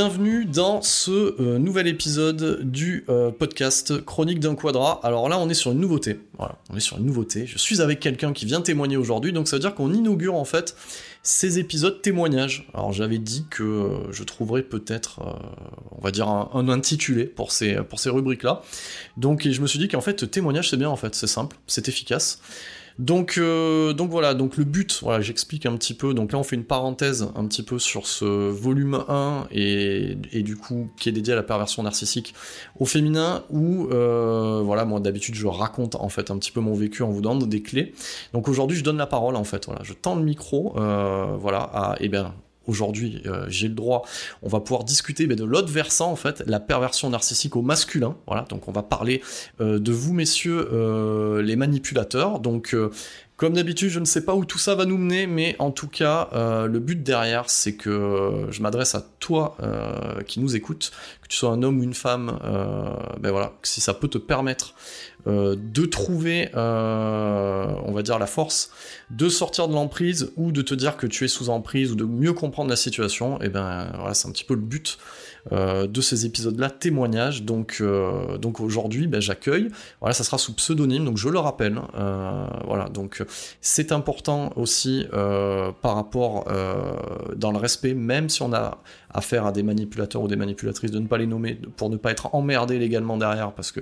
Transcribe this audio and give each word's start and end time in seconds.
Bienvenue 0.00 0.44
dans 0.44 0.80
ce 0.80 1.10
euh, 1.42 1.58
nouvel 1.58 1.88
épisode 1.88 2.60
du 2.62 3.04
euh, 3.08 3.32
podcast 3.32 4.00
Chronique 4.04 4.38
d'un 4.38 4.54
quadra. 4.54 5.00
Alors 5.02 5.28
là, 5.28 5.40
on 5.40 5.48
est 5.48 5.54
sur 5.54 5.72
une 5.72 5.80
nouveauté. 5.80 6.20
Voilà, 6.38 6.54
on 6.70 6.76
est 6.76 6.80
sur 6.80 6.98
une 6.98 7.04
nouveauté. 7.06 7.48
Je 7.48 7.58
suis 7.58 7.80
avec 7.80 7.98
quelqu'un 7.98 8.32
qui 8.32 8.46
vient 8.46 8.60
témoigner 8.60 8.96
aujourd'hui, 8.96 9.32
donc 9.32 9.48
ça 9.48 9.56
veut 9.56 9.60
dire 9.60 9.74
qu'on 9.74 9.92
inaugure 9.92 10.36
en 10.36 10.44
fait 10.44 10.76
ces 11.24 11.58
épisodes 11.58 12.00
témoignages. 12.00 12.68
Alors 12.74 12.92
j'avais 12.92 13.18
dit 13.18 13.46
que 13.50 13.64
euh, 13.64 14.12
je 14.12 14.22
trouverais 14.22 14.62
peut-être, 14.62 15.18
on 15.90 16.00
va 16.00 16.12
dire, 16.12 16.28
un, 16.28 16.68
intitulé 16.68 17.24
pour 17.24 17.50
ces, 17.50 17.74
pour 17.82 17.98
ces 17.98 18.10
rubriques-là. 18.10 18.62
Donc 19.16 19.48
je 19.48 19.60
me 19.60 19.66
suis 19.66 19.80
dit 19.80 19.88
qu'en 19.88 20.00
fait, 20.00 20.30
témoignage, 20.30 20.70
c'est 20.70 20.76
bien 20.76 20.90
en 20.90 20.96
fait, 20.96 21.16
c'est 21.16 21.26
simple, 21.26 21.56
c'est 21.66 21.88
efficace. 21.88 22.38
Donc, 22.98 23.38
euh, 23.38 23.92
donc 23.92 24.10
voilà, 24.10 24.34
donc 24.34 24.56
le 24.56 24.64
but, 24.64 25.00
voilà, 25.02 25.20
j'explique 25.20 25.66
un 25.66 25.76
petit 25.76 25.94
peu. 25.94 26.14
Donc 26.14 26.32
là, 26.32 26.38
on 26.38 26.42
fait 26.42 26.56
une 26.56 26.64
parenthèse 26.64 27.28
un 27.36 27.46
petit 27.46 27.62
peu 27.62 27.78
sur 27.78 28.06
ce 28.06 28.24
volume 28.24 29.04
1 29.08 29.46
et, 29.52 30.16
et 30.32 30.42
du 30.42 30.56
coup 30.56 30.90
qui 30.96 31.08
est 31.08 31.12
dédié 31.12 31.32
à 31.32 31.36
la 31.36 31.44
perversion 31.44 31.82
narcissique 31.84 32.34
au 32.80 32.86
féminin. 32.86 33.44
Où 33.50 33.86
euh, 33.86 34.62
voilà, 34.64 34.84
moi 34.84 34.98
d'habitude 34.98 35.36
je 35.36 35.46
raconte 35.46 35.94
en 35.94 36.08
fait 36.08 36.30
un 36.30 36.38
petit 36.38 36.50
peu 36.50 36.60
mon 36.60 36.74
vécu 36.74 37.02
en 37.02 37.10
vous 37.10 37.20
donnant 37.20 37.46
des 37.46 37.62
clés. 37.62 37.94
Donc 38.32 38.48
aujourd'hui, 38.48 38.76
je 38.76 38.84
donne 38.84 38.98
la 38.98 39.06
parole 39.06 39.36
en 39.36 39.44
fait. 39.44 39.66
Voilà, 39.66 39.82
je 39.84 39.92
tends 39.92 40.16
le 40.16 40.22
micro, 40.22 40.74
euh, 40.76 41.36
voilà, 41.38 41.58
à 41.58 41.96
eh 42.00 42.08
bien 42.08 42.34
aujourd'hui 42.68 43.22
euh, 43.26 43.46
j'ai 43.48 43.68
le 43.68 43.74
droit, 43.74 44.04
on 44.42 44.48
va 44.48 44.60
pouvoir 44.60 44.84
discuter 44.84 45.26
de 45.26 45.44
l'autre 45.44 45.72
versant 45.72 46.12
en 46.12 46.16
fait, 46.16 46.42
la 46.46 46.60
perversion 46.60 47.10
narcissique 47.10 47.56
au 47.56 47.62
masculin. 47.62 48.16
Voilà, 48.26 48.44
donc 48.48 48.68
on 48.68 48.72
va 48.72 48.82
parler 48.82 49.22
euh, 49.60 49.78
de 49.78 49.92
vous 49.92 50.12
messieurs 50.12 50.68
euh, 50.72 51.42
les 51.42 51.56
manipulateurs. 51.56 52.38
Donc 52.38 52.76
comme 53.36 53.54
d'habitude, 53.54 53.88
je 53.88 54.00
ne 54.00 54.04
sais 54.04 54.24
pas 54.24 54.34
où 54.34 54.44
tout 54.44 54.58
ça 54.58 54.74
va 54.74 54.84
nous 54.84 54.98
mener, 54.98 55.28
mais 55.28 55.54
en 55.60 55.70
tout 55.70 55.86
cas, 55.86 56.28
le 56.34 56.78
but 56.80 57.00
derrière, 57.00 57.48
c'est 57.50 57.74
que 57.74 58.48
je 58.50 58.62
m'adresse 58.62 58.96
à 58.96 59.06
toi 59.20 59.56
qui 60.26 60.40
nous 60.40 60.56
écoute, 60.56 60.90
que 61.22 61.28
tu 61.28 61.36
sois 61.36 61.50
un 61.50 61.62
homme 61.62 61.78
ou 61.78 61.84
une 61.84 61.94
femme, 61.94 62.36
ben 63.20 63.30
voilà, 63.30 63.52
si 63.62 63.80
ça 63.80 63.94
peut 63.94 64.08
te 64.08 64.18
permettre 64.18 64.74
de 65.28 65.86
trouver, 65.86 66.48
on 66.54 67.92
va 67.92 68.02
dire, 68.02 68.18
la 68.18 68.26
force 68.26 68.70
de 69.10 69.28
sortir 69.28 69.68
de 69.68 69.74
l'emprise 69.74 70.32
ou 70.36 70.52
de 70.52 70.62
te 70.62 70.74
dire 70.74 70.96
que 70.96 71.06
tu 71.06 71.24
es 71.24 71.28
sous 71.28 71.48
emprise 71.48 71.92
ou 71.92 71.94
de 71.94 72.04
mieux 72.04 72.32
comprendre 72.32 72.70
la 72.70 72.76
situation, 72.76 73.40
et 73.40 73.46
eh 73.46 73.48
ben 73.48 73.90
voilà, 73.96 74.14
c'est 74.14 74.28
un 74.28 74.32
petit 74.32 74.44
peu 74.44 74.54
le 74.54 74.60
but 74.60 74.98
euh, 75.52 75.86
de 75.86 76.00
ces 76.02 76.26
épisodes-là, 76.26 76.68
témoignages. 76.68 77.42
Donc, 77.42 77.78
euh, 77.80 78.36
donc 78.36 78.60
aujourd'hui, 78.60 79.06
ben, 79.06 79.20
j'accueille. 79.20 79.68
Voilà, 80.00 80.12
ça 80.12 80.24
sera 80.24 80.36
sous 80.36 80.52
pseudonyme, 80.52 81.04
donc 81.04 81.16
je 81.16 81.28
le 81.28 81.38
rappelle. 81.38 81.80
Euh, 81.94 82.46
voilà, 82.66 82.88
donc 82.88 83.24
c'est 83.60 83.92
important 83.92 84.52
aussi 84.56 85.06
par 85.10 85.94
rapport 85.94 86.46
dans 87.36 87.52
le 87.52 87.58
respect, 87.58 87.94
même 87.94 88.28
si 88.28 88.42
on 88.42 88.52
a 88.52 88.78
affaire 89.12 89.46
à 89.46 89.52
des 89.52 89.62
manipulateurs 89.62 90.22
ou 90.22 90.28
des 90.28 90.36
manipulatrices, 90.36 90.90
de 90.90 90.98
ne 90.98 91.06
pas 91.06 91.18
les 91.18 91.26
nommer 91.26 91.58
pour 91.76 91.90
ne 91.90 91.96
pas 91.96 92.10
être 92.10 92.34
emmerdé 92.34 92.78
légalement 92.78 93.16
derrière, 93.16 93.52
parce 93.52 93.72
que 93.72 93.80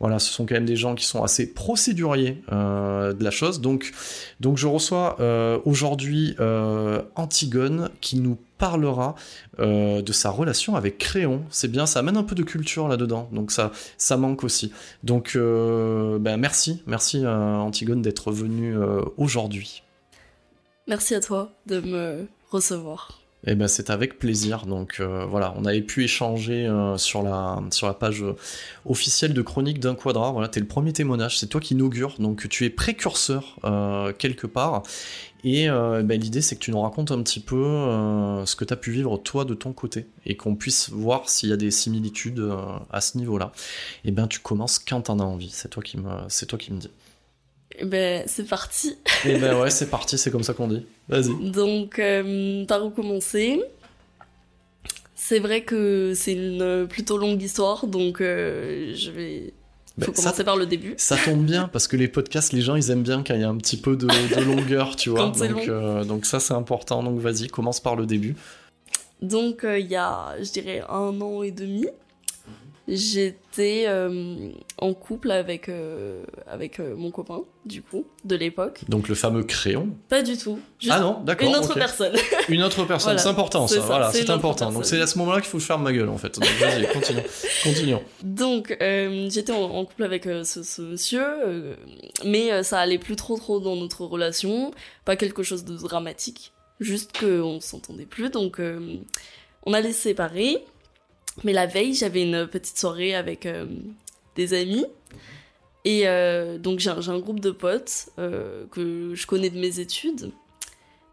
voilà, 0.00 0.18
ce 0.18 0.32
sont 0.32 0.46
quand 0.46 0.54
même 0.54 0.66
des 0.66 0.76
gens 0.76 0.94
qui 0.94 1.04
sont 1.06 1.22
assez 1.22 1.52
procéduriers 1.52 2.42
de 2.50 3.24
la 3.24 3.30
chose. 3.30 3.60
Donc, 3.60 3.92
donc 4.40 4.58
je 4.58 4.66
reçois 4.66 5.16
aujourd'hui 5.64 6.36
Antigone 7.16 7.90
qui 8.00 8.18
nous 8.18 8.38
parlera 8.58 9.14
euh, 9.58 10.02
de 10.02 10.12
sa 10.12 10.30
relation 10.30 10.76
avec 10.76 10.98
Créon. 10.98 11.44
C'est 11.50 11.70
bien, 11.70 11.86
ça 11.86 12.00
amène 12.00 12.16
un 12.16 12.22
peu 12.22 12.34
de 12.34 12.42
culture 12.42 12.88
là-dedans, 12.88 13.28
donc 13.32 13.50
ça, 13.50 13.72
ça 13.96 14.16
manque 14.16 14.44
aussi. 14.44 14.72
Donc, 15.02 15.32
euh, 15.36 16.18
ben 16.18 16.36
merci, 16.36 16.82
merci 16.86 17.24
euh, 17.24 17.56
Antigone 17.56 18.02
d'être 18.02 18.32
venue 18.32 18.76
aujourd'hui. 19.16 19.82
Merci 20.86 21.14
à 21.14 21.20
toi 21.20 21.52
de 21.66 21.80
me 21.80 22.26
recevoir. 22.50 23.25
Eh 23.46 23.54
ben 23.54 23.68
c'est 23.68 23.90
avec 23.90 24.18
plaisir. 24.18 24.66
Donc 24.66 25.00
voilà, 25.00 25.54
on 25.56 25.64
avait 25.64 25.82
pu 25.82 26.04
échanger 26.04 26.68
sur 26.96 27.22
la 27.22 27.62
sur 27.70 27.86
la 27.86 27.94
page 27.94 28.24
officielle 28.84 29.34
de 29.34 29.42
Chronique 29.42 29.78
d'un 29.78 29.94
Quadra. 29.94 30.32
Voilà, 30.32 30.48
t'es 30.48 30.60
le 30.60 30.66
premier 30.66 30.92
témoignage, 30.92 31.38
c'est 31.38 31.46
toi 31.46 31.60
qui 31.60 31.74
inaugure, 31.74 32.16
donc 32.18 32.48
tu 32.48 32.64
es 32.64 32.70
précurseur 32.70 33.56
quelque 34.18 34.46
part. 34.46 34.82
Et 35.46 35.70
euh, 35.70 36.02
bah, 36.02 36.16
l'idée, 36.16 36.42
c'est 36.42 36.56
que 36.56 36.60
tu 36.60 36.72
nous 36.72 36.80
racontes 36.80 37.12
un 37.12 37.22
petit 37.22 37.38
peu 37.38 37.64
euh, 37.64 38.44
ce 38.46 38.56
que 38.56 38.64
tu 38.64 38.72
as 38.72 38.76
pu 38.76 38.90
vivre 38.90 39.16
toi 39.16 39.44
de 39.44 39.54
ton 39.54 39.72
côté 39.72 40.06
et 40.24 40.36
qu'on 40.36 40.56
puisse 40.56 40.90
voir 40.90 41.28
s'il 41.28 41.50
y 41.50 41.52
a 41.52 41.56
des 41.56 41.70
similitudes 41.70 42.40
euh, 42.40 42.56
à 42.90 43.00
ce 43.00 43.16
niveau-là. 43.16 43.52
Et 44.04 44.10
bien, 44.10 44.26
tu 44.26 44.40
commences 44.40 44.80
quand 44.80 45.02
t'en 45.02 45.20
as 45.20 45.24
envie. 45.24 45.50
C'est 45.50 45.68
toi 45.68 45.84
qui 45.84 45.98
me 45.98 46.78
dis. 46.80 46.90
Ben, 47.84 48.24
c'est 48.26 48.48
parti. 48.48 48.96
Et 49.24 49.36
ben 49.36 49.58
ouais, 49.60 49.70
c'est 49.70 49.90
parti. 49.90 50.18
C'est 50.18 50.30
comme 50.30 50.42
ça 50.42 50.54
qu'on 50.54 50.68
dit. 50.68 50.86
Vas-y. 51.08 51.50
Donc, 51.50 51.96
t'as 51.96 52.78
recommencé. 52.78 53.60
C'est 55.14 55.38
vrai 55.38 55.62
que 55.62 56.12
c'est 56.14 56.34
une 56.34 56.86
plutôt 56.88 57.18
longue 57.18 57.42
histoire, 57.42 57.86
donc 57.86 58.18
je 58.20 59.10
vais 59.10 59.52
il 59.98 60.04
faut 60.04 60.12
commencer 60.12 60.44
par 60.44 60.56
le 60.56 60.66
début. 60.66 60.94
Ça 60.98 61.16
tombe 61.16 61.44
bien 61.44 61.68
parce 61.72 61.88
que 61.88 61.96
les 61.96 62.08
podcasts, 62.08 62.52
les 62.52 62.60
gens, 62.60 62.76
ils 62.76 62.90
aiment 62.90 63.02
bien 63.02 63.22
quand 63.26 63.34
il 63.34 63.40
y 63.40 63.44
a 63.44 63.48
un 63.48 63.56
petit 63.56 63.78
peu 63.78 63.96
de, 63.96 64.06
longueur, 64.44 64.96
tu 64.96 65.10
vois. 65.10 65.28
donc, 65.30 65.68
euh, 65.68 66.04
donc 66.04 66.26
ça, 66.26 66.38
c'est 66.38 66.54
important. 66.54 67.02
Donc 67.02 67.18
vas-y, 67.18 67.48
commence 67.48 67.80
par 67.80 67.96
le 67.96 68.06
début. 68.06 68.36
Donc 69.22 69.64
euh, 69.64 69.78
il 69.78 69.86
y 69.86 69.96
a, 69.96 70.34
je 70.38 70.50
dirais, 70.50 70.82
un 70.88 71.18
an 71.20 71.42
et 71.42 71.50
demi, 71.50 71.86
j'étais 72.88 73.84
euh, 73.88 74.50
en 74.78 74.94
couple 74.94 75.30
avec, 75.30 75.68
euh, 75.68 76.22
avec 76.46 76.78
euh, 76.78 76.94
mon 76.96 77.10
copain, 77.10 77.40
du 77.64 77.82
coup, 77.82 78.06
de 78.24 78.36
l'époque. 78.36 78.80
Donc 78.88 79.08
le 79.08 79.14
fameux 79.14 79.42
crayon 79.42 79.90
Pas 80.08 80.22
du 80.22 80.36
tout. 80.36 80.60
ah 80.88 81.00
non, 81.00 81.20
d'accord. 81.24 81.48
Une 81.48 81.56
autre 81.56 81.74
personne. 81.74 82.14
une 82.48 82.62
autre 82.62 82.84
personne, 82.84 83.18
c'est 83.18 83.28
important 83.28 83.66
ça, 83.66 83.80
voilà, 83.80 84.12
c'est 84.12 84.30
important. 84.30 84.70
Donc 84.70 84.84
c'est 84.84 85.00
à 85.00 85.06
ce 85.06 85.18
moment-là 85.18 85.40
qu'il 85.40 85.50
faut 85.50 85.58
faire 85.58 85.78
ma 85.78 85.92
gueule 85.92 86.08
en 86.08 86.18
fait. 86.18 86.38
Vas-y, 86.38 86.86
continuons. 86.92 87.22
continuons. 87.64 88.02
Donc 88.22 88.76
j'étais 88.78 89.52
en, 89.52 89.84
couple 89.84 90.04
avec 90.04 90.24
ce, 90.24 90.62
ce, 90.62 90.82
monsieur, 90.82 91.76
mais 92.24 92.62
ça 92.62 92.78
allait 92.78 92.98
plus 92.98 93.16
trop 93.16 93.36
trop 93.36 93.60
dans 93.60 93.76
notre 93.76 94.04
relation, 94.04 94.72
pas 95.04 95.16
quelque 95.16 95.42
chose 95.42 95.64
de 95.64 95.76
dramatique, 95.76 96.52
juste 96.80 97.18
qu'on 97.18 97.60
s'entendait 97.60 98.06
plus, 98.06 98.30
donc 98.30 98.60
on 99.64 99.72
allait 99.72 99.92
se 99.92 100.02
séparer. 100.02 100.64
Mais 101.44 101.52
la 101.52 101.66
veille, 101.66 101.94
j'avais 101.94 102.22
une 102.22 102.46
petite 102.46 102.78
soirée 102.78 103.14
avec 103.14 103.46
euh, 103.46 103.66
des 104.34 104.54
amis. 104.54 104.86
Et 105.84 106.08
euh, 106.08 106.58
donc 106.58 106.80
j'ai 106.80 106.90
un, 106.90 107.18
groupe 107.18 107.40
de 107.40 107.50
potes 107.50 108.08
euh, 108.18 108.66
que 108.72 109.14
je 109.14 109.26
connais 109.26 109.50
de 109.50 109.58
mes 109.58 109.78
études. 109.78 110.32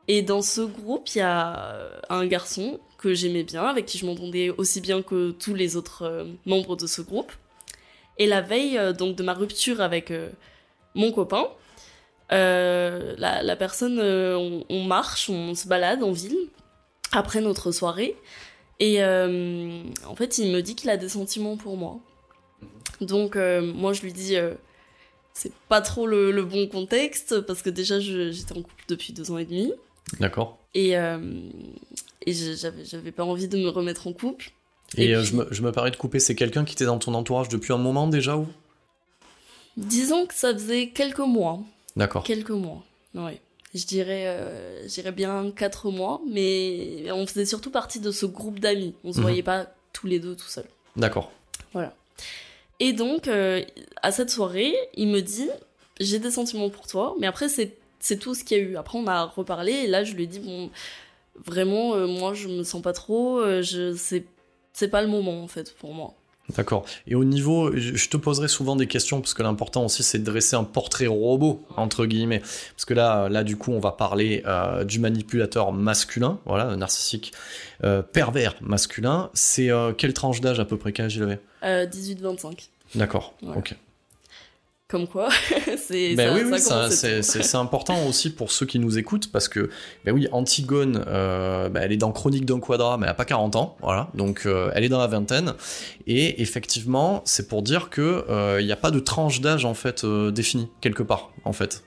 Et 0.08 0.22
dans 0.22 0.42
ce 0.42 0.62
groupe, 0.62 1.08
il 1.16 1.20
y 1.20 1.22
a 1.22 1.90
un 2.10 2.26
garçon 2.26 2.80
que 2.98 3.14
j'aimais 3.14 3.44
bien, 3.44 3.64
avec 3.64 3.86
qui 3.86 3.98
je 3.98 4.06
m'entendais 4.06 4.50
aussi 4.50 4.82
bien 4.82 5.02
que 5.02 5.32
tous 5.32 5.54
les 5.54 5.78
autres 5.78 6.28
membres 6.46 6.76
de 6.76 6.88
ce 6.88 7.02
groupe. 7.02 7.32
Et 8.18 8.28
la 8.28 8.42
veille 8.42 8.80
donc 8.98 9.16
de 9.16 9.24
ma 9.24 9.34
rupture 9.34 9.80
avec 9.80 10.12
mon 10.94 11.14
copain, 11.14 11.48
la, 12.30 13.56
personne, 13.58 14.00
on, 14.02 14.66
on, 14.68 14.84
marche, 14.84 15.30
on 15.30 15.56
se 15.56 15.70
balade 15.70 16.04
en 16.04 16.12
ville 16.12 16.50
après 17.14 17.40
notre 17.40 17.72
soirée, 17.72 18.18
et 18.80 19.04
en 19.04 20.16
fait, 20.16 20.38
il 20.38 20.52
me 20.52 20.62
dit 20.62 20.76
qu'il 20.76 20.90
a 20.90 20.98
des 20.98 21.10
sentiments 21.10 21.58
pour 21.58 21.78
moi. 21.78 22.00
Donc 23.02 23.36
moi, 23.36 23.94
je 23.94 24.02
lui 24.02 24.14
dis 24.14 24.36
c'est 25.34 25.52
pas 25.68 25.82
trop 25.82 26.06
le, 26.06 26.32
le, 26.32 26.44
bon 26.44 26.68
contexte 26.68 27.42
parce 27.42 27.62
que 27.62 27.70
déjà 27.70 28.00
j'étais 28.00 28.54
en 28.54 28.62
couple 28.62 28.84
depuis 28.88 29.14
deux 29.14 29.32
ans 29.32 29.38
et 29.38 29.46
demi. 29.46 29.74
D'accord. 30.20 30.60
Et, 30.74 30.98
euh, 30.98 31.18
et 32.26 32.34
j'avais 32.34 33.12
pas 33.12 33.24
envie 33.24 33.48
de 33.48 33.58
me 33.58 33.70
remettre 33.70 34.08
en 34.08 34.14
couple. 34.14 34.52
Et, 34.98 35.16
euh, 35.16 35.24
je, 35.24 35.36
me, 35.36 35.48
je 35.52 35.62
me 35.62 35.72
parais 35.72 35.92
de 35.92 35.96
couper, 35.96 36.20
c'est 36.20 36.36
quelqu'un 36.36 36.66
qui 36.66 36.74
était 36.74 36.86
dans 36.86 37.00
ton 37.00 37.14
entourage 37.16 37.50
depuis 37.50 37.74
un 37.74 37.78
moment 37.78 38.08
déjà 38.08 38.38
ou? 38.38 38.48
Disons 39.76 40.28
que 40.28 40.36
ça 40.36 40.54
faisait 40.54 40.90
quelques 40.90 41.18
mois. 41.18 41.60
D'accord. 41.96 42.24
Quelques 42.24 42.52
mois, 42.52 42.84
ouais. 43.16 43.42
Je 43.74 43.86
dirais, 43.86 44.26
euh, 44.28 44.86
dirais 44.88 45.12
bien 45.12 45.52
quatre 45.52 45.90
mois, 45.90 46.22
mais 46.30 47.12
on 47.12 47.26
faisait 47.26 47.46
surtout 47.46 47.72
partie 47.72 48.00
de 48.00 48.12
ce 48.12 48.26
groupe 48.26 48.60
d'amis. 48.60 48.94
On 49.04 49.12
se 49.12 49.18
mhm. 49.18 49.24
voyait 49.24 49.44
pas 49.44 49.68
tous 49.94 50.08
les 50.08 50.20
deux 50.20 50.36
tout 50.36 50.48
seuls. 50.48 50.68
D'accord. 50.96 51.32
Voilà. 51.74 51.96
Et 52.80 52.94
donc, 52.94 53.28
euh, 53.28 53.64
à 54.02 54.12
cette 54.12 54.30
soirée, 54.30 54.76
il 54.96 55.08
me 55.08 55.22
dit, 55.22 55.50
j'ai 56.00 56.20
des 56.20 56.32
sentiments 56.32 56.70
pour 56.70 56.88
toi, 56.88 57.16
mais 57.20 57.28
après, 57.28 57.50
c'est 57.50 57.78
c'est 58.00 58.20
tout 58.20 58.36
ce 58.36 58.44
qu'il 58.44 58.58
y 58.58 58.60
a 58.60 58.64
eu. 58.64 58.76
Après, 58.76 58.98
on 58.98 59.08
a 59.08 59.24
reparlé 59.24 59.72
et 59.72 59.88
là, 59.88 60.04
je 60.04 60.14
lui 60.14 60.24
ai 60.24 60.28
dit, 60.28 60.40
bon, 60.40 60.70
vraiment, 61.46 61.96
euh, 61.96 62.06
moi, 62.06 62.34
je 62.34 62.50
me 62.50 62.64
sens 62.64 62.82
pas 62.82 62.92
trop, 62.92 63.40
euh, 63.40 63.62
je 63.62 63.96
c'est 63.96 64.26
c'est 64.74 64.90
pas 64.90 65.02
le 65.02 65.08
moment 65.08 65.42
en 65.42 65.48
fait 65.48 65.74
pour 65.76 65.94
moi. 65.94 66.14
D'accord. 66.56 66.86
Et 67.08 67.16
au 67.16 67.24
niveau, 67.24 67.72
je 67.76 68.10
te 68.10 68.18
poserai 68.18 68.48
souvent 68.48 68.76
des 68.76 68.88
questions 68.88 69.22
parce 69.22 69.34
que 69.34 69.44
l'important 69.44 69.86
aussi 69.86 70.04
c'est 70.04 70.20
de 70.20 70.26
dresser 70.26 70.56
un 70.56 70.66
portrait 70.66 71.08
robot 71.08 71.66
entre 71.78 72.06
guillemets. 72.06 72.40
Parce 72.40 72.86
que 72.86 72.94
là, 72.94 73.30
là 73.30 73.44
du 73.44 73.56
coup, 73.56 73.72
on 73.72 73.80
va 73.80 73.94
parler 73.94 74.44
euh, 74.46 74.84
du 74.84 75.00
manipulateur 75.00 75.72
masculin, 75.72 76.40
voilà, 76.46 76.76
narcissique, 76.76 77.32
pervers 78.12 78.56
masculin. 78.62 79.30
C'est 79.34 79.70
quelle 79.98 80.14
tranche 80.14 80.42
d'âge 80.42 80.60
à 80.60 80.66
peu 80.66 80.78
près 80.78 80.92
qu'âge 80.92 81.16
il 81.16 81.24
avait 81.24 81.40
18-25. 81.64 82.68
D'accord. 82.96 83.34
Ok. 83.56 83.76
Comme 84.94 85.08
quoi, 85.08 85.30
c'est 85.88 86.14
ben 86.14 86.36
oui, 86.36 86.44
oui, 86.46 86.60
c'est 86.60 87.56
important 87.56 88.06
aussi 88.06 88.30
pour 88.30 88.52
ceux 88.52 88.68
qui 88.68 88.78
nous 88.78 89.00
écoutent 89.00 89.32
parce 89.32 89.48
que, 89.48 89.72
ben 90.06 90.14
oui, 90.14 90.28
Antigone, 90.32 91.04
euh, 91.08 91.68
ben 91.68 91.82
elle 91.82 91.92
est 91.94 91.98
dans 91.98 92.12
Chronique 92.12 92.46
d'un 92.46 92.60
quadra, 92.60 93.00
mais 93.00 93.06
elle 93.06 93.10
n'a 93.10 93.16
pas 93.16 93.26
40 93.26 93.56
ans, 93.56 93.76
voilà, 93.82 94.12
donc 94.14 94.44
euh, 94.46 94.70
elle 94.76 94.84
est 94.84 94.90
dans 94.90 95.00
la 95.00 95.08
vingtaine. 95.08 95.56
Et 96.06 96.44
effectivement, 96.44 97.24
c'est 97.26 97.48
pour 97.48 97.64
dire 97.64 97.90
que 97.90 98.24
euh, 98.30 98.62
il 98.62 98.68
n'y 98.68 98.72
a 98.72 98.76
pas 98.76 98.92
de 98.92 99.00
tranche 99.00 99.42
d'âge 99.42 99.66
en 99.66 99.74
fait 99.74 100.06
définie 100.06 100.70
quelque 100.80 101.02
part, 101.02 101.32
en 101.44 101.54
fait. 101.54 101.84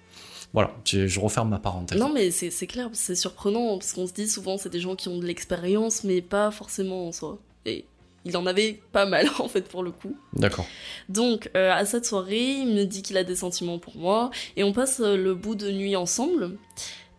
Voilà, 0.52 0.72
je, 0.84 1.20
referme 1.20 1.50
ma 1.50 1.60
parenthèse. 1.60 2.00
Non, 2.00 2.12
mais 2.12 2.32
c'est 2.32 2.66
clair, 2.66 2.88
c'est 2.92 3.14
surprenant 3.14 3.78
parce 3.78 3.92
qu'on 3.92 4.08
se 4.08 4.14
dit 4.14 4.26
souvent 4.26 4.58
c'est 4.58 4.70
des 4.70 4.80
gens 4.80 4.96
qui 4.96 5.08
ont 5.08 5.18
de 5.18 5.26
l'expérience, 5.26 6.02
mais 6.02 6.22
pas 6.22 6.50
forcément 6.50 7.06
en 7.06 7.12
soi. 7.12 7.38
Et 7.66 7.84
il 8.26 8.36
en 8.36 8.44
avait 8.44 8.80
pas 8.92 9.06
mal 9.06 9.28
en 9.38 9.48
fait 9.48 9.62
pour 9.62 9.82
le 9.82 9.92
coup. 9.92 10.16
D'accord. 10.34 10.66
Donc 11.08 11.50
euh, 11.56 11.72
à 11.72 11.84
cette 11.86 12.04
soirée, 12.04 12.56
il 12.58 12.74
me 12.74 12.84
dit 12.84 13.02
qu'il 13.02 13.16
a 13.16 13.24
des 13.24 13.36
sentiments 13.36 13.78
pour 13.78 13.96
moi 13.96 14.30
et 14.56 14.64
on 14.64 14.72
passe 14.72 15.00
euh, 15.00 15.16
le 15.16 15.34
bout 15.34 15.54
de 15.54 15.70
nuit 15.70 15.96
ensemble 15.96 16.58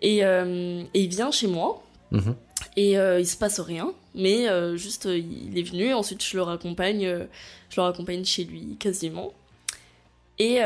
et, 0.01 0.23
euh, 0.23 0.83
il 0.93 1.07
vient 1.07 1.31
chez 1.31 1.47
moi 1.47 1.81
mhm. 2.11 2.35
et 2.75 2.91
il 2.91 3.27
se 3.27 3.37
passe 3.37 3.59
rien, 3.59 3.93
mais 4.13 4.45
juste 4.77 5.05
il 5.05 5.57
est 5.57 5.63
venu. 5.63 5.93
Ensuite 5.93 6.23
je 6.23 6.35
le 6.35 6.43
raccompagne, 6.43 7.25
je 7.69 7.75
le 7.77 7.81
raccompagne 7.81 8.23
chez 8.23 8.43
lui 8.43 8.75
quasiment. 8.79 9.33
Et, 10.37 10.57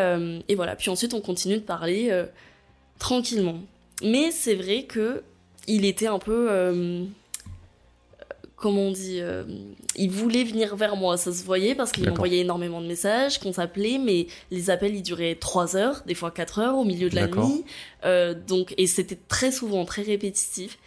et 0.49 0.55
voilà. 0.55 0.75
Puis 0.75 0.89
ensuite 0.89 1.13
on 1.13 1.21
continue 1.21 1.55
de 1.55 1.61
parler 1.61 2.25
tranquillement. 2.99 3.59
Mais 4.03 4.31
c'est 4.31 4.55
vrai 4.55 4.83
que 4.83 5.23
il 5.67 5.85
était 5.85 6.07
un 6.07 6.19
peu 6.19 7.07
comment 8.61 8.81
on 8.81 8.91
dit, 8.91 9.17
euh, 9.19 9.43
il 9.95 10.11
voulait 10.11 10.43
venir 10.43 10.75
vers 10.75 10.95
moi, 10.95 11.17
ça 11.17 11.33
se 11.33 11.43
voyait 11.43 11.75
parce 11.75 11.91
qu'il 11.91 12.07
m'envoyait 12.07 12.39
énormément 12.39 12.79
de 12.79 12.87
messages, 12.87 13.39
qu'on 13.39 13.51
s'appelait, 13.51 13.97
mais 13.97 14.27
les 14.51 14.69
appels 14.69 14.95
ils 14.95 15.01
duraient 15.01 15.35
3 15.35 15.75
heures, 15.75 16.03
des 16.05 16.13
fois 16.13 16.31
4 16.31 16.59
heures 16.59 16.77
au 16.77 16.85
milieu 16.85 17.09
de 17.09 17.15
la 17.15 17.27
nuit, 17.27 17.65
euh, 18.05 18.33
donc 18.33 18.73
et 18.77 18.87
c'était 18.87 19.17
très 19.27 19.51
souvent 19.51 19.83
très 19.83 20.03
répétitif. 20.03 20.77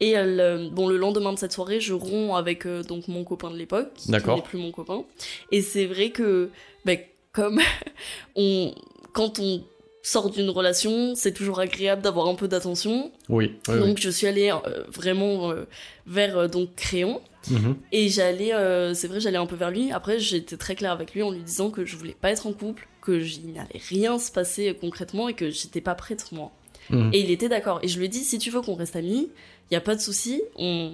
Et 0.00 0.16
euh, 0.16 0.68
bon, 0.70 0.88
le 0.88 0.96
lendemain 0.96 1.32
de 1.32 1.38
cette 1.38 1.52
soirée, 1.52 1.78
je 1.78 1.92
romps 1.92 2.34
avec 2.34 2.66
donc 2.66 3.06
mon 3.06 3.22
copain 3.22 3.50
de 3.50 3.56
l'époque, 3.56 3.92
qui 3.94 4.10
n'est 4.10 4.20
plus 4.20 4.58
mon 4.58 4.72
copain. 4.72 5.04
Et 5.52 5.60
c'est 5.60 5.84
vrai 5.84 6.10
que, 6.10 6.50
ben, 6.86 6.98
comme 7.32 7.60
on, 8.34 8.74
quand 9.12 9.38
on 9.38 9.62
sort 10.02 10.30
d'une 10.30 10.50
relation, 10.50 11.14
c'est 11.14 11.32
toujours 11.32 11.60
agréable 11.60 12.02
d'avoir 12.02 12.28
un 12.28 12.34
peu 12.34 12.48
d'attention. 12.48 13.12
Oui. 13.28 13.52
donc 13.66 13.98
je 13.98 14.10
suis 14.10 14.26
allée 14.26 14.50
euh, 14.50 14.84
vraiment 14.88 15.50
euh, 15.50 15.66
vers 16.06 16.38
euh, 16.38 16.48
donc 16.48 16.74
Créon 16.74 17.20
mhm. 17.50 17.76
et 17.92 18.08
j'allais, 18.08 18.52
c'est 18.94 19.08
vrai, 19.08 19.20
j'allais 19.20 19.38
un 19.38 19.46
peu 19.46 19.56
vers 19.56 19.70
lui. 19.70 19.92
Après, 19.92 20.18
j'étais 20.18 20.56
très 20.56 20.74
claire 20.74 20.92
avec 20.92 21.14
lui 21.14 21.22
en 21.22 21.30
lui 21.30 21.42
disant 21.42 21.70
que 21.70 21.84
je 21.84 21.96
voulais 21.96 22.16
pas 22.18 22.30
être 22.30 22.46
en 22.46 22.52
couple, 22.52 22.88
que 23.02 23.12
il 23.12 23.52
n'allait 23.52 23.80
rien 23.88 24.18
se 24.18 24.32
passer 24.32 24.76
concrètement 24.80 25.28
et 25.28 25.34
que 25.34 25.50
j'étais 25.50 25.80
pas 25.80 25.94
prête 25.94 26.32
moi. 26.32 26.50
Mhm. 26.88 27.10
Et 27.12 27.20
il 27.20 27.30
était 27.30 27.48
d'accord. 27.48 27.80
Et 27.82 27.88
je 27.88 27.98
lui 27.98 28.06
ai 28.06 28.08
dit 28.08 28.24
si 28.24 28.38
tu 28.38 28.50
veux 28.50 28.62
qu'on 28.62 28.74
reste 28.74 28.96
amis, 28.96 29.28
il 29.70 29.74
y 29.74 29.76
a 29.76 29.80
pas 29.80 29.94
de 29.94 30.00
souci, 30.00 30.42
on 30.56 30.92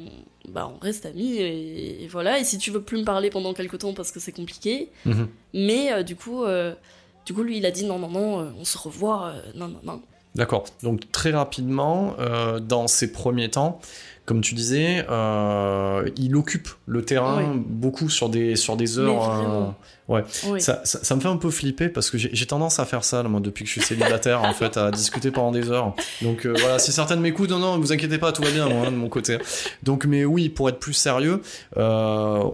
bah 0.48 0.70
on 0.72 0.78
reste 0.78 1.06
amis 1.06 1.38
et, 1.38 2.06
voilà. 2.10 2.38
Et 2.38 2.44
si 2.44 2.58
tu 2.58 2.70
veux 2.70 2.82
plus 2.82 2.98
me 2.98 3.04
parler 3.04 3.30
pendant 3.30 3.54
quelques 3.54 3.78
temps 3.78 3.94
parce 3.94 4.10
que 4.10 4.20
c'est 4.20 4.32
compliqué, 4.32 4.90
mhm. 5.04 5.28
mais 5.54 6.04
du 6.04 6.16
coup 6.16 6.44
du 7.26 7.34
coup, 7.34 7.42
lui, 7.42 7.58
il 7.58 7.66
a 7.66 7.70
dit 7.70 7.84
non, 7.84 7.98
non, 7.98 8.08
non, 8.08 8.40
euh, 8.40 8.44
on 8.58 8.64
se 8.64 8.78
revoit, 8.78 9.26
euh, 9.26 9.40
non, 9.56 9.68
non, 9.68 9.80
non. 9.82 10.02
D'accord. 10.36 10.64
Donc 10.82 11.10
très 11.12 11.32
rapidement, 11.32 12.14
euh, 12.20 12.60
dans 12.60 12.86
ces 12.86 13.10
premiers 13.10 13.50
temps, 13.50 13.80
comme 14.26 14.40
tu 14.42 14.54
disais, 14.54 15.04
il 16.16 16.36
occupe 16.36 16.68
le 16.86 17.04
terrain 17.04 17.54
beaucoup 17.66 18.10
sur 18.10 18.28
des 18.28 18.54
sur 18.56 18.76
des 18.76 18.98
heures. 18.98 19.74
Ouais. 20.08 20.22
Ça, 20.60 20.82
ça, 20.84 21.16
me 21.16 21.20
fait 21.20 21.28
un 21.28 21.36
peu 21.36 21.50
flipper 21.50 21.88
parce 21.88 22.10
que 22.10 22.18
j'ai 22.18 22.46
tendance 22.46 22.78
à 22.78 22.84
faire 22.84 23.02
ça, 23.02 23.24
moi, 23.24 23.40
depuis 23.40 23.64
que 23.64 23.68
je 23.68 23.72
suis 23.72 23.80
célibataire, 23.80 24.42
en 24.42 24.52
fait, 24.52 24.76
à 24.76 24.92
discuter 24.92 25.32
pendant 25.32 25.50
des 25.50 25.70
heures. 25.70 25.94
Donc 26.22 26.46
euh, 26.46 26.54
voilà, 26.56 26.78
si 26.78 26.92
certaines 26.92 27.20
m'écoutent, 27.20 27.50
non, 27.50 27.58
non, 27.58 27.78
vous 27.78 27.92
inquiétez 27.92 28.18
pas, 28.18 28.30
tout 28.30 28.42
va 28.42 28.50
bien, 28.50 28.68
moi, 28.68 28.86
de 28.86 28.94
mon 28.94 29.08
côté. 29.08 29.38
Donc, 29.82 30.04
mais 30.04 30.24
oui, 30.24 30.48
pour 30.48 30.68
être 30.68 30.78
plus 30.78 30.92
sérieux, 30.92 31.42
euh, 31.76 31.82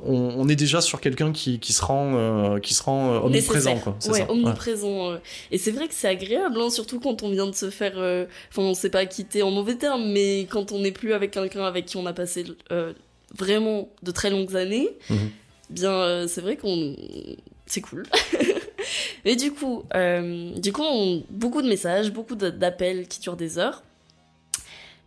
on, 0.06 0.34
on, 0.38 0.48
est 0.48 0.56
déjà 0.56 0.80
sur 0.80 1.00
quelqu'un 1.00 1.32
qui, 1.32 1.58
qui 1.58 1.74
se 1.74 1.84
rend, 1.84 2.14
euh, 2.14 2.58
qui 2.58 2.72
se 2.72 2.82
rend 2.82 3.12
euh, 3.12 3.18
omniprésent, 3.18 3.78
quoi. 3.78 3.98
Ouais, 4.08 4.20
ça. 4.20 4.30
omniprésent. 4.30 5.12
Ouais. 5.12 5.18
Et 5.50 5.58
c'est 5.58 5.72
vrai 5.72 5.88
que 5.88 5.94
c'est 5.94 6.08
agréable, 6.08 6.58
hein, 6.58 6.70
surtout 6.70 7.00
quand 7.00 7.22
on 7.22 7.30
vient 7.30 7.46
de 7.46 7.54
se 7.54 7.68
faire, 7.68 7.92
enfin, 7.94 8.62
on 8.62 8.74
s'est 8.74 8.90
pas 8.90 9.04
quitté 9.04 9.42
en 9.42 9.50
mauvais 9.50 9.74
termes, 9.74 10.10
mais 10.10 10.46
quand 10.48 10.72
on 10.72 10.80
n'est 10.80 10.92
plus 10.92 11.12
avec 11.12 11.32
quelqu'un 11.32 11.64
avec 11.64 11.84
qui 11.84 11.98
on 11.98 12.06
a 12.06 12.14
passé 12.14 12.46
vraiment 13.36 13.90
de 14.02 14.10
très 14.10 14.30
longues 14.30 14.56
années. 14.56 14.88
Mhm 15.10 15.30
bien 15.72 15.92
euh, 15.92 16.26
c'est 16.28 16.40
vrai 16.40 16.56
qu'on 16.56 16.96
c'est 17.66 17.80
cool. 17.80 18.04
Mais 19.24 19.36
du 19.36 19.52
coup 19.52 19.84
euh, 19.94 20.52
du 20.58 20.72
coup 20.72 20.82
on... 20.82 21.22
beaucoup 21.30 21.62
de 21.62 21.68
messages 21.68 22.12
beaucoup 22.12 22.34
d'appels 22.34 23.08
qui 23.08 23.20
durent 23.20 23.36
des 23.36 23.58
heures. 23.58 23.82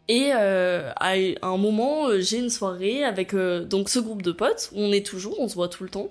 Et 0.08 0.32
euh, 0.34 0.92
à 0.96 1.16
un 1.42 1.58
moment 1.58 2.10
j'ai 2.20 2.38
une 2.38 2.50
soirée 2.50 3.04
avec 3.04 3.36
donc 3.36 3.90
ce 3.90 4.00
groupe 4.00 4.22
de 4.22 4.32
potes 4.32 4.72
où 4.74 4.80
on 4.80 4.92
est 4.92 5.06
toujours 5.06 5.40
on 5.40 5.48
se 5.48 5.56
voit 5.56 5.70
tout 5.70 5.84
le 5.84 5.90
temps. 5.90 6.10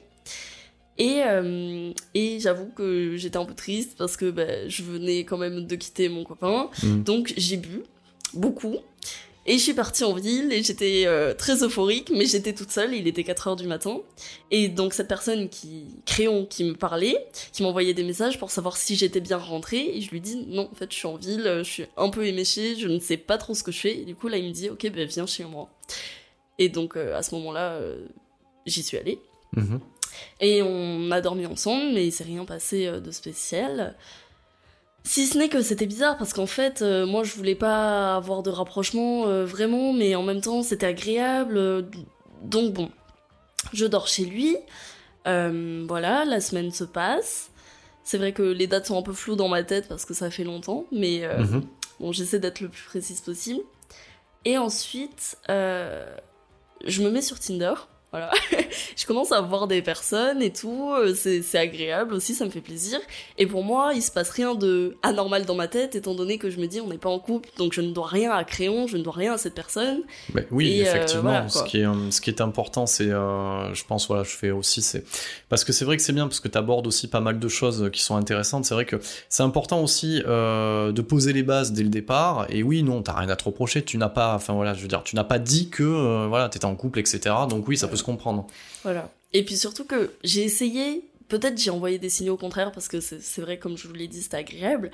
Et, 0.97 1.23
et 2.15 2.39
j'avoue 2.39 2.69
que 2.69 3.17
j'étais 3.17 3.37
un 3.37 3.45
peu 3.45 3.55
triste 3.55 3.97
parce 3.99 4.17
que 4.17 4.31
bah, 4.31 4.69
je 4.69 4.83
venais 4.85 5.25
quand 5.25 5.39
même 5.39 5.67
de 5.67 5.75
quitter 5.75 6.09
mon 6.09 6.23
copain. 6.23 6.71
Mmh. 6.83 7.03
donc 7.03 7.35
j'ai 7.37 7.57
bu 7.57 7.83
beaucoup 8.33 8.77
et 9.47 9.59
je 9.59 9.63
suis 9.63 9.75
partie 9.75 10.05
en 10.05 10.15
ville 10.15 10.53
et 10.53 10.63
j'étais 10.63 11.05
euh, 11.07 11.35
très 11.35 11.63
euphorique, 11.63 12.11
mais 12.15 12.25
j'étais 12.25 12.55
toute 12.55 12.71
seule, 12.71 12.95
il 12.95 13.07
était 13.07 13.25
4 13.25 13.49
heures 13.49 13.57
du 13.57 13.67
matin. 13.67 14.01
Et 14.51 14.69
donc 14.69 14.95
cette 14.95 15.09
personne 15.09 15.49
qui, 15.51 15.87
Créon, 16.07 16.47
qui 16.47 16.65
me 16.65 16.75
parlait, 16.75 17.27
qui 17.53 17.63
m'envoyait 17.63 17.93
des 17.93 18.05
messages 18.05 18.39
pour 18.39 18.51
savoir 18.51 18.77
si 18.77 18.97
j'étais 18.97 19.21
bien 19.21 19.37
rentrée, 19.37 19.91
et 19.95 20.01
je 20.01 20.11
lui 20.11 20.21
dis 20.21 20.47
non, 20.47 20.71
en 20.73 20.75
fait 20.75 20.91
je 20.91 20.97
suis 20.97 21.07
en 21.07 21.17
ville, 21.17 21.43
je 21.59 21.71
suis 21.71 21.87
un 21.97 22.09
peu 22.09 22.27
éméchée, 22.27 22.77
je 22.77 22.89
ne 22.89 22.99
sais 22.99 23.19
pas 23.19 23.37
trop 23.37 23.55
ce 23.55 23.63
que 23.63 23.73
je 23.73 23.81
fais. 23.81 23.99
Et 23.99 24.05
du 24.05 24.15
coup 24.15 24.29
là 24.29 24.39
il 24.39 24.49
me 24.49 24.53
dit 24.53 24.71
ok 24.71 24.91
ben 24.91 25.07
viens 25.07 25.27
chez 25.27 25.45
moi. 25.45 25.69
Et 26.59 26.71
donc 26.71 26.97
euh, 26.97 27.17
à 27.17 27.23
ce 27.23 27.35
moment-là, 27.35 27.73
euh, 27.73 28.07
j'y 28.65 28.83
suis 28.83 28.97
allée. 28.97 29.19
Mhm. 29.57 29.81
Et 30.41 30.63
on 30.63 31.11
a 31.11 31.21
dormi 31.21 31.45
ensemble, 31.45 31.93
mais 31.93 32.07
il 32.07 32.13
s'est 32.13 32.25
rien 32.25 32.45
passé 32.45 32.87
de 32.87 33.11
spécial. 33.11 33.97
Si 35.07 35.27
ce 35.27 35.37
n'est 35.37 35.51
que 35.51 35.61
c'était 35.61 35.87
bizarre 35.87 36.17
parce 36.17 36.33
qu'en 36.33 36.47
fait, 36.47 36.81
euh, 36.81 37.07
moi 37.07 37.25
je 37.25 37.35
voulais 37.35 37.55
pas 37.55 38.17
avoir 38.17 38.43
de 38.43 38.51
rapprochement 38.51 39.27
euh, 39.27 39.45
vraiment, 39.45 39.93
mais 39.93 40.15
en 40.15 40.23
même 40.23 40.41
temps 40.41 40.63
c'était 40.63 40.87
agréable. 40.87 41.59
Euh, 41.59 41.83
donc 42.43 42.73
bon, 42.73 42.91
je 43.75 43.85
dors 43.85 44.09
chez 44.09 44.25
lui. 44.25 44.57
voilà, 45.27 46.25
la 46.25 46.41
semaine 46.41 46.73
se 46.73 46.85
passe. 46.85 47.51
C'est 48.03 48.19
vrai 48.19 48.33
que 48.33 48.43
les 48.43 48.67
dates 48.67 48.87
sont 48.87 48.99
un 48.99 49.03
peu 49.03 49.13
floues 49.13 49.37
dans 49.37 49.49
ma 49.49 49.63
tête 49.63 49.89
parce 49.89 50.07
que 50.07 50.15
ça 50.15 50.31
fait 50.31 50.45
longtemps, 50.45 50.87
mais 50.91 51.23
mhm. 51.39 51.63
bon, 52.01 52.13
j'essaie 52.13 52.39
d'être 52.39 52.61
le 52.61 52.69
plus 52.69 52.85
précise 52.85 53.21
possible. 53.21 53.61
Et 54.47 54.59
ensuite, 54.59 55.37
je 55.49 57.03
me 57.03 57.11
mets 57.11 57.23
sur 57.23 57.39
Tinder. 57.39 57.75
Voilà. 58.15 58.31
je 58.97 59.07
commence 59.07 59.33
à 59.33 59.41
voir 59.41 59.67
des 59.67 59.83
personnes 59.83 60.41
et 60.41 60.53
tout, 60.53 60.93
euh, 60.93 61.15
c'est 61.17 61.43
c'est 61.43 61.59
agréable 61.59 62.15
aussi, 62.15 62.33
ça 62.33 62.45
me 62.45 62.51
fait 62.51 62.61
plaisir. 62.61 63.01
Et 63.39 63.47
pour 63.47 63.65
moi, 63.65 63.91
il 63.93 64.03
se 64.03 64.13
passe 64.13 64.31
rien 64.31 64.55
de 64.55 64.97
anormal 65.03 65.45
dans 65.47 65.57
ma 65.57 65.67
tête, 65.67 65.97
étant 65.97 66.15
donné 66.15 66.39
que 66.39 66.49
je 66.49 66.61
me 66.61 66.69
dis 66.69 66.81
on 66.81 66.87
n'est 66.87 66.99
pas 66.99 67.09
en 67.09 67.19
couple, 67.19 67.49
donc 67.59 67.73
je 67.73 67.81
ne 67.81 67.91
dois 67.91 68.07
rien 68.07 68.31
à 68.31 68.45
Créon, 68.45 68.87
je 68.87 68.97
ne 68.99 69.03
dois 69.03 69.15
rien 69.15 69.35
à 69.35 69.39
cette 69.39 69.55
personne. 69.55 70.03
Mais 70.33 70.47
oui, 70.53 70.69
Et, 70.69 70.87
euh, 70.87 70.93
effectivement. 70.93 71.23
voilà, 71.23 71.49
ce, 71.49 71.65
qui 71.65 71.81
est, 71.81 71.87
euh, 71.87 72.11
ce 72.13 72.21
qui 72.21 72.31
est 72.31 72.41
important, 72.41 72.87
c'est, 72.87 73.11
euh, 73.11 73.75
je 73.75 73.85
pense, 73.85 74.07
voilà, 74.07 74.23
je 74.23 74.31
fais 74.31 74.53
aussi, 74.53 74.81
c'est 74.81 75.05
parce 75.49 75.65
que 75.65 75.73
c'est 75.73 75.85
vrai 75.85 75.97
que 75.97 76.03
c'est 76.05 76.13
bien 76.13 76.29
parce 76.29 76.39
que 76.39 76.47
tu 76.47 76.57
abordes 76.57 76.87
aussi 76.87 77.09
pas 77.09 77.21
mal 77.21 77.41
de 77.41 77.49
choses 77.49 77.91
qui 77.93 78.01
sont 78.01 78.15
intéressantes. 78.15 78.65
C'est 78.65 78.75
vrai 78.75 78.85
que 78.85 79.01
c'est 79.29 79.43
important 79.43 79.83
aussi 79.83 80.23
euh, 80.25 80.93
de 80.93 81.03
poser 81.03 81.33
les 81.33 81.43
bases 81.43 81.73
dès 81.73 81.83
le 81.83 81.89
départ. 81.89 82.47
Et 82.49 82.63
oui, 82.63 82.85
non, 82.85 83.03
t'as 83.03 83.15
rien 83.15 83.29
à 83.29 83.35
te 83.35 83.43
reprocher. 83.43 83.83
Tu 83.83 83.99
n'as 83.99 84.09
pas, 84.09 84.37
enfin 84.37 84.53
voilà, 84.53 84.73
je 84.73 84.83
veux 84.83 84.89
dire, 84.89 85.03
tu 85.03 85.17
n'as 85.17 85.25
pas 85.25 85.41
dit 85.41 85.69
que 85.69 86.27
voilà, 86.29 86.49
t'étais 86.49 86.65
en 86.65 86.77
couple, 86.77 87.01
etc. 87.01 87.35
Donc 87.51 87.67
oui, 87.67 87.77
ça 87.77 87.89
peut 87.89 87.97
se 87.97 88.04
comprendre. 88.05 88.47
Voilà. 88.85 89.11
Et 89.33 89.45
puis 89.45 89.57
surtout 89.57 89.85
que 89.85 90.13
j'ai 90.23 90.45
essayé, 90.45 91.03
peut-être 91.29 91.59
j'ai 91.61 91.71
envoyé 91.71 91.99
des 91.99 92.09
signaux 92.11 92.35
au 92.35 92.37
contraire 92.37 92.71
parce 92.71 92.87
que 92.87 93.01
c'est 93.01 93.21
c'est 93.21 93.41
vrai, 93.41 93.59
comme 93.59 93.77
je 93.77 93.89
vous 93.89 93.95
l'ai 93.95 94.07
dit, 94.07 94.23
c'était 94.23 94.37
agréable, 94.37 94.91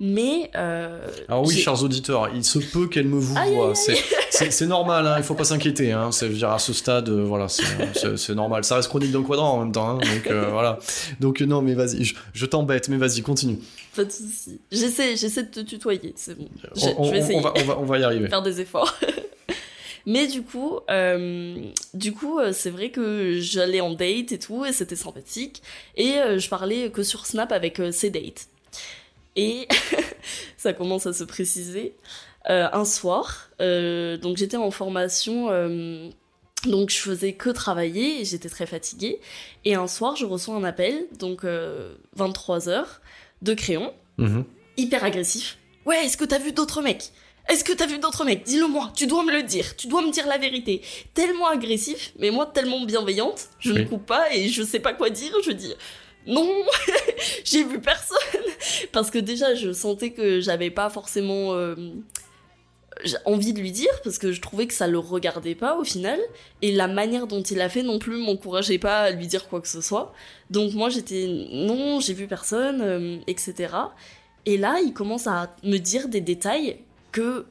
mais. 0.00 0.50
Euh, 0.56 1.06
Alors 1.28 1.46
oui, 1.46 1.54
chers 1.56 1.80
auditeurs, 1.82 2.28
il 2.34 2.44
se 2.44 2.58
peut 2.58 2.88
qu'elle 2.88 3.06
me 3.06 3.18
vous 3.20 3.34
voit. 3.34 3.74
C'est- 3.74 4.02
C'est 4.30 4.50
c'est 4.50 4.66
normal, 4.66 5.06
hein, 5.06 5.14
il 5.18 5.22
faut 5.22 5.36
pas 5.36 5.44
s'inquiéter. 5.44 5.92
Hein, 5.92 6.10
c'est- 6.10 6.26
je 6.26 6.32
veux 6.32 6.38
dire, 6.38 6.50
à 6.50 6.58
ce 6.58 6.72
stade, 6.72 7.08
euh, 7.08 7.22
voilà, 7.22 7.48
c'est- 7.48 7.62
c'est 7.94 8.16
c'est 8.16 8.34
normal. 8.34 8.64
Ça 8.64 8.74
reste 8.76 8.88
chronique 8.88 9.12
d'un 9.12 9.22
quadrant 9.22 9.52
en 9.52 9.60
même 9.60 9.70
temps. 9.70 9.90
hein, 9.90 9.98
donc 9.98 10.26
euh, 10.26 10.48
voilà. 10.50 10.80
Donc 11.20 11.40
euh, 11.40 11.46
non, 11.46 11.62
mais 11.62 11.74
vas-y, 11.74 12.02
je, 12.04 12.16
je 12.32 12.46
t'embête, 12.46 12.88
mais 12.88 12.96
vas-y, 12.96 13.22
continue. 13.22 13.58
Pas 13.94 14.02
de 14.04 14.10
soucis. 14.10 14.58
J'essaie, 14.72 15.14
de 15.14 15.48
te 15.48 15.60
tutoyer, 15.60 16.14
c'est 16.16 16.36
bon. 16.36 16.48
Je, 16.74 16.86
On, 16.98 17.04
je 17.04 17.10
vais 17.12 17.18
on- 17.18 17.20
essayer. 17.22 17.38
on 17.38 17.42
va, 17.42 17.52
on, 17.56 17.62
va, 17.64 17.78
on 17.78 17.84
va 17.84 17.98
y 18.00 18.02
arriver. 18.02 18.28
faire 18.34 18.42
des 18.42 18.60
efforts. 18.60 18.92
Mais 20.06 20.26
du 20.26 20.42
coup, 20.42 20.80
euh, 20.90 21.56
du 21.94 22.12
coup, 22.12 22.38
euh, 22.38 22.52
c'est 22.52 22.70
vrai 22.70 22.90
que 22.90 23.38
j'allais 23.40 23.80
en 23.80 23.92
date 23.94 24.32
et 24.32 24.38
tout, 24.38 24.64
et 24.64 24.72
c'était 24.72 24.96
sympathique. 24.96 25.62
Et 25.96 26.14
euh, 26.18 26.38
je 26.38 26.48
parlais 26.48 26.90
que 26.90 27.02
sur 27.02 27.24
Snap 27.26 27.52
avec 27.52 27.80
ces 27.92 28.10
dates. 28.10 28.48
Et 29.36 29.66
ça 30.56 30.72
commence 30.72 31.06
à 31.06 31.12
se 31.12 31.24
préciser. 31.24 31.94
Euh, 32.50 32.68
un 32.72 32.84
soir, 32.84 33.48
euh, 33.62 34.18
donc 34.18 34.36
j'étais 34.36 34.58
en 34.58 34.70
formation, 34.70 35.48
donc 36.66 36.90
je 36.90 36.96
faisais 36.98 37.32
que 37.32 37.48
travailler, 37.48 38.20
et 38.20 38.24
j'étais 38.26 38.50
très 38.50 38.66
fatiguée. 38.66 39.18
Et 39.64 39.74
un 39.74 39.86
soir, 39.86 40.16
je 40.16 40.26
reçois 40.26 40.54
un 40.54 40.64
appel, 40.64 41.06
donc 41.18 41.44
23h, 42.16 42.84
de 43.42 43.54
Créon, 43.54 43.92
Mhm. 44.18 44.44
hyper 44.76 45.02
agressif. 45.04 45.58
Ouais, 45.86 46.04
est-ce 46.04 46.16
que 46.18 46.24
t'as 46.24 46.38
vu 46.38 46.52
d'autres 46.52 46.82
mecs? 46.82 47.10
Est-ce 47.48 47.62
que 47.64 47.72
t'as 47.72 47.86
vu 47.86 47.98
d'autres 47.98 48.24
mecs? 48.24 48.42
Dis-le 48.44 48.66
moi, 48.66 48.90
tu 48.96 49.06
dois 49.06 49.22
me 49.22 49.30
le 49.32 49.42
dire, 49.42 49.76
tu 49.76 49.86
dois 49.86 50.00
me 50.02 50.10
dire 50.10 50.26
la 50.26 50.38
vérité. 50.38 50.80
Tellement 51.12 51.48
agressif, 51.48 52.12
mais 52.18 52.30
moi 52.30 52.46
tellement 52.46 52.84
bienveillante, 52.84 53.48
je 53.58 53.72
Oui. 53.72 53.80
ne 53.80 53.84
coupe 53.84 54.06
pas 54.06 54.32
et 54.34 54.48
je 54.48 54.62
sais 54.62 54.80
pas 54.80 54.94
quoi 54.94 55.10
dire, 55.10 55.32
je 55.44 55.50
dis 55.52 55.74
non, 56.26 56.48
j'ai 57.44 57.62
vu 57.64 57.80
personne. 57.80 58.16
Parce 58.92 59.10
que 59.10 59.18
déjà, 59.18 59.54
je 59.54 59.72
sentais 59.72 60.10
que 60.12 60.40
j'avais 60.40 60.70
pas 60.70 60.88
forcément 60.88 61.52
euh, 61.52 61.74
envie 63.26 63.52
de 63.52 63.60
lui 63.60 63.72
dire, 63.72 63.90
parce 64.02 64.16
que 64.18 64.32
je 64.32 64.40
trouvais 64.40 64.66
que 64.66 64.72
ça 64.72 64.86
le 64.86 64.98
regardait 64.98 65.54
pas 65.54 65.76
au 65.76 65.84
final. 65.84 66.18
Et 66.62 66.72
la 66.72 66.88
manière 66.88 67.26
dont 67.26 67.42
il 67.42 67.60
a 67.60 67.68
fait 67.68 67.82
non 67.82 67.98
plus 67.98 68.16
m'encourageait 68.16 68.78
pas 68.78 69.00
à 69.00 69.10
lui 69.10 69.26
dire 69.26 69.48
quoi 69.48 69.60
que 69.60 69.68
ce 69.68 69.82
soit. 69.82 70.14
Donc 70.48 70.72
moi 70.72 70.88
j'étais 70.88 71.26
non, 71.52 72.00
j'ai 72.00 72.14
vu 72.14 72.26
personne, 72.26 72.80
euh, 72.80 73.16
etc. 73.26 73.74
Et 74.46 74.56
là, 74.56 74.78
il 74.82 74.94
commence 74.94 75.26
à 75.26 75.54
me 75.62 75.76
dire 75.76 76.08
des 76.08 76.22
détails 76.22 76.78
que 77.14 77.46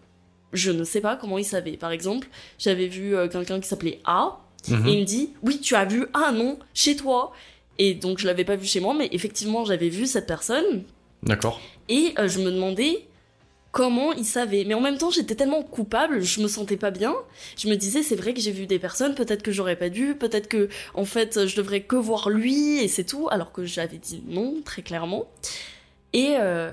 je 0.52 0.70
ne 0.72 0.84
sais 0.84 1.02
pas 1.02 1.16
comment 1.16 1.40
il 1.40 1.46
savait. 1.46 1.78
Par 1.78 1.90
exemple, 1.92 2.28
j'avais 2.60 2.86
vu 2.88 3.16
euh, 3.16 3.28
quelqu'un 3.28 3.60
qui 3.60 3.68
s'appelait 3.68 4.00
A, 4.06 4.40
Mhm. 4.70 4.88
et 4.88 4.92
il 4.94 5.00
me 5.00 5.06
dit 5.06 5.30
Oui, 5.42 5.60
tu 5.60 5.74
as 5.76 5.84
vu 5.86 6.06
Ah 6.14 6.32
non, 6.32 6.58
chez 6.74 6.96
toi. 6.96 7.34
Et 7.80 7.96
donc 7.96 8.20
je 8.20 8.28
l'avais 8.28 8.46
pas 8.46 8.56
vu 8.56 8.66
chez 8.68 8.80
moi, 8.80 8.94
mais 8.98 9.10
effectivement, 9.12 9.66
j'avais 9.66 9.90
vu 9.90 10.06
cette 10.06 10.28
personne, 10.28 10.84
D'accord. 11.24 11.60
et 11.90 12.14
euh, 12.20 12.28
je 12.28 12.40
me 12.40 12.52
demandais 12.52 13.06
comment 13.72 14.14
il 14.14 14.24
savait. 14.26 14.64
Mais 14.66 14.76
en 14.76 14.80
même 14.82 14.98
temps, 15.00 15.10
j'étais 15.10 15.34
tellement 15.36 15.64
coupable, 15.64 16.22
je 16.22 16.40
me 16.42 16.48
sentais 16.48 16.78
pas 16.78 16.92
bien. 16.92 17.16
Je 17.58 17.68
me 17.68 17.76
disais, 17.76 18.04
c'est 18.04 18.16
vrai 18.16 18.36
que 18.36 18.40
j'ai 18.40 18.52
vu 18.52 18.68
des 18.68 18.78
personnes, 18.78 19.16
peut-être 19.16 19.42
que 19.42 19.52
j'aurais 19.52 19.76
pas 19.76 19.90
dû, 19.90 20.14
peut-être 20.14 20.48
que, 20.48 20.70
en 20.94 21.06
fait, 21.06 21.48
je 21.48 21.56
devrais 21.56 21.82
que 21.82 21.96
voir 21.96 22.30
lui 22.30 22.78
et 22.84 22.88
c'est 22.88 23.04
tout, 23.04 23.28
alors 23.32 23.52
que 23.52 23.66
j'avais 23.66 23.98
dit 23.98 24.22
non, 24.28 24.62
très 24.64 24.84
clairement. 24.84 25.26
Et 26.14 26.36
euh, 26.40 26.70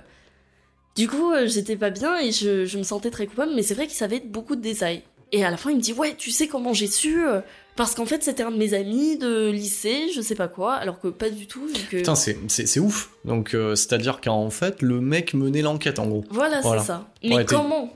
du 1.00 1.08
coup, 1.08 1.32
euh, 1.32 1.46
j'étais 1.46 1.76
pas 1.76 1.88
bien 1.88 2.18
et 2.18 2.30
je, 2.30 2.66
je 2.66 2.76
me 2.76 2.82
sentais 2.82 3.10
très 3.10 3.26
coupable, 3.26 3.52
mais 3.56 3.62
c'est 3.62 3.72
vrai 3.72 3.86
qu'il 3.86 3.96
savait 3.96 4.20
beaucoup 4.20 4.54
de 4.54 4.60
détails. 4.60 5.02
Et 5.32 5.42
à 5.46 5.50
la 5.50 5.56
fin, 5.56 5.70
il 5.70 5.76
me 5.76 5.80
dit, 5.80 5.94
ouais, 5.94 6.14
tu 6.14 6.30
sais 6.30 6.46
comment 6.46 6.74
j'ai 6.74 6.88
su 6.88 7.26
euh, 7.26 7.40
Parce 7.74 7.94
qu'en 7.94 8.04
fait, 8.04 8.22
c'était 8.22 8.42
un 8.42 8.50
de 8.50 8.58
mes 8.58 8.74
amis 8.74 9.16
de 9.16 9.48
lycée, 9.48 10.10
je 10.14 10.20
sais 10.20 10.34
pas 10.34 10.48
quoi, 10.48 10.74
alors 10.74 11.00
que 11.00 11.08
pas 11.08 11.30
du 11.30 11.46
tout. 11.46 11.66
vu 11.66 11.72
que... 11.90 11.96
Putain, 11.96 12.14
c'est 12.14 12.80
ouf. 12.80 13.12
Donc, 13.24 13.54
euh, 13.54 13.74
c'est-à-dire 13.76 14.20
qu'en 14.20 14.50
fait, 14.50 14.82
le 14.82 15.00
mec 15.00 15.32
menait 15.32 15.62
l'enquête, 15.62 15.98
en 15.98 16.06
gros. 16.06 16.24
Voilà, 16.30 16.60
Voilà. 16.60 16.82
c'est 16.82 16.86
ça. 16.88 17.08
Mais 17.24 17.36
Ouais, 17.36 17.44
comment? 17.46 17.90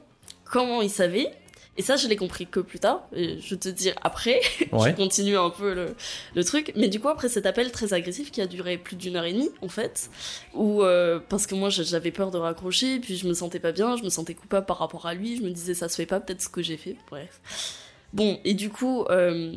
Comment 0.50 0.80
il 0.80 0.88
savait? 0.88 1.28
Et 1.76 1.82
ça, 1.82 1.96
je 1.96 2.06
l'ai 2.06 2.16
compris 2.16 2.46
que 2.46 2.60
plus 2.60 2.78
tard. 2.78 3.02
Et 3.14 3.40
je 3.40 3.54
te 3.56 3.68
dis 3.68 3.90
après. 4.02 4.40
Ouais. 4.72 4.90
je 4.90 4.96
continue 4.96 5.36
un 5.36 5.50
peu 5.50 5.72
le, 5.74 5.94
le 6.34 6.44
truc. 6.44 6.72
Mais 6.76 6.88
du 6.88 6.98
coup, 7.00 7.08
après 7.08 7.28
cet 7.28 7.46
appel 7.46 7.70
très 7.72 7.92
agressif 7.92 8.30
qui 8.32 8.40
a 8.40 8.46
duré 8.46 8.76
plus 8.78 8.96
d'une 8.96 9.16
heure 9.16 9.24
et 9.24 9.32
demie, 9.32 9.50
en 9.62 9.68
fait, 9.68 10.10
où 10.54 10.82
euh, 10.82 11.20
parce 11.28 11.46
que 11.46 11.54
moi 11.54 11.68
j'avais 11.70 12.10
peur 12.10 12.30
de 12.30 12.38
raccrocher, 12.38 12.98
puis 13.00 13.16
je 13.16 13.26
me 13.28 13.34
sentais 13.34 13.60
pas 13.60 13.72
bien, 13.72 13.96
je 13.96 14.02
me 14.02 14.08
sentais 14.08 14.34
coupable 14.34 14.66
par 14.66 14.78
rapport 14.78 15.06
à 15.06 15.14
lui, 15.14 15.36
je 15.36 15.42
me 15.42 15.50
disais 15.50 15.74
ça 15.74 15.88
se 15.88 15.96
fait 15.96 16.06
pas, 16.06 16.18
peut-être 16.20 16.42
ce 16.42 16.48
que 16.48 16.62
j'ai 16.62 16.76
fait, 16.76 16.96
bref. 17.10 17.40
Bon, 18.12 18.38
et 18.44 18.54
du 18.54 18.70
coup, 18.70 19.04
euh, 19.10 19.52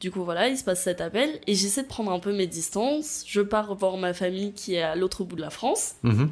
du 0.00 0.10
coup 0.10 0.24
voilà, 0.24 0.48
il 0.48 0.58
se 0.58 0.64
passe 0.64 0.82
cet 0.82 1.00
appel 1.00 1.40
et 1.46 1.54
j'essaie 1.54 1.82
de 1.82 1.88
prendre 1.88 2.10
un 2.12 2.18
peu 2.20 2.32
mes 2.32 2.46
distances. 2.48 3.22
Je 3.26 3.40
pars 3.40 3.74
voir 3.76 3.96
ma 3.96 4.12
famille 4.14 4.52
qui 4.52 4.74
est 4.74 4.82
à 4.82 4.94
l'autre 4.96 5.24
bout 5.24 5.36
de 5.36 5.40
la 5.42 5.50
France 5.50 5.94
Mhm. 6.02 6.30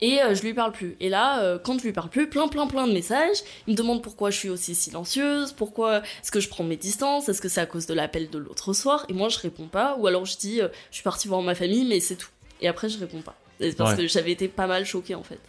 Et 0.00 0.22
euh, 0.22 0.34
je 0.34 0.42
lui 0.42 0.54
parle 0.54 0.72
plus. 0.72 0.96
Et 1.00 1.08
là, 1.08 1.42
euh, 1.42 1.58
quand 1.58 1.78
je 1.78 1.84
lui 1.84 1.92
parle 1.92 2.08
plus, 2.08 2.28
plein 2.28 2.48
plein 2.48 2.66
plein 2.66 2.86
de 2.86 2.92
messages. 2.92 3.38
Il 3.66 3.72
me 3.72 3.76
demande 3.76 4.02
pourquoi 4.02 4.30
je 4.30 4.38
suis 4.38 4.48
aussi 4.48 4.74
silencieuse, 4.74 5.52
pourquoi 5.52 5.98
est-ce 5.98 6.30
que 6.30 6.40
je 6.40 6.48
prends 6.48 6.64
mes 6.64 6.76
distances, 6.76 7.28
est-ce 7.28 7.40
que 7.40 7.48
c'est 7.48 7.60
à 7.60 7.66
cause 7.66 7.86
de 7.86 7.94
l'appel 7.94 8.30
de 8.30 8.38
l'autre 8.38 8.72
soir. 8.72 9.04
Et 9.08 9.12
moi, 9.12 9.28
je 9.28 9.38
réponds 9.38 9.66
pas. 9.68 9.96
Ou 9.98 10.06
alors 10.06 10.24
je 10.24 10.36
dis, 10.36 10.60
euh, 10.60 10.68
je 10.90 10.96
suis 10.96 11.02
partie 11.04 11.28
voir 11.28 11.42
ma 11.42 11.54
famille, 11.54 11.84
mais 11.84 12.00
c'est 12.00 12.16
tout. 12.16 12.30
Et 12.60 12.68
après, 12.68 12.88
je 12.88 12.98
réponds 12.98 13.22
pas. 13.22 13.34
Et 13.60 13.72
parce 13.72 13.92
Ouais. 13.92 13.96
que 13.98 14.06
j'avais 14.08 14.32
été 14.32 14.46
pas 14.48 14.66
mal 14.66 14.84
choquée 14.86 15.14
en 15.16 15.22
fait. 15.24 15.40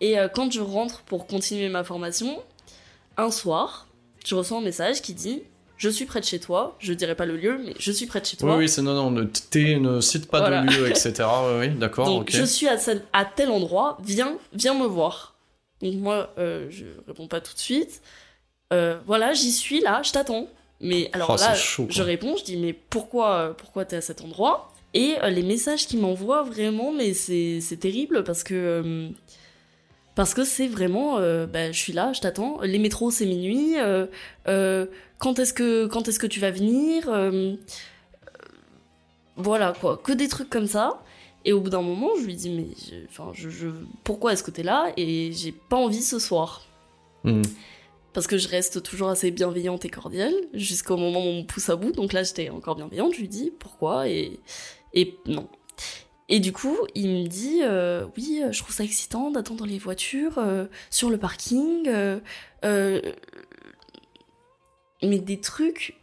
Et 0.00 0.18
euh, 0.18 0.28
quand 0.28 0.52
je 0.52 0.60
rentre 0.60 1.02
pour 1.02 1.26
continuer 1.26 1.68
ma 1.68 1.82
formation, 1.82 2.42
un 3.16 3.30
soir, 3.32 3.88
je 4.24 4.34
reçois 4.36 4.58
un 4.58 4.62
message 4.62 5.02
qui 5.02 5.14
dit 5.14 5.42
je 5.78 5.88
suis 5.88 6.04
près 6.04 6.20
de 6.20 6.24
chez 6.26 6.40
toi. 6.40 6.76
Je 6.80 6.92
dirais 6.92 7.14
pas 7.14 7.24
le 7.24 7.36
lieu, 7.36 7.58
mais 7.64 7.72
je 7.78 7.90
suis 7.92 8.06
près 8.06 8.20
de 8.20 8.26
chez 8.26 8.36
toi. 8.36 8.52
Oui, 8.52 8.58
oui, 8.64 8.68
c'est 8.68 8.82
non, 8.82 8.94
non, 8.94 9.10
ne, 9.10 9.22
ne 9.22 10.00
cite 10.00 10.28
pas 10.28 10.40
Voilà. 10.40 10.62
de 10.62 10.70
lieu, 10.70 10.88
etc. 10.90 11.14
Oui, 11.20 11.54
oui, 11.60 11.68
d'accord, 11.70 12.06
Donc 12.06 12.30
je 12.30 12.42
suis 12.42 12.66
à, 12.68 12.76
tel 13.24 13.50
endroit, 13.50 13.96
viens, 14.04 14.36
viens 14.52 14.74
me 14.74 14.86
voir. 14.86 15.34
Donc 15.80 15.94
moi, 15.94 16.34
euh, 16.38 16.66
je 16.70 16.84
réponds 17.06 17.28
pas 17.28 17.40
tout 17.40 17.54
de 17.54 17.58
suite. 17.58 18.02
Euh, 18.72 18.98
voilà, 19.06 19.32
j'y 19.32 19.52
suis 19.52 19.80
là, 19.80 20.02
je 20.04 20.10
t'attends. 20.12 20.48
Mais 20.80 21.10
alors 21.12 21.30
Oh, 21.30 21.36
là, 21.40 21.54
chaud, 21.54 21.84
quoi. 21.84 21.92
je 21.94 22.02
réponds, 22.02 22.36
je 22.36 22.44
dis 22.44 22.56
mais 22.56 22.72
pourquoi, 22.72 23.34
euh, 23.36 23.52
pourquoi 23.52 23.84
t'es 23.84 23.96
à 23.96 24.00
cet 24.00 24.20
endroit? 24.22 24.72
Et 24.94 25.16
euh, 25.22 25.28
les 25.30 25.42
messages 25.42 25.86
qu'il 25.86 26.00
m'envoie 26.00 26.42
vraiment, 26.42 26.92
mais 26.92 27.14
c'est 27.14 27.60
c'est 27.60 27.76
terrible 27.76 28.24
parce 28.24 28.42
que 28.44 29.10
parce 30.18 30.34
que 30.34 30.42
c'est 30.44 30.66
vraiment, 30.66 31.18
euh, 31.18 31.46
bah, 31.46 31.70
je 31.70 31.78
suis 31.78 31.92
là, 31.92 32.12
je 32.12 32.20
t'attends. 32.20 32.60
Les 32.62 32.78
métros 32.80 33.12
c'est 33.12 33.24
minuit. 33.24 33.78
euh, 33.78 34.06
euh, 34.48 34.86
quand 35.18 35.38
est-ce 35.38 35.52
que 35.52 35.86
quand 35.86 36.08
est-ce 36.08 36.18
que 36.18 36.26
tu 36.26 36.40
vas 36.40 36.50
venir 36.50 37.08
Euh, 37.08 37.54
Voilà 39.36 39.72
quoi, 39.80 39.96
que 39.96 40.12
des 40.12 40.26
trucs 40.28 40.50
comme 40.50 40.66
ça. 40.66 41.00
Et 41.44 41.52
au 41.52 41.60
bout 41.60 41.70
d'un 41.70 41.82
moment, 41.82 42.10
je 42.20 42.24
lui 42.26 42.34
dis 42.34 42.50
mais, 42.50 42.66
enfin, 43.08 43.30
je, 43.32 43.48
je- 43.48 43.68
pourquoi 44.02 44.32
est-ce 44.32 44.42
que 44.42 44.50
t'es 44.50 44.64
là? 44.64 44.92
Et 44.96 45.30
j'ai 45.32 45.52
pas 45.52 45.76
envie 45.76 46.02
ce 46.02 46.18
soir. 46.18 46.66
Mhm. 47.24 47.42
Parce 48.12 48.26
que 48.26 48.38
je 48.38 48.48
reste 48.48 48.82
toujours 48.82 49.08
assez 49.10 49.30
bienveillante 49.30 49.84
et 49.84 49.88
cordiale 49.88 50.34
jusqu'au 50.52 50.96
moment 50.96 51.20
où 51.20 51.28
on 51.28 51.38
me 51.42 51.46
pousse 51.46 51.68
à 51.70 51.76
bout. 51.76 51.92
Donc 51.92 52.12
là, 52.12 52.24
j'étais 52.24 52.50
encore 52.50 52.74
bienveillante. 52.74 53.14
Je 53.14 53.20
lui 53.20 53.28
dis 53.28 53.52
pourquoi? 53.56 54.08
Et 54.08 54.40
et 54.94 55.16
non. 55.26 55.46
Et 56.30 56.40
du 56.40 56.52
coup, 56.52 56.76
il 56.94 57.08
me 57.08 57.26
dit 57.26 57.60
euh, 57.62 58.04
oui, 58.16 58.42
euh, 58.44 58.52
je 58.52 58.62
trouve 58.62 58.74
ça 58.74 58.84
excitant 58.84 59.30
d'attendre 59.30 59.64
les 59.66 59.78
voitures 59.78 60.36
euh, 60.38 60.66
sur 60.90 61.08
le 61.10 61.16
parking. 61.18 61.88
euh, 61.88 62.20
mais 65.02 65.18
des 65.18 65.40
trucs. 65.40 65.94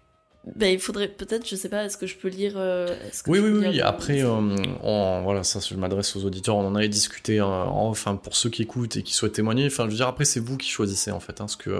Ben, 0.55 0.67
il 0.71 0.79
faudrait 0.79 1.07
peut-être, 1.07 1.47
je 1.47 1.55
sais 1.55 1.69
pas, 1.69 1.85
est-ce 1.85 1.97
que 1.97 2.05
je 2.05 2.15
peux 2.17 2.27
lire. 2.27 2.53
que 2.53 3.29
Oui, 3.31 3.39
oui, 3.39 3.49
oui. 3.49 3.71
lire 3.71 3.87
Après, 3.87 4.23
on- 4.23 5.21
voilà, 5.23 5.43
ça, 5.43 5.59
je 5.59 5.73
m'adresse 5.75 6.15
aux 6.15 6.23
auditeurs. 6.23 6.55
On 6.55 6.67
en 6.67 6.75
avait 6.75 6.87
discuté 6.87 7.41
en 7.41 7.89
off, 7.89 8.05
hein, 8.07 8.15
pour 8.15 8.35
ceux 8.35 8.49
qui 8.51 8.61
écoutent 8.61 8.95
et 8.97 9.01
qui 9.03 9.13
souhaitent 9.15 9.33
témoigner. 9.33 9.65
Enfin, 9.65 9.85
je 9.85 9.89
veux 9.89 9.95
dire, 9.95 10.07
après, 10.07 10.23
c'est 10.25 10.39
vous 10.39 10.55
qui 10.57 10.69
choisissez 10.69 11.09
en 11.11 11.19
fait, 11.19 11.41
hein, 11.41 11.47
ce 11.47 11.57
que 11.57 11.71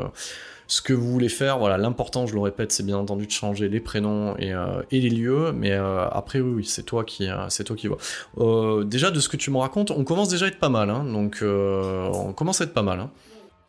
ce 0.68 0.82
que 0.82 0.94
vous 0.94 1.12
voulez 1.12 1.30
faire. 1.30 1.60
Voilà, 1.60 1.78
l'important, 1.78 2.26
je 2.26 2.34
le 2.34 2.42
répète, 2.42 2.72
c'est 2.72 2.86
bien 2.86 2.98
entendu 2.98 3.28
de 3.28 3.32
changer 3.32 3.70
les 3.70 3.80
prénoms 3.80 4.36
et, 4.38 4.54
euh, 4.54 4.82
les 4.92 5.10
lieux. 5.10 5.52
Mais 5.52 5.72
euh, 5.72 6.08
après, 6.10 6.40
oui, 6.40 6.54
oui, 6.56 6.66
c'est 6.66 6.84
toi 6.84 7.04
qui, 7.04 7.30
euh, 7.30 7.50
c'est 7.50 7.66
qui 7.76 7.88
vois. 7.88 8.84
Déjà, 8.84 9.12
de 9.12 9.20
ce 9.20 9.30
que 9.30 9.38
tu 9.38 9.52
me 9.52 9.58
racontes, 9.58 9.92
on 9.92 10.04
commence 10.04 10.30
déjà 10.30 10.46
à 10.46 10.48
être 10.50 10.60
pas 10.60 10.70
mal. 10.70 10.90
Hein, 10.90 11.04
donc, 11.04 11.40
on 11.42 12.34
commence 12.34 12.62
à 12.62 12.66
être 12.66 12.74
pas 12.74 12.84
mal. 12.84 13.00
Hein. 13.00 13.12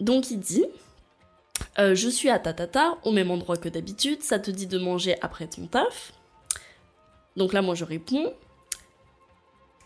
Donc 0.01 0.31
il 0.31 0.41
dit 0.41 0.67
je 1.79 2.09
suis 2.09 2.29
à 2.29 2.39
Tatata, 2.39 2.99
au 3.05 3.13
même 3.13 3.31
endroit 3.31 3.57
que 3.57 3.69
d'habitude. 3.69 4.23
Ça 4.23 4.39
te 4.39 4.51
dit 4.51 4.67
de 4.67 4.79
manger 4.79 5.17
après 5.23 5.47
ton 5.47 5.67
taf. 5.67 6.13
Donc 7.37 7.53
là, 7.53 7.63
moi, 7.63 7.75
je 7.75 7.85
réponds. 7.85 8.33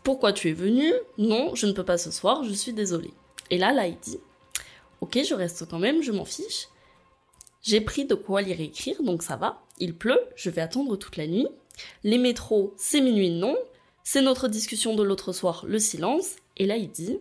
Pourquoi 0.02 0.33
tu 0.33 0.49
es 0.49 0.52
venu? 0.52 0.93
Non, 1.19 1.55
je 1.55 1.67
ne 1.67 1.73
peux 1.73 1.85
pas 1.85 1.99
ce 1.99 2.11
soir, 2.11 2.43
je 2.45 2.52
suis 2.52 2.73
désolée. 2.73 3.12
Et 3.50 3.59
là, 3.59 3.73
là, 3.73 3.87
il 3.87 3.99
dit 3.99 4.19
Ok, 5.00 5.19
je 5.29 5.35
reste 5.35 5.69
quand 5.69 5.79
même, 5.79 6.02
je 6.02 6.12
m'en 6.12 6.25
fiche. 6.25 6.69
J'ai 7.62 7.81
pris 7.81 8.07
de 8.07 8.14
quoi 8.14 8.40
lire 8.40 8.61
et 8.61 8.64
écrire, 8.64 9.02
donc 9.02 9.23
ça 9.23 9.37
va. 9.37 9.62
Il 9.79 9.95
pleut, 9.95 10.21
je 10.35 10.50
vais 10.50 10.62
attendre 10.62 10.97
toute 10.97 11.17
la 11.17 11.26
nuit. 11.26 11.47
Les 12.05 12.19
métros, 12.19 12.75
c'est 12.76 13.00
minuit, 13.00 13.31
non. 13.31 13.57
C'est 14.02 14.23
notre 14.23 14.49
discussion 14.49 14.95
de 14.95 15.02
l'autre 15.02 15.33
soir, 15.33 15.64
le 15.67 15.79
silence. 15.79 16.37
Et 16.57 16.67
là, 16.67 16.76
il 16.76 16.90
dit 16.90 17.19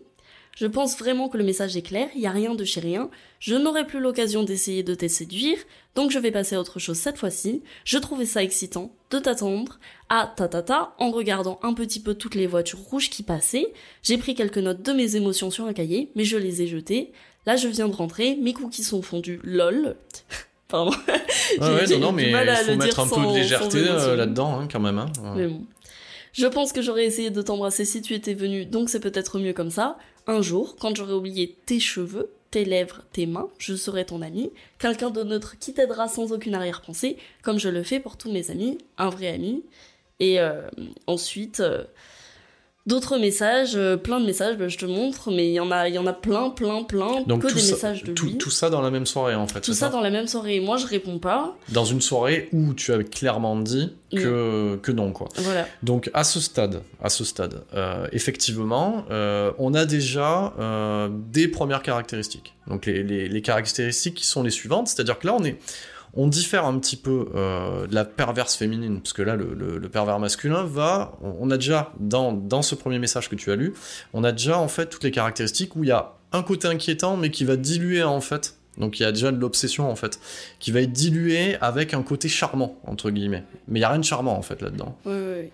Je 0.55 0.65
pense 0.65 0.97
vraiment 0.97 1.27
que 1.27 1.37
le 1.37 1.43
message 1.43 1.75
est 1.75 1.81
clair, 1.81 2.09
il 2.15 2.21
n'y 2.21 2.27
a 2.27 2.31
rien 2.31 2.55
de 2.55 2.63
chez 2.63 2.79
rien. 2.79 3.09
Je 3.39 3.55
n'aurai 3.55 3.85
plus 3.85 3.99
l'occasion 3.99 4.43
d'essayer 4.43 4.81
de 4.81 4.95
te 4.95 5.07
séduire, 5.07 5.57
donc 5.95 6.09
je 6.09 6.19
vais 6.19 6.31
passer 6.31 6.55
à 6.55 6.59
autre 6.59 6.79
chose 6.79 6.97
cette 6.97 7.17
fois-ci. 7.17 7.61
Je 7.83 7.97
trouvais 7.97 8.25
ça 8.25 8.41
excitant 8.41 8.93
de 9.11 9.19
t'attendre 9.19 9.79
à 10.07 10.33
ta 10.35 10.95
en 10.97 11.11
regardant 11.11 11.59
un 11.63 11.73
petit 11.73 11.99
peu 11.99 12.15
toutes 12.15 12.35
les 12.35 12.47
voitures 12.47 12.79
rouges 12.79 13.09
qui 13.09 13.23
passaient. 13.23 13.73
J'ai 14.03 14.17
pris 14.17 14.35
quelques 14.35 14.57
notes 14.57 14.81
de 14.81 14.93
mes 14.93 15.15
émotions 15.17 15.51
sur 15.51 15.65
un 15.65 15.73
cahier, 15.73 16.11
mais 16.15 16.23
je 16.23 16.37
les 16.37 16.61
ai 16.61 16.67
jetées. 16.67 17.11
Là, 17.49 17.55
je 17.55 17.67
viens 17.67 17.87
de 17.87 17.95
rentrer, 17.95 18.35
mes 18.35 18.53
cookies 18.53 18.83
sont 18.83 19.01
fondus, 19.01 19.39
lol. 19.43 19.95
Pardon. 20.67 20.91
Ah 21.59 21.73
ouais, 21.73 21.87
non, 21.87 21.99
non, 21.99 22.11
mais 22.11 22.29
il 22.29 22.63
faut 22.63 22.75
mettre 22.75 22.99
un 22.99 23.07
peu 23.07 23.21
de 23.25 23.35
légèreté 23.37 23.79
euh, 23.87 24.15
là-dedans, 24.15 24.59
hein, 24.59 24.67
quand 24.71 24.79
même. 24.79 24.99
Hein. 24.99 25.07
Mais 25.35 25.47
bon. 25.47 25.65
Je 26.33 26.45
pense 26.45 26.73
que 26.73 26.83
j'aurais 26.83 27.05
essayé 27.05 27.31
de 27.31 27.41
t'embrasser 27.41 27.85
si 27.85 28.03
tu 28.03 28.13
étais 28.13 28.35
venu, 28.35 28.67
donc 28.67 28.91
c'est 28.91 28.99
peut-être 28.99 29.39
mieux 29.39 29.53
comme 29.53 29.71
ça. 29.71 29.97
Un 30.27 30.43
jour, 30.43 30.75
quand 30.79 30.95
j'aurai 30.95 31.13
oublié 31.13 31.57
tes 31.65 31.79
cheveux, 31.79 32.31
tes 32.51 32.65
lèvres, 32.65 33.01
tes 33.13 33.25
mains, 33.25 33.49
je 33.57 33.73
serai 33.73 34.05
ton 34.05 34.21
ami, 34.21 34.51
quelqu'un 34.77 35.09
de 35.09 35.23
neutre 35.23 35.57
qui 35.57 35.73
t'aidera 35.73 36.07
sans 36.07 36.31
aucune 36.31 36.53
arrière-pensée, 36.53 37.17
comme 37.41 37.57
je 37.57 37.69
le 37.69 37.81
fais 37.81 37.99
pour 37.99 38.15
tous 38.15 38.31
mes 38.31 38.51
amis, 38.51 38.77
un 38.99 39.09
vrai 39.09 39.29
ami. 39.29 39.63
Et 40.19 40.39
euh, 40.39 40.69
ensuite, 41.07 41.61
euh, 41.61 41.83
d'autres 42.89 43.17
messages, 43.17 43.75
euh, 43.75 43.95
plein 43.95 44.19
de 44.19 44.25
messages, 44.25 44.57
bah, 44.57 44.67
je 44.67 44.77
te 44.77 44.85
montre, 44.85 45.31
mais 45.31 45.47
il 45.47 45.53
y 45.53 45.59
en 45.61 45.71
a, 45.71 45.87
il 45.87 45.95
y 45.95 45.97
en 45.97 46.05
a 46.07 46.11
plein, 46.13 46.49
plein, 46.49 46.83
plein, 46.83 47.21
Donc 47.27 47.43
que 47.43 47.53
des 47.53 47.59
ça, 47.61 47.71
messages 47.75 48.03
de 48.03 48.11
tout, 48.11 48.25
lui. 48.25 48.37
tout 48.37 48.49
ça 48.49 48.69
dans 48.69 48.81
la 48.81 48.91
même 48.91 49.05
soirée 49.05 49.35
en 49.35 49.47
fait. 49.47 49.61
Tout 49.61 49.73
ça 49.73 49.87
dans 49.89 50.01
la 50.01 50.09
même 50.09 50.27
soirée. 50.27 50.59
Moi, 50.59 50.75
je 50.75 50.85
réponds 50.87 51.19
pas. 51.19 51.55
Dans 51.69 51.85
une 51.85 52.01
soirée 52.01 52.49
où 52.51 52.73
tu 52.73 52.91
avais 52.91 53.05
clairement 53.05 53.55
dit 53.57 53.93
que, 54.11 54.77
que 54.81 54.91
non 54.91 55.11
quoi. 55.13 55.29
Voilà. 55.37 55.67
Donc 55.83 56.09
à 56.13 56.23
ce 56.23 56.39
stade, 56.39 56.81
à 57.01 57.09
ce 57.09 57.23
stade, 57.23 57.63
euh, 57.75 58.07
effectivement, 58.11 59.05
euh, 59.11 59.51
on 59.59 59.73
a 59.75 59.85
déjà 59.85 60.53
des 61.31 61.47
premières 61.47 61.83
caractéristiques. 61.83 62.55
Donc 62.67 62.85
les, 62.85 63.03
les- 63.03 63.27
les 63.29 63.41
caractéristiques 63.41 64.15
qui 64.15 64.25
sont 64.25 64.43
les 64.43 64.49
suivantes, 64.51 64.87
c'est-à-dire 64.87 65.17
que 65.19 65.27
là 65.27 65.35
on 65.39 65.43
est, 65.43 65.57
on 66.13 66.27
diffère 66.27 66.65
un 66.65 66.77
petit 66.79 66.95
peu 66.95 67.27
euh, 67.35 67.87
de 67.87 67.95
la 67.95 68.05
perverse 68.05 68.55
féminine, 68.55 69.01
parce 69.01 69.13
que 69.13 69.21
là 69.21 69.35
le, 69.35 69.79
pervers 69.89 70.19
masculin 70.19 70.63
va, 70.63 71.17
on, 71.21 71.49
a 71.51 71.57
déjà 71.57 71.93
dans 71.99 72.31
dans 72.33 72.61
ce 72.61 72.75
premier 72.75 72.99
message 72.99 73.29
que 73.29 73.35
tu 73.35 73.51
as 73.51 73.55
lu, 73.55 73.73
on 74.13 74.23
a 74.23 74.31
déjà 74.31 74.59
en 74.59 74.67
fait 74.67 74.87
toutes 74.87 75.03
les 75.03 75.11
caractéristiques 75.11 75.75
où 75.75 75.83
il 75.83 75.87
y 75.87 75.91
a 75.91 76.13
un 76.31 76.43
côté 76.43 76.67
inquiétant 76.67 77.17
mais 77.17 77.31
qui 77.31 77.45
va 77.45 77.55
diluer 77.55 78.03
en 78.03 78.21
fait. 78.21 78.55
Donc 78.77 78.99
il 78.99 79.03
y 79.03 79.05
a 79.05 79.11
déjà 79.11 79.31
de 79.31 79.37
l'obsession 79.37 79.89
en 79.89 79.95
fait, 79.95 80.19
qui 80.59 80.71
va 80.71 80.81
être 80.81 80.93
dilué 80.93 81.57
avec 81.59 81.93
un 81.93 82.01
côté 82.01 82.29
charmant 82.29 82.77
entre 82.85 83.09
guillemets. 83.09 83.43
Mais 83.67 83.79
il 83.79 83.81
y 83.81 83.85
a 83.85 83.89
rien 83.89 83.99
de 83.99 84.05
charmant 84.05 84.37
en 84.37 84.41
fait 84.41 84.61
là-dedans. 84.61 84.95
Oui, 85.05 85.13
oui. 85.15 85.49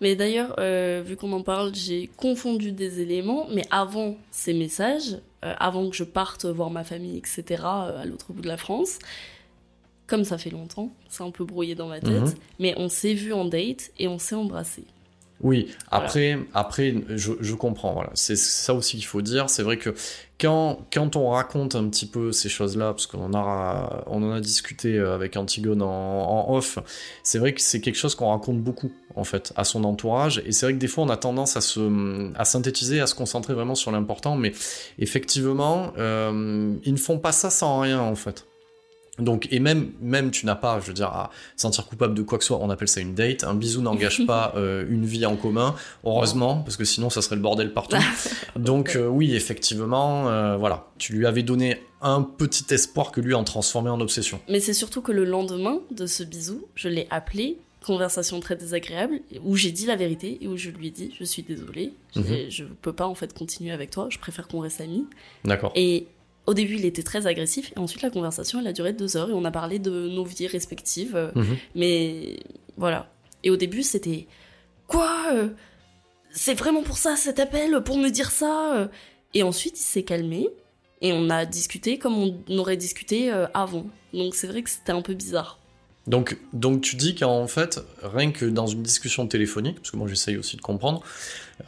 Mais 0.00 0.16
d'ailleurs, 0.16 0.54
euh, 0.58 1.02
vu 1.04 1.16
qu'on 1.16 1.32
en 1.32 1.42
parle, 1.42 1.74
j'ai 1.74 2.08
confondu 2.16 2.72
des 2.72 3.00
éléments, 3.00 3.46
mais 3.52 3.64
avant 3.70 4.16
ces 4.30 4.52
messages, 4.52 5.18
euh, 5.44 5.54
avant 5.58 5.88
que 5.88 5.96
je 5.96 6.04
parte 6.04 6.44
voir 6.46 6.70
ma 6.70 6.84
famille, 6.84 7.16
etc., 7.16 7.62
à 7.64 8.04
l'autre 8.04 8.32
bout 8.32 8.42
de 8.42 8.48
la 8.48 8.56
France, 8.56 8.98
comme 10.08 10.24
ça 10.24 10.36
fait 10.38 10.50
longtemps, 10.50 10.90
c'est 11.08 11.22
un 11.22 11.30
peu 11.30 11.44
brouillé 11.44 11.76
dans 11.76 11.86
ma 11.86 12.00
tête, 12.00 12.10
Mhm. 12.22 12.34
mais 12.58 12.74
on 12.78 12.88
s'est 12.88 13.14
vu 13.14 13.32
en 13.32 13.44
date 13.44 13.90
et 14.00 14.08
on 14.08 14.18
s'est 14.18 14.34
embrassé. 14.34 14.82
Oui, 15.40 15.68
après, 15.92 16.36
après 16.52 16.96
je, 17.10 17.30
je 17.40 17.54
comprends. 17.54 17.92
Voilà. 17.92 18.10
C'est 18.14 18.34
ça 18.36 18.74
aussi 18.74 18.96
qu'il 18.96 19.06
faut 19.06 19.22
dire. 19.22 19.48
C'est 19.48 19.62
vrai 19.62 19.76
que 19.76 19.94
quand, 20.40 20.80
quand 20.92 21.14
on 21.14 21.28
raconte 21.30 21.76
un 21.76 21.88
petit 21.88 22.06
peu 22.06 22.32
ces 22.32 22.48
choses-là, 22.48 22.86
parce 22.92 23.06
qu'on 23.06 23.32
a, 23.34 24.02
on 24.08 24.20
en 24.24 24.32
a 24.32 24.40
discuté 24.40 24.98
avec 24.98 25.36
Antigone 25.36 25.80
en, 25.80 25.88
en 26.48 26.52
off, 26.56 26.80
c'est 27.22 27.38
vrai 27.38 27.52
que 27.54 27.60
c'est 27.60 27.80
quelque 27.80 27.94
chose 27.94 28.16
qu'on 28.16 28.30
raconte 28.30 28.58
beaucoup, 28.60 28.90
en 29.14 29.22
fait, 29.22 29.52
à 29.54 29.62
son 29.62 29.84
entourage. 29.84 30.42
Et 30.44 30.50
c'est 30.50 30.66
vrai 30.66 30.72
que 30.72 30.78
des 30.80 30.88
fois, 30.88 31.04
on 31.04 31.08
a 31.08 31.16
tendance 31.16 31.56
à, 31.56 31.60
se, 31.60 32.32
à 32.36 32.44
synthétiser, 32.44 32.98
à 32.98 33.06
se 33.06 33.14
concentrer 33.14 33.54
vraiment 33.54 33.76
sur 33.76 33.92
l'important. 33.92 34.34
Mais 34.34 34.50
effectivement, 34.98 35.92
euh, 35.98 36.74
ils 36.82 36.92
ne 36.92 36.98
font 36.98 37.18
pas 37.20 37.30
ça 37.32 37.50
sans 37.50 37.78
rien, 37.78 38.00
en 38.00 38.16
fait. 38.16 38.44
Donc, 39.18 39.48
et 39.50 39.58
même, 39.60 39.90
même 40.00 40.30
tu 40.30 40.46
n'as 40.46 40.54
pas, 40.54 40.80
je 40.80 40.86
veux 40.86 40.92
dire, 40.94 41.08
à 41.08 41.30
sentir 41.56 41.86
coupable 41.86 42.14
de 42.14 42.22
quoi 42.22 42.38
que 42.38 42.44
ce 42.44 42.48
soit, 42.48 42.58
on 42.60 42.70
appelle 42.70 42.88
ça 42.88 43.00
une 43.00 43.14
date. 43.14 43.44
Un 43.44 43.54
bisou 43.54 43.82
n'engage 43.82 44.24
pas 44.26 44.52
euh, 44.56 44.84
une 44.88 45.04
vie 45.04 45.26
en 45.26 45.36
commun, 45.36 45.74
heureusement, 46.04 46.58
parce 46.58 46.76
que 46.76 46.84
sinon 46.84 47.10
ça 47.10 47.22
serait 47.22 47.36
le 47.36 47.42
bordel 47.42 47.72
partout. 47.72 47.96
Donc, 48.56 48.94
euh, 48.96 49.06
oui, 49.06 49.34
effectivement, 49.34 50.28
euh, 50.28 50.56
voilà, 50.56 50.86
tu 50.98 51.12
lui 51.14 51.26
avais 51.26 51.42
donné 51.42 51.82
un 52.00 52.22
petit 52.22 52.72
espoir 52.72 53.10
que 53.10 53.20
lui 53.20 53.34
en 53.34 53.42
transformait 53.44 53.90
en 53.90 54.00
obsession. 54.00 54.40
Mais 54.48 54.60
c'est 54.60 54.72
surtout 54.74 55.02
que 55.02 55.10
le 55.12 55.24
lendemain 55.24 55.80
de 55.90 56.06
ce 56.06 56.22
bisou, 56.22 56.64
je 56.76 56.88
l'ai 56.88 57.06
appelé, 57.10 57.58
conversation 57.84 58.38
très 58.40 58.56
désagréable, 58.56 59.20
où 59.44 59.56
j'ai 59.56 59.70
dit 59.72 59.86
la 59.86 59.96
vérité 59.96 60.38
et 60.40 60.48
où 60.48 60.56
je 60.56 60.70
lui 60.70 60.88
ai 60.88 60.90
dit 60.90 61.12
je 61.18 61.24
suis 61.24 61.42
désolée, 61.42 61.92
j'ai- 62.14 62.50
je 62.50 62.64
peux 62.64 62.92
pas 62.92 63.06
en 63.06 63.14
fait 63.14 63.32
continuer 63.32 63.70
avec 63.70 63.90
toi, 63.90 64.08
je 64.10 64.18
préfère 64.18 64.46
qu'on 64.48 64.60
reste 64.60 64.80
amis. 64.80 65.06
D'accord. 65.44 65.72
Et 65.74 66.06
au 66.48 66.54
début, 66.54 66.76
il 66.76 66.86
était 66.86 67.02
très 67.02 67.26
agressif, 67.26 67.72
et 67.76 67.78
ensuite 67.78 68.00
la 68.00 68.08
conversation, 68.08 68.58
elle 68.58 68.66
a 68.66 68.72
duré 68.72 68.94
deux 68.94 69.18
heures, 69.18 69.28
et 69.28 69.34
on 69.34 69.44
a 69.44 69.50
parlé 69.50 69.78
de 69.78 70.08
nos 70.08 70.24
vies 70.24 70.46
respectives. 70.46 71.30
Mhm. 71.34 71.56
Mais 71.74 72.38
voilà. 72.78 73.10
Et 73.44 73.50
au 73.50 73.56
début, 73.56 73.82
c'était 73.82 74.26
quoi 74.86 75.26
euh, 75.32 75.48
C'est 76.30 76.54
vraiment 76.54 76.82
pour 76.82 76.96
ça 76.96 77.16
cet 77.16 77.38
appel, 77.38 77.82
pour 77.84 77.98
me 77.98 78.08
dire 78.08 78.30
ça 78.30 78.76
euh 78.76 78.86
Et 79.34 79.42
ensuite, 79.42 79.78
il 79.78 79.82
s'est 79.82 80.04
calmé 80.04 80.48
et 81.02 81.12
on 81.12 81.28
a 81.28 81.44
discuté 81.44 81.98
comme 81.98 82.16
on 82.48 82.58
aurait 82.58 82.78
discuté 82.78 83.30
euh, 83.30 83.46
avant. 83.52 83.86
Donc 84.14 84.34
c'est 84.34 84.46
vrai 84.46 84.62
que 84.62 84.70
c'était 84.70 84.92
un 84.92 85.02
peu 85.02 85.12
bizarre. 85.12 85.58
Donc, 86.06 86.38
donc 86.54 86.80
tu 86.80 86.96
dis 86.96 87.14
qu'en 87.14 87.46
fait, 87.46 87.80
rien 88.02 88.32
que 88.32 88.46
dans 88.46 88.66
une 88.66 88.82
discussion 88.82 89.26
téléphonique, 89.26 89.76
parce 89.76 89.90
que 89.90 89.98
moi 89.98 90.08
j'essaye 90.08 90.38
aussi 90.38 90.56
de 90.56 90.62
comprendre, 90.62 91.02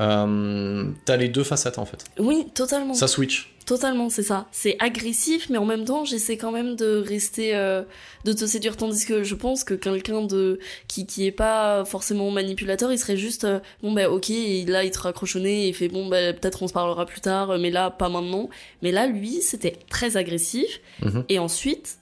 euh, 0.01 0.90
t'as 1.05 1.16
les 1.16 1.29
deux 1.29 1.45
facettes 1.45 1.79
en 1.79 1.85
fait. 1.85 2.05
Oui, 2.19 2.47
totalement. 2.55 2.95
Ça 2.95 3.07
switch. 3.07 3.55
Totalement, 3.71 4.09
c'est 4.09 4.25
ça. 4.25 4.49
C'est 4.51 4.75
agressif, 4.81 5.49
mais 5.49 5.57
en 5.57 5.65
même 5.65 5.85
temps, 5.85 6.05
j'essaie 6.05 6.37
quand 6.37 6.51
même 6.51 6.75
de 6.75 6.97
rester, 6.97 7.55
euh, 7.55 7.85
de 8.25 8.33
te 8.33 8.45
séduire. 8.45 8.77
Tandis 8.77 9.07
que 9.07 9.23
je 9.23 9.37
pense 9.37 9.63
que 9.63 9.75
quelqu'un 9.75 10.23
de 10.23 10.59
qui 10.89 11.07
qui 11.07 11.25
est 11.25 11.31
pas 11.31 11.85
forcément 11.85 12.33
manipulateur, 12.33 12.91
il 12.91 12.99
serait 12.99 13.17
juste 13.17 13.45
euh, 13.45 13.61
bon 13.81 13.93
bah 13.93 14.11
ok, 14.11 14.29
et 14.31 14.65
là 14.65 14.83
il 14.83 14.91
te 14.91 14.99
raccroche 14.99 15.37
et 15.37 15.69
il 15.69 15.73
fait 15.73 15.87
bon 15.87 16.09
bah 16.09 16.33
peut-être 16.33 16.65
on 16.65 16.67
se 16.67 16.73
parlera 16.73 17.07
plus 17.07 17.21
tard, 17.21 17.61
mais 17.61 17.71
là 17.71 17.91
pas 17.93 18.09
maintenant. 18.09 18.49
Mais 18.83 18.91
là 18.91 19.07
lui, 19.07 19.41
c'était 19.41 19.77
très 19.89 20.17
agressif. 20.17 20.81
Mhm. 21.03 21.25
Et 21.29 21.39
ensuite, 21.39 22.00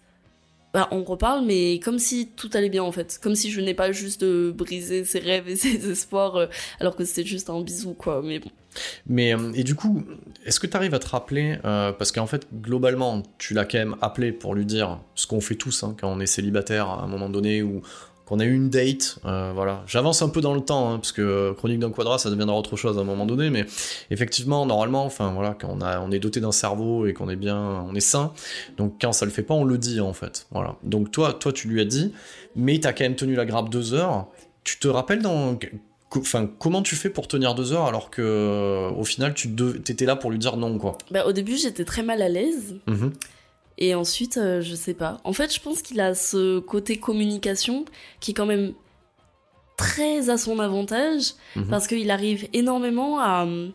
bah 0.75 0.89
on 0.91 1.03
reparle, 1.03 1.45
mais 1.47 1.81
comme 1.81 1.99
si 1.99 2.29
tout 2.37 2.51
allait 2.53 2.69
bien 2.69 2.83
en 2.83 2.93
fait, 2.93 3.19
comme 3.23 3.35
si 3.35 3.51
je 3.51 3.61
n'ai 3.61 3.75
pas 3.75 3.91
juste 3.93 4.21
de 4.21 4.53
briser 4.55 5.05
ses 5.05 5.19
rêves 5.19 5.49
et 5.49 5.57
ses 5.57 5.91
espoirs, 5.91 6.37
euh, 6.37 6.47
alors 6.81 6.95
que 6.95 7.05
c'était 7.05 7.27
juste 7.27 7.49
un 7.51 7.61
bisou 7.63 7.95
quoi. 7.95 8.21
Mais 8.23 8.39
bon. 8.39 8.51
Mais 9.07 9.35
euh, 9.35 9.53
et 9.55 9.65
du 9.65 9.75
coup, 9.75 10.05
est-ce 10.45 10.61
que 10.61 10.67
tu 10.67 10.77
arrives 10.77 10.95
à 10.95 10.99
te 10.99 11.09
rappeler 11.09 11.59
euh, 11.65 11.93
parce 11.93 12.13
qu'en 12.13 12.27
fait 12.27 12.47
globalement, 12.53 13.23
tu 13.39 13.55
l'as 13.55 13.65
quand 13.65 13.79
même 13.79 13.97
appelé 14.03 14.31
pour 14.31 14.55
lui 14.55 14.67
dire 14.67 15.01
ce 15.15 15.27
qu'on 15.27 15.41
fait 15.41 15.57
tous 15.57 15.83
hein, 15.83 15.97
quand 15.99 16.11
on 16.13 16.21
est 16.21 16.27
célibataire 16.27 16.89
à 16.89 17.03
un 17.03 17.07
moment 17.07 17.31
donné 17.31 17.63
ou 17.63 17.83
qu'on 18.29 18.41
a 18.41 18.45
eu 18.45 18.53
une 18.55 18.69
date, 18.69 19.19
euh, 19.25 19.53
voilà. 19.55 19.83
J'avance 19.87 20.21
un 20.21 20.29
peu 20.29 20.41
dans 20.43 20.55
le 20.55 20.61
temps 20.61 20.93
hein, 20.93 20.97
parce 20.99 21.13
que 21.13 21.23
euh, 21.23 21.55
chronique 21.55 21.79
d'un 21.79 21.91
quadra, 21.91 22.19
ça 22.19 22.29
deviendra 22.31 22.57
autre 22.57 22.77
chose 22.77 22.99
à 22.99 23.01
un 23.01 23.05
moment 23.05 23.25
donné, 23.25 23.49
mais 23.49 23.65
effectivement, 24.11 24.67
normalement, 24.67 25.05
enfin 25.05 25.33
voilà, 25.33 25.57
quand 25.59 25.69
on 25.71 25.81
a, 25.81 26.01
on 26.01 26.11
est 26.11 26.19
doté 26.19 26.41
d'un 26.41 26.53
cerveau 26.53 27.07
et 27.07 27.15
qu'on 27.15 27.29
est 27.31 27.37
bien, 27.37 27.59
on 27.89 27.95
est 27.95 28.01
sain, 28.01 28.33
donc 28.77 28.97
quand 29.01 29.13
ça 29.13 29.25
le 29.25 29.31
fait 29.31 29.43
pas, 29.43 29.55
on 29.55 29.65
le 29.65 29.79
dit 29.79 30.01
en 30.01 30.13
fait, 30.13 30.47
voilà. 30.51 30.77
Donc 30.83 31.11
toi, 31.11 31.33
toi, 31.33 31.53
tu 31.53 31.69
lui 31.69 31.81
as 31.81 31.85
dit, 31.87 32.13
mais 32.55 32.79
t'as 32.79 32.93
quand 32.93 33.05
même 33.05 33.17
tenu 33.17 33.35
la 33.35 33.47
grappe 33.47 33.71
deux 33.71 33.95
heures. 33.95 34.27
Tu 34.65 34.79
te 34.79 34.89
rappelles 34.89 35.23
dans 35.23 35.59
Enfin, 36.17 36.49
comment 36.59 36.81
tu 36.83 36.97
fais 36.97 37.11
pour 37.11 37.29
tenir 37.29 37.55
deux 37.55 37.73
heures 37.75 37.85
alors 37.85 38.09
que 38.11 38.89
au 38.97 39.05
final 39.05 39.35
tu 39.35 39.49
dev- 39.49 39.83
t'étais 39.83 40.07
là 40.07 40.17
pour 40.17 40.31
lui 40.31 40.39
dire 40.39 40.57
non 40.57 40.79
quoi? 40.79 40.97
Bah, 41.11 41.27
au 41.27 41.33
début, 41.33 41.57
j'étais 41.59 41.85
très 41.85 42.03
mal 42.03 42.23
à 42.23 42.29
l'aise. 42.31 42.77
Mhm. 42.87 43.13
Et 43.79 43.95
ensuite, 43.95 44.37
euh, 44.39 44.61
je 44.61 44.75
sais 44.75 44.95
pas. 44.95 45.21
En 45.25 45.33
fait, 45.33 45.55
je 45.55 45.61
pense 45.61 45.83
qu'il 45.83 46.01
a 46.01 46.15
ce 46.15 46.59
côté 46.59 46.99
communication 46.99 47.85
qui 48.21 48.33
est 48.33 48.35
quand 48.35 48.47
même 48.47 48.75
très 49.77 50.29
à 50.31 50.37
son 50.37 50.59
avantage 50.59 51.35
Mhm. 51.55 51.69
parce 51.69 51.87
qu'il 51.87 52.11
arrive 52.11 52.49
énormément 52.53 53.21
à 53.21 53.47
euh, 53.47 53.69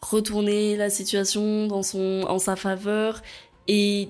retourner 0.00 0.76
la 0.76 0.88
situation 0.90 1.66
dans 1.66 1.82
son, 1.82 2.24
en 2.28 2.38
sa 2.38 2.54
faveur 2.56 3.20
et 3.66 4.08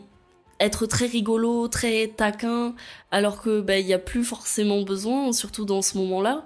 être 0.61 0.85
très 0.85 1.07
rigolo, 1.07 1.69
très 1.69 2.09
taquin, 2.09 2.75
alors 3.11 3.41
que 3.41 3.63
bah, 3.63 3.79
il 3.79 3.87
y 3.87 3.95
a 3.95 3.99
plus 3.99 4.23
forcément 4.25 4.83
besoin, 4.83 5.33
surtout 5.33 5.65
dans 5.65 5.81
ce 5.81 5.97
moment-là. 5.97 6.45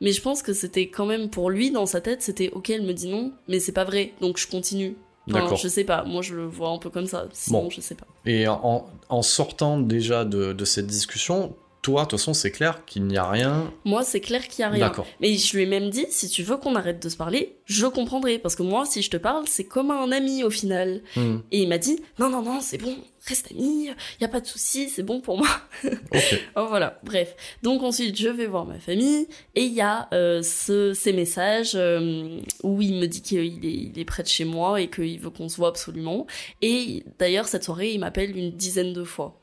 Mais 0.00 0.12
je 0.12 0.22
pense 0.22 0.40
que 0.42 0.54
c'était 0.54 0.88
quand 0.88 1.04
même 1.04 1.28
pour 1.28 1.50
lui 1.50 1.70
dans 1.70 1.84
sa 1.84 2.00
tête, 2.00 2.22
c'était 2.22 2.48
ok, 2.52 2.70
elle 2.70 2.82
me 2.86 2.94
dit 2.94 3.08
non, 3.08 3.32
mais 3.48 3.60
c'est 3.60 3.72
pas 3.72 3.84
vrai, 3.84 4.14
donc 4.22 4.38
je 4.38 4.46
continue. 4.48 4.96
D'accord. 5.26 5.56
Je 5.56 5.68
sais 5.68 5.84
pas, 5.84 6.02
moi 6.04 6.22
je 6.22 6.34
le 6.34 6.46
vois 6.46 6.70
un 6.70 6.78
peu 6.78 6.90
comme 6.90 7.06
ça. 7.06 7.26
Sinon, 7.32 7.64
Bon. 7.64 7.70
je 7.70 7.80
sais 7.80 7.94
pas. 7.94 8.06
Et 8.26 8.48
en, 8.48 8.86
en 9.08 9.22
sortant 9.22 9.78
déjà 9.78 10.24
de, 10.24 10.52
de 10.52 10.64
cette 10.64 10.86
discussion, 10.86 11.54
toi, 11.82 12.02
de 12.04 12.08
toute 12.08 12.18
façon, 12.18 12.34
c'est 12.34 12.50
clair 12.50 12.84
qu'il 12.84 13.04
n'y 13.06 13.16
a 13.16 13.28
rien. 13.28 13.72
Moi, 13.84 14.02
c'est 14.04 14.20
clair 14.20 14.46
qu'il 14.46 14.60
y 14.60 14.64
a 14.64 14.68
rien. 14.68 14.88
D'accord. 14.88 15.06
Mais 15.20 15.34
je 15.34 15.56
lui 15.56 15.62
ai 15.62 15.66
même 15.66 15.88
dit, 15.88 16.06
si 16.10 16.28
tu 16.28 16.42
veux 16.42 16.58
qu'on 16.58 16.74
arrête 16.74 17.02
de 17.02 17.08
se 17.08 17.16
parler, 17.16 17.56
je 17.64 17.86
comprendrai. 17.86 18.38
Parce 18.38 18.54
que 18.54 18.62
moi, 18.62 18.84
si 18.84 19.00
je 19.00 19.08
te 19.10 19.16
parle, 19.16 19.44
c'est 19.48 19.64
comme 19.64 19.90
un 19.90 20.12
ami 20.12 20.44
au 20.44 20.50
final. 20.50 21.00
Hmm, 21.16 21.38
Et 21.50 21.62
il 21.62 21.68
m'a 21.68 21.78
dit, 21.78 22.02
non, 22.18 22.28
non, 22.28 22.42
non, 22.42 22.60
c'est 22.60 22.76
bon, 22.76 22.94
reste 23.26 23.50
ami, 23.52 23.88
y 24.20 24.24
a 24.24 24.28
pas 24.28 24.40
de 24.40 24.46
souci, 24.46 24.90
c'est 24.90 25.02
bon 25.02 25.20
pour 25.20 25.38
moi. 25.38 25.48
Ok. 26.12 26.40
Oh, 26.56 26.66
voilà, 26.68 26.98
bref. 27.04 27.34
Donc 27.62 27.82
ensuite, 27.82 28.16
je 28.18 28.28
vais 28.28 28.46
voir 28.46 28.66
ma 28.66 28.78
famille 28.78 29.26
et 29.54 29.62
il 29.64 29.72
y 29.72 29.80
a 29.80 30.08
euh, 30.12 30.42
ce, 30.42 30.92
ces 30.92 31.12
messages 31.12 31.72
euh, 31.74 32.40
où 32.62 32.82
il 32.82 32.94
me 32.96 33.06
dit 33.06 33.22
qu'il 33.22 33.38
est, 33.38 33.46
il 33.46 33.98
est 33.98 34.04
près 34.04 34.22
de 34.22 34.28
chez 34.28 34.44
moi 34.44 34.80
et 34.80 34.90
qu'il 34.90 35.18
veut 35.20 35.30
qu'on 35.30 35.48
se 35.48 35.56
voit 35.56 35.68
absolument. 35.68 36.26
Et 36.60 37.04
d'ailleurs, 37.18 37.48
cette 37.48 37.64
soirée, 37.64 37.92
il 37.92 38.00
m'appelle 38.00 38.36
une 38.36 38.50
dizaine 38.50 38.92
de 38.92 39.04
fois. 39.04 39.40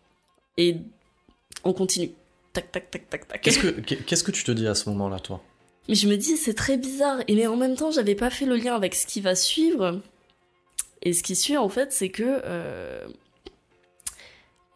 Et 0.58 0.78
on 1.64 1.74
continue. 1.74 2.12
Tac, 2.58 2.72
tac, 2.72 2.90
tac, 2.90 3.10
tac, 3.10 3.28
tac. 3.28 3.42
Qu'est-ce 3.42 3.60
que 3.60 3.68
qu'est-ce 3.70 4.24
que 4.24 4.32
tu 4.32 4.44
te 4.44 4.52
dis 4.52 4.66
à 4.68 4.74
ce 4.74 4.90
moment-là, 4.90 5.20
toi? 5.20 5.44
Mais 5.88 5.94
je 5.96 6.08
me 6.08 6.18
dis, 6.18 6.38
c'est 6.38 6.56
très 6.56 6.76
bizarre. 6.78 7.20
Et 7.28 7.36
mais 7.36 7.46
en 7.46 7.56
même 7.56 7.76
temps, 7.76 7.92
j'avais 7.92 8.16
pas 8.16 8.32
fait 8.32 8.46
le 8.48 8.56
lien 8.56 8.76
avec 8.76 8.96
ce 8.96 9.06
qui 9.06 9.22
va 9.22 9.36
suivre. 9.36 10.02
Et 11.04 11.14
ce 11.14 11.22
qui 11.22 11.36
suit, 11.36 11.56
en 11.58 11.70
fait, 11.70 11.94
c'est 11.94 12.10
que 12.10 12.24
euh, 12.44 13.08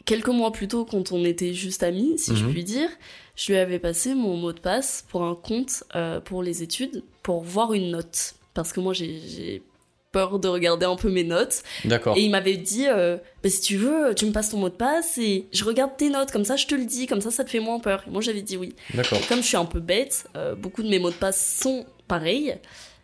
quelques 0.06 0.28
mois 0.30 0.52
plus 0.52 0.68
tôt, 0.68 0.86
quand 0.86 1.12
on 1.12 1.26
était 1.26 1.54
juste 1.54 1.82
amis, 1.84 2.20
si 2.20 2.36
je 2.36 2.46
Mhm. 2.46 2.52
puis 2.52 2.64
dire, 2.64 2.90
je 3.36 3.52
lui 3.52 3.58
avais 3.60 3.80
passé 3.80 4.14
mon 4.14 4.38
mot 4.38 4.54
de 4.54 4.60
passe 4.60 5.04
pour 5.10 5.24
un 5.24 5.36
compte 5.36 5.84
euh, 5.96 6.20
pour 6.22 6.44
les 6.44 6.62
études, 6.64 7.04
pour 7.24 7.42
voir 7.42 7.74
une 7.74 7.90
note. 7.92 8.36
Parce 8.54 8.72
que 8.74 8.80
moi, 8.80 8.94
j'ai 8.94 9.64
peur 10.12 10.40
de 10.40 10.48
regarder 10.48 10.86
un 10.86 10.96
peu 10.96 11.10
mes 11.10 11.24
notes. 11.24 11.64
D'accord. 11.86 12.18
Et 12.18 12.22
il 12.22 12.32
m'avait 12.32 12.58
dit, 12.58 12.88
euh, 12.88 13.18
Bah, 13.44 13.50
si 13.50 13.62
tu 13.62 13.78
veux, 13.78 14.14
tu 14.16 14.26
me 14.26 14.32
passes 14.32 14.50
ton 14.50 14.58
mot 14.58 14.70
de 14.70 14.76
passe 14.76 15.18
et 15.18 15.48
je 15.54 15.64
regarde 15.64 15.92
tes 15.98 16.10
notes, 16.10 16.32
comme 16.32 16.46
ça 16.46 16.56
je 16.56 16.68
te 16.68 16.76
le 16.76 16.86
dis, 16.86 17.08
comme 17.08 17.22
ça 17.22 17.32
ça 17.32 17.44
te 17.44 17.50
fait 17.50 17.60
moins 17.60 17.80
peur. 17.80 18.04
Et 18.08 18.12
moi 18.12 18.22
j'avais 18.22 18.42
dit 18.42 18.58
oui. 18.58 18.76
D'accord. 18.94 19.20
Comme 19.28 19.42
je 19.42 19.48
suis 19.48 19.58
un 19.58 19.66
peu 19.66 19.80
bête, 19.80 20.28
euh, 20.36 20.56
beaucoup 20.56 20.84
de 20.84 20.90
mes 20.90 21.00
mots 21.00 21.12
de 21.12 21.16
passe 21.16 21.58
sont 21.62 21.86
pareils. 22.08 22.56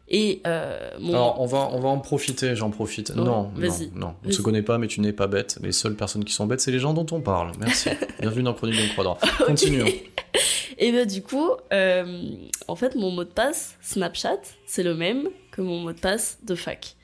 Et 0.10 0.42
euh, 0.48 0.92
mon... 1.00 1.14
Alors, 1.14 1.42
on 1.42 1.46
va, 1.46 1.70
on 1.74 1.80
va 1.80 1.90
en 1.90 2.00
profiter, 2.00 2.56
j'en 2.56 2.70
profite. 2.70 3.14
Non, 3.14 3.26
non, 3.26 3.32
non. 3.32 3.52
On 3.56 3.60
vas-y. 3.60 4.34
se 4.34 4.42
connaît 4.42 4.62
pas, 4.62 4.78
mais 4.78 4.88
tu 4.88 5.02
n'es 5.02 5.12
pas 5.12 5.28
bête. 5.28 5.58
Les 5.62 5.74
seules 5.74 5.96
personnes 5.96 6.24
qui 6.24 6.34
sont 6.34 6.46
bêtes, 6.46 6.62
c'est 6.62 6.72
les 6.72 6.80
gens 6.80 6.94
dont 6.94 7.06
on 7.12 7.20
parle. 7.20 7.52
Merci. 7.60 7.90
Bienvenue 8.22 8.44
dans 8.44 8.54
Chronique 8.54 8.78
d'un 8.78 8.96
Quadra. 8.96 9.18
Continuons. 9.46 9.86
Et 10.80 10.92
ben 10.92 11.08
du 11.08 11.24
coup, 11.24 11.50
euh, 11.74 12.22
en 12.68 12.76
fait, 12.76 12.96
mon 12.96 13.10
mot 13.10 13.24
de 13.24 13.30
passe 13.30 13.76
Snapchat, 13.82 14.42
c'est 14.66 14.84
le 14.84 14.94
même 14.94 15.28
que 15.52 15.62
mon 15.62 15.80
mot 15.80 15.92
de 15.92 16.00
passe 16.00 16.38
de 16.44 16.54
fac. 16.54 16.96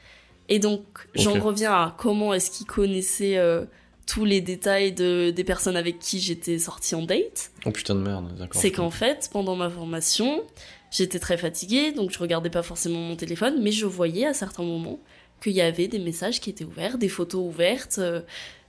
Et 0.49 0.60
donc, 0.60 0.84
j'en 1.15 1.39
reviens 1.39 1.71
à 1.71 1.95
comment 1.97 2.34
est-ce 2.34 2.51
qu'il 2.51 2.67
connaissait 2.67 3.38
euh, 3.38 3.65
tous 4.06 4.25
les 4.25 4.41
détails 4.41 4.91
de, 4.91 5.32
des 5.32 5.43
personnes 5.43 5.77
avec 5.77 5.99
qui 5.99 6.19
j'étais 6.19 6.60
sortie 6.60 6.95
en 6.95 7.03
date. 7.03 7.51
Oh 7.65 7.71
putain 7.71 7.95
de 7.95 8.01
merde, 8.01 8.36
d'accord. 8.38 8.62
C'est 8.62 8.71
qu'en 8.71 8.89
fait, 8.89 9.29
pendant 9.32 9.56
ma 9.56 9.69
formation, 9.69 10.43
j'étais 10.91 11.19
très 11.19 11.38
fatiguée, 11.38 11.91
donc 11.91 12.12
je 12.12 12.19
regardais 12.19 12.49
pas 12.49 12.63
forcément 12.63 12.99
mon 12.99 13.15
téléphone, 13.15 13.62
mais 13.62 13.71
je 13.71 13.86
voyais 13.86 14.25
à 14.25 14.34
certains 14.34 14.63
moments 14.63 14.99
qu'il 15.41 15.53
y 15.53 15.62
avait 15.62 15.88
des 15.88 15.99
messages 15.99 16.39
qui 16.41 16.49
étaient 16.49 16.65
ouverts, 16.65 16.97
des 16.97 17.10
photos 17.10 17.41
ouvertes, 17.45 17.99
euh, 17.99 18.21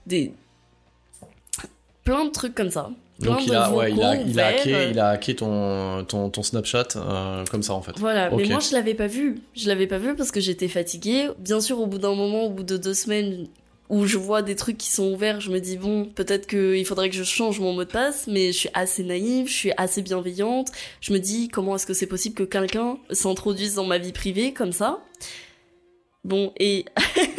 des 0.05 0.33
plein 2.03 2.25
de 2.25 2.31
trucs 2.31 2.55
comme 2.55 2.69
ça. 2.69 2.91
Donc 3.19 3.45
il 3.45 3.55
a, 3.55 3.71
ouais, 3.71 3.91
il 3.91 4.01
a, 4.01 4.15
il 4.15 4.39
hacké, 4.39 4.89
il 4.91 4.99
a 4.99 5.09
hacké 5.09 5.35
ton, 5.35 6.03
ton, 6.03 6.29
ton 6.29 6.43
Snapchat 6.43 6.87
euh, 6.97 7.45
comme 7.49 7.63
ça 7.63 7.73
en 7.73 7.81
fait. 7.81 7.93
Voilà, 7.97 8.29
mais 8.29 8.45
moi 8.45 8.59
je 8.59 8.73
l'avais 8.73 8.93
pas 8.93 9.07
vu. 9.07 9.41
Je 9.55 9.67
l'avais 9.69 9.87
pas 9.87 9.97
vu 9.97 10.15
parce 10.15 10.31
que 10.31 10.41
j'étais 10.41 10.67
fatiguée. 10.67 11.29
Bien 11.39 11.61
sûr, 11.61 11.79
au 11.79 11.87
bout 11.87 11.97
d'un 11.97 12.13
moment, 12.13 12.43
au 12.43 12.49
bout 12.49 12.63
de 12.63 12.75
deux 12.75 12.93
semaines 12.93 13.47
où 13.87 14.05
je 14.05 14.17
vois 14.17 14.41
des 14.41 14.55
trucs 14.55 14.77
qui 14.77 14.91
sont 14.91 15.13
ouverts, 15.13 15.39
je 15.39 15.51
me 15.51 15.59
dis 15.59 15.77
bon, 15.77 16.05
peut-être 16.05 16.47
qu'il 16.47 16.85
faudrait 16.85 17.09
que 17.09 17.15
je 17.15 17.23
change 17.23 17.59
mon 17.59 17.73
mot 17.73 17.85
de 17.85 17.89
passe, 17.89 18.27
mais 18.27 18.51
je 18.51 18.57
suis 18.57 18.69
assez 18.73 19.03
naïve, 19.03 19.47
je 19.47 19.53
suis 19.53 19.71
assez 19.77 20.01
bienveillante. 20.01 20.71
Je 20.99 21.13
me 21.13 21.19
dis 21.19 21.47
comment 21.47 21.75
est-ce 21.75 21.85
que 21.85 21.93
c'est 21.93 22.07
possible 22.07 22.35
que 22.35 22.43
quelqu'un 22.43 22.97
s'introduise 23.11 23.75
dans 23.75 23.85
ma 23.85 23.97
vie 23.97 24.11
privée 24.11 24.51
comme 24.53 24.73
ça? 24.73 24.99
Bon, 26.25 26.51
et 26.59 26.85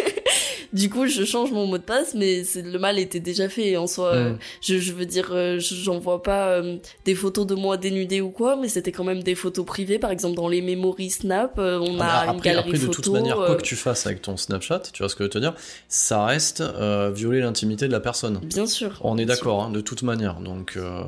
du 0.72 0.90
coup, 0.90 1.06
je 1.06 1.24
change 1.24 1.52
mon 1.52 1.66
mot 1.66 1.78
de 1.78 1.82
passe, 1.82 2.14
mais 2.14 2.42
le 2.54 2.78
mal 2.78 2.98
était 2.98 3.20
déjà 3.20 3.48
fait 3.48 3.76
en 3.76 3.86
soi. 3.86 4.14
Mm. 4.16 4.38
Je, 4.60 4.78
je 4.78 4.92
veux 4.92 5.06
dire, 5.06 5.28
euh, 5.32 5.58
je- 5.58 5.74
j'envoie 5.74 6.22
pas 6.22 6.48
euh, 6.48 6.76
des 7.04 7.14
photos 7.14 7.46
de 7.46 7.54
moi 7.54 7.76
dénudée 7.76 8.20
ou 8.20 8.30
quoi, 8.30 8.56
mais 8.56 8.68
c'était 8.68 8.92
quand 8.92 9.04
même 9.04 9.22
des 9.22 9.34
photos 9.34 9.64
privées. 9.64 9.98
Par 9.98 10.10
exemple, 10.10 10.36
dans 10.36 10.48
les 10.48 10.62
memories 10.62 11.10
Snap, 11.10 11.58
euh, 11.58 11.78
on 11.80 12.00
a 12.00 12.04
Ah, 12.06 12.24
une 12.24 12.30
après, 12.30 12.50
galerie 12.50 12.68
après, 12.70 12.78
de 12.78 12.86
toute 12.86 13.08
manière, 13.08 13.36
quoi 13.36 13.54
que 13.56 13.62
tu 13.62 13.76
fasses 13.76 14.06
avec 14.06 14.22
ton 14.22 14.36
Snapchat, 14.36 14.80
tu 14.92 15.02
vois 15.02 15.08
ce 15.08 15.14
que 15.14 15.24
je 15.24 15.26
veux 15.26 15.30
te 15.30 15.38
dire, 15.38 15.54
ça 15.88 16.24
reste 16.24 16.60
euh, 16.60 17.10
violer 17.14 17.40
l'intimité 17.40 17.86
de 17.86 17.92
la 17.92 18.00
personne. 18.00 18.40
Bien 18.42 18.66
sûr. 18.66 18.98
On 19.02 19.18
est 19.18 19.24
d'accord, 19.26 19.64
hein, 19.64 19.70
de 19.70 19.80
toute 19.80 20.02
manière. 20.02 20.40
Donc, 20.40 20.74
euh, 20.76 21.02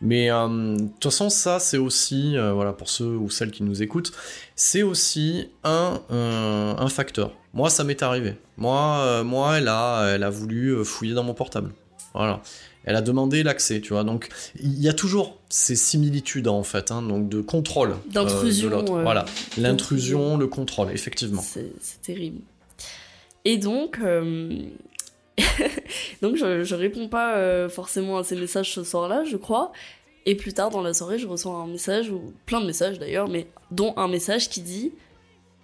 mais 0.00 0.30
euh, 0.30 0.76
de 0.76 0.82
toute 0.82 1.04
façon, 1.04 1.30
ça, 1.30 1.58
c'est 1.58 1.78
aussi, 1.78 2.36
voilà, 2.36 2.72
pour 2.72 2.88
ceux 2.88 3.04
ou 3.16 3.30
celles 3.30 3.50
qui 3.50 3.62
nous 3.62 3.82
écoutent, 3.82 4.12
c'est 4.62 4.82
aussi 4.82 5.48
un, 5.64 6.02
euh, 6.10 6.74
un 6.76 6.88
facteur. 6.90 7.32
Moi, 7.54 7.70
ça 7.70 7.82
m'est 7.82 8.02
arrivé. 8.02 8.34
Moi, 8.58 8.98
euh, 9.00 9.24
moi, 9.24 9.56
elle 9.56 9.68
a, 9.68 10.04
elle 10.08 10.22
a 10.22 10.28
voulu 10.28 10.72
euh, 10.72 10.84
fouiller 10.84 11.14
dans 11.14 11.22
mon 11.22 11.32
portable. 11.32 11.72
Voilà. 12.12 12.42
Elle 12.84 12.94
a 12.94 13.00
demandé 13.00 13.42
l'accès, 13.42 13.80
tu 13.80 13.94
vois. 13.94 14.04
Donc, 14.04 14.28
il 14.60 14.78
y 14.78 14.90
a 14.90 14.92
toujours 14.92 15.38
ces 15.48 15.76
similitudes, 15.76 16.46
en 16.46 16.62
fait, 16.62 16.90
hein, 16.90 17.00
donc 17.00 17.30
de 17.30 17.40
contrôle 17.40 17.96
D'intrusion, 18.10 18.68
de 18.68 18.74
l'autre. 18.74 18.92
euh, 18.92 19.02
voilà. 19.02 19.24
L'intrusion, 19.56 20.36
le 20.36 20.46
contrôle, 20.46 20.90
effectivement. 20.92 21.40
C'est 21.40 21.72
terrible. 22.02 22.42
Et 23.46 23.56
donc, 23.56 23.98
donc 26.20 26.36
je, 26.36 26.64
je 26.64 26.74
réponds 26.74 27.08
pas 27.08 27.66
forcément 27.70 28.18
à 28.18 28.24
ces 28.24 28.36
messages 28.36 28.74
ce 28.74 28.84
soir-là, 28.84 29.24
je 29.24 29.38
crois. 29.38 29.72
Et 30.30 30.36
plus 30.36 30.52
tard 30.52 30.70
dans 30.70 30.80
la 30.80 30.94
soirée, 30.94 31.18
je 31.18 31.26
reçois 31.26 31.54
un 31.54 31.66
message, 31.66 32.10
ou 32.10 32.32
plein 32.46 32.60
de 32.60 32.66
messages 32.66 33.00
d'ailleurs, 33.00 33.28
mais 33.28 33.48
dont 33.72 33.94
un 33.96 34.06
message 34.06 34.48
qui 34.48 34.60
dit 34.60 34.92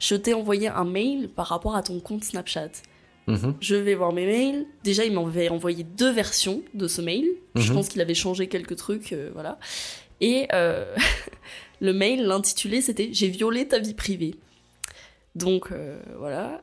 Je 0.01 0.17
t'ai 0.17 0.35
envoyé 0.35 0.67
un 0.67 0.85
mail 0.85 1.29
par 1.29 1.47
rapport 1.47 1.77
à 1.77 1.83
ton 1.85 2.01
compte 2.01 2.25
Snapchat. 2.25 2.71
Mhm. 3.29 3.55
Je 3.61 3.77
vais 3.77 3.95
voir 3.95 4.13
mes 4.13 4.27
mails. 4.27 4.67
Déjà, 4.83 5.05
il 5.05 5.13
m'avait 5.13 5.49
envoyé 5.51 5.85
deux 5.85 6.11
versions 6.11 6.63
de 6.75 6.89
ce 6.89 7.01
mail. 7.01 7.27
Je 7.55 7.69
Mhm. 7.69 7.75
pense 7.77 7.89
qu'il 7.89 8.01
avait 8.01 8.15
changé 8.15 8.49
quelques 8.49 8.75
trucs, 8.75 9.13
euh, 9.13 9.31
voilà. 9.35 9.59
Et 10.21 10.49
euh, 10.53 10.93
le 11.81 11.93
mail, 11.93 12.25
l'intitulé, 12.25 12.81
c'était 12.81 13.09
J'ai 13.13 13.29
violé 13.29 13.69
ta 13.69 13.79
vie 13.79 13.95
privée. 13.95 14.35
Donc 15.37 15.71
euh, 15.71 16.01
voilà. 16.19 16.61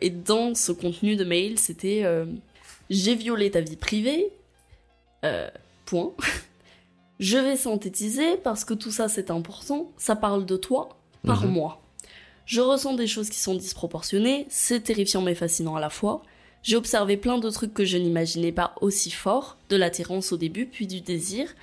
Et 0.00 0.08
dans 0.08 0.54
ce 0.54 0.72
contenu 0.72 1.16
de 1.16 1.24
mail, 1.24 1.58
c'était 1.58 2.02
J'ai 2.88 3.14
violé 3.14 3.50
ta 3.50 3.60
vie 3.60 3.76
privée. 3.76 4.30
point. 5.84 6.12
Je 7.20 7.38
vais 7.38 7.56
synthétiser 7.56 8.36
parce 8.42 8.64
que 8.64 8.74
tout 8.74 8.90
ça 8.90 9.08
c'est 9.08 9.30
important. 9.30 9.90
Ça 9.96 10.16
parle 10.16 10.44
de 10.46 10.56
toi 10.56 10.98
par 11.24 11.44
Mhm. 11.44 11.52
moi. 11.52 11.82
Je 12.46 12.60
ressens 12.60 12.94
des 12.94 13.06
choses 13.06 13.30
qui 13.30 13.38
sont 13.38 13.54
disproportionnées, 13.54 14.46
c'est 14.48 14.80
terrifiant 14.80 15.22
mais 15.22 15.34
fascinant 15.34 15.76
à 15.76 15.80
la 15.80 15.90
fois. 15.90 16.22
J'ai 16.64 16.76
observé 16.76 17.16
plein 17.16 17.38
de 17.38 17.50
trucs 17.50 17.74
que 17.74 17.84
je 17.84 17.96
n'imaginais 17.96 18.52
pas 18.52 18.74
aussi 18.80 19.10
forts, 19.10 19.56
de 19.68 19.76
l'attirance 19.76 20.32
au 20.32 20.36
début, 20.36 20.66
puis 20.66 20.86
du 20.86 21.00
désir. 21.00 21.54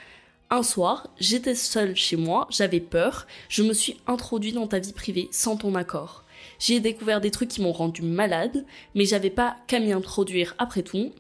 Un 0.50 0.64
soir, 0.64 1.10
j'étais 1.20 1.56
seule 1.56 1.96
chez 1.96 2.16
moi, 2.16 2.48
j'avais 2.50 2.80
peur, 2.80 3.28
je 3.50 3.62
me 3.64 3.74
suis 3.74 3.98
introduit 4.08 4.52
dans 4.52 4.68
ta 4.68 4.80
vie 4.80 4.94
privée 4.94 5.30
sans 5.32 5.58
ton 5.58 5.76
accord. 5.76 6.24
J'y 6.60 6.76
ai 6.76 6.80
découvert 6.80 7.22
des 7.22 7.32
trucs 7.32 7.50
qui 7.50 7.62
m'ont 7.62 7.72
rendu 7.72 8.02
malade, 8.02 8.66
mais 8.96 9.06
j'avais 9.06 9.30
pas 9.30 9.58
qu'à 9.68 9.80
m'y 9.80 9.92
introduire 9.94 10.56
après 10.58 10.82
tout. 10.84 11.12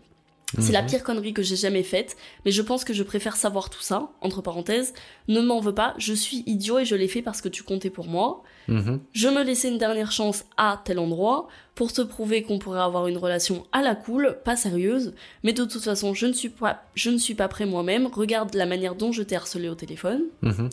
C'est 0.57 0.71
la 0.71 0.81
Mhm. 0.81 0.87
pire 0.89 1.03
connerie 1.03 1.33
que 1.33 1.43
j'ai 1.43 1.55
jamais 1.55 1.83
faite, 1.83 2.17
mais 2.43 2.49
je 2.49 2.63
pense 2.63 2.83
que 2.83 2.91
je 2.93 3.03
préfère 3.03 3.35
savoir 3.35 3.69
tout 3.69 3.81
ça, 3.81 4.09
entre 4.21 4.41
parenthèses. 4.41 4.95
Ne 5.27 5.41
m'en 5.41 5.59
veux 5.59 5.75
pas, 5.75 5.93
je 5.99 6.11
suis 6.13 6.43
idiot 6.47 6.79
et 6.79 6.85
je 6.85 6.95
l'ai 6.95 7.07
fait 7.07 7.21
parce 7.21 7.39
que 7.41 7.49
tu 7.49 7.61
comptais 7.61 7.91
pour 7.91 8.07
moi. 8.07 8.41
Mhm. 8.67 8.99
Je 9.13 9.27
me 9.27 9.43
laissais 9.43 9.67
une 9.69 9.77
dernière 9.77 10.11
chance 10.11 10.45
à 10.57 10.81
tel 10.83 10.97
endroit 10.97 11.47
pour 11.75 11.93
te 11.93 12.01
prouver 12.01 12.41
qu'on 12.41 12.57
pourrait 12.57 12.79
avoir 12.81 13.07
une 13.07 13.17
relation 13.17 13.67
à 13.73 13.83
la 13.83 13.93
cool, 13.93 14.39
pas 14.43 14.55
sérieuse, 14.55 15.13
mais 15.43 15.53
de 15.53 15.65
toute 15.65 15.83
façon, 15.83 16.15
je 16.15 16.25
ne 16.25 16.33
suis 16.33 16.49
pas, 16.49 16.83
je 16.95 17.11
ne 17.11 17.19
suis 17.19 17.35
pas 17.35 17.47
prêt 17.47 17.67
moi-même. 17.67 18.07
Regarde 18.07 18.55
la 18.55 18.65
manière 18.65 18.95
dont 18.95 19.11
je 19.11 19.21
t'ai 19.21 19.35
harcelé 19.35 19.69
au 19.69 19.75
téléphone. 19.75 20.23
Mhm. 20.41 20.69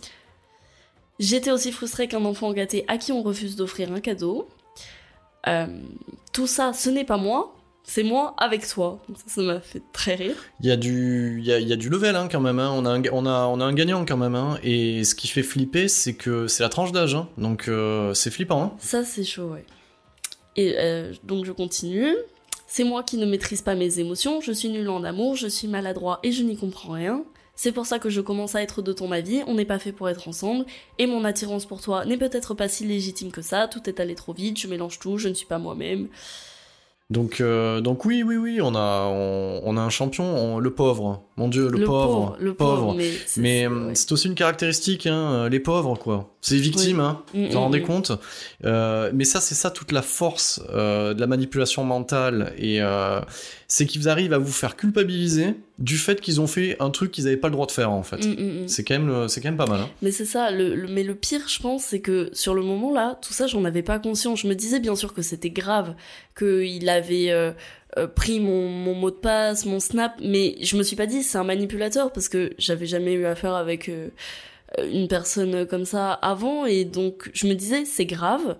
J'étais 1.19 1.51
aussi 1.51 1.71
frustrée 1.73 2.09
qu'un 2.09 2.25
enfant 2.25 2.53
gâté 2.53 2.85
à 2.89 2.97
qui 2.99 3.13
on 3.13 3.23
refuse 3.23 3.57
d'offrir 3.57 3.93
un 3.93 4.01
cadeau. 4.01 4.49
Euh, 5.49 5.67
tout 6.33 6.47
ça, 6.47 6.73
ce 6.73 6.91
n'est 6.91 7.05
pas 7.05 7.17
moi, 7.19 7.55
c'est 7.89 8.03
moi 8.03 8.35
avec 8.37 8.67
toi. 8.69 9.01
Donc 9.09 9.17
ça, 9.19 9.25
ça 9.29 9.43
m'a 9.43 9.61
fait 9.61 9.83
très 9.93 10.17
rire. 10.17 10.35
Il 10.61 10.67
y 10.67 10.71
a 10.73 10.77
du, 10.77 11.37
il 11.39 11.47
y 11.47 11.53
a, 11.53 11.59
il 11.61 11.69
y 11.69 11.73
a 11.73 11.77
du 11.77 11.89
level 11.89 12.17
hein, 12.17 12.29
quand 12.31 12.41
même. 12.41 12.59
hein. 12.59 12.71
On, 12.75 12.85
a 12.85 12.91
un, 12.91 13.03
on, 13.13 13.25
a, 13.27 13.47
on 13.47 13.61
a 13.61 13.65
un 13.65 13.73
gagnant 13.73 14.05
quand 14.05 14.17
même. 14.17 14.35
hein. 14.35 14.59
Et 14.63 15.05
ce 15.05 15.15
qui 15.15 15.29
fait 15.29 15.43
flipper, 15.45 15.89
c'est 15.89 16.15
que 16.15 16.49
c'est 16.49 16.63
la 16.63 16.69
tranche 16.69 16.93
d'âge. 16.93 17.15
hein. 17.15 17.29
Donc 17.39 17.69
euh, 17.69 18.13
c'est 18.15 18.31
flippant. 18.31 18.77
Ça, 18.81 19.05
c'est 19.05 19.25
chaud, 19.25 19.51
ouais. 19.53 19.65
Et 20.57 20.75
euh, 20.79 21.13
donc, 21.25 21.45
je 21.45 21.53
continue. 21.53 22.15
C'est 22.67 22.83
moi 22.83 23.05
qui 23.05 23.17
ne 23.17 23.27
maîtrise 23.27 23.63
pas 23.63 23.77
mes 23.77 24.01
émotions, 24.01 24.41
je 24.41 24.51
suis 24.51 24.69
nul 24.69 24.89
en 24.89 25.05
amour, 25.05 25.37
je 25.37 25.47
suis 25.47 25.69
maladroit 25.69 26.19
et 26.25 26.33
je 26.33 26.43
n'y 26.43 26.57
comprends 26.57 26.95
rien. 26.95 27.23
C'est 27.55 27.71
pour 27.71 27.87
ça 27.87 28.01
que 28.01 28.11
je 28.11 28.21
commence 28.21 28.57
à 28.57 28.63
être 28.63 28.83
de 28.83 28.93
ton 28.93 29.13
avis, 29.13 29.43
on 29.47 29.55
n'est 29.55 29.65
pas 29.65 29.79
fait 29.79 29.93
pour 29.93 30.09
être 30.09 30.27
ensemble, 30.29 30.67
et 30.99 31.07
mon 31.07 31.25
attirance 31.25 31.65
pour 31.65 31.81
toi 31.81 32.05
n'est 32.05 32.19
peut-être 32.19 32.55
pas 32.55 32.69
si 32.69 32.85
légitime 32.85 33.31
que 33.31 33.41
ça, 33.41 33.69
tout 33.69 33.89
est 33.89 34.01
allé 34.01 34.15
trop 34.17 34.33
vite, 34.35 34.59
je 34.59 34.67
mélange 34.67 34.99
tout, 34.99 35.17
je 35.17 35.29
ne 35.29 35.35
suis 35.35 35.47
pas 35.47 35.59
moi-même. 35.59 36.09
Donc, 37.09 37.41
euh, 37.41 37.81
donc 37.81 38.05
oui, 38.05 38.25
oui, 38.25 38.37
oui, 38.37 38.59
on 38.61 38.75
a, 38.75 39.05
on, 39.07 39.61
on 39.65 39.77
a 39.77 39.81
un 39.81 39.91
champion, 39.91 40.25
on- 40.25 40.59
le 40.59 40.71
pauvre. 40.71 41.23
Mon 41.37 41.47
Dieu, 41.47 41.69
le, 41.69 41.85
pauvre, 41.85 42.37
le 42.41 42.53
pauvre, 42.55 42.95
mais 42.97 43.11
c'est- 43.27 43.41
Mais 43.41 43.59
c'est- 43.61 43.67
euh, 43.67 43.87
ouais. 43.89 43.95
c'est 43.95 44.11
aussi 44.13 44.27
une 44.27 44.35
caractéristique, 44.35 45.07
hein, 45.07 45.49
les 45.49 45.61
pauvres, 45.61 45.95
quoi. 45.97 46.35
C'est 46.41 46.57
les 46.57 46.61
victimes, 46.63 46.99
hein. 46.99 47.23
Mm, 47.33 47.39
Vous 47.43 47.47
vous 47.49 47.53
mm, 47.55 47.57
rendez 47.59 47.81
mm. 47.81 47.85
compte 47.87 48.13
Euh, 48.65 49.11
Mais 49.15 49.25
ça, 49.25 49.41
c'est 49.41 49.55
ça 49.55 49.71
toute 49.71 49.93
la 49.93 50.03
force 50.03 50.61
euh, 50.75 51.15
de 51.15 51.21
la 51.21 51.27
manipulation 51.29 51.85
mentale. 51.85 52.53
Et 52.59 52.83
euh, 52.83 53.21
c'est 53.69 53.85
qu'ils 53.87 54.09
arrivent 54.09 54.33
à 54.33 54.39
vous 54.39 54.53
faire 54.53 54.77
culpabiliser 54.77 55.55
du 55.79 55.99
fait 55.99 56.21
qu'ils 56.21 56.41
ont 56.41 56.47
fait 56.47 56.77
un 56.81 56.91
truc 56.91 57.11
qu'ils 57.11 57.25
n'avaient 57.25 57.37
pas 57.37 57.49
le 57.49 57.53
droit 57.53 57.67
de 57.67 57.73
faire, 57.73 57.91
en 57.91 58.03
fait. 58.05 58.25
Mm, 58.25 58.31
mm, 58.31 58.63
mm. 58.65 58.69
C'est 58.69 58.85
quand 58.85 58.99
même, 58.99 59.29
c'est 59.29 59.41
quand 59.41 59.49
même 59.49 59.57
pas 59.57 59.67
mal. 59.67 59.81
Hein. 59.81 59.91
Mais 60.03 60.13
c'est 60.13 60.25
ça, 60.25 60.51
le, 60.51 60.75
le- 60.75 60.89
mais 60.89 61.03
le 61.03 61.15
pire, 61.15 61.49
je 61.49 61.59
pense, 61.61 61.83
c'est 61.85 62.01
que 62.01 62.31
sur 62.33 62.55
le 62.55 62.63
moment 62.63 62.93
là, 62.93 63.19
tout 63.23 63.33
ça, 63.33 63.47
j'en 63.47 63.65
avais 63.65 63.83
pas 63.83 63.99
conscience. 63.99 64.41
Je 64.43 64.47
me 64.49 64.55
disais 64.55 64.79
bien 64.81 64.95
sûr 64.95 65.13
que 65.15 65.23
c'était 65.23 65.51
grave, 65.51 65.95
qu'il 66.39 66.89
avait 66.89 67.31
euh, 67.31 67.53
euh, 67.99 68.07
pris 68.07 68.41
mon, 68.41 68.69
mon 68.69 68.95
mot 68.95 69.11
de 69.11 69.17
passe, 69.17 69.67
mon 69.67 69.81
snap, 69.81 70.15
mais 70.23 70.57
je 70.63 70.77
me 70.77 70.83
suis 70.83 70.97
pas 70.97 71.07
dit 71.07 71.23
c'est 71.23 71.39
un 71.39 71.45
manipulateur 71.45 72.13
parce 72.13 72.29
que 72.29 72.53
j'avais 72.59 72.87
jamais 72.87 73.15
eu 73.15 73.27
affaire 73.27 73.55
avec 73.55 73.89
euh, 73.89 74.09
une 74.93 75.09
personne 75.09 75.67
comme 75.67 75.85
ça 75.85 76.13
avant 76.13 76.67
et 76.67 76.85
donc 76.85 77.31
je 77.33 77.47
me 77.47 77.55
disais 77.55 77.85
c'est 77.85 78.07
grave. 78.07 78.57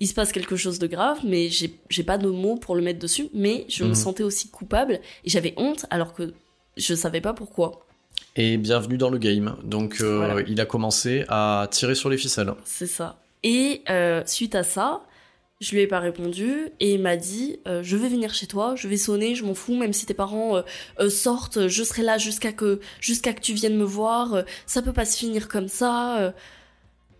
Il 0.00 0.06
se 0.06 0.14
passe 0.14 0.32
quelque 0.32 0.56
chose 0.56 0.78
de 0.78 0.86
grave, 0.86 1.18
mais 1.24 1.48
j'ai 1.48 2.02
pas 2.04 2.18
de 2.18 2.28
mots 2.28 2.56
pour 2.56 2.76
le 2.76 2.82
mettre 2.82 2.98
dessus. 2.98 3.28
Mais 3.32 3.64
je 3.68 3.84
me 3.84 3.88
Mhm. 3.90 3.94
sentais 3.94 4.22
aussi 4.22 4.48
coupable 4.50 5.00
et 5.24 5.30
j'avais 5.30 5.54
honte 5.56 5.86
alors 5.90 6.12
que 6.12 6.34
je 6.76 6.94
savais 6.94 7.20
pas 7.22 7.32
pourquoi. 7.32 7.86
Et 8.36 8.58
bienvenue 8.58 8.98
dans 8.98 9.08
le 9.08 9.16
game. 9.18 9.56
Donc, 9.64 9.98
euh, 10.02 10.18
Voilà. 10.18 10.42
il 10.46 10.60
a 10.60 10.66
commencé 10.66 11.24
à 11.28 11.68
tirer 11.70 11.94
sur 11.94 12.10
les 12.10 12.18
ficelles. 12.18 12.52
C'est 12.64 12.86
ça. 12.86 13.18
Et 13.42 13.82
euh, 13.88 14.22
suite 14.26 14.54
à 14.54 14.62
ça, 14.62 15.02
je 15.60 15.74
lui 15.74 15.80
ai 15.80 15.86
pas 15.86 16.00
répondu 16.00 16.68
et 16.80 16.92
il 16.94 17.00
m'a 17.00 17.16
dit 17.16 17.60
euh, 17.66 17.82
je 17.82 17.96
vais 17.96 18.08
venir 18.08 18.34
chez 18.34 18.46
toi, 18.46 18.74
je 18.76 18.88
vais 18.88 18.98
sonner, 18.98 19.34
je 19.34 19.44
m'en 19.46 19.54
fous, 19.54 19.74
même 19.76 19.94
si 19.94 20.04
tes 20.04 20.12
parents 20.12 20.62
sortent, 21.08 21.68
je 21.68 21.82
serai 21.82 22.02
là 22.02 22.18
jusqu'à 22.18 22.52
que 22.52 22.80
jusqu'à 23.00 23.32
que 23.32 23.40
tu 23.40 23.54
viennes 23.54 23.76
me 23.78 23.84
voir. 23.84 24.44
ça 24.66 24.82
peut 24.82 24.92
pas 24.92 25.06
se 25.06 25.16
finir 25.16 25.48
comme 25.48 25.68
ça. 25.68 26.34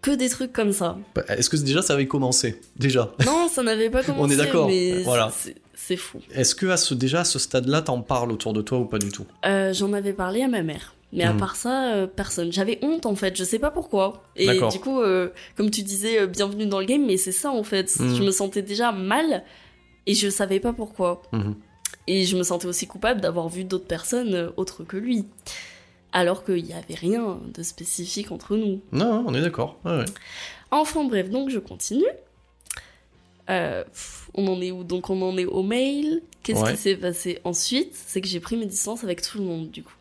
Que 0.02 0.10
des 0.12 0.28
trucs 0.28 0.52
comme 0.52 0.72
ça. 0.72 0.98
Bah, 1.14 1.22
Est-ce 1.28 1.50
que 1.50 1.56
déjà 1.56 1.82
ça 1.82 1.94
avait 1.94 2.06
commencé 2.06 2.60
Déjà? 2.76 3.12
Non, 3.26 3.48
ça 3.48 3.62
n'avait 3.62 3.90
pas 3.90 4.02
commencé. 4.02 4.22
On 4.26 4.30
est 4.30 4.36
d'accord, 4.36 4.70
voilà. 5.04 5.32
c'est- 5.76 5.96
fou. 5.96 6.20
Est-ce 6.32 6.54
que 6.54 6.66
à 6.66 6.76
ce, 6.76 6.94
déjà 6.94 7.20
à 7.20 7.24
ce 7.24 7.38
stade-là, 7.38 7.80
t'en 7.82 8.00
parles 8.02 8.32
autour 8.32 8.52
de 8.52 8.60
toi 8.62 8.78
ou 8.78 8.84
pas 8.86 8.98
du 8.98 9.10
tout? 9.10 9.24
Euh, 9.44 9.72
J'en 9.72 9.92
avais 9.92 10.12
parlé 10.12 10.42
à 10.42 10.48
ma 10.48 10.62
mère. 10.62 10.94
Mais 11.12 11.22
à 11.22 11.32
Mhm. 11.32 11.38
part 11.38 11.54
ça, 11.54 11.94
euh, 11.94 12.06
personne. 12.08 12.50
J'avais 12.52 12.80
honte 12.82 13.06
en 13.06 13.14
fait, 13.14 13.36
je 13.36 13.44
sais 13.44 13.60
pas 13.60 13.70
pourquoi. 13.70 14.24
Et 14.34 14.48
du 14.72 14.80
coup, 14.80 15.00
euh, 15.00 15.28
comme 15.56 15.70
tu 15.70 15.82
disais, 15.82 16.26
bienvenue 16.26 16.66
dans 16.66 16.80
le 16.80 16.86
game, 16.86 17.06
mais 17.06 17.16
c'est 17.16 17.30
ça 17.32 17.50
en 17.50 17.62
fait. 17.62 17.94
Mhm. 18.00 18.16
Je 18.16 18.22
me 18.24 18.30
sentais 18.32 18.62
déjà 18.62 18.90
mal 18.90 19.44
et 20.06 20.14
je 20.14 20.28
savais 20.28 20.58
pas 20.58 20.72
pourquoi. 20.72 21.22
Mhm. 21.32 21.54
Et 22.08 22.24
je 22.24 22.36
me 22.36 22.42
sentais 22.42 22.66
aussi 22.66 22.86
coupable 22.88 23.20
d'avoir 23.20 23.48
vu 23.48 23.62
d'autres 23.64 23.86
personnes 23.86 24.50
autres 24.56 24.82
que 24.82 24.96
lui. 24.96 25.24
Alors 26.18 26.44
qu'il 26.44 26.64
y 26.64 26.72
avait 26.72 26.94
rien 26.94 27.38
de 27.52 27.62
spécifique 27.62 28.32
entre 28.32 28.56
nous. 28.56 28.80
Non, 28.90 29.24
on 29.26 29.34
est 29.34 29.42
d'accord. 29.42 29.78
Ouais, 29.84 29.98
ouais. 29.98 30.04
Enfin 30.70 31.04
bref, 31.04 31.28
donc 31.28 31.50
je 31.50 31.58
continue. 31.58 32.06
Euh, 33.50 33.84
on 34.34 34.46
en 34.48 34.60
est 34.60 34.70
où? 34.70 34.82
Donc 34.82 35.10
on 35.10 35.20
en 35.22 35.36
est 35.36 35.44
au 35.44 35.62
mail. 35.62 36.22
Qu'est-ce 36.42 36.62
Ouais. 36.62 36.72
qui 36.72 36.78
s'est 36.78 36.96
passé 36.96 37.38
ensuite? 37.44 37.92
C'est 37.94 38.20
que 38.20 38.28
j'ai 38.28 38.40
pris 38.40 38.56
mes 38.56 38.66
distances 38.66 39.04
avec 39.04 39.20
tout 39.22 39.38
le 39.38 39.44
monde 39.44 39.70
du 39.70 39.82
coup. 39.82 39.92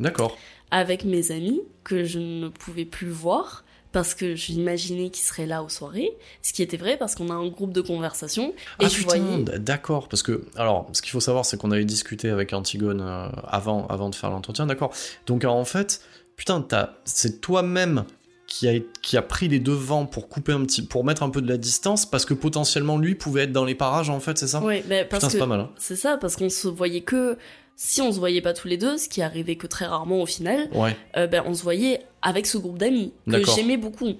D'accord. 0.00 0.36
avec 0.70 1.04
mes 1.04 1.30
amis 1.32 1.60
que 1.84 2.02
je 2.04 2.18
ne 2.18 2.48
pouvais 2.48 2.84
plus 2.86 3.08
voir 3.10 3.62
parce 3.92 4.14
que 4.14 4.34
j'imaginais 4.34 5.10
qu'ils 5.10 5.24
seraient 5.24 5.46
là 5.46 5.62
aux 5.62 5.68
soirées, 5.68 6.10
ce 6.42 6.52
qui 6.52 6.62
était 6.62 6.76
vrai 6.76 6.96
parce 6.96 7.14
qu'on 7.14 7.28
a 7.28 7.34
un 7.34 7.48
groupe 7.48 7.72
de 7.72 7.82
conversation 7.82 8.54
et 8.80 8.86
ah 8.86 8.88
je 8.88 8.96
putain, 8.96 9.18
voyais 9.18 9.58
d'accord. 9.58 10.08
Parce 10.08 10.22
que, 10.22 10.44
alors, 10.56 10.88
ce 10.92 11.02
qu'il 11.02 11.12
faut 11.12 11.20
savoir, 11.20 11.44
c'est 11.44 11.58
qu'on 11.58 11.70
avait 11.70 11.84
discuté 11.84 12.30
avec 12.30 12.52
Antigone 12.52 13.00
euh, 13.00 13.28
avant, 13.46 13.86
avant 13.88 14.08
de 14.08 14.14
faire 14.14 14.30
l'entretien, 14.30 14.66
d'accord. 14.66 14.92
Donc, 15.26 15.44
en 15.44 15.64
fait, 15.64 16.00
putain, 16.36 16.66
c'est 17.04 17.40
toi-même 17.40 18.04
qui 18.46 18.68
a, 18.68 18.72
qui 19.00 19.16
a 19.16 19.22
pris 19.22 19.48
les 19.48 19.60
devants 19.60 20.04
pour 20.04 20.28
couper 20.28 20.52
un 20.52 20.62
petit, 20.64 20.82
pour 20.82 21.04
mettre 21.04 21.22
un 21.22 21.30
peu 21.30 21.40
de 21.40 21.48
la 21.48 21.56
distance, 21.56 22.04
parce 22.04 22.24
que 22.24 22.34
potentiellement 22.34 22.98
lui 22.98 23.14
pouvait 23.14 23.44
être 23.44 23.52
dans 23.52 23.64
les 23.64 23.74
parages, 23.74 24.10
en 24.10 24.20
fait, 24.20 24.36
c'est 24.38 24.48
ça? 24.48 24.60
Ouais, 24.60 24.84
ben, 24.86 25.04
Putain, 25.04 25.18
parce 25.20 25.32
c'est 25.32 25.38
que 25.38 25.42
pas 25.42 25.46
mal. 25.46 25.60
Hein. 25.60 25.70
c'est 25.78 25.96
ça 25.96 26.18
parce 26.18 26.36
qu'on 26.36 26.50
se 26.50 26.68
voyait 26.68 27.00
que 27.00 27.38
si 27.76 28.00
on 28.02 28.12
se 28.12 28.18
voyait 28.18 28.40
pas 28.42 28.52
tous 28.52 28.68
les 28.68 28.76
deux, 28.76 28.96
ce 28.98 29.08
qui 29.08 29.22
arrivait 29.22 29.56
que 29.56 29.66
très 29.66 29.86
rarement 29.86 30.20
au 30.22 30.26
final, 30.26 30.68
Ouais, 30.74 30.96
euh, 31.16 31.26
ben 31.26 31.42
on 31.46 31.54
se 31.54 31.62
voyait 31.62 32.00
avec 32.22 32.46
ce 32.46 32.58
groupe 32.58 32.78
d'amis 32.78 33.12
que 33.28 33.42
j'aimais 33.54 33.76
beaucoup. 33.76 34.12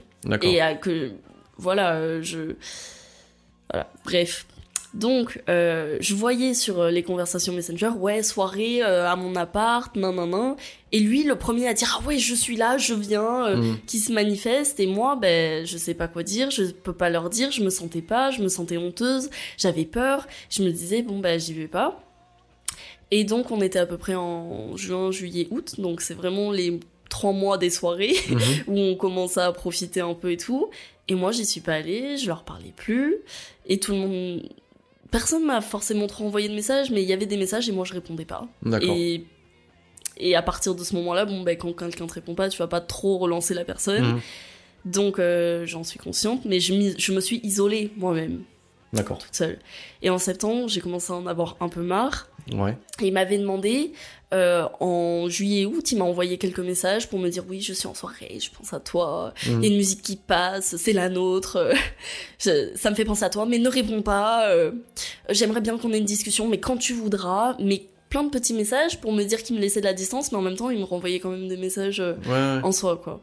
Et 0.43 0.62
euh, 0.62 0.75
que 0.75 1.12
voilà 1.59 1.95
euh, 1.95 2.21
je 2.23 2.57
voilà. 3.71 3.88
Bref. 4.05 4.47
Donc 4.95 5.41
je 5.49 6.15
voyais 6.15 6.53
sur 6.53 6.85
les 6.85 7.03
conversations 7.03 7.55
messenger 7.55 7.88
ouais 7.97 8.23
soirée 8.23 8.83
à 8.83 9.17
mon 9.17 9.35
appart 9.37 9.97
nan 9.97 10.15
nan 10.17 10.29
nan. 10.29 10.55
Et 10.93 11.01
lui 11.01 11.23
le 11.25 11.35
premier 11.37 11.67
à 11.67 11.73
dire 11.73 11.99
ah 11.99 12.07
ouais 12.07 12.19
je 12.19 12.35
suis 12.35 12.57
là 12.57 12.77
je 12.77 12.93
viens 12.93 13.57
Mhm. 13.57 13.79
qui 13.87 13.99
se 14.01 14.12
manifeste. 14.12 14.81
Et 14.81 14.87
moi 14.87 15.17
ben 15.17 15.65
je 15.65 15.79
sais 15.79 15.95
pas 15.95 16.09
quoi 16.09 16.23
dire 16.23 16.51
je 16.51 16.65
peux 16.65 16.93
pas 16.93 17.09
leur 17.09 17.31
dire 17.31 17.51
je 17.53 17.62
me 17.62 17.71
sentais 17.71 18.03
pas 18.03 18.31
je 18.33 18.43
me 18.43 18.49
sentais 18.49 18.77
honteuse 18.77 19.31
j'avais 19.57 19.87
peur. 19.87 20.27
Je 20.51 20.62
me 20.62 20.71
disais 20.71 21.01
bon 21.01 21.21
ben 21.21 21.41
j'y 21.41 21.55
vais 21.55 21.69
pas 21.69 21.99
et 23.12 23.22
donc 23.25 23.51
on 23.53 23.61
était 23.61 23.79
à 23.79 23.87
peu 23.87 23.96
près 23.98 24.14
en 24.16 24.77
juin 24.77 25.11
juillet 25.12 25.46
août 25.51 25.75
donc 25.79 26.01
c'est 26.01 26.14
vraiment 26.14 26.51
les 26.51 26.81
trois 27.09 27.33
mois 27.33 27.59
des 27.59 27.70
soirées 27.70 28.14
Mhm. 28.31 28.38
où 28.68 28.79
on 28.79 28.94
commençait 28.96 29.40
à 29.42 29.53
profiter 29.53 30.01
un 30.01 30.14
peu 30.14 30.33
et 30.33 30.37
tout. 30.38 30.70
Et 31.09 31.14
moi, 31.14 31.31
j'y 31.31 31.44
suis 31.44 31.61
pas 31.61 31.75
allée, 31.75 32.16
je 32.16 32.27
leur 32.27 32.42
parlais 32.44 32.72
plus. 32.75 33.16
Et 33.66 33.79
tout 33.79 33.92
le 33.92 33.98
monde. 33.98 34.48
Personne 35.11 35.44
m'a 35.44 35.61
forcément 35.61 36.07
trop 36.07 36.25
envoyé 36.25 36.48
de 36.48 36.55
messages, 36.55 36.90
mais 36.90 37.03
il 37.03 37.09
y 37.09 37.12
avait 37.12 37.27
des 37.27 37.37
messages 37.37 37.68
et 37.68 37.72
moi, 37.72 37.85
je 37.85 37.92
répondais 37.92 38.25
pas. 38.25 38.48
D'accord. 38.62 38.94
Et. 38.96 39.25
Et 40.18 40.35
à 40.37 40.42
partir 40.42 40.75
de 40.75 40.83
ce 40.85 40.94
moment-là, 40.96 41.25
bon, 41.27 41.42
ben, 41.42 41.57
quand 41.57 41.72
quelqu'un 41.72 42.07
te 42.07 42.14
répond 42.14 42.35
pas, 42.35 42.48
tu 42.48 42.57
vas 42.59 42.66
pas 42.68 42.81
trop 42.81 43.18
relancer 43.18 43.53
la 43.53 43.64
personne. 43.64 44.05
Mhm. 44.14 44.20
Donc, 44.87 45.18
euh, 45.18 45.66
j'en 45.66 45.85
suis 45.85 45.98
consciente, 45.98 46.44
mais 46.46 46.61
je, 46.61 46.94
je 46.96 47.12
me 47.12 47.20
suis 47.20 47.40
isolée 47.42 47.90
moi-même, 47.96 48.42
D'accord. 48.92 49.18
toute 49.18 49.35
seule. 49.35 49.59
Et 50.03 50.09
en 50.11 50.18
septembre, 50.18 50.68
j'ai 50.68 50.81
commencé 50.81 51.12
à 51.12 51.16
en 51.16 51.27
avoir 51.27 51.57
un 51.61 51.68
peu 51.68 51.83
marre. 51.83 52.29
Ouais. 52.52 52.76
Et 53.00 53.07
il 53.07 53.12
m'avait 53.12 53.38
demandé, 53.38 53.92
euh, 54.35 54.66
en 54.81 55.28
juillet 55.28 55.64
août, 55.66 55.92
il 55.92 55.98
m'a 55.98 56.05
envoyé 56.05 56.38
quelques 56.38 56.59
messages 56.61 57.09
pour 57.09 57.18
me 57.18 57.28
dire 57.28 57.44
oui, 57.48 57.61
je 57.61 57.72
suis 57.72 57.87
en 57.87 57.94
soirée, 57.94 58.38
je 58.40 58.50
pense 58.50 58.72
à 58.72 58.81
toi, 58.81 59.33
il 59.46 59.52
Mhm. 59.57 59.62
y 59.62 59.66
a 59.66 59.68
une 59.70 59.76
musique 59.76 60.02
qui 60.02 60.16
passe, 60.16 60.76
c'est 60.76 60.92
la 60.92 61.09
nôtre, 61.09 61.70
je- 62.40 62.70
ça 62.74 62.90
me 62.90 62.94
fait 62.96 63.05
penser 63.05 63.24
à 63.24 63.31
toi, 63.31 63.46
mais 63.46 63.59
ne 63.59 63.68
réponds 63.68 64.02
pas, 64.02 64.48
euh, 64.50 64.72
j'aimerais 65.31 65.61
bien 65.61 65.78
qu'on 65.78 65.92
ait 65.92 65.98
une 65.98 66.05
discussion, 66.05 66.48
mais 66.48 66.59
quand 66.59 66.76
tu 66.76 66.92
voudras, 66.94 67.57
mais 67.61 67.87
plein 68.09 68.24
de 68.24 68.31
petits 68.31 68.55
messages 68.55 69.00
pour 69.00 69.12
me 69.12 69.22
dire 69.24 69.42
qu'il 69.42 69.57
me 69.57 69.61
laissait 69.61 69.81
de 69.81 69.87
la 69.87 69.94
distance, 69.94 70.33
mais 70.33 70.38
en 70.38 70.42
même 70.42 70.57
temps, 70.57 70.68
il 70.70 70.78
me 70.78 70.85
renvoyait 70.85 71.20
quand 71.20 71.31
même 71.31 71.48
des 71.48 71.57
messages 71.57 72.00
euh, 72.00 72.14
Ouais, 72.26 72.31
ouais. 72.33 72.61
en 72.62 72.72
soi, 72.72 72.96
quoi. 73.02 73.22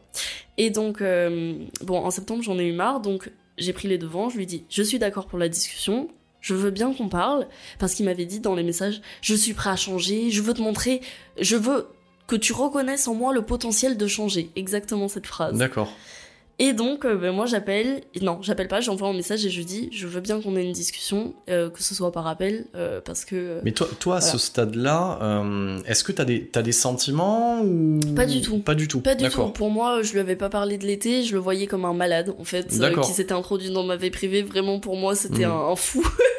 Et 0.57 0.69
donc, 0.71 1.01
bon, 1.01 1.97
en 1.97 2.09
septembre, 2.11 2.41
j'en 2.43 2.57
ai 2.57 2.65
eu 2.65 2.73
marre, 2.73 2.99
donc 2.99 3.31
j'ai 3.57 3.71
pris 3.73 3.87
les 3.87 3.97
devants, 3.97 4.29
je 4.29 4.37
lui 4.37 4.45
dit, 4.45 4.63
je 4.69 4.81
suis 4.83 4.97
d'accord 4.99 5.27
pour 5.27 5.37
la 5.39 5.47
discussion, 5.49 6.09
je 6.41 6.53
veux 6.53 6.71
bien 6.71 6.93
qu'on 6.93 7.09
parle, 7.09 7.47
parce 7.79 7.93
qu'il 7.93 8.05
m'avait 8.05 8.25
dit 8.25 8.39
dans 8.39 8.55
les 8.55 8.63
messages, 8.63 9.01
je 9.21 9.35
suis 9.35 9.53
prêt 9.53 9.69
à 9.69 9.75
changer, 9.75 10.31
je 10.31 10.41
veux 10.41 10.53
te 10.53 10.61
montrer, 10.61 11.01
je 11.39 11.55
veux 11.55 11.87
que 12.27 12.35
tu 12.35 12.53
reconnaisses 12.53 13.07
en 13.07 13.15
moi 13.15 13.33
le 13.33 13.41
potentiel 13.41 13.97
de 13.97 14.07
changer. 14.07 14.51
Exactement 14.55 15.07
cette 15.07 15.27
phrase. 15.27 15.57
D'accord. 15.57 15.91
Et 16.61 16.73
donc, 16.73 17.05
euh, 17.05 17.15
ben, 17.15 17.31
moi, 17.33 17.45
j'appelle, 17.45 18.01
non, 18.21 18.39
j'appelle 18.41 18.67
pas, 18.67 18.81
j'envoie 18.81 19.07
un 19.07 19.13
message 19.13 19.45
et 19.45 19.49
je 19.49 19.61
dis, 19.61 19.87
je 19.93 20.07
veux 20.07 20.19
bien 20.19 20.41
qu'on 20.41 20.57
ait 20.57 20.63
une 20.65 20.73
discussion, 20.73 21.33
euh, 21.49 21.69
que 21.69 21.81
ce 21.81 21.95
soit 21.95 22.11
par 22.11 22.27
appel, 22.27 22.65
euh, 22.75 22.99
parce 23.03 23.23
que... 23.23 23.35
euh, 23.35 23.61
Mais 23.63 23.71
toi, 23.71 23.87
toi 23.99 24.17
à 24.17 24.21
ce 24.21 24.37
stade-là, 24.37 25.19
euh, 25.21 25.79
est-ce 25.85 26.03
que 26.03 26.11
t'as 26.11 26.25
des, 26.25 26.45
t'as 26.47 26.61
des 26.61 26.73
sentiments 26.73 27.61
ou... 27.61 27.99
Pas 28.13 28.25
du 28.25 28.41
tout. 28.41 28.59
Pas 28.59 28.75
du 28.75 28.89
tout. 28.89 28.99
Pas 28.99 29.15
du 29.15 29.29
tout. 29.29 29.47
Pour 29.51 29.69
moi, 29.71 30.01
je 30.01 30.11
lui 30.11 30.19
avais 30.19 30.35
pas 30.35 30.49
parlé 30.49 30.77
de 30.77 30.85
l'été, 30.85 31.23
je 31.23 31.33
le 31.33 31.39
voyais 31.39 31.65
comme 31.65 31.85
un 31.85 31.93
malade, 31.93 32.35
en 32.37 32.43
fait, 32.43 32.67
qui 32.67 33.11
s'était 33.13 33.33
introduit 33.33 33.69
dans 33.71 33.83
ma 33.83 33.95
vie 33.95 34.09
privée. 34.11 34.41
Vraiment, 34.43 34.79
pour 34.81 34.97
moi, 34.97 35.15
c'était 35.15 35.45
un, 35.45 35.51
un 35.53 35.75
fou. 35.77 36.05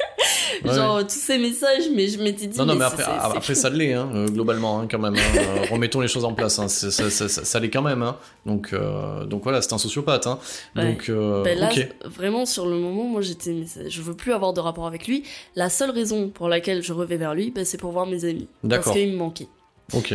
Ouais. 0.65 0.75
Genre, 0.75 1.03
tous 1.03 1.09
ces 1.11 1.39
messages, 1.39 1.85
mais 1.95 2.09
je 2.09 2.19
m'étais 2.23 2.47
dit. 2.47 2.59
Non, 2.59 2.67
non, 2.67 2.75
mais 2.75 2.85
après, 2.85 3.05
après 3.05 3.55
ça 3.55 3.71
l'est, 3.71 3.95
hein, 3.95 4.09
euh, 4.15 4.27
globalement, 4.29 4.81
hein, 4.81 4.89
quand 4.91 4.99
même. 4.99 5.15
hein. 5.17 5.19
Euh, 5.41 5.65
remettons 5.71 6.01
les 6.01 6.09
choses 6.09 6.25
en 6.25 6.35
place. 6.35 6.59
Hein. 6.59 6.69
Ça, 6.69 6.91
ça, 6.91 7.11
ça, 7.11 7.29
ça 7.29 7.61
l'est 7.61 7.71
quand 7.71 7.83
même. 7.83 8.03
Hein. 8.03 8.17
Donc, 8.47 8.73
euh, 8.73 9.25
donc 9.25 9.43
voilà, 9.43 9.63
c'est 9.63 9.73
un 9.73 9.79
sociopathe. 9.79 10.27
Hein. 10.27 10.39
Ouais. 10.77 10.93
Donc, 10.93 11.09
euh, 11.09 11.43
Ben 11.43 11.59
là, 11.59 11.71
vraiment, 12.05 12.45
sur 12.47 12.67
le 12.67 12.77
moment, 12.77 13.05
moi, 13.05 13.21
j'étais. 13.21 13.65
Je 13.89 14.03
veux 14.03 14.15
plus 14.15 14.33
avoir 14.33 14.53
de 14.53 14.61
rapport 14.61 14.87
avec 14.87 15.07
lui. 15.07 15.25
La 15.57 15.71
seule 15.71 15.91
raison 15.91 16.29
pour 16.29 16.49
laquelle 16.49 16.83
je 16.83 16.93
revais 16.93 17.17
vers 17.17 17.35
lui, 17.35 17.51
ben, 17.51 17.65
c'est 17.65 17.79
pour 17.79 17.93
voir 17.93 18.07
mes 18.07 18.25
amis. 18.25 18.49
Parce 18.69 18.91
qu'il 18.91 19.13
me 19.13 19.17
manquait. 19.17 19.49
Ok. 19.95 20.15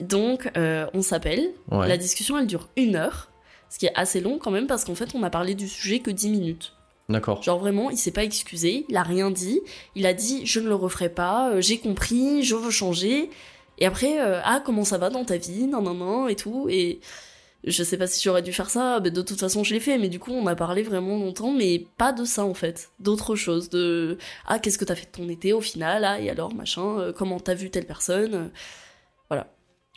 Donc, 0.00 0.50
euh, 0.56 0.86
on 0.92 1.02
s'appelle. 1.02 1.50
Ouais. 1.70 1.88
La 1.88 1.96
discussion, 1.96 2.36
elle 2.38 2.46
dure 2.46 2.68
une 2.76 2.96
heure. 2.96 3.30
Ce 3.70 3.78
qui 3.78 3.86
est 3.86 3.92
assez 3.94 4.20
long 4.20 4.38
quand 4.38 4.50
même, 4.50 4.66
parce 4.66 4.84
qu'en 4.84 4.94
fait, 4.94 5.08
on 5.14 5.22
a 5.22 5.30
parlé 5.30 5.54
du 5.54 5.68
sujet 5.68 5.98
que 6.00 6.10
10 6.10 6.28
minutes. 6.30 6.72
D'accord. 7.08 7.42
Genre 7.42 7.58
vraiment, 7.58 7.90
il 7.90 7.98
s'est 7.98 8.10
pas 8.12 8.24
excusé, 8.24 8.86
il 8.88 8.96
a 8.96 9.02
rien 9.02 9.30
dit. 9.30 9.60
Il 9.94 10.06
a 10.06 10.14
dit 10.14 10.46
je 10.46 10.58
ne 10.60 10.68
le 10.68 10.74
referai 10.74 11.08
pas, 11.10 11.50
euh, 11.50 11.60
j'ai 11.60 11.78
compris, 11.78 12.42
je 12.42 12.54
veux 12.54 12.70
changer. 12.70 13.28
Et 13.78 13.86
après, 13.86 14.20
euh, 14.20 14.40
ah 14.44 14.62
comment 14.64 14.84
ça 14.84 14.98
va 14.98 15.10
dans 15.10 15.24
ta 15.24 15.36
vie, 15.36 15.66
non 15.66 15.82
non 15.82 15.94
non 15.94 16.28
et 16.28 16.36
tout. 16.36 16.66
Et 16.70 17.00
je 17.64 17.82
sais 17.82 17.96
pas 17.98 18.06
si 18.06 18.22
j'aurais 18.22 18.42
dû 18.42 18.52
faire 18.52 18.70
ça, 18.70 19.00
mais 19.02 19.10
de 19.10 19.20
toute 19.22 19.40
façon 19.40 19.64
je 19.64 19.74
l'ai 19.74 19.80
fait, 19.80 19.98
mais 19.98 20.08
du 20.08 20.18
coup 20.18 20.32
on 20.32 20.46
a 20.46 20.54
parlé 20.54 20.82
vraiment 20.82 21.16
longtemps, 21.18 21.52
mais 21.52 21.86
pas 21.98 22.12
de 22.12 22.24
ça 22.24 22.44
en 22.44 22.52
fait, 22.54 22.90
d'autres 23.00 23.36
choses, 23.36 23.68
de 23.70 24.18
ah 24.46 24.58
qu'est-ce 24.58 24.76
que 24.78 24.84
t'as 24.84 24.94
fait 24.94 25.06
de 25.06 25.10
ton 25.24 25.28
été 25.30 25.52
au 25.54 25.62
final, 25.62 26.04
ah 26.04 26.20
et 26.20 26.28
alors 26.30 26.54
machin, 26.54 26.98
euh, 26.98 27.12
comment 27.14 27.40
t'as 27.40 27.54
vu 27.54 27.70
telle 27.70 27.86
personne, 27.86 28.50
voilà. 29.30 29.46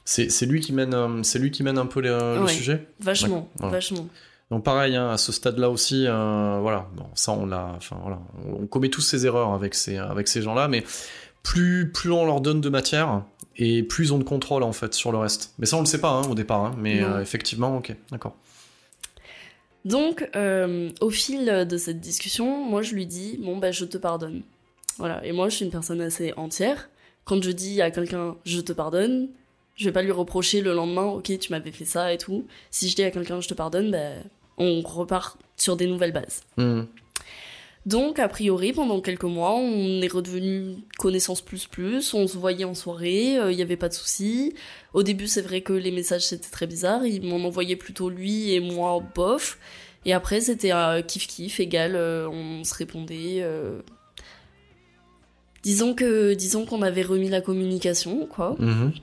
C'est 0.06 0.46
lui 0.46 0.62
qui 0.62 0.72
mène, 0.72 0.94
euh, 0.94 1.22
c'est 1.24 1.40
lui 1.40 1.52
qui 1.52 1.62
mène 1.64 1.78
un 1.78 1.86
peu 1.86 2.00
les- 2.00 2.08
le 2.10 2.44
Ouais. 2.46 2.54
sujet? 2.54 2.88
Vachement, 3.02 3.50
vachement. 3.60 4.08
Donc 4.50 4.64
pareil, 4.64 4.96
hein, 4.96 5.10
à 5.10 5.18
ce 5.18 5.32
stade-là 5.32 5.70
aussi, 5.70 6.06
euh, 6.08 6.60
voilà, 6.62 6.88
bon, 6.96 7.06
ça 7.16 7.34
on 7.34 7.46
l'a, 7.46 7.74
enfin 7.76 7.98
voilà, 8.02 8.20
on, 8.46 8.64
on 8.64 8.68
commet 8.68 8.90
tous 8.90 9.02
ces 9.02 9.26
erreurs 9.26 9.54
avec 9.54 9.76
ces, 9.76 9.98
avec 9.98 10.30
ces 10.30 10.42
gens-là, 10.42 10.70
mais 10.70 10.84
plus, 11.44 11.92
plus 11.92 12.12
on 12.12 12.26
leur 12.26 12.42
donne 12.42 12.62
de 12.62 12.70
matière 12.70 13.24
et 13.58 13.84
plus 13.84 14.12
ont 14.12 14.18
de 14.18 14.24
contrôle 14.24 14.64
en 14.64 14.74
fait 14.74 14.94
sur 14.94 15.12
le 15.12 15.18
reste. 15.18 15.54
Mais 15.60 15.66
ça 15.66 15.78
on 15.78 15.82
le 15.82 15.86
sait 15.86 16.02
pas 16.02 16.12
hein, 16.12 16.24
au 16.30 16.36
départ, 16.36 16.66
hein, 16.66 16.76
mais 16.78 17.04
euh, 17.04 17.22
effectivement, 17.22 17.78
ok, 17.78 17.96
d'accord. 18.12 18.36
Donc, 19.86 20.30
euh, 20.36 20.90
au 21.00 21.10
fil 21.10 21.66
de 21.68 21.78
cette 21.78 22.02
discussion, 22.02 22.66
moi 22.66 22.82
je 22.82 22.94
lui 22.94 23.06
dis 23.06 23.40
bon 23.42 23.58
bah 23.58 23.72
je 23.72 23.86
te 23.86 23.98
pardonne. 23.98 24.42
Voilà. 24.98 25.26
Et 25.26 25.32
moi 25.32 25.48
je 25.50 25.56
suis 25.56 25.66
une 25.66 25.72
personne 25.72 26.02
assez 26.02 26.34
entière. 26.36 26.90
Quand 27.24 27.42
je 27.42 27.52
dis 27.52 27.82
à 27.82 27.92
quelqu'un 27.92 28.36
je 28.44 28.60
te 28.60 28.74
pardonne, 28.74 29.30
je 29.76 29.86
vais 29.86 29.94
pas 29.94 30.02
lui 30.02 30.12
reprocher 30.12 30.62
le 30.62 30.74
lendemain 30.74 31.06
ok 31.06 31.38
tu 31.40 31.52
m'avais 31.52 31.72
fait 31.72 31.86
ça 31.86 32.12
et 32.14 32.18
tout. 32.18 32.46
Si 32.72 32.90
je 32.90 32.96
dis 32.96 33.04
à 33.04 33.12
quelqu'un 33.12 33.40
je 33.40 33.48
te 33.48 33.54
pardonne, 33.54 33.92
ben 33.92 34.24
on 34.58 34.82
repart 34.82 35.38
sur 35.56 35.76
des 35.76 35.88
nouvelles 35.88 36.14
bases. 36.14 36.42
Hmm. 36.58 36.84
Donc, 37.86 38.20
a 38.20 38.28
priori, 38.28 38.74
pendant 38.74 39.00
quelques 39.00 39.24
mois, 39.24 39.56
on 39.56 40.02
est 40.02 40.12
redevenu 40.12 40.76
connaissance 40.98 41.42
plus 41.42 41.68
plus, 41.68 42.14
on 42.14 42.28
se 42.28 42.38
voyait 42.38 42.66
en 42.66 42.74
soirée, 42.74 43.36
il 43.36 43.56
n'y 43.56 43.62
avait 43.62 43.78
pas 43.78 43.88
de 43.88 43.94
soucis. 43.94 44.54
Au 44.94 45.04
début, 45.04 45.28
c'est 45.28 45.42
vrai 45.42 45.62
que 45.62 45.72
les 45.72 45.92
messages, 45.92 46.26
c'était 46.26 46.50
très 46.50 46.68
bizarre, 46.68 47.06
il 47.06 47.24
m'en 47.26 47.38
envoyait 47.48 47.78
plutôt 47.78 48.10
lui 48.10 48.52
et 48.52 48.60
moi, 48.60 49.02
bof. 49.16 49.58
Et 50.08 50.14
après, 50.14 50.40
c'était 50.40 50.72
euh, 50.72 51.02
kiff-kiff, 51.02 51.62
égal, 51.62 51.96
euh, 51.96 52.30
on 52.30 52.64
se 52.64 52.74
répondait. 52.74 53.40
euh. 53.42 53.82
Disons 55.64 55.94
que, 55.94 56.34
disons 56.34 56.66
qu'on 56.66 56.82
avait 56.82 57.02
remis 57.02 57.28
la 57.28 57.42
communication, 57.42 58.26
quoi. 58.26 58.56
Mhm. 58.58 58.94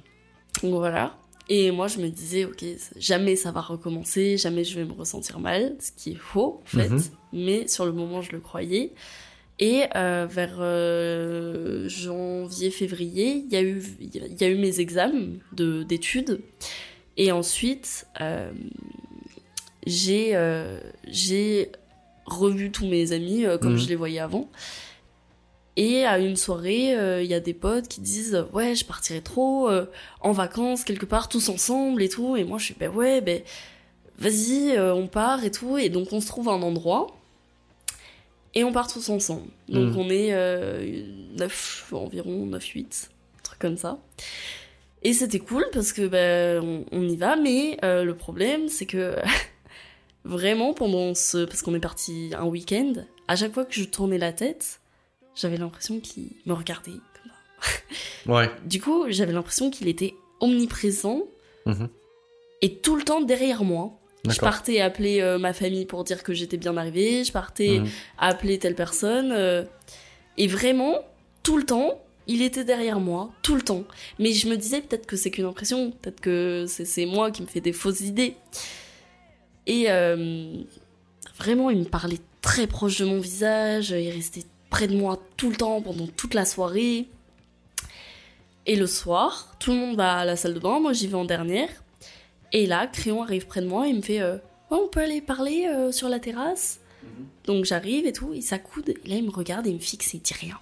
Donc 0.62 0.74
voilà. 0.74 1.16
Et 1.50 1.70
moi, 1.70 1.88
je 1.88 1.98
me 1.98 2.08
disais, 2.08 2.46
ok, 2.46 2.64
jamais 2.96 3.36
ça 3.36 3.50
va 3.52 3.60
recommencer, 3.60 4.38
jamais 4.38 4.64
je 4.64 4.78
vais 4.78 4.84
me 4.86 4.92
ressentir 4.92 5.38
mal, 5.40 5.76
ce 5.78 5.90
qui 5.92 6.12
est 6.12 6.18
faux, 6.18 6.62
en 6.62 6.66
fait. 6.66 6.88
Mhm. 6.88 7.02
Mais 7.34 7.68
sur 7.68 7.84
le 7.84 7.92
moment, 7.92 8.22
je 8.22 8.32
le 8.32 8.40
croyais. 8.40 8.92
Et 9.58 9.82
euh, 9.94 10.26
vers 10.28 10.56
euh, 10.58 11.86
janvier, 11.88 12.70
février, 12.70 13.44
il 13.46 13.52
y, 13.52 13.56
a 13.56 13.62
eu- 13.62 13.82
il 14.00 14.40
y 14.40 14.44
a 14.44 14.48
eu 14.48 14.56
mes 14.56 14.80
examens 14.80 15.34
de- 15.52 15.82
d'études. 15.84 16.40
Et 17.16 17.30
ensuite, 17.30 18.06
euh, 18.22 18.50
j'ai 19.86 21.70
revu 22.26 22.70
tous 22.70 22.86
mes 22.86 23.12
amis 23.12 23.44
comme 23.60 23.72
Mhm. 23.74 23.78
je 23.78 23.88
les 23.88 23.96
voyais 23.96 24.18
avant. 24.20 24.48
Et 25.76 26.04
à 26.06 26.18
une 26.20 26.36
soirée, 26.36 26.96
euh, 26.96 27.22
il 27.22 27.28
y 27.28 27.34
a 27.34 27.40
des 27.40 27.54
potes 27.54 27.88
qui 27.88 28.00
disent 28.00 28.46
ouais, 28.52 28.74
je 28.76 28.84
partirais 28.84 29.20
trop 29.22 29.68
euh, 29.68 29.86
en 30.20 30.30
vacances 30.32 30.84
quelque 30.84 31.06
part 31.06 31.28
tous 31.28 31.48
ensemble 31.48 32.02
et 32.02 32.08
tout. 32.08 32.36
Et 32.36 32.44
moi, 32.44 32.58
je 32.58 32.66
suis 32.66 32.74
ben 32.78 32.90
ouais, 32.94 33.20
ben 33.20 33.42
vas-y, 34.18 34.76
euh, 34.76 34.94
on 34.94 35.08
part 35.08 35.44
et 35.44 35.50
tout. 35.50 35.76
Et 35.78 35.88
donc 35.88 36.12
on 36.12 36.20
se 36.20 36.28
trouve 36.28 36.48
un 36.48 36.62
endroit 36.62 37.08
et 38.54 38.62
on 38.62 38.72
part 38.72 38.92
tous 38.92 39.08
ensemble. 39.08 39.48
Donc 39.68 39.94
Mhm. 39.94 39.98
on 39.98 40.10
est 40.10 40.32
euh, 40.32 41.02
9, 41.36 41.92
environ 41.92 42.46
9-8, 42.46 43.08
un 43.38 43.42
truc 43.42 43.58
comme 43.58 43.76
ça. 43.76 43.98
Et 45.02 45.12
c'était 45.12 45.40
cool 45.40 45.66
parce 45.72 45.92
que 45.92 46.06
ben 46.06 46.62
on, 46.62 46.84
on 46.92 47.02
y 47.08 47.16
va, 47.16 47.34
mais 47.36 47.78
euh, 47.84 48.04
le 48.04 48.16
problème 48.16 48.68
c'est 48.68 48.86
que 48.86 49.16
vraiment 50.24 50.72
pendant 50.72 51.14
ce 51.14 51.44
parce 51.44 51.62
qu'on 51.62 51.74
est 51.74 51.80
parti 51.80 52.30
un 52.38 52.46
week-end, 52.46 52.92
à 53.28 53.34
chaque 53.36 53.52
fois 53.52 53.64
que 53.64 53.74
je 53.74 53.84
tournais 53.84 54.18
la 54.18 54.32
tête, 54.32 54.80
j'avais 55.34 55.56
l'impression 55.56 56.00
qu'il 56.00 56.30
me 56.46 56.52
regardait 56.52 56.92
comme 56.92 57.30
ça. 57.60 57.72
Ouais. 58.26 58.50
Du 58.64 58.80
coup, 58.80 59.04
j'avais 59.08 59.32
l'impression 59.32 59.70
qu'il 59.70 59.88
était 59.88 60.14
omniprésent 60.40 61.22
Mhm. 61.66 61.88
et 62.62 62.76
tout 62.76 62.96
le 62.96 63.02
temps 63.04 63.20
derrière 63.20 63.64
moi. 63.64 63.98
Je 64.28 64.38
partais 64.38 64.80
appeler 64.80 65.20
euh, 65.20 65.38
ma 65.38 65.52
famille 65.52 65.84
pour 65.84 66.02
dire 66.04 66.22
que 66.22 66.32
j'étais 66.32 66.56
bien 66.56 66.76
arrivée, 66.78 67.24
je 67.24 67.32
partais 67.32 67.80
Mhm. 67.80 67.88
appeler 68.18 68.58
telle 68.58 68.74
personne. 68.74 69.32
euh, 69.32 69.64
et 70.38 70.46
vraiment, 70.46 70.98
tout 71.42 71.56
le 71.58 71.64
temps, 71.64 72.00
il 72.26 72.40
était 72.40 72.64
derrière 72.64 73.00
moi, 73.00 73.30
tout 73.42 73.54
le 73.54 73.60
temps. 73.62 73.84
Mais 74.18 74.32
je 74.32 74.48
me 74.48 74.56
disais 74.56 74.80
peut-être 74.80 75.04
que 75.06 75.16
c'est 75.16 75.30
qu'une 75.30 75.44
impression, 75.44 75.90
peut-être 75.90 76.20
que 76.20 76.64
c'est 76.66 76.86
c'est 76.86 77.04
moi 77.06 77.30
qui 77.30 77.42
me 77.42 77.46
fais 77.46 77.60
des 77.60 77.74
fausses 77.74 78.00
idées. 78.00 78.34
Et 79.66 79.90
euh, 79.90 80.54
vraiment, 81.38 81.68
il 81.70 81.78
me 81.80 81.84
parlait 81.84 82.18
très 82.40 82.66
proche 82.66 82.98
de 82.98 83.04
mon 83.04 83.18
visage, 83.20 83.90
il 83.90 84.10
restait 84.10 84.44
près 84.74 84.88
de 84.88 84.96
moi 84.96 85.22
tout 85.36 85.50
le 85.50 85.56
temps 85.56 85.80
pendant 85.80 86.08
toute 86.08 86.34
la 86.34 86.44
soirée. 86.44 87.06
Et 88.66 88.74
le 88.74 88.88
soir, 88.88 89.54
tout 89.60 89.70
le 89.70 89.76
monde 89.76 89.96
va 89.96 90.14
à 90.14 90.24
la 90.24 90.34
salle 90.34 90.54
de 90.54 90.58
bain, 90.58 90.80
moi 90.80 90.92
j'y 90.92 91.06
vais 91.06 91.14
en 91.14 91.24
dernière. 91.24 91.68
Et 92.50 92.66
là, 92.66 92.88
Crayon 92.88 93.22
arrive 93.22 93.46
près 93.46 93.60
de 93.60 93.68
moi 93.68 93.86
et 93.86 93.90
il 93.90 93.96
me 93.98 94.02
fait 94.02 94.20
euh, 94.20 94.36
on 94.70 94.88
peut 94.88 94.98
aller 94.98 95.20
parler 95.20 95.68
euh, 95.68 95.92
sur 95.92 96.08
la 96.08 96.18
terrasse? 96.18 96.80
Donc 97.44 97.66
j'arrive 97.66 98.04
et 98.04 98.12
tout, 98.12 98.34
il 98.34 98.42
s'accoude, 98.42 98.88
et 98.88 99.08
là 99.08 99.14
il 99.14 99.22
me 99.22 99.30
regarde 99.30 99.64
et 99.68 99.70
il 99.70 99.76
me 99.76 99.80
fixe 99.80 100.12
et 100.12 100.16
il 100.16 100.22
dit 100.22 100.34
rien. 100.34 100.58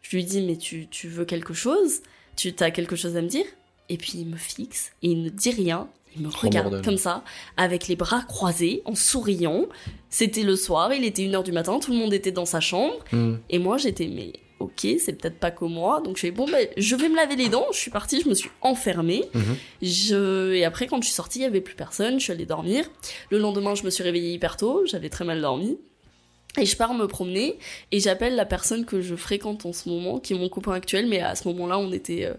Je 0.00 0.16
lui 0.16 0.24
dis 0.24 0.40
mais 0.40 0.56
tu, 0.56 0.88
tu 0.88 1.08
veux 1.08 1.26
quelque 1.26 1.52
chose? 1.52 2.00
Tu 2.36 2.54
as 2.58 2.70
quelque 2.70 2.96
chose 2.96 3.18
à 3.18 3.20
me 3.20 3.28
dire? 3.28 3.44
Et 3.90 3.98
puis 3.98 4.12
il 4.14 4.28
me 4.28 4.38
fixe 4.38 4.92
et 5.02 5.10
il 5.10 5.22
ne 5.24 5.28
dit 5.28 5.50
rien, 5.50 5.90
il 6.16 6.22
me 6.22 6.28
regarde 6.28 6.84
comme 6.84 6.96
ça, 6.98 7.22
avec 7.56 7.88
les 7.88 7.96
bras 7.96 8.22
croisés, 8.22 8.82
en 8.84 8.94
souriant. 8.94 9.66
C'était 10.08 10.42
le 10.42 10.56
soir, 10.56 10.92
il 10.92 11.04
était 11.04 11.22
1h 11.22 11.44
du 11.44 11.52
matin, 11.52 11.78
tout 11.78 11.92
le 11.92 11.98
monde 11.98 12.12
était 12.12 12.32
dans 12.32 12.46
sa 12.46 12.60
chambre, 12.60 12.96
Mhm. 13.12 13.38
et 13.48 13.58
moi 13.58 13.76
j'étais 13.78 14.08
mais 14.08 14.32
ok, 14.58 14.86
c'est 14.98 15.14
peut-être 15.14 15.38
pas 15.38 15.50
que 15.50 15.64
moi, 15.64 16.02
donc 16.04 16.16
je 16.16 16.22
fais 16.22 16.30
bon 16.32 16.46
ben 16.46 16.66
je 16.76 16.94
vais 16.96 17.08
me 17.08 17.16
laver 17.16 17.36
les 17.36 17.48
dents, 17.48 17.66
je 17.72 17.78
suis 17.78 17.90
partie, 17.90 18.20
je 18.20 18.28
me 18.28 18.34
suis 18.34 18.50
enfermée. 18.60 19.24
Mhm. 19.34 19.56
Je... 19.82 20.52
Et 20.52 20.64
après, 20.64 20.86
quand 20.86 21.00
je 21.00 21.06
suis 21.06 21.14
sortie, 21.14 21.38
il 21.38 21.42
y 21.42 21.46
avait 21.46 21.60
plus 21.62 21.74
personne, 21.76 22.18
je 22.18 22.24
suis 22.24 22.32
allée 22.32 22.44
dormir. 22.46 22.84
Le 23.30 23.38
lendemain, 23.38 23.74
je 23.74 23.84
me 23.84 23.90
suis 23.90 24.02
réveillée 24.04 24.32
hyper 24.32 24.56
tôt, 24.56 24.82
j'avais 24.86 25.08
très 25.08 25.24
mal 25.24 25.40
dormi. 25.40 25.78
Et 26.58 26.66
je 26.66 26.76
pars 26.76 26.92
me 26.94 27.06
promener, 27.06 27.58
et 27.92 28.00
j'appelle 28.00 28.34
la 28.34 28.44
personne 28.44 28.84
que 28.84 29.00
je 29.00 29.14
fréquente 29.14 29.64
en 29.66 29.72
ce 29.72 29.88
moment, 29.88 30.18
qui 30.18 30.32
est 30.32 30.36
mon 30.36 30.48
copain 30.48 30.72
actuel, 30.72 31.06
mais 31.08 31.20
à 31.20 31.36
ce 31.36 31.46
moment-là, 31.46 31.78
on 31.78 31.92
était 31.92 32.24
euh, 32.24 32.34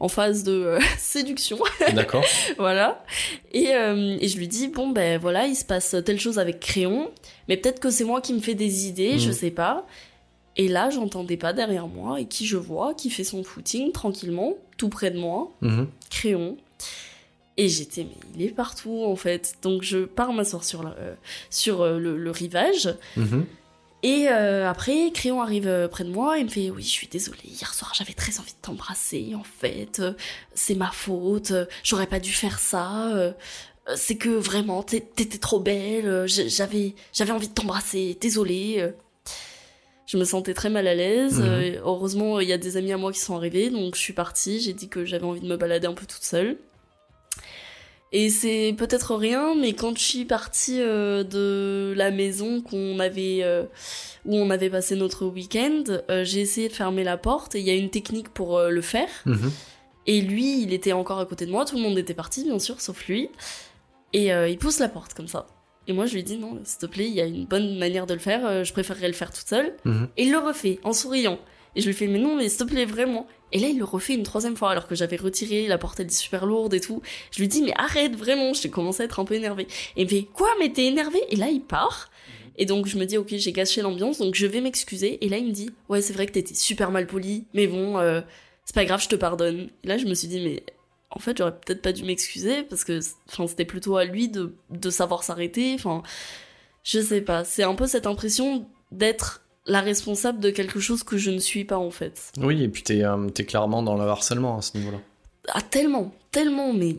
en 0.00 0.08
phase 0.08 0.42
de 0.44 0.52
euh, 0.52 0.80
séduction, 0.98 1.58
D'accord. 1.94 2.24
voilà. 2.58 3.04
Et, 3.52 3.74
euh, 3.74 4.16
et 4.20 4.28
je 4.28 4.38
lui 4.38 4.48
dis, 4.48 4.68
bon, 4.68 4.88
ben 4.88 5.18
voilà, 5.18 5.46
il 5.46 5.54
se 5.54 5.64
passe 5.64 5.94
telle 6.04 6.18
chose 6.18 6.38
avec 6.38 6.58
Crayon, 6.60 7.10
mais 7.48 7.56
peut-être 7.56 7.80
que 7.80 7.90
c'est 7.90 8.04
moi 8.04 8.20
qui 8.20 8.32
me 8.34 8.40
fais 8.40 8.54
des 8.54 8.86
idées, 8.88 9.18
je 9.18 9.28
Mhm. 9.28 9.34
sais 9.34 9.50
pas. 9.50 9.86
Et 10.56 10.68
là, 10.68 10.90
j'entendais 10.90 11.36
pas 11.36 11.52
derrière 11.52 11.86
moi, 11.86 12.20
et 12.20 12.24
qui 12.26 12.44
je 12.46 12.56
vois, 12.56 12.94
qui 12.94 13.08
fait 13.10 13.24
son 13.24 13.44
footing 13.44 13.92
tranquillement, 13.92 14.54
tout 14.76 14.88
près 14.88 15.10
de 15.10 15.18
moi, 15.18 15.50
Mhm. 15.60 15.86
crayon. 16.10 16.56
Et 17.56 17.68
j'étais, 17.68 18.04
mais 18.04 18.16
il 18.38 18.42
est 18.46 18.54
partout 18.54 19.02
en 19.06 19.16
fait. 19.16 19.54
Donc 19.60 19.82
je 19.82 19.98
pars 19.98 20.32
m'asseoir 20.32 20.64
sur, 20.64 20.82
le, 20.82 20.90
euh, 20.98 21.14
sur 21.50 21.82
euh, 21.82 21.98
le, 21.98 22.16
le 22.16 22.30
rivage. 22.30 22.94
Mhm. 23.18 23.44
Et 24.02 24.28
euh, 24.28 24.68
après, 24.68 25.10
Crayon 25.12 25.42
arrive 25.42 25.68
euh, 25.68 25.86
près 25.88 26.04
de 26.04 26.10
moi 26.10 26.38
et 26.38 26.44
me 26.44 26.48
fait 26.48 26.70
Oui, 26.70 26.82
je 26.82 26.88
suis 26.88 27.06
désolée, 27.06 27.38
hier 27.44 27.74
soir 27.74 27.92
j'avais 27.94 28.14
très 28.14 28.38
envie 28.40 28.52
de 28.52 28.58
t'embrasser 28.62 29.34
en 29.34 29.44
fait. 29.44 30.00
Euh, 30.00 30.12
C'est 30.54 30.74
ma 30.74 30.90
faute, 30.90 31.50
euh, 31.50 31.66
j'aurais 31.84 32.06
pas 32.06 32.18
dû 32.20 32.32
faire 32.32 32.58
ça. 32.58 33.34
C'est 33.96 34.16
que 34.16 34.28
vraiment, 34.28 34.82
t'é- 34.82 35.00
t'étais 35.00 35.38
trop 35.38 35.58
belle, 35.60 36.24
j'avais 36.26 36.94
j'avais 37.12 37.32
envie 37.32 37.48
de 37.48 37.54
t'embrasser, 37.54 38.16
désolée. 38.20 38.90
Je 40.06 40.16
me 40.16 40.24
sentais 40.24 40.54
très 40.54 40.70
mal 40.70 40.86
à 40.88 40.94
l'aise. 40.94 41.38
Mhm. 41.40 41.80
heureusement, 41.84 42.40
il 42.40 42.48
y 42.48 42.52
a 42.52 42.58
des 42.58 42.76
amis 42.76 42.92
à 42.92 42.96
moi 42.96 43.12
qui 43.12 43.20
sont 43.20 43.36
arrivés, 43.36 43.68
donc 43.70 43.94
je 43.96 44.00
suis 44.00 44.12
partie. 44.12 44.60
J'ai 44.60 44.72
dit 44.72 44.88
que 44.88 45.04
j'avais 45.04 45.24
envie 45.24 45.40
de 45.40 45.46
me 45.46 45.56
balader 45.56 45.86
un 45.86 45.92
peu 45.94 46.06
toute 46.06 46.22
seule. 46.24 46.56
Et 48.12 48.28
c'est 48.28 48.74
peut-être 48.76 49.14
rien, 49.14 49.54
mais 49.54 49.72
quand 49.72 49.96
je 49.96 50.02
suis 50.02 50.24
partie 50.24 50.80
euh, 50.80 51.22
de 51.22 51.94
la 51.96 52.10
maison 52.10 52.60
qu'on 52.60 52.98
avait, 52.98 53.40
euh, 53.42 53.64
où 54.24 54.36
on 54.36 54.50
avait 54.50 54.70
passé 54.70 54.96
notre 54.96 55.26
week-end, 55.26 55.84
euh, 56.10 56.24
j'ai 56.24 56.40
essayé 56.40 56.68
de 56.68 56.72
fermer 56.72 57.04
la 57.04 57.16
porte 57.16 57.54
et 57.54 57.60
il 57.60 57.66
y 57.66 57.70
a 57.70 57.74
une 57.74 57.90
technique 57.90 58.30
pour 58.30 58.60
le 58.60 58.80
faire. 58.80 59.08
Mhm. 59.26 59.52
Et 60.06 60.22
lui, 60.22 60.62
il 60.62 60.72
était 60.72 60.92
encore 60.92 61.20
à 61.20 61.26
côté 61.26 61.46
de 61.46 61.52
moi, 61.52 61.64
tout 61.64 61.76
le 61.76 61.82
monde 61.82 61.98
était 61.98 62.14
parti, 62.14 62.42
bien 62.42 62.58
sûr, 62.58 62.80
sauf 62.80 63.06
lui. 63.06 63.28
Et 64.12 64.30
il 64.30 64.58
pousse 64.58 64.80
la 64.80 64.88
porte 64.88 65.14
comme 65.14 65.28
ça. 65.28 65.46
Et 65.86 65.92
moi, 65.92 66.06
je 66.06 66.14
lui 66.14 66.24
dis 66.24 66.36
non, 66.36 66.58
s'il 66.64 66.78
te 66.78 66.86
plaît, 66.86 67.06
il 67.06 67.14
y 67.14 67.20
a 67.20 67.26
une 67.26 67.44
bonne 67.44 67.78
manière 67.78 68.06
de 68.06 68.14
le 68.14 68.20
faire, 68.20 68.64
je 68.64 68.72
préférerais 68.72 69.06
le 69.06 69.14
faire 69.14 69.30
toute 69.30 69.46
seule. 69.46 69.76
Mhm. 69.84 70.08
Et 70.16 70.24
il 70.24 70.32
le 70.32 70.38
refait, 70.38 70.80
en 70.82 70.92
souriant. 70.92 71.38
Et 71.76 71.80
je 71.80 71.86
lui 71.86 71.94
fais, 71.94 72.08
mais 72.08 72.18
non, 72.18 72.34
mais 72.34 72.48
s'il 72.48 72.66
te 72.66 72.72
plaît, 72.72 72.86
vraiment. 72.86 73.28
Et 73.52 73.58
là, 73.58 73.68
il 73.68 73.78
le 73.78 73.84
refait 73.84 74.14
une 74.14 74.22
troisième 74.22 74.56
fois, 74.56 74.70
alors 74.70 74.86
que 74.86 74.94
j'avais 74.94 75.16
retiré, 75.16 75.66
la 75.66 75.78
porte, 75.78 76.00
elle 76.00 76.10
super 76.10 76.46
lourde 76.46 76.74
et 76.74 76.80
tout. 76.80 77.02
Je 77.32 77.40
lui 77.40 77.48
dis, 77.48 77.62
mais 77.62 77.72
arrête, 77.76 78.14
vraiment, 78.16 78.52
j'ai 78.54 78.70
commencé 78.70 79.02
à 79.02 79.04
être 79.06 79.20
un 79.20 79.24
peu 79.24 79.34
énervée. 79.34 79.66
Et 79.96 80.02
il 80.02 80.04
me 80.04 80.10
fait, 80.10 80.26
quoi, 80.32 80.48
mais 80.58 80.72
t'es 80.72 80.86
énervé 80.86 81.18
Et 81.28 81.36
là, 81.36 81.48
il 81.48 81.62
part. 81.62 82.10
Et 82.56 82.66
donc, 82.66 82.86
je 82.86 82.98
me 82.98 83.06
dis, 83.06 83.16
ok, 83.16 83.28
j'ai 83.30 83.52
gâché 83.52 83.82
l'ambiance, 83.82 84.18
donc 84.18 84.34
je 84.34 84.46
vais 84.46 84.60
m'excuser. 84.60 85.24
Et 85.24 85.28
là, 85.28 85.38
il 85.38 85.46
me 85.46 85.52
dit, 85.52 85.70
ouais, 85.88 86.02
c'est 86.02 86.12
vrai 86.12 86.26
que 86.26 86.32
t'étais 86.32 86.54
super 86.54 86.90
mal 86.90 87.06
poli, 87.06 87.46
mais 87.54 87.66
bon, 87.66 87.98
euh, 87.98 88.20
c'est 88.64 88.74
pas 88.74 88.84
grave, 88.84 89.02
je 89.02 89.08
te 89.08 89.16
pardonne. 89.16 89.70
Et 89.82 89.88
là, 89.88 89.98
je 89.98 90.06
me 90.06 90.14
suis 90.14 90.28
dit, 90.28 90.40
mais 90.40 90.62
en 91.10 91.18
fait, 91.18 91.36
j'aurais 91.38 91.58
peut-être 91.58 91.82
pas 91.82 91.92
dû 91.92 92.04
m'excuser 92.04 92.62
parce 92.62 92.84
que, 92.84 93.00
c'était 93.46 93.64
plutôt 93.64 93.96
à 93.96 94.04
lui 94.04 94.28
de, 94.28 94.54
de 94.70 94.90
savoir 94.90 95.24
s'arrêter. 95.24 95.74
Enfin, 95.74 96.02
je 96.84 97.00
sais 97.00 97.20
pas. 97.20 97.44
C'est 97.44 97.62
un 97.62 97.74
peu 97.74 97.86
cette 97.86 98.06
impression 98.06 98.66
d'être 98.92 99.42
la 99.66 99.80
responsable 99.80 100.40
de 100.40 100.50
quelque 100.50 100.80
chose 100.80 101.02
que 101.02 101.16
je 101.18 101.30
ne 101.30 101.38
suis 101.38 101.64
pas 101.64 101.78
en 101.78 101.90
fait. 101.90 102.32
Oui, 102.38 102.62
et 102.62 102.68
puis 102.68 102.82
t'es 102.82 103.04
euh, 103.04 103.28
t'es 103.28 103.44
clairement 103.44 103.82
dans 103.82 103.96
le 103.96 104.02
harcèlement 104.08 104.58
à 104.58 104.62
ce 104.62 104.76
niveau-là. 104.78 104.98
Ah, 105.48 105.62
tellement, 105.62 106.12
tellement, 106.32 106.72
mais 106.72 106.96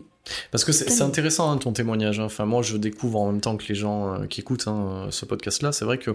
Parce 0.52 0.64
que 0.66 0.72
c'est 0.72 1.02
intéressant 1.02 1.52
hein, 1.52 1.58
ton 1.58 1.72
témoignage. 1.74 2.20
hein. 2.20 2.26
Enfin, 2.26 2.46
moi, 2.46 2.62
je 2.64 2.76
découvre 2.78 3.20
en 3.20 3.32
même 3.32 3.42
temps 3.42 3.56
que 3.58 3.66
les 3.68 3.76
gens 3.76 4.14
euh, 4.14 4.26
qui 4.28 4.42
écoutent 4.42 4.68
hein, 4.68 5.08
ce 5.12 5.26
podcast-là. 5.26 5.72
C'est 5.72 5.86
vrai 5.86 5.98
que 6.00 6.12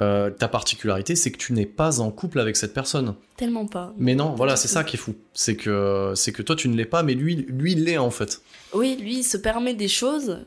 euh, 0.00 0.30
ta 0.30 0.48
particularité, 0.48 1.16
c'est 1.16 1.30
que 1.30 1.38
tu 1.38 1.52
n'es 1.54 1.66
pas 1.66 2.00
en 2.00 2.10
couple 2.10 2.40
avec 2.40 2.56
cette 2.56 2.74
personne. 2.74 3.14
tellement 3.36 3.66
pas. 3.66 3.94
Mais 3.98 4.14
non, 4.14 4.34
voilà, 4.34 4.56
c'est 4.56 4.68
ça 4.68 4.84
qui 4.84 4.96
est 4.96 4.98
fou. 4.98 5.14
C'est 5.34 5.56
que 5.56 6.12
c'est 6.14 6.32
que 6.32 6.42
toi, 6.42 6.56
tu 6.56 6.68
ne 6.68 6.76
l'es 6.76 6.84
pas, 6.86 7.02
mais 7.02 7.14
lui, 7.14 7.46
lui, 7.48 7.72
il 7.72 7.84
l'est 7.84 7.98
en 7.98 8.10
fait. 8.10 8.42
Oui, 8.74 8.96
lui, 9.00 9.18
il 9.18 9.24
se 9.24 9.36
permet 9.38 9.74
des 9.74 9.88
choses 9.88 10.40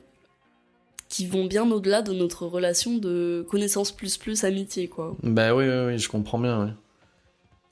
qui 1.15 1.25
vont 1.27 1.45
bien 1.45 1.69
au-delà 1.71 2.01
de 2.01 2.11
notre 2.13 2.45
relation 2.45 2.97
de 2.97 3.45
connaissance 3.49 3.91
plus 3.93 4.17
plus 4.17 4.43
amitié, 4.43 4.87
quoi. 4.89 5.15
Bah 5.23 5.55
oui, 5.55 5.65
oui, 5.65 5.85
oui, 5.87 5.97
je 5.99 6.09
comprends 6.09 6.39
bien. 6.39 6.75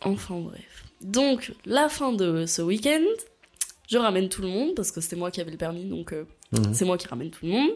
Enfin 0.02 0.36
bref. 0.40 0.86
Donc, 1.02 1.52
la 1.66 1.90
fin 1.90 2.14
de 2.14 2.46
ce 2.46 2.62
week-end, 2.62 3.04
je 3.90 3.98
ramène 3.98 4.30
tout 4.30 4.42
le 4.42 4.48
monde, 4.48 4.76
parce 4.76 4.92
que 4.92 5.02
c'était 5.02 5.18
moi 5.18 5.30
qui 5.32 5.42
avais 5.42 5.52
le 5.52 5.58
permis, 5.58 5.84
donc 5.86 6.14
euh, 6.14 6.24
Mhm. 6.54 6.74
c'est 6.74 6.86
moi 6.86 6.98
qui 6.98 7.08
ramène 7.08 7.32
tout 7.32 7.46
le 7.46 7.52
monde. 7.52 7.72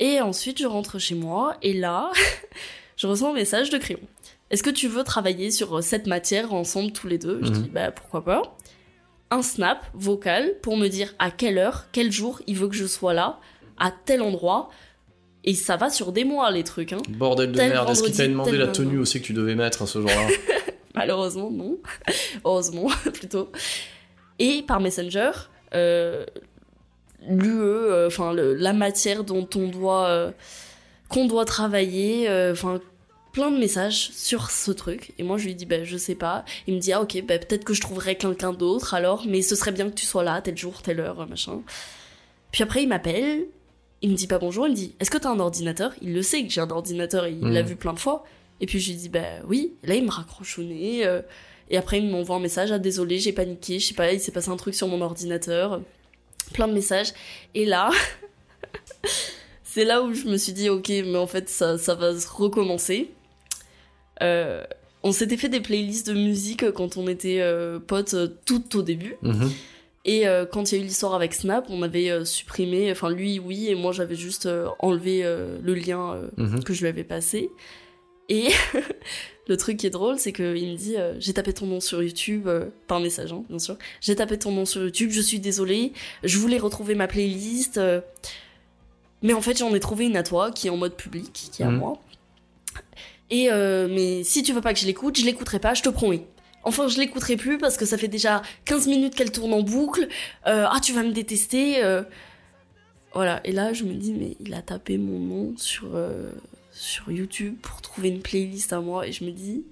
Et 0.00 0.20
ensuite, 0.20 0.58
je 0.60 0.66
rentre 0.66 0.98
chez 0.98 1.14
moi, 1.14 1.56
et 1.62 1.72
là, 1.72 2.10
je 2.96 3.06
reçois 3.06 3.30
un 3.30 3.34
message 3.34 3.70
de 3.70 3.78
Crayon. 3.78 4.00
Est-ce 4.50 4.62
que 4.62 4.70
tu 4.70 4.88
veux 4.88 5.02
travailler 5.04 5.50
sur 5.50 5.78
euh, 5.78 5.80
cette 5.80 6.06
matière 6.06 6.52
ensemble 6.52 6.92
tous 6.92 7.08
les 7.08 7.18
deux? 7.18 7.40
Je 7.42 7.48
Mhm. 7.50 7.62
dis, 7.62 7.68
bah 7.70 7.90
pourquoi 7.90 8.22
pas. 8.24 8.42
Un 9.30 9.40
snap 9.42 9.86
vocal 9.94 10.56
pour 10.60 10.76
me 10.76 10.88
dire 10.88 11.14
à 11.18 11.30
quelle 11.30 11.56
heure, 11.58 11.86
quel 11.92 12.12
jour 12.12 12.42
il 12.46 12.56
veut 12.56 12.68
que 12.68 12.76
je 12.76 12.86
sois 12.86 13.14
là, 13.14 13.40
à 13.78 13.92
tel 13.92 14.22
endroit. 14.22 14.70
Et 15.46 15.54
ça 15.54 15.76
va 15.76 15.90
sur 15.90 16.12
des 16.12 16.24
mois, 16.24 16.50
les 16.50 16.64
trucs, 16.64 16.94
hein. 16.94 17.02
Bordel 17.10 17.52
de 17.52 17.56
Tel 17.56 17.70
merde. 17.70 17.90
Est-ce 17.90 18.02
qu'il 18.02 18.16
t'a 18.16 18.26
demandé 18.26 18.56
la 18.56 18.68
tenue 18.68 18.98
aussi 18.98 19.20
que 19.20 19.26
tu 19.26 19.34
devais 19.34 19.54
mettre 19.54 19.86
ce 19.86 20.00
jour-là? 20.00 20.28
Malheureusement, 20.94 21.50
non. 21.50 21.78
Heureusement, 22.44 22.88
plutôt. 23.12 23.50
Et 24.38 24.62
par 24.62 24.80
Messenger, 24.80 25.30
euh, 25.74 26.24
l'UE, 27.28 27.50
euh, 27.50 28.06
enfin 28.06 28.32
la 28.34 28.72
matière 28.72 29.24
dont 29.24 29.48
on 29.54 29.68
doit, 29.68 30.06
euh, 30.06 30.30
qu'on 31.08 31.26
doit 31.26 31.44
travailler, 31.44 32.28
enfin 32.50 32.80
plein 33.32 33.50
de 33.50 33.58
messages 33.58 34.10
sur 34.12 34.50
ce 34.50 34.70
truc. 34.70 35.12
Et 35.18 35.24
moi 35.24 35.36
je 35.36 35.46
lui 35.46 35.54
dis, 35.54 35.66
bah 35.66 35.82
je 35.82 35.96
sais 35.96 36.14
pas. 36.14 36.44
Il 36.66 36.74
me 36.74 36.80
dit, 36.80 36.92
ah 36.92 37.02
ok, 37.02 37.22
bah, 37.26 37.38
peut-être 37.38 37.64
que 37.64 37.74
je 37.74 37.80
trouverai 37.80 38.16
quelqu'un 38.16 38.52
d'autre 38.52 38.94
alors, 38.94 39.24
mais 39.26 39.42
ce 39.42 39.56
serait 39.56 39.72
bien 39.72 39.90
que 39.90 39.94
tu 39.94 40.06
sois 40.06 40.22
là, 40.22 40.40
tel 40.40 40.56
jour, 40.56 40.82
telle 40.82 41.00
heure, 41.00 41.26
machin. 41.28 41.60
Puis 42.52 42.62
après 42.62 42.84
il 42.84 42.88
m'appelle, 42.88 43.46
il 44.04 44.10
me 44.10 44.16
dit 44.16 44.26
pas 44.26 44.38
bonjour, 44.38 44.66
il 44.66 44.70
me 44.72 44.76
dit, 44.76 44.94
est-ce 45.00 45.10
que 45.10 45.16
t'as 45.16 45.30
un 45.30 45.40
ordinateur? 45.40 45.94
Il 46.02 46.12
le 46.12 46.20
sait 46.20 46.44
que 46.44 46.50
j'ai 46.52 46.60
un 46.60 46.68
ordinateur, 46.70 47.26
il 47.26 47.40
l'a 47.40 47.62
vu 47.62 47.74
plein 47.74 47.94
de 47.94 47.98
fois. 47.98 48.24
Et 48.60 48.66
puis 48.66 48.78
je 48.78 48.90
lui 48.90 48.98
dis 48.98 49.08
bah 49.08 49.40
oui. 49.48 49.72
Et 49.82 49.86
là 49.86 49.94
il 49.94 50.04
me 50.04 50.10
raccroche 50.10 50.58
au 50.58 50.62
nez. 50.62 51.06
euh, 51.06 51.22
et 51.70 51.78
après 51.78 51.98
il 52.00 52.10
m'envoie 52.10 52.36
un 52.36 52.40
message 52.40 52.70
ah 52.70 52.78
désolé 52.78 53.18
j'ai 53.18 53.32
paniqué 53.32 53.78
je 53.78 53.86
sais 53.86 53.94
pas 53.94 54.12
il 54.12 54.20
s'est 54.20 54.30
passé 54.30 54.50
un 54.50 54.56
truc 54.56 54.74
sur 54.74 54.88
mon 54.88 55.00
ordinateur. 55.00 55.80
Plein 56.52 56.68
de 56.68 56.74
messages. 56.74 57.14
Et 57.54 57.64
là 57.64 57.90
c'est 59.64 59.84
là 59.84 60.02
où 60.02 60.12
je 60.12 60.26
me 60.26 60.36
suis 60.36 60.52
dit 60.52 60.68
ok 60.68 60.88
mais 60.88 61.16
en 61.16 61.26
fait 61.26 61.48
ça 61.48 61.78
ça 61.78 61.94
va 61.94 62.14
se 62.18 62.28
recommencer. 62.28 63.10
Euh, 64.22 64.64
on 65.02 65.12
s'était 65.12 65.38
fait 65.38 65.48
des 65.48 65.60
playlists 65.60 66.06
de 66.06 66.14
musique 66.14 66.70
quand 66.72 66.98
on 66.98 67.08
était 67.08 67.40
euh, 67.40 67.78
potes 67.78 68.14
euh, 68.14 68.28
tout 68.44 68.76
au 68.78 68.82
début. 68.82 69.16
Mhm. 69.22 69.50
Et 70.06 70.26
euh, 70.28 70.44
quand 70.44 70.70
il 70.70 70.76
y 70.76 70.78
a 70.78 70.82
eu 70.82 70.86
l'histoire 70.86 71.14
avec 71.14 71.32
Snap, 71.32 71.66
on 71.70 71.82
avait 71.82 72.10
euh, 72.10 72.24
supprimé, 72.26 72.90
enfin 72.92 73.08
lui 73.08 73.38
oui, 73.38 73.68
et 73.68 73.74
moi 73.74 73.90
j'avais 73.92 74.16
juste 74.16 74.44
euh, 74.46 74.68
enlevé 74.78 75.22
le 75.22 75.74
lien 75.74 76.20
Mhm. 76.36 76.62
que 76.62 76.74
je 76.74 76.80
lui 76.82 76.88
avais 76.88 77.04
passé. 77.04 77.50
Et 78.28 78.48
le 79.48 79.56
truc 79.56 79.78
qui 79.78 79.86
est 79.86 79.90
drôle, 79.90 80.18
c'est 80.18 80.32
qu'il 80.32 80.44
me 80.46 80.76
dit 80.76 80.96
J'ai 81.18 81.32
tapé 81.32 81.52
ton 81.54 81.66
nom 81.66 81.80
sur 81.80 82.02
YouTube, 82.02 82.48
par 82.86 83.00
message, 83.00 83.32
hein, 83.32 83.44
bien 83.48 83.58
sûr. 83.58 83.76
J'ai 84.00 84.14
tapé 84.16 84.38
ton 84.38 84.52
nom 84.52 84.64
sur 84.66 84.82
YouTube, 84.82 85.10
je 85.10 85.20
suis 85.22 85.40
désolée, 85.40 85.92
je 86.22 86.38
voulais 86.38 86.58
retrouver 86.58 86.94
ma 86.94 87.06
playlist. 87.06 87.80
mais 89.22 89.32
en 89.32 89.40
fait, 89.40 89.56
j'en 89.58 89.74
ai 89.74 89.80
trouvé 89.80 90.04
une 90.06 90.16
à 90.16 90.22
toi 90.22 90.50
qui 90.50 90.66
est 90.66 90.70
en 90.70 90.76
mode 90.76 90.96
public, 90.96 91.30
qui 91.32 91.62
est 91.62 91.64
à 91.66 91.70
Mhm. 91.70 91.78
moi. 91.78 91.98
Et 93.30 93.48
mais 93.50 94.22
si 94.22 94.42
tu 94.42 94.52
veux 94.52 94.60
pas 94.60 94.74
que 94.74 94.80
je 94.80 94.86
l'écoute, 94.86 95.18
je 95.18 95.24
l'écouterai 95.24 95.58
pas, 95.60 95.72
je 95.74 95.82
te 95.82 95.88
promets. 95.88 96.26
Enfin, 96.64 96.88
je 96.88 96.98
l'écouterai 96.98 97.36
plus 97.36 97.58
parce 97.58 97.76
que 97.76 97.84
ça 97.86 97.98
fait 97.98 98.08
déjà 98.08 98.42
15 98.64 98.86
minutes 98.88 99.14
qu'elle 99.14 99.32
tourne 99.32 99.52
en 99.52 99.62
boucle. 99.62 100.08
Euh, 100.46 100.66
ah, 100.68 100.78
tu 100.82 100.92
vas 100.92 101.02
me 101.02 101.12
détester. 101.12 101.82
euh. 101.84 102.02
Voilà. 103.14 103.40
Et 103.44 103.52
là, 103.52 103.72
je 103.72 103.84
me 103.84 103.94
dis, 103.94 104.12
mais 104.12 104.36
il 104.40 104.54
a 104.54 104.62
tapé 104.62 104.98
mon 104.98 105.18
nom 105.18 105.54
sur, 105.56 105.90
euh, 105.94 106.30
sur 106.72 107.10
YouTube 107.10 107.56
pour 107.62 107.80
trouver 107.80 108.08
une 108.08 108.20
playlist 108.20 108.72
à 108.72 108.80
moi. 108.80 109.06
Et 109.06 109.12
je 109.12 109.24
me 109.24 109.30
dis, 109.30 109.64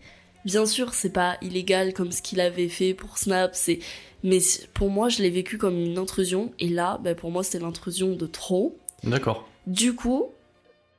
bien 0.44 0.66
sûr, 0.66 0.94
c'est 0.94 1.12
pas 1.12 1.38
illégal 1.42 1.92
comme 1.92 2.12
ce 2.12 2.22
qu'il 2.22 2.40
avait 2.40 2.68
fait 2.68 2.94
pour 2.94 3.18
Snap. 3.18 3.50
C'est, 3.54 3.80
mais 4.22 4.38
pour 4.74 4.90
moi, 4.90 5.08
je 5.08 5.22
l'ai 5.22 5.30
vécu 5.30 5.58
comme 5.58 5.76
une 5.78 5.98
intrusion. 5.98 6.52
Et 6.60 6.68
là, 6.68 7.00
bah, 7.02 7.14
pour 7.14 7.30
moi, 7.30 7.42
c'était 7.42 7.58
l'intrusion 7.58 8.14
de 8.14 8.26
trop. 8.26 8.76
D'accord. 9.02 9.48
Du 9.66 9.94
coup, 9.94 10.26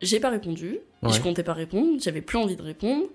j'ai 0.02 0.20
pas 0.20 0.30
répondu. 0.30 0.80
Ouais. 1.02 1.12
je 1.14 1.22
comptais 1.22 1.44
pas 1.44 1.54
répondre. 1.54 1.98
J'avais 2.02 2.22
plus 2.22 2.38
envie 2.38 2.56
de 2.56 2.62
répondre. 2.62 3.06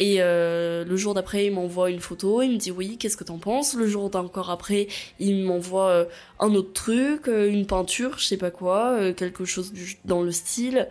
Et 0.00 0.16
euh, 0.20 0.82
le 0.82 0.96
jour 0.96 1.12
d'après, 1.12 1.46
il 1.46 1.52
m'envoie 1.52 1.90
une 1.90 2.00
photo. 2.00 2.40
Il 2.40 2.52
me 2.52 2.56
dit 2.56 2.70
oui, 2.70 2.96
qu'est-ce 2.96 3.18
que 3.18 3.24
t'en 3.24 3.38
penses? 3.38 3.74
Le 3.74 3.86
jour 3.86 4.08
d'encore 4.08 4.48
après, 4.48 4.88
il 5.20 5.44
m'envoie 5.44 5.88
euh, 5.90 6.04
un 6.40 6.54
autre 6.54 6.72
truc, 6.72 7.28
euh, 7.28 7.50
une 7.50 7.66
peinture, 7.66 8.18
je 8.18 8.24
sais 8.24 8.38
pas 8.38 8.50
quoi, 8.50 9.12
quelque 9.12 9.44
chose 9.44 9.72
dans 10.06 10.22
le 10.22 10.32
style. 10.32 10.88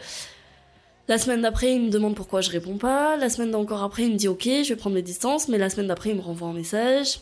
La 1.07 1.17
semaine 1.17 1.41
d'après, 1.41 1.73
il 1.73 1.81
me 1.81 1.89
demande 1.89 2.15
pourquoi 2.15 2.41
je 2.41 2.51
réponds 2.51 2.77
pas. 2.77 3.17
La 3.17 3.29
semaine 3.29 3.49
d'encore 3.49 3.81
après, 3.81 4.03
il 4.03 4.13
me 4.13 4.15
dit 4.15 4.27
ok, 4.27 4.43
je 4.43 4.69
vais 4.69 4.75
prendre 4.75 4.95
mes 4.95 5.01
distances. 5.01 5.47
Mais 5.47 5.57
la 5.57 5.71
semaine 5.71 5.87
d'après, 5.87 6.11
il 6.11 6.15
me 6.15 6.21
renvoie 6.21 6.47
un 6.47 6.53
message. 6.53 7.21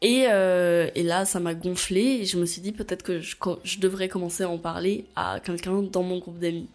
Et, 0.00 0.22
et 0.22 1.02
là, 1.02 1.26
ça 1.26 1.40
m'a 1.40 1.54
gonflé 1.54 2.00
et 2.00 2.24
je 2.24 2.38
me 2.38 2.46
suis 2.46 2.62
dit 2.62 2.72
peut-être 2.72 3.02
que 3.02 3.20
je 3.20 3.78
devrais 3.80 4.08
commencer 4.08 4.44
à 4.44 4.48
en 4.48 4.58
parler 4.58 5.04
à 5.14 5.40
quelqu'un 5.44 5.82
dans 5.82 6.02
mon 6.02 6.18
groupe 6.18 6.38
d'amis. 6.38 6.68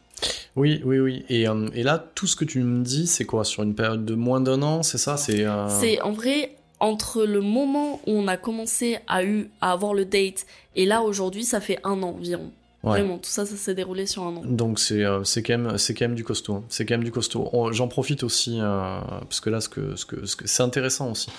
Oui, 0.58 0.82
oui, 0.84 1.00
oui. 1.00 1.24
Et, 1.30 1.48
euh, 1.48 1.70
et 1.74 1.84
là, 1.84 2.04
tout 2.16 2.28
ce 2.28 2.36
que 2.36 2.44
tu 2.44 2.60
me 2.64 2.84
dis, 2.84 3.08
c'est 3.08 3.26
quoi? 3.26 3.46
Sur 3.46 3.64
une 3.64 3.76
période 3.76 4.04
de 4.06 4.16
moins 4.16 4.42
d'un 4.42 4.62
an, 4.64 4.84
c'est 4.84 4.98
ça? 4.98 5.16
C'est. 5.16 5.46
euh, 5.46 5.68
C'est 5.70 6.02
en 6.02 6.12
vrai 6.12 6.56
entre 6.80 7.24
le 7.24 7.42
moment 7.42 8.02
où 8.08 8.12
on 8.12 8.28
a 8.28 8.38
commencé 8.38 8.98
à, 9.08 9.22
à 9.62 9.72
avoir 9.72 9.94
le 9.94 10.06
date 10.06 10.46
et 10.76 10.86
là 10.86 11.02
aujourd'hui, 11.02 11.44
ça 11.44 11.60
fait 11.62 11.80
un 11.84 12.04
an 12.04 12.10
environ. 12.10 12.52
Ouais. 12.88 13.00
Vraiment, 13.02 13.18
tout 13.18 13.30
ça, 13.30 13.46
ça 13.46 13.56
s'est 13.56 13.76
déroulé 13.76 14.06
sur 14.06 14.24
un 14.24 14.36
an. 14.38 14.42
Donc 14.46 14.80
c'est 14.80 15.04
euh, 15.04 15.24
c'est 15.24 15.44
quand 15.44 15.58
même 15.58 15.78
c'est 15.78 15.94
quand 15.94 16.06
même 16.06 16.16
du 16.16 16.24
costaud. 16.24 16.56
hein. 16.56 16.64
C'est 16.70 16.86
quand 16.86 16.96
même 16.96 17.04
du 17.04 17.12
costaud. 17.12 17.50
On- 17.54 17.72
J'en 17.72 17.88
profite 17.88 18.24
aussi 18.24 18.60
euh, 18.62 19.00
parce 19.22 19.40
que 19.40 19.50
là 19.50 19.62
ce 19.62 19.70
que 19.70 19.96
ce 19.96 20.06
que 20.06 20.26
ce 20.26 20.36
que 20.36 20.48
c'est 20.48 20.64
intéressant 20.64 21.12
aussi. 21.12 21.30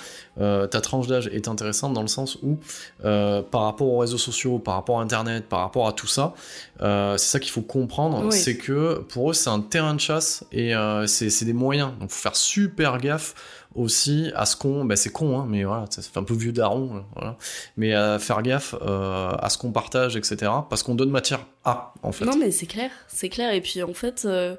Euh, 0.40 0.66
ta 0.66 0.80
tranche 0.80 1.06
d'âge 1.08 1.28
est 1.32 1.48
intéressante 1.48 1.92
dans 1.94 2.02
le 2.02 2.08
sens 2.08 2.36
où 2.42 2.58
euh, 3.04 3.42
par 3.42 3.62
rapport 3.62 3.88
aux 3.88 3.98
réseaux 3.98 4.18
sociaux, 4.18 4.58
par 4.58 4.74
rapport 4.74 5.00
à 5.00 5.02
Internet, 5.02 5.46
par 5.48 5.60
rapport 5.60 5.88
à 5.88 5.92
tout 5.92 6.06
ça, 6.06 6.34
c'est 6.80 7.18
ça 7.18 7.40
qu'il 7.40 7.50
faut 7.50 7.62
comprendre, 7.62 8.24
Oui. 8.26 8.32
c'est 8.36 8.56
que 8.56 8.98
pour 9.08 9.30
eux 9.30 9.34
c'est 9.34 9.50
un 9.50 9.60
terrain 9.60 9.94
de 9.94 10.00
chasse 10.00 10.44
et 10.52 10.72
c'est 11.06 11.30
c'est 11.30 11.44
des 11.44 11.52
moyens. 11.52 11.90
Donc 12.00 12.10
faut 12.10 12.22
faire 12.22 12.36
super 12.36 12.98
gaffe 12.98 13.34
aussi 13.78 14.30
à 14.34 14.44
ce 14.46 14.56
qu'on, 14.56 14.84
ben 14.84 14.96
c'est 14.96 15.10
con, 15.12 15.38
hein, 15.40 15.46
mais 15.48 15.64
voilà, 15.64 15.86
ça 15.90 16.02
fait 16.02 16.18
un 16.18 16.24
peu 16.24 16.34
vieux 16.34 16.52
daron, 16.52 16.96
euh, 16.96 17.00
voilà, 17.14 17.36
mais 17.76 17.94
à 17.94 18.18
faire 18.18 18.42
gaffe 18.42 18.74
euh, 18.82 19.30
à 19.38 19.48
ce 19.50 19.58
qu'on 19.58 19.72
partage, 19.72 20.16
etc. 20.16 20.36
Parce 20.68 20.82
qu'on 20.82 20.94
donne 20.94 21.10
matière 21.10 21.40
à, 21.64 21.92
en 22.02 22.12
fait. 22.12 22.24
Non, 22.24 22.36
mais 22.36 22.50
c'est 22.50 22.66
clair, 22.66 22.90
c'est 23.08 23.28
clair. 23.28 23.52
Et 23.54 23.60
puis 23.60 23.82
en 23.82 23.94
fait, 23.94 24.24
euh, 24.24 24.56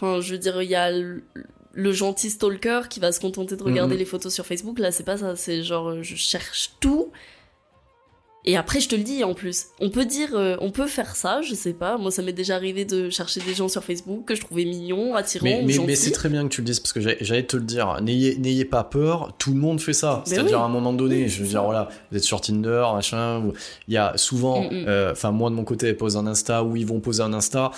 je 0.00 0.32
veux 0.32 0.38
dire, 0.38 0.60
il 0.62 0.68
y 0.70 0.74
a 0.74 0.90
le, 0.90 1.22
le 1.72 1.92
gentil 1.92 2.30
stalker 2.30 2.82
qui 2.88 3.00
va 3.00 3.10
se 3.12 3.20
contenter 3.20 3.56
de 3.56 3.62
regarder 3.62 3.94
Mhm. 3.94 3.98
les 3.98 4.04
photos 4.04 4.32
sur 4.32 4.46
Facebook. 4.46 4.78
Là, 4.78 4.92
c'est 4.92 5.04
pas 5.04 5.16
ça. 5.16 5.34
C'est 5.36 5.62
genre, 5.62 6.02
je 6.02 6.14
cherche 6.14 6.72
tout. 6.80 7.10
Et 8.46 8.56
après, 8.58 8.78
je 8.80 8.88
te 8.90 8.94
le 8.94 9.02
dis 9.02 9.24
en 9.24 9.32
plus. 9.32 9.68
On 9.80 9.88
peut 9.88 10.04
dire, 10.04 10.30
euh, 10.34 10.56
on 10.60 10.70
peut 10.70 10.86
faire 10.86 11.16
ça, 11.16 11.40
je 11.40 11.54
sais 11.54 11.72
pas. 11.72 11.96
Moi, 11.96 12.10
ça 12.10 12.20
m'est 12.20 12.32
déjà 12.34 12.56
arrivé 12.56 12.84
de 12.84 13.08
chercher 13.08 13.40
des 13.40 13.54
gens 13.54 13.68
sur 13.68 13.82
Facebook 13.82 14.26
que 14.26 14.34
je 14.34 14.42
trouvais 14.42 14.66
mignons, 14.66 15.14
attirants, 15.14 15.44
Mais, 15.44 15.62
mais, 15.64 15.72
gentils. 15.72 15.86
mais 15.86 15.94
c'est 15.96 16.10
très 16.10 16.28
bien 16.28 16.44
que 16.44 16.54
tu 16.54 16.60
le 16.60 16.66
dises 16.66 16.78
parce 16.80 16.92
que 16.92 17.00
j'allais 17.00 17.46
te 17.46 17.56
le 17.56 17.62
dire. 17.62 17.96
N'ayez 18.02 18.64
pas 18.66 18.84
peur, 18.84 19.32
tout 19.38 19.52
le 19.52 19.58
monde 19.58 19.80
fait 19.80 19.94
ça. 19.94 20.22
Mais 20.26 20.34
C'est-à-dire 20.34 20.58
oui. 20.58 20.62
à 20.62 20.66
un 20.66 20.68
moment 20.68 20.92
donné, 20.92 21.22
Oui, 21.22 21.28
je 21.28 21.42
veux 21.42 21.48
dire, 21.48 21.62
voilà, 21.64 21.88
vous 22.10 22.18
êtes 22.18 22.22
sur 22.24 22.40
Tinder, 22.42 22.84
machin, 22.94 23.42
il 23.88 23.94
y 23.94 23.96
a 23.96 24.12
souvent, 24.16 24.62
Mm, 24.64 24.66
mm. 24.66 24.84
euh, 24.88 25.12
enfin, 25.12 25.30
moi 25.30 25.48
de 25.48 25.54
mon 25.54 25.64
côté, 25.64 25.88
elle 25.88 25.96
pose 25.96 26.16
un 26.18 26.26
Insta 26.26 26.64
ou 26.64 26.76
ils 26.76 26.86
vont 26.86 27.00
poser 27.00 27.22
un 27.22 27.32
Insta. 27.32 27.70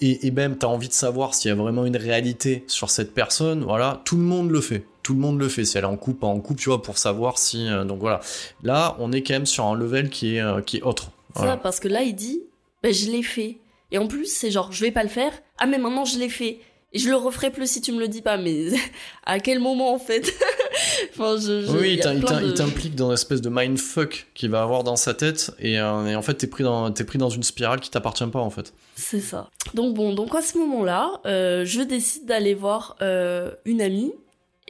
Et, 0.00 0.26
et 0.26 0.30
même, 0.30 0.56
t'as 0.56 0.66
envie 0.68 0.88
de 0.88 0.92
savoir 0.92 1.34
s'il 1.34 1.48
y 1.48 1.52
a 1.52 1.54
vraiment 1.56 1.84
une 1.84 1.96
réalité 1.96 2.64
sur 2.68 2.90
cette 2.90 3.12
personne. 3.14 3.62
Voilà, 3.64 4.00
tout 4.04 4.16
le 4.16 4.22
monde 4.22 4.50
le 4.50 4.60
fait. 4.60 4.84
Tout 5.02 5.14
le 5.14 5.20
monde 5.20 5.38
le 5.40 5.48
fait. 5.48 5.64
Si 5.64 5.76
elle 5.78 5.84
est 5.84 5.86
en 5.86 5.96
couple, 5.96 6.20
pas 6.20 6.26
en 6.28 6.40
couple, 6.40 6.60
tu 6.60 6.68
vois, 6.68 6.80
pour 6.82 6.98
savoir 6.98 7.38
si. 7.38 7.68
euh, 7.68 7.84
donc 7.84 7.98
voilà. 8.00 8.20
Là, 8.62 8.96
on 8.98 9.12
est 9.12 9.22
quand 9.22 9.34
même 9.34 9.46
sur 9.46 9.64
un 9.66 9.74
level 9.74 10.10
qui 10.10 10.36
est, 10.36 10.40
euh, 10.40 10.60
qui 10.60 10.78
est 10.78 10.82
autre. 10.82 11.04
Ça, 11.34 11.40
Voilà. 11.40 11.56
parce 11.56 11.80
que 11.80 11.88
là, 11.88 12.02
il 12.02 12.14
dit, 12.14 12.42
ben, 12.82 12.92
je 12.92 13.10
l'ai 13.10 13.22
fait. 13.22 13.58
Et 13.90 13.98
en 13.98 14.06
plus, 14.06 14.26
c'est 14.26 14.50
genre, 14.50 14.70
je 14.72 14.80
vais 14.84 14.90
pas 14.92 15.02
le 15.02 15.08
faire. 15.08 15.32
Ah, 15.58 15.66
mais 15.66 15.78
maintenant, 15.78 16.04
je 16.04 16.18
l'ai 16.18 16.28
fait. 16.28 16.60
Et 16.94 16.98
je 16.98 17.08
le 17.08 17.16
referai 17.16 17.50
plus 17.50 17.70
si 17.70 17.80
tu 17.80 17.90
me 17.92 18.00
le 18.00 18.08
dis 18.08 18.20
pas. 18.22 18.36
Mais 18.36 18.66
à 19.26 19.40
quel 19.40 19.58
moment, 19.60 19.94
en 19.94 19.98
fait 19.98 20.30
enfin, 21.10 21.36
je, 21.38 21.62
je- 21.62 21.72
Oui, 21.72 21.94
il 21.94 21.96
de- 22.00 22.50
t'implique 22.52 22.94
dans 22.94 23.08
une 23.08 23.14
espèce 23.14 23.40
de 23.40 23.48
mindfuck 23.50 24.26
qu'il 24.34 24.50
va 24.50 24.62
avoir 24.62 24.84
dans 24.84 24.96
sa 24.96 25.14
tête, 25.14 25.50
et, 25.58 25.80
euh, 25.80 26.06
et 26.06 26.16
en 26.16 26.22
fait, 26.22 26.34
t'es 26.34 26.46
pris, 26.46 26.64
dans, 26.64 26.92
pris 26.92 27.18
dans 27.18 27.30
une 27.30 27.42
spirale 27.42 27.80
qui 27.80 27.90
t'appartient 27.90 28.26
pas, 28.26 28.40
en 28.40 28.50
fait. 28.50 28.72
C'est 28.96 29.20
ça. 29.20 29.48
Donc 29.74 29.94
bon, 29.94 30.12
donc 30.14 30.34
à 30.34 30.42
ce 30.42 30.58
moment-là, 30.58 31.20
euh, 31.26 31.64
je 31.64 31.80
décide 31.80 32.26
d'aller 32.26 32.54
voir 32.54 32.96
euh, 33.02 33.52
une 33.64 33.80
amie 33.80 34.12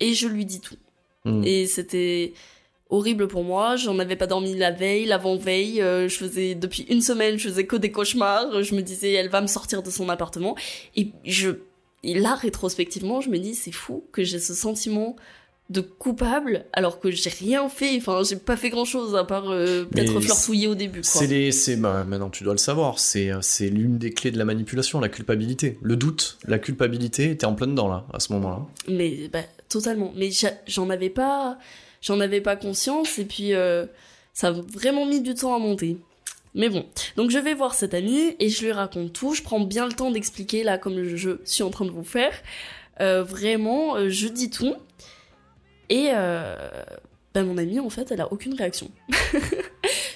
et 0.02 0.14
je 0.14 0.28
lui 0.28 0.44
dis 0.44 0.60
tout. 0.60 0.76
Hmm. 1.24 1.42
Et 1.44 1.66
c'était 1.66 2.34
horrible 2.90 3.28
pour 3.28 3.44
moi. 3.44 3.76
J'en 3.76 3.98
avais 3.98 4.16
pas 4.16 4.26
dormi 4.26 4.54
la 4.54 4.72
veille, 4.72 5.06
l'avant-veille. 5.06 5.80
euh, 5.80 6.08
je 6.08 6.16
faisais 6.16 6.54
depuis 6.54 6.82
une 6.90 7.00
semaine, 7.00 7.38
je 7.38 7.48
faisais 7.48 7.66
que 7.66 7.76
des 7.76 7.92
cauchemars. 7.92 8.62
Je 8.62 8.74
me 8.74 8.82
disais, 8.82 9.12
elle 9.12 9.30
va 9.30 9.40
me 9.40 9.46
sortir 9.46 9.82
de 9.82 9.90
son 9.90 10.08
appartement. 10.08 10.56
Et 10.96 11.12
je, 11.24 11.50
et 12.02 12.18
là, 12.18 12.34
rétrospectivement, 12.34 13.20
je 13.20 13.30
me 13.30 13.38
dis, 13.38 13.54
c'est 13.54 13.72
fou 13.72 14.04
que 14.12 14.24
j'ai 14.24 14.40
ce 14.40 14.54
sentiment 14.54 15.16
de 15.70 15.80
coupable 15.80 16.66
alors 16.72 17.00
que 17.00 17.10
j'ai 17.10 17.30
rien 17.30 17.68
fait. 17.68 17.96
Enfin, 17.96 18.22
j'ai 18.28 18.36
pas 18.36 18.56
fait 18.56 18.68
grand-chose 18.68 19.16
à 19.16 19.24
part 19.24 19.50
euh, 19.50 19.84
peut-être 19.84 20.20
flirtouiller 20.20 20.66
au 20.66 20.74
début. 20.74 21.00
C'est 21.02 21.26
les, 21.26 21.50
c'est, 21.50 21.76
bah, 21.76 22.04
maintenant 22.04 22.28
tu 22.28 22.44
dois 22.44 22.52
le 22.52 22.58
savoir, 22.58 22.98
c'est, 22.98 23.30
euh, 23.30 23.38
c'est 23.40 23.68
l'une 23.68 23.96
des 23.96 24.10
clés 24.10 24.32
de 24.32 24.38
la 24.38 24.44
manipulation, 24.44 25.00
la 25.00 25.08
culpabilité. 25.08 25.78
Le 25.80 25.96
doute, 25.96 26.38
la 26.46 26.58
culpabilité, 26.58 27.36
t'es 27.36 27.46
en 27.46 27.54
plein 27.54 27.68
dedans, 27.68 27.88
là, 27.88 28.04
à 28.12 28.20
ce 28.20 28.32
moment-là. 28.34 28.66
Mais 28.88 29.28
bah, 29.32 29.40
totalement. 29.72 30.12
Mais 30.16 30.30
j'en 30.66 30.90
avais 30.90 31.10
pas, 31.10 31.58
j'en 32.00 32.20
avais 32.20 32.40
pas 32.40 32.56
conscience 32.56 33.18
et 33.18 33.24
puis 33.24 33.54
euh, 33.54 33.86
ça 34.32 34.48
a 34.48 34.52
vraiment 34.52 35.06
mis 35.06 35.20
du 35.20 35.34
temps 35.34 35.54
à 35.54 35.58
monter. 35.58 35.98
Mais 36.54 36.68
bon, 36.68 36.84
donc 37.16 37.30
je 37.30 37.38
vais 37.38 37.54
voir 37.54 37.74
cette 37.74 37.94
amie 37.94 38.36
et 38.38 38.48
je 38.50 38.64
lui 38.64 38.72
raconte 38.72 39.12
tout. 39.12 39.34
Je 39.34 39.42
prends 39.42 39.60
bien 39.60 39.86
le 39.86 39.92
temps 39.92 40.10
d'expliquer 40.10 40.64
là 40.64 40.78
comme 40.78 41.02
je 41.16 41.38
suis 41.44 41.62
en 41.62 41.70
train 41.70 41.86
de 41.86 41.90
vous 41.90 42.04
faire. 42.04 42.32
Euh, 43.00 43.22
vraiment, 43.22 43.96
euh, 43.96 44.10
je 44.10 44.28
dis 44.28 44.50
tout 44.50 44.74
et 45.88 46.10
euh, 46.12 46.54
bah, 47.34 47.42
mon 47.42 47.56
amie 47.56 47.80
en 47.80 47.88
fait, 47.88 48.12
elle 48.12 48.20
a 48.20 48.30
aucune 48.32 48.54
réaction. 48.54 48.90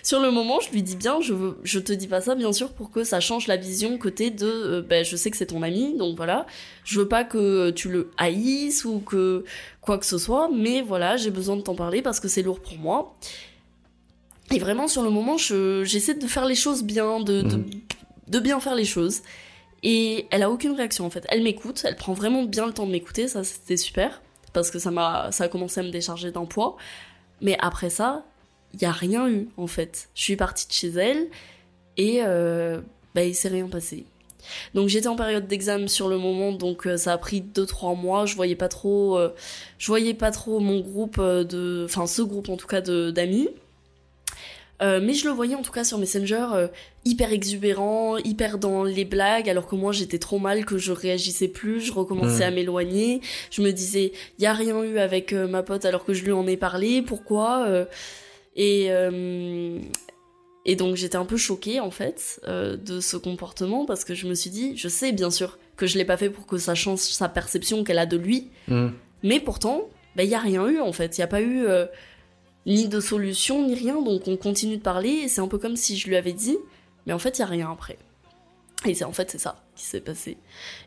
Sur 0.06 0.20
le 0.20 0.30
moment, 0.30 0.60
je 0.60 0.70
lui 0.70 0.84
dis 0.84 0.94
bien, 0.94 1.20
je, 1.20 1.34
veux, 1.34 1.58
je 1.64 1.80
te 1.80 1.92
dis 1.92 2.06
pas 2.06 2.20
ça 2.20 2.36
bien 2.36 2.52
sûr 2.52 2.72
pour 2.72 2.92
que 2.92 3.02
ça 3.02 3.18
change 3.18 3.48
la 3.48 3.56
vision 3.56 3.98
côté 3.98 4.30
de, 4.30 4.46
euh, 4.46 4.80
bah, 4.80 5.02
je 5.02 5.16
sais 5.16 5.32
que 5.32 5.36
c'est 5.36 5.46
ton 5.46 5.62
ami, 5.62 5.96
donc 5.98 6.16
voilà, 6.16 6.46
je 6.84 7.00
veux 7.00 7.08
pas 7.08 7.24
que 7.24 7.70
tu 7.70 7.88
le 7.88 8.12
haïsses 8.16 8.84
ou 8.84 9.00
que 9.00 9.44
quoi 9.80 9.98
que 9.98 10.06
ce 10.06 10.16
soit, 10.16 10.48
mais 10.54 10.80
voilà, 10.80 11.16
j'ai 11.16 11.32
besoin 11.32 11.56
de 11.56 11.62
t'en 11.62 11.74
parler 11.74 12.02
parce 12.02 12.20
que 12.20 12.28
c'est 12.28 12.42
lourd 12.42 12.60
pour 12.60 12.78
moi. 12.78 13.16
Et 14.52 14.60
vraiment, 14.60 14.86
sur 14.86 15.02
le 15.02 15.10
moment, 15.10 15.38
je- 15.38 15.82
j'essaie 15.82 16.14
de 16.14 16.26
faire 16.28 16.44
les 16.46 16.54
choses 16.54 16.84
bien, 16.84 17.18
de, 17.18 17.42
de, 17.42 17.56
Mhm. 17.56 17.64
de 18.28 18.38
bien 18.38 18.60
faire 18.60 18.76
les 18.76 18.84
choses. 18.84 19.22
Et 19.82 20.28
elle 20.30 20.44
a 20.44 20.50
aucune 20.52 20.76
réaction 20.76 21.04
en 21.04 21.10
fait. 21.10 21.24
Elle 21.30 21.42
m'écoute, 21.42 21.82
elle 21.84 21.96
prend 21.96 22.12
vraiment 22.12 22.44
bien 22.44 22.64
le 22.66 22.72
temps 22.72 22.86
de 22.86 22.92
m'écouter, 22.92 23.26
ça 23.26 23.42
c'était 23.42 23.76
super, 23.76 24.22
parce 24.52 24.70
que 24.70 24.78
ça 24.78 24.92
m'a, 24.92 25.32
ça 25.32 25.42
a 25.44 25.48
commencé 25.48 25.80
à 25.80 25.82
me 25.82 25.90
décharger 25.90 26.30
d'un 26.30 26.44
poids. 26.44 26.76
Mais 27.40 27.56
après 27.60 27.90
ça, 27.90 28.24
il 28.76 28.82
y 28.82 28.84
a 28.84 28.92
rien 28.92 29.28
eu 29.28 29.48
en 29.56 29.66
fait. 29.66 30.08
Je 30.14 30.22
suis 30.22 30.36
partie 30.36 30.66
de 30.68 30.72
chez 30.72 30.88
elle 30.88 31.26
et 31.96 32.20
euh, 32.22 32.80
bah 33.14 33.24
il 33.24 33.34
s'est 33.34 33.48
rien 33.48 33.68
passé. 33.68 34.04
Donc 34.74 34.88
j'étais 34.88 35.08
en 35.08 35.16
période 35.16 35.46
d'examen 35.46 35.88
sur 35.88 36.08
le 36.08 36.18
moment, 36.18 36.52
donc 36.52 36.86
euh, 36.86 36.96
ça 36.96 37.12
a 37.12 37.18
pris 37.18 37.40
2-3 37.42 37.98
mois. 37.98 38.26
Je 38.26 38.36
voyais 38.36 38.54
pas 38.56 38.68
trop, 38.68 39.18
euh, 39.18 39.34
je 39.78 39.86
voyais 39.86 40.14
pas 40.14 40.30
trop 40.30 40.60
mon 40.60 40.80
groupe 40.80 41.16
euh, 41.18 41.44
de, 41.44 41.84
enfin 41.84 42.06
ce 42.06 42.22
groupe 42.22 42.48
en 42.48 42.56
tout 42.56 42.66
cas 42.66 42.80
d'amis. 42.80 43.48
Mais 44.82 45.14
je 45.14 45.26
le 45.26 45.32
voyais 45.32 45.54
en 45.54 45.62
tout 45.62 45.72
cas 45.72 45.84
sur 45.84 45.96
Messenger 45.96 46.68
hyper 47.06 47.32
exubérant, 47.32 48.18
hyper 48.18 48.58
dans 48.58 48.84
les 48.84 49.06
blagues, 49.06 49.48
alors 49.48 49.66
que 49.66 49.74
moi 49.74 49.90
j'étais 49.90 50.18
trop 50.18 50.38
mal 50.38 50.66
que 50.66 50.76
je 50.76 50.92
réagissais 50.92 51.48
plus, 51.48 51.80
je 51.80 51.92
recommençais 51.94 52.44
Mm. 52.44 52.48
à 52.48 52.50
m'éloigner. 52.50 53.20
Je 53.50 53.62
me 53.62 53.70
disais, 53.72 54.12
y 54.38 54.44
a 54.44 54.52
rien 54.52 54.82
eu 54.84 54.98
avec 54.98 55.32
ma 55.32 55.62
pote 55.62 55.86
alors 55.86 56.04
que 56.04 56.12
je 56.12 56.24
lui 56.24 56.32
en 56.32 56.46
ai 56.46 56.58
parlé, 56.58 57.00
pourquoi 57.00 57.66
Et 58.56 58.86
euh, 58.90 59.78
et 60.64 60.74
donc 60.74 60.96
j'étais 60.96 61.16
un 61.16 61.24
peu 61.24 61.36
choquée 61.36 61.78
en 61.78 61.90
fait 61.92 62.40
euh, 62.48 62.76
de 62.76 62.98
ce 63.00 63.16
comportement 63.16 63.86
parce 63.86 64.04
que 64.04 64.14
je 64.14 64.26
me 64.26 64.34
suis 64.34 64.50
dit, 64.50 64.76
je 64.76 64.88
sais 64.88 65.12
bien 65.12 65.30
sûr 65.30 65.58
que 65.76 65.86
je 65.86 65.96
l'ai 65.96 66.04
pas 66.04 66.16
fait 66.16 66.30
pour 66.30 66.46
que 66.46 66.58
ça 66.58 66.74
change 66.74 66.98
sa 67.00 67.28
perception 67.28 67.84
qu'elle 67.84 67.98
a 67.98 68.06
de 68.06 68.16
lui, 68.16 68.50
Hmm. 68.66 68.88
mais 69.22 69.38
pourtant, 69.38 69.88
il 70.18 70.24
y 70.24 70.34
a 70.34 70.40
rien 70.40 70.66
eu 70.68 70.80
en 70.80 70.92
fait. 70.92 71.18
Il 71.18 71.20
y 71.20 71.24
a 71.24 71.28
pas 71.28 71.40
eu 71.42 71.66
euh, 71.66 71.86
ni 72.64 72.88
de 72.88 72.98
solution 72.98 73.64
ni 73.66 73.74
rien, 73.74 74.00
donc 74.02 74.26
on 74.26 74.36
continue 74.36 74.78
de 74.78 74.82
parler 74.82 75.10
et 75.10 75.28
c'est 75.28 75.40
un 75.40 75.48
peu 75.48 75.58
comme 75.58 75.76
si 75.76 75.96
je 75.96 76.08
lui 76.08 76.16
avais 76.16 76.32
dit, 76.32 76.56
mais 77.06 77.12
en 77.12 77.18
fait 77.18 77.38
il 77.38 77.42
y 77.42 77.44
a 77.44 77.46
rien 77.46 77.70
après. 77.70 77.98
Et 78.86 78.94
c'est 78.94 79.04
en 79.04 79.12
fait 79.12 79.30
c'est 79.30 79.38
ça 79.38 79.62
qui 79.76 79.84
s'est 79.84 80.00
passé. 80.00 80.36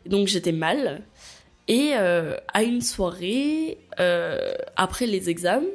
Et 0.04 0.08
donc 0.08 0.26
j'étais 0.26 0.52
mal. 0.52 1.02
Et 1.68 1.92
euh, 1.94 2.36
à 2.52 2.64
une 2.64 2.80
soirée 2.80 3.78
euh, 4.00 4.52
après 4.76 5.06
les 5.06 5.30
examens, 5.30 5.66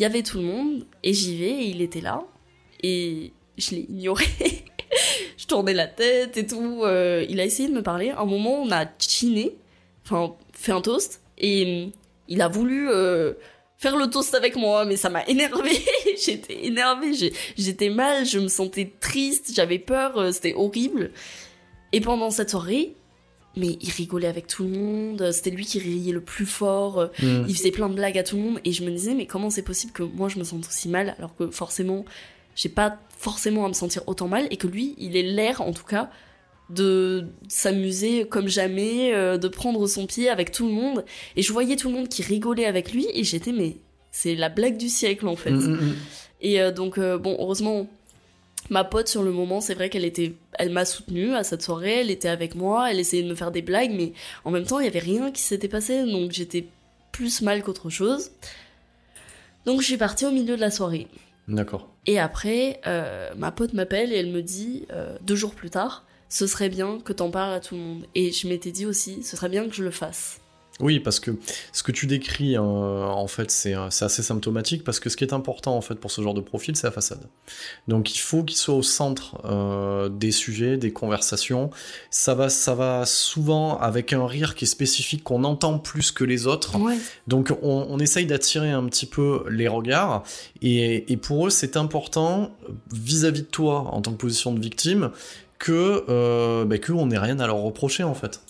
il 0.00 0.02
y 0.02 0.06
avait 0.06 0.22
tout 0.22 0.38
le 0.38 0.44
monde 0.44 0.86
et 1.02 1.12
j'y 1.12 1.36
vais 1.36 1.50
et 1.50 1.66
il 1.66 1.82
était 1.82 2.00
là 2.00 2.22
et 2.82 3.34
je 3.58 3.72
l'ai 3.72 3.82
ignoré. 3.82 4.24
je 5.36 5.46
tournais 5.46 5.74
la 5.74 5.88
tête 5.88 6.38
et 6.38 6.46
tout. 6.46 6.80
euh, 6.84 7.26
il 7.28 7.38
a 7.38 7.44
essayé 7.44 7.68
de 7.68 7.74
me 7.74 7.82
parler. 7.82 8.08
Un 8.08 8.24
moment, 8.24 8.62
on 8.62 8.70
a 8.70 8.86
chiné, 8.98 9.58
enfin 10.06 10.34
fait 10.54 10.72
un 10.72 10.80
toast 10.80 11.20
et 11.36 11.84
hum, 11.84 11.92
il 12.28 12.40
a 12.40 12.48
voulu 12.48 12.88
euh, 12.88 13.34
faire 13.76 13.94
le 13.98 14.08
toast 14.08 14.34
avec 14.34 14.56
moi, 14.56 14.86
mais 14.86 14.96
ça 14.96 15.10
m'a 15.10 15.22
énervé. 15.28 15.72
J'étais 16.18 16.64
énervée, 16.64 17.12
j'étais 17.58 17.90
mal, 17.90 18.24
je 18.24 18.38
me 18.38 18.48
sentais 18.48 18.90
triste, 19.00 19.52
j'avais 19.54 19.78
peur, 19.78 20.16
euh, 20.16 20.32
c'était 20.32 20.54
horrible. 20.54 21.10
Et 21.92 22.00
pendant 22.00 22.30
cette 22.30 22.48
soirée, 22.48 22.94
mais 23.56 23.78
il 23.80 23.90
rigolait 23.90 24.28
avec 24.28 24.46
tout 24.46 24.64
le 24.64 24.70
monde, 24.70 25.32
c'était 25.32 25.50
lui 25.50 25.64
qui 25.64 25.78
riait 25.78 26.12
le 26.12 26.20
plus 26.20 26.46
fort, 26.46 26.98
euh, 26.98 27.06
Hmm. 27.20 27.44
il 27.48 27.56
faisait 27.56 27.70
plein 27.70 27.88
de 27.88 27.94
blagues 27.94 28.18
à 28.18 28.22
tout 28.22 28.36
le 28.36 28.42
monde 28.42 28.60
et 28.64 28.72
je 28.72 28.84
me 28.84 28.90
disais 28.90 29.14
mais 29.14 29.26
comment 29.26 29.50
c'est 29.50 29.62
possible 29.62 29.92
que 29.92 30.02
moi 30.02 30.28
je 30.28 30.38
me 30.38 30.44
sente 30.44 30.66
aussi 30.66 30.88
mal 30.88 31.14
alors 31.18 31.34
que 31.36 31.50
forcément 31.50 32.04
j'ai 32.54 32.68
pas 32.68 32.98
forcément 33.18 33.64
à 33.64 33.68
me 33.68 33.74
sentir 33.74 34.02
autant 34.06 34.28
mal 34.28 34.46
et 34.50 34.56
que 34.56 34.66
lui 34.66 34.94
il 34.98 35.16
ait 35.16 35.22
l'air 35.22 35.60
en 35.60 35.72
tout 35.72 35.84
cas 35.84 36.10
de 36.70 37.26
s'amuser 37.48 38.26
comme 38.26 38.46
jamais, 38.46 39.12
euh, 39.12 39.36
de 39.38 39.48
prendre 39.48 39.86
son 39.88 40.06
pied 40.06 40.28
avec 40.28 40.52
tout 40.52 40.66
le 40.66 40.72
monde 40.72 41.04
et 41.36 41.42
je 41.42 41.52
voyais 41.52 41.76
tout 41.76 41.88
le 41.88 41.94
monde 41.94 42.08
qui 42.08 42.22
rigolait 42.22 42.66
avec 42.66 42.92
lui 42.92 43.06
et 43.12 43.24
j'étais 43.24 43.52
mais 43.52 43.76
c'est 44.12 44.34
la 44.34 44.48
blague 44.48 44.76
du 44.76 44.88
siècle 44.88 45.26
en 45.26 45.36
fait. 45.36 45.50
Hmm, 45.50 45.74
hmm. 45.74 45.94
Et 46.40 46.60
euh, 46.60 46.72
donc, 46.72 46.98
euh, 46.98 47.18
bon, 47.18 47.36
heureusement, 47.38 47.88
ma 48.70 48.84
pote 48.84 49.08
sur 49.08 49.22
le 49.22 49.32
moment, 49.32 49.60
c'est 49.60 49.74
vrai 49.74 49.90
qu'elle 49.90 50.04
était, 50.04 50.34
elle 50.54 50.70
m'a 50.70 50.84
soutenue 50.84 51.34
à 51.34 51.44
cette 51.44 51.62
soirée, 51.62 52.00
elle 52.00 52.10
était 52.10 52.28
avec 52.28 52.54
moi, 52.54 52.90
elle 52.90 53.00
essayait 53.00 53.22
de 53.22 53.28
me 53.28 53.34
faire 53.34 53.50
des 53.50 53.62
blagues, 53.62 53.92
mais 53.92 54.12
en 54.44 54.50
même 54.50 54.64
temps, 54.64 54.78
il 54.78 54.84
y 54.84 54.88
avait 54.88 55.00
rien 55.00 55.30
qui 55.32 55.42
s'était 55.42 55.68
passé, 55.68 56.04
donc 56.04 56.30
j'étais 56.30 56.66
plus 57.12 57.42
mal 57.42 57.62
qu'autre 57.62 57.90
chose. 57.90 58.30
Donc, 59.66 59.80
je 59.80 59.86
suis 59.86 59.96
partie 59.98 60.24
au 60.24 60.30
milieu 60.30 60.56
de 60.56 60.60
la 60.60 60.70
soirée. 60.70 61.08
D'accord. 61.48 61.88
Et 62.06 62.18
après, 62.18 62.80
euh, 62.86 63.30
ma 63.36 63.50
pote 63.50 63.74
m'appelle 63.74 64.12
et 64.12 64.16
elle 64.16 64.30
me 64.30 64.42
dit, 64.42 64.86
euh, 64.92 65.18
deux 65.22 65.36
jours 65.36 65.54
plus 65.54 65.70
tard, 65.70 66.06
ce 66.28 66.46
serait 66.46 66.68
bien 66.68 67.00
que 67.00 67.12
t'en 67.12 67.30
parles 67.30 67.52
à 67.52 67.60
tout 67.60 67.74
le 67.74 67.80
monde. 67.80 68.06
Et 68.14 68.30
je 68.30 68.48
m'étais 68.48 68.70
dit 68.70 68.86
aussi, 68.86 69.22
ce 69.22 69.36
serait 69.36 69.48
bien 69.48 69.68
que 69.68 69.74
je 69.74 69.82
le 69.82 69.90
fasse. 69.90 70.39
Oui, 70.80 71.00
parce 71.00 71.20
que 71.20 71.32
ce 71.72 71.82
que 71.82 71.92
tu 71.92 72.06
décris, 72.06 72.56
euh, 72.56 72.60
en 72.60 73.26
fait, 73.26 73.50
c'est 73.50 73.74
euh, 73.74 73.90
c'est 73.90 74.04
assez 74.04 74.22
symptomatique, 74.22 74.84
parce 74.84 75.00
que 75.00 75.08
ce 75.08 75.16
qui 75.16 75.24
est 75.24 75.32
important, 75.32 75.76
en 75.76 75.80
fait, 75.80 75.94
pour 75.94 76.10
ce 76.10 76.22
genre 76.22 76.34
de 76.34 76.40
profil, 76.40 76.76
c'est 76.76 76.86
la 76.86 76.92
façade. 76.92 77.20
Donc, 77.88 78.14
il 78.14 78.18
faut 78.18 78.44
qu'il 78.44 78.56
soit 78.56 78.74
au 78.74 78.82
centre 78.82 79.40
euh, 79.44 80.08
des 80.08 80.32
sujets, 80.32 80.76
des 80.76 80.92
conversations. 80.92 81.70
Ça 82.10 82.34
va, 82.34 82.48
ça 82.48 82.74
va 82.74 83.06
souvent 83.06 83.78
avec 83.78 84.12
un 84.12 84.26
rire 84.26 84.54
qui 84.54 84.64
est 84.64 84.68
spécifique, 84.68 85.24
qu'on 85.24 85.44
entend 85.44 85.78
plus 85.78 86.10
que 86.10 86.24
les 86.24 86.46
autres. 86.46 86.78
Ouais. 86.78 86.96
Donc 87.26 87.52
on, 87.62 87.86
on 87.88 87.98
essaye 87.98 88.26
d'attirer 88.26 88.70
un 88.70 88.84
petit 88.86 89.06
peu 89.06 89.44
les 89.50 89.68
regards 89.68 90.24
et, 90.62 91.12
et 91.12 91.16
pour 91.16 91.46
eux 91.46 91.50
c'est 91.50 91.76
important 91.76 92.50
vis-à-vis 92.92 93.42
de 93.42 93.46
toi 93.46 93.88
en 93.92 94.00
tant 94.00 94.12
que 94.12 94.16
position 94.16 94.52
de 94.52 94.60
victime 94.60 95.10
que 95.58 96.04
euh, 96.08 96.64
bah, 96.64 96.78
que 96.78 96.92
on 96.92 97.06
n'ait 97.06 97.18
rien 97.18 97.38
à 97.38 97.46
leur 97.46 97.58
reprocher 97.58 98.02
en 98.02 98.14
fait. 98.14 98.40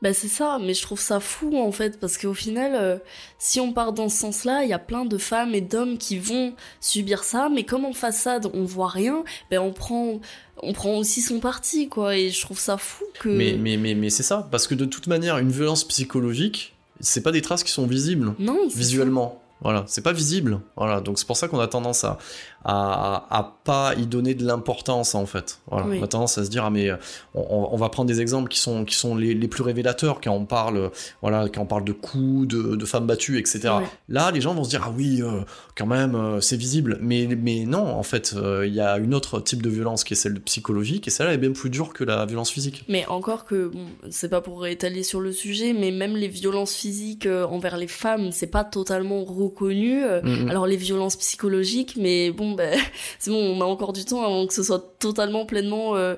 Bah 0.00 0.14
c'est 0.14 0.28
ça, 0.28 0.58
mais 0.62 0.74
je 0.74 0.82
trouve 0.82 1.00
ça 1.00 1.18
fou 1.18 1.56
en 1.56 1.72
fait, 1.72 1.98
parce 1.98 2.18
qu'au 2.18 2.34
final, 2.34 2.72
euh, 2.74 2.98
si 3.38 3.58
on 3.58 3.72
part 3.72 3.92
dans 3.92 4.08
ce 4.08 4.16
sens-là, 4.18 4.62
il 4.62 4.70
y 4.70 4.72
a 4.72 4.78
plein 4.78 5.04
de 5.04 5.18
femmes 5.18 5.54
et 5.54 5.60
d'hommes 5.60 5.98
qui 5.98 6.18
vont 6.18 6.54
subir 6.80 7.24
ça, 7.24 7.48
mais 7.52 7.64
comme 7.64 7.84
en 7.84 7.92
façade 7.92 8.48
on 8.54 8.64
voit 8.64 8.88
rien, 8.88 9.24
ben 9.50 9.58
on 9.60 9.72
prend, 9.72 10.20
on 10.62 10.72
prend 10.72 10.96
aussi 10.96 11.20
son 11.20 11.40
parti 11.40 11.88
quoi, 11.88 12.16
et 12.16 12.30
je 12.30 12.40
trouve 12.40 12.60
ça 12.60 12.76
fou 12.76 13.04
que. 13.18 13.28
Mais 13.28 13.56
mais 13.58 13.76
mais 13.76 13.94
mais 13.94 14.10
c'est 14.10 14.22
ça 14.22 14.46
parce 14.50 14.68
que 14.68 14.74
de 14.74 14.84
toute 14.84 15.08
manière 15.08 15.38
une 15.38 15.50
violence 15.50 15.82
psychologique 15.82 16.74
c'est 17.00 17.22
pas 17.22 17.32
des 17.32 17.42
traces 17.42 17.62
qui 17.62 17.70
sont 17.70 17.86
visibles 17.86 18.34
non, 18.38 18.68
visuellement. 18.68 19.40
Voilà, 19.60 19.84
c'est 19.86 20.02
pas 20.02 20.12
visible. 20.12 20.60
Voilà, 20.76 21.00
donc 21.00 21.18
c'est 21.18 21.26
pour 21.26 21.36
ça 21.36 21.48
qu'on 21.48 21.58
a 21.58 21.66
tendance 21.66 22.04
à, 22.04 22.18
à, 22.64 23.26
à, 23.30 23.56
pas 23.64 23.94
y 23.96 24.06
donner 24.06 24.34
de 24.34 24.44
l'importance 24.46 25.14
en 25.14 25.26
fait. 25.26 25.58
Voilà, 25.70 25.86
Oui. 25.86 25.98
on 26.00 26.04
a 26.04 26.08
tendance 26.08 26.38
à 26.38 26.44
se 26.44 26.50
dire 26.50 26.64
ah 26.64 26.70
mais 26.70 26.90
euh, 26.90 26.96
on, 27.34 27.68
on 27.72 27.76
va 27.76 27.88
prendre 27.88 28.08
des 28.08 28.20
exemples 28.20 28.48
qui 28.48 28.58
sont 28.58 28.84
qui 28.84 28.94
sont 28.94 29.16
les, 29.16 29.34
les 29.34 29.48
plus 29.48 29.62
révélateurs 29.62 30.20
quand 30.20 30.30
on 30.32 30.44
parle 30.44 30.90
voilà 31.22 31.48
quand 31.48 31.62
on 31.62 31.66
parle 31.66 31.84
de 31.84 31.92
coups, 31.92 32.46
de, 32.48 32.76
de 32.76 32.84
femmes 32.84 33.06
battues, 33.06 33.38
etc. 33.38 33.74
Là, 34.08 34.30
les 34.30 34.40
gens 34.40 34.54
vont 34.54 34.64
se 34.64 34.70
dire 34.70 34.82
ah 34.86 34.92
oui 34.96 35.22
euh, 35.22 35.40
quand 35.76 35.86
même 35.86 36.14
euh, 36.14 36.40
c'est 36.40 36.56
visible, 36.56 36.98
mais 37.00 37.26
mais 37.26 37.64
non 37.64 37.86
en 37.86 38.02
fait 38.02 38.34
euh, 38.36 38.66
il 38.66 38.74
y 38.74 38.80
a 38.80 38.96
une 38.98 39.14
autre 39.14 39.40
type 39.40 39.62
de 39.62 39.70
violence 39.70 40.04
qui 40.04 40.14
est 40.14 40.16
celle 40.16 40.40
psychologique 40.40 41.06
et 41.08 41.10
celle-là 41.10 41.32
est 41.34 41.38
bien 41.38 41.52
plus 41.52 41.70
dure 41.70 41.92
que 41.92 42.04
la 42.04 42.26
violence 42.26 42.50
physique. 42.50 42.84
Mais 42.88 43.06
encore 43.06 43.44
que, 43.44 43.68
bon, 43.68 43.86
c'est 44.10 44.28
pas 44.28 44.40
pour 44.40 44.66
étaler 44.66 45.02
sur 45.02 45.20
le 45.20 45.32
sujet, 45.32 45.72
mais 45.72 45.90
même 45.90 46.16
les 46.16 46.28
violences 46.28 46.74
physiques 46.74 47.26
envers 47.26 47.76
les 47.76 47.88
femmes, 47.88 48.30
c'est 48.32 48.46
pas 48.46 48.64
totalement 48.64 49.24
reconnu. 49.48 50.02
Euh, 50.04 50.20
Mhm. 50.22 50.48
Alors 50.50 50.66
les 50.66 50.76
violences 50.76 51.16
psychologiques, 51.16 51.96
mais 51.96 52.30
bon, 52.30 52.52
ben, 52.54 52.78
c'est 53.18 53.30
bon, 53.30 53.36
on 53.38 53.60
a 53.60 53.64
encore 53.64 53.92
du 53.92 54.04
temps 54.04 54.22
avant 54.24 54.46
que 54.46 54.54
ce 54.54 54.62
soit 54.62 54.94
totalement 54.98 55.44
pleinement 55.46 55.96
euh, 55.96 56.14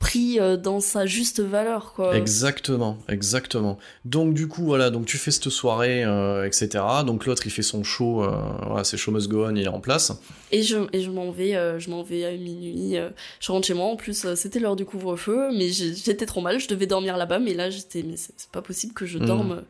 pris 0.00 0.38
euh, 0.38 0.58
dans 0.58 0.80
sa 0.80 1.06
juste 1.06 1.40
valeur, 1.40 1.94
quoi. 1.94 2.14
Exactement, 2.16 2.98
exactement. 3.08 3.78
Donc 4.04 4.34
du 4.34 4.48
coup, 4.48 4.62
voilà, 4.64 4.90
donc 4.90 5.06
tu 5.06 5.16
fais 5.16 5.30
cette 5.30 5.48
soirée, 5.48 6.04
euh, 6.04 6.44
etc. 6.44 6.84
Donc 7.06 7.24
l'autre, 7.24 7.46
il 7.46 7.50
fait 7.50 7.62
son 7.62 7.82
show, 7.84 8.22
voilà, 8.66 8.84
c'est 8.84 8.98
show 8.98 9.12
must 9.12 9.28
go 9.28 9.46
on, 9.46 9.54
il 9.54 9.62
est 9.62 9.68
en 9.68 9.80
place. 9.80 10.12
Et 10.52 10.62
je, 10.62 10.76
et 10.92 11.00
je 11.00 11.10
m'en 11.10 11.30
vais, 11.30 11.52
je 11.78 11.88
m'en 11.90 12.02
vais 12.02 12.24
à 12.26 12.32
minuit. 12.32 12.96
je 13.40 13.52
rentre 13.52 13.66
chez 13.66 13.72
moi. 13.74 13.86
En 13.86 13.96
plus, 13.96 14.26
c'était 14.34 14.58
l'heure 14.58 14.76
du 14.76 14.84
couvre-feu, 14.84 15.48
mais 15.56 15.68
j'étais 15.70 16.26
trop 16.26 16.42
mal. 16.42 16.60
Je 16.60 16.68
devais 16.68 16.86
dormir 16.86 17.16
là-bas, 17.16 17.38
mais 17.38 17.54
là, 17.54 17.70
j'étais, 17.70 18.02
mais 18.02 18.16
c'est 18.16 18.50
pas 18.52 18.62
possible 18.62 18.92
que 18.92 19.06
je 19.06 19.18
Mhm. 19.18 19.26
dorme 19.26 19.62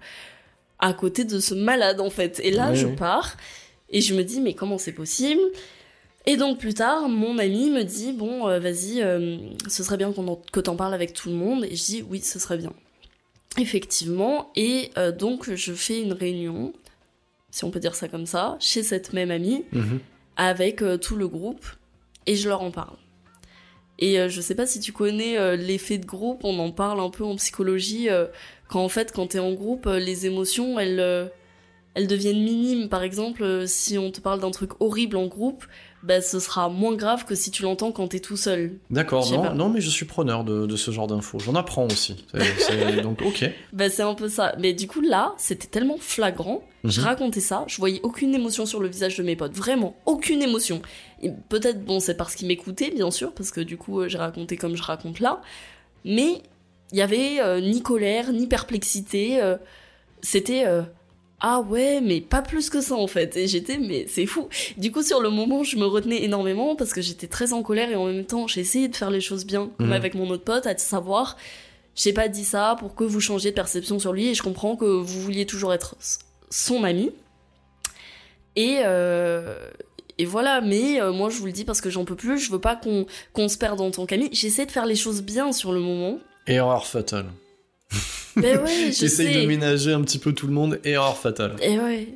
à 0.86 0.92
côté 0.92 1.24
de 1.24 1.38
ce 1.40 1.54
malade, 1.54 2.00
en 2.00 2.10
fait. 2.10 2.40
Et 2.44 2.50
là, 2.50 2.70
Oui, 2.70 2.76
je 2.76 2.86
oui. 2.86 2.96
pars 2.96 3.36
et 3.90 4.00
je 4.00 4.14
me 4.14 4.22
dis, 4.22 4.40
mais 4.40 4.54
comment 4.54 4.76
c'est 4.78 4.92
possible? 4.92 5.40
Et 6.26 6.36
donc 6.36 6.58
plus 6.58 6.74
tard, 6.74 7.08
mon 7.08 7.38
ami 7.38 7.70
me 7.70 7.82
dit, 7.84 8.12
bon, 8.12 8.48
euh, 8.48 8.58
vas-y, 8.58 9.00
euh, 9.02 9.36
ce 9.68 9.82
serait 9.82 9.96
bien 9.96 10.12
qu'on 10.12 10.26
en- 10.28 10.40
que 10.52 10.60
t'en 10.60 10.74
parles 10.76 10.94
avec 10.94 11.12
tout 11.12 11.28
le 11.28 11.34
monde. 11.36 11.64
Et 11.64 11.76
je 11.76 11.84
dis, 11.84 12.04
oui, 12.08 12.20
ce 12.20 12.38
serait 12.38 12.58
bien. 12.58 12.72
Effectivement. 13.58 14.50
Et 14.56 14.90
euh, 14.98 15.12
donc, 15.12 15.54
je 15.54 15.72
fais 15.74 16.00
une 16.00 16.12
réunion, 16.12 16.72
si 17.50 17.64
on 17.64 17.70
peut 17.70 17.80
dire 17.80 17.94
ça 17.94 18.08
comme 18.08 18.26
ça, 18.26 18.56
chez 18.60 18.82
cette 18.82 19.12
même 19.12 19.30
amie 19.30 19.64
Mhm. 19.72 20.00
avec 20.36 20.82
tout 21.00 21.16
le 21.16 21.28
groupe 21.28 21.64
et 22.26 22.36
je 22.36 22.48
leur 22.48 22.62
en 22.62 22.70
parle. 22.70 22.96
Et 24.00 24.16
je 24.28 24.40
sais 24.40 24.56
pas 24.56 24.66
si 24.66 24.80
tu 24.80 24.90
connais 24.92 25.56
l'effet 25.56 25.98
de 25.98 26.04
groupe, 26.06 26.40
on 26.42 26.58
en 26.58 26.72
parle 26.72 26.98
un 27.00 27.10
peu 27.10 27.22
en 27.22 27.36
psychologie, 27.36 28.08
quand 28.68 28.82
en 28.84 28.88
fait 28.88 29.12
quand 29.12 29.28
t'es 29.28 29.38
en 29.38 29.52
groupe, 29.52 29.86
euh, 29.86 29.98
les 29.98 30.26
émotions 30.26 30.78
elles, 30.78 31.00
euh, 31.00 31.26
elles 31.94 32.06
deviennent 32.06 32.42
minimes. 32.42 32.88
Par 32.88 33.02
exemple, 33.02 33.42
euh, 33.42 33.66
si 33.66 33.98
on 33.98 34.10
te 34.10 34.20
parle 34.20 34.40
d'un 34.40 34.50
truc 34.50 34.70
horrible 34.80 35.16
en 35.16 35.26
groupe, 35.26 35.64
bah 36.02 36.20
ce 36.20 36.38
sera 36.38 36.68
moins 36.68 36.94
grave 36.96 37.24
que 37.24 37.34
si 37.34 37.50
tu 37.50 37.62
l'entends 37.62 37.90
quand 37.90 38.08
t'es 38.08 38.20
tout 38.20 38.36
seul. 38.36 38.74
D'accord, 38.90 39.30
non, 39.30 39.54
non, 39.54 39.68
mais 39.70 39.80
je 39.80 39.88
suis 39.88 40.04
preneur 40.04 40.44
de, 40.44 40.66
de 40.66 40.76
ce 40.76 40.90
genre 40.90 41.06
d'infos. 41.06 41.38
J'en 41.38 41.54
apprends 41.54 41.86
aussi. 41.86 42.26
Donc 43.02 43.22
ok. 43.22 43.48
Bah 43.72 43.88
c'est 43.88 44.02
un 44.02 44.12
peu 44.14 44.28
ça. 44.28 44.54
Mais 44.58 44.74
du 44.74 44.86
coup 44.86 45.00
là, 45.00 45.34
c'était 45.38 45.66
tellement 45.68 45.96
flagrant. 45.98 46.62
Je 46.84 47.00
Mhm. 47.00 47.06
racontais 47.06 47.40
ça, 47.40 47.64
je 47.68 47.78
voyais 47.78 48.00
aucune 48.02 48.34
émotion 48.34 48.66
sur 48.66 48.80
le 48.80 48.88
visage 48.88 49.16
de 49.16 49.22
mes 49.22 49.36
potes, 49.36 49.54
vraiment 49.54 49.96
aucune 50.04 50.42
émotion. 50.42 50.82
Peut-être 51.48 51.82
bon, 51.82 51.98
c'est 52.00 52.14
parce 52.14 52.34
qu'ils 52.34 52.48
m'écoutaient 52.48 52.90
bien 52.90 53.10
sûr, 53.10 53.32
parce 53.32 53.50
que 53.50 53.62
du 53.62 53.78
coup 53.78 54.06
j'ai 54.06 54.18
raconté 54.18 54.58
comme 54.58 54.76
je 54.76 54.82
raconte 54.82 55.20
là, 55.20 55.40
mais 56.04 56.42
il 56.94 56.98
y 56.98 57.02
avait 57.02 57.40
euh, 57.40 57.60
ni 57.60 57.82
colère 57.82 58.32
ni 58.32 58.46
perplexité. 58.46 59.42
euh, 59.42 59.56
C'était 60.22 60.64
euh, 60.64 60.82
ah 61.40 61.60
ouais, 61.60 62.00
mais 62.00 62.20
pas 62.20 62.40
plus 62.40 62.70
que 62.70 62.80
ça 62.80 62.94
en 62.94 63.08
fait. 63.08 63.36
Et 63.36 63.46
j'étais 63.48 63.78
mais 63.78 64.06
c'est 64.08 64.26
fou. 64.26 64.48
Du 64.78 64.92
coup 64.92 65.02
sur 65.02 65.20
le 65.20 65.28
moment 65.28 65.64
je 65.64 65.76
me 65.76 65.86
retenais 65.86 66.22
énormément 66.22 66.76
parce 66.76 66.92
que 66.92 67.02
j'étais 67.02 67.26
très 67.26 67.52
en 67.52 67.62
colère 67.62 67.90
et 67.90 67.96
en 67.96 68.06
même 68.06 68.24
temps 68.24 68.46
essayé 68.46 68.86
de 68.88 68.94
faire 68.96 69.10
les 69.10 69.20
choses 69.20 69.44
bien, 69.44 69.70
comme 69.76 69.88
Mhm. 69.88 69.92
avec 69.92 70.14
mon 70.14 70.30
autre 70.30 70.44
pote, 70.44 70.66
à 70.68 70.78
savoir 70.78 71.36
j'ai 71.96 72.12
pas 72.12 72.28
dit 72.28 72.44
ça 72.44 72.76
pour 72.78 72.94
que 72.94 73.04
vous 73.04 73.20
changiez 73.20 73.50
de 73.50 73.56
perception 73.56 73.98
sur 73.98 74.12
lui 74.12 74.28
et 74.28 74.34
je 74.34 74.42
comprends 74.42 74.76
que 74.76 74.84
vous 74.84 75.20
vouliez 75.20 75.46
toujours 75.46 75.72
être 75.74 75.96
son 76.50 76.84
ami. 76.84 77.10
Et, 78.56 78.78
et 80.18 80.24
voilà, 80.24 80.60
mais 80.60 81.00
euh, 81.00 81.12
moi 81.12 81.28
je 81.28 81.38
vous 81.38 81.46
le 81.46 81.52
dis 81.52 81.64
parce 81.64 81.80
que 81.80 81.90
j'en 81.90 82.04
peux 82.04 82.14
plus, 82.14 82.38
je 82.38 82.52
veux 82.52 82.60
pas 82.60 82.76
qu'on 82.76 83.04
qu'on 83.32 83.48
se 83.48 83.58
perde 83.58 83.80
en 83.80 83.90
tant 83.90 84.06
qu'ami. 84.06 84.28
J'essaie 84.32 84.64
de 84.66 84.70
faire 84.70 84.86
les 84.86 84.94
choses 84.94 85.22
bien 85.22 85.52
sur 85.52 85.72
le 85.72 85.80
moment. 85.80 86.18
Erreur 86.46 86.86
fatale. 86.86 87.26
Ben 88.36 88.60
ouais, 88.62 88.92
je 88.92 88.92
J'essaye 89.00 89.42
de 89.42 89.46
ménager 89.46 89.92
un 89.92 90.02
petit 90.02 90.18
peu 90.18 90.32
tout 90.32 90.46
le 90.46 90.52
monde. 90.52 90.80
Erreur 90.84 91.16
fatale. 91.16 91.56
Et 91.62 91.78
ouais, 91.78 92.08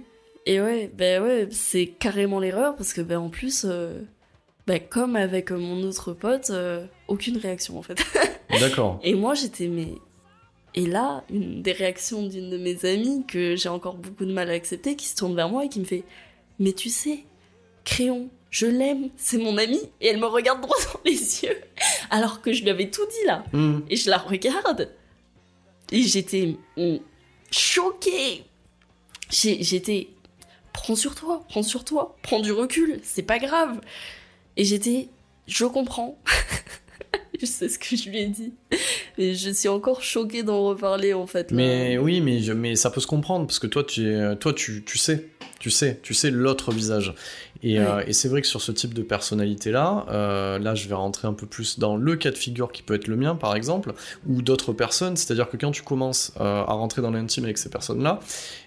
et 0.46 0.60
ouais, 0.60 0.90
ben 0.96 1.22
ouais, 1.22 1.48
c'est 1.50 1.86
carrément 1.86 2.40
l'erreur 2.40 2.74
parce 2.76 2.92
que 2.92 3.00
ben 3.00 3.18
en 3.18 3.28
plus, 3.28 3.64
euh, 3.68 4.00
ben 4.66 4.80
comme 4.80 5.16
avec 5.16 5.50
mon 5.50 5.82
autre 5.82 6.12
pote, 6.12 6.50
euh, 6.50 6.86
aucune 7.06 7.36
réaction 7.36 7.78
en 7.78 7.82
fait. 7.82 8.02
D'accord. 8.60 8.98
Et 9.02 9.14
moi, 9.14 9.34
j'étais, 9.34 9.68
mais. 9.68 9.92
Et 10.74 10.86
là, 10.86 11.24
une 11.30 11.62
des 11.62 11.72
réactions 11.72 12.26
d'une 12.26 12.50
de 12.50 12.58
mes 12.58 12.84
amies 12.84 13.24
que 13.26 13.56
j'ai 13.56 13.68
encore 13.68 13.96
beaucoup 13.96 14.24
de 14.24 14.32
mal 14.32 14.50
à 14.50 14.52
accepter, 14.52 14.96
qui 14.96 15.06
se 15.06 15.16
tourne 15.16 15.34
vers 15.34 15.48
moi 15.48 15.64
et 15.64 15.68
qui 15.68 15.80
me 15.80 15.84
fait 15.84 16.04
Mais 16.58 16.72
tu 16.72 16.88
sais, 16.88 17.24
Crayon, 17.84 18.28
je 18.50 18.66
l'aime, 18.66 19.10
c'est 19.16 19.38
mon 19.38 19.56
ami. 19.58 19.78
Et 20.00 20.08
elle 20.08 20.18
me 20.18 20.26
regarde 20.26 20.60
droit 20.60 20.76
dans 20.92 21.00
les 21.04 21.12
yeux, 21.44 21.56
alors 22.10 22.40
que 22.40 22.52
je 22.52 22.62
lui 22.62 22.70
avais 22.70 22.90
tout 22.90 23.04
dit 23.06 23.26
là. 23.26 23.44
Hmm. 23.52 23.80
Et 23.90 23.96
je 23.96 24.08
la 24.10 24.18
regarde. 24.18 24.90
Et 25.92 26.02
j'étais 26.02 26.56
mm, 26.76 26.96
choquée. 27.50 28.44
J'étais. 29.30 30.08
Prends 30.72 30.96
sur 30.96 31.14
toi, 31.14 31.44
prends 31.48 31.62
sur 31.62 31.84
toi, 31.84 32.16
prends 32.22 32.40
du 32.40 32.52
recul, 32.52 33.00
c'est 33.02 33.22
pas 33.22 33.38
grave. 33.38 33.80
Et 34.56 34.64
j'étais. 34.64 35.08
Je 35.46 35.64
comprends. 35.64 36.18
je 37.40 37.46
sais 37.46 37.68
ce 37.68 37.78
que 37.78 37.96
je 37.96 38.08
lui 38.10 38.18
ai 38.18 38.26
dit. 38.28 38.52
Et 39.16 39.34
je 39.34 39.50
suis 39.50 39.68
encore 39.68 40.02
choquée 40.02 40.42
d'en 40.42 40.62
reparler 40.64 41.14
en 41.14 41.26
fait. 41.26 41.50
là. 41.50 41.56
Mais 41.56 41.98
oui, 41.98 42.20
mais, 42.20 42.40
je- 42.40 42.52
mais 42.52 42.76
ça 42.76 42.90
peut 42.90 43.00
se 43.00 43.06
comprendre 43.06 43.46
parce 43.46 43.58
que 43.58 43.66
toi, 43.66 43.82
tu, 43.84 44.08
es- 44.12 44.36
toi, 44.36 44.52
tu, 44.52 44.84
tu 44.84 44.98
sais, 44.98 45.28
tu 45.58 45.70
sais, 45.70 45.98
tu 46.02 46.14
sais 46.14 46.30
l'autre 46.30 46.70
visage. 46.70 47.14
Et, 47.62 47.80
euh, 47.80 48.02
et 48.06 48.12
c'est 48.12 48.28
vrai 48.28 48.40
que 48.40 48.46
sur 48.46 48.60
ce 48.60 48.70
type 48.70 48.94
de 48.94 49.02
personnalité-là, 49.02 50.06
euh, 50.10 50.58
là, 50.58 50.74
je 50.74 50.88
vais 50.88 50.94
rentrer 50.94 51.26
un 51.26 51.32
peu 51.32 51.46
plus 51.46 51.78
dans 51.78 51.96
le 51.96 52.16
cas 52.16 52.30
de 52.30 52.36
figure 52.36 52.70
qui 52.70 52.82
peut 52.82 52.94
être 52.94 53.08
le 53.08 53.16
mien, 53.16 53.34
par 53.34 53.56
exemple, 53.56 53.94
ou 54.28 54.42
d'autres 54.42 54.72
personnes. 54.72 55.16
C'est-à-dire 55.16 55.48
que 55.50 55.56
quand 55.56 55.72
tu 55.72 55.82
commences 55.82 56.32
euh, 56.40 56.62
à 56.62 56.72
rentrer 56.72 57.02
dans 57.02 57.10
l'intime 57.10 57.44
avec 57.44 57.58
ces 57.58 57.68
personnes-là, 57.68 58.20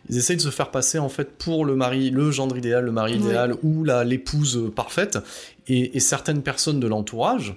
ils 0.09 0.17
essayent 0.17 0.35
de 0.35 0.41
se 0.41 0.49
faire 0.49 0.71
passer 0.71 0.99
en 0.99 1.09
fait 1.09 1.37
pour 1.37 1.63
le 1.63 1.75
mari, 1.75 2.09
le 2.09 2.31
gendre 2.31 2.57
idéal, 2.57 2.85
le 2.85 2.91
mari 2.91 3.13
idéal 3.13 3.55
ou 3.63 3.83
la 3.83 4.03
l'épouse 4.03 4.71
parfaite. 4.75 5.19
Et, 5.67 5.95
et 5.95 5.99
certaines 5.99 6.41
personnes 6.41 6.79
de 6.79 6.87
l'entourage 6.87 7.55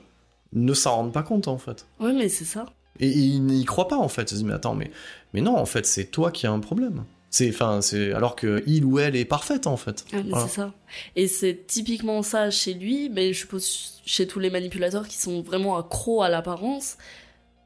ne 0.53 0.73
s'en 0.73 0.97
rendent 0.97 1.13
pas 1.13 1.25
compte 1.25 1.49
en 1.49 1.59
fait. 1.59 1.87
Ouais, 1.99 2.13
mais 2.13 2.29
c'est 2.29 2.45
ça. 2.45 2.67
Et 3.01 3.09
ils 3.09 3.43
n'y 3.43 3.65
croient 3.65 3.89
pas 3.89 3.97
en 3.97 4.09
fait. 4.09 4.23
Ils 4.23 4.29
se 4.29 4.35
disent 4.35 4.45
mais 4.45 4.55
attends 4.55 4.75
mais 4.75 4.93
mais 5.33 5.41
non 5.41 5.57
en 5.57 5.67
fait 5.67 5.85
c'est 5.85 6.05
toi 6.05 6.31
qui 6.31 6.47
as 6.47 6.53
un 6.53 6.61
problème. 6.61 7.05
C'est 7.37 7.49
enfin 7.49 7.81
c'est 7.83 8.13
alors 8.13 8.37
que 8.37 8.63
il 8.65 8.85
ou 8.85 9.01
elle 9.01 9.17
est 9.17 9.25
parfaite 9.25 9.67
en 9.67 9.77
fait. 9.77 10.05
Ah, 10.13 10.19
mais 10.19 10.31
Voilà. 10.31 10.47
c'est 10.47 10.55
ça. 10.55 10.73
Et 11.17 11.27
c'est 11.27 11.67
typiquement 11.67 12.23
ça 12.23 12.49
chez 12.53 12.75
lui, 12.75 13.09
mais 13.09 13.33
je 13.33 13.41
suppose 13.41 14.01
chez 14.07 14.29
tous 14.29 14.39
les 14.39 14.51
manipulateurs 14.51 15.09
qui 15.09 15.17
sont 15.19 15.43
vraiment 15.43 15.77
accros 15.77 16.23
à 16.23 16.29
l'apparence. 16.29 16.97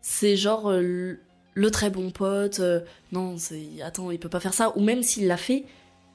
C'est 0.00 0.36
genre 0.38 0.70
euh, 0.70 1.18
le, 1.52 1.70
très 1.70 1.90
bon 1.90 2.10
pote, 2.10 2.60
euh, 2.60 2.80
non, 3.12 3.36
c'est 3.36 3.66
attends, 3.84 4.10
il 4.10 4.18
peut 4.18 4.30
pas 4.30 4.40
faire 4.40 4.54
ça. 4.54 4.72
Ou 4.74 4.80
même 4.82 5.02
s'il 5.02 5.26
l'a 5.26 5.36
fait, 5.36 5.66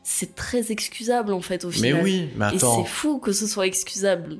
c'est 0.01 0.33
très 0.33 0.71
excusable 0.71 1.31
en 1.31 1.41
fait 1.41 1.63
au 1.63 1.67
Mais 1.69 1.73
final. 1.73 2.03
oui, 2.03 2.29
mais 2.35 2.45
Et 2.53 2.55
attends. 2.55 2.83
c'est 2.83 2.89
fou 2.89 3.19
que 3.19 3.33
ce 3.33 3.45
soit 3.45 3.67
excusable. 3.67 4.39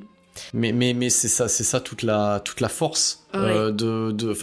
Mais 0.54 0.72
mais 0.72 0.94
mais 0.94 1.10
c'est 1.10 1.28
ça 1.28 1.48
c'est 1.48 1.64
ça 1.64 1.80
toute 1.80 2.02
la 2.04 2.40
toute 2.44 2.60
la 2.62 2.70
force 2.70 3.26
euh, 3.36 3.72
de 3.72 4.12
de 4.12 4.34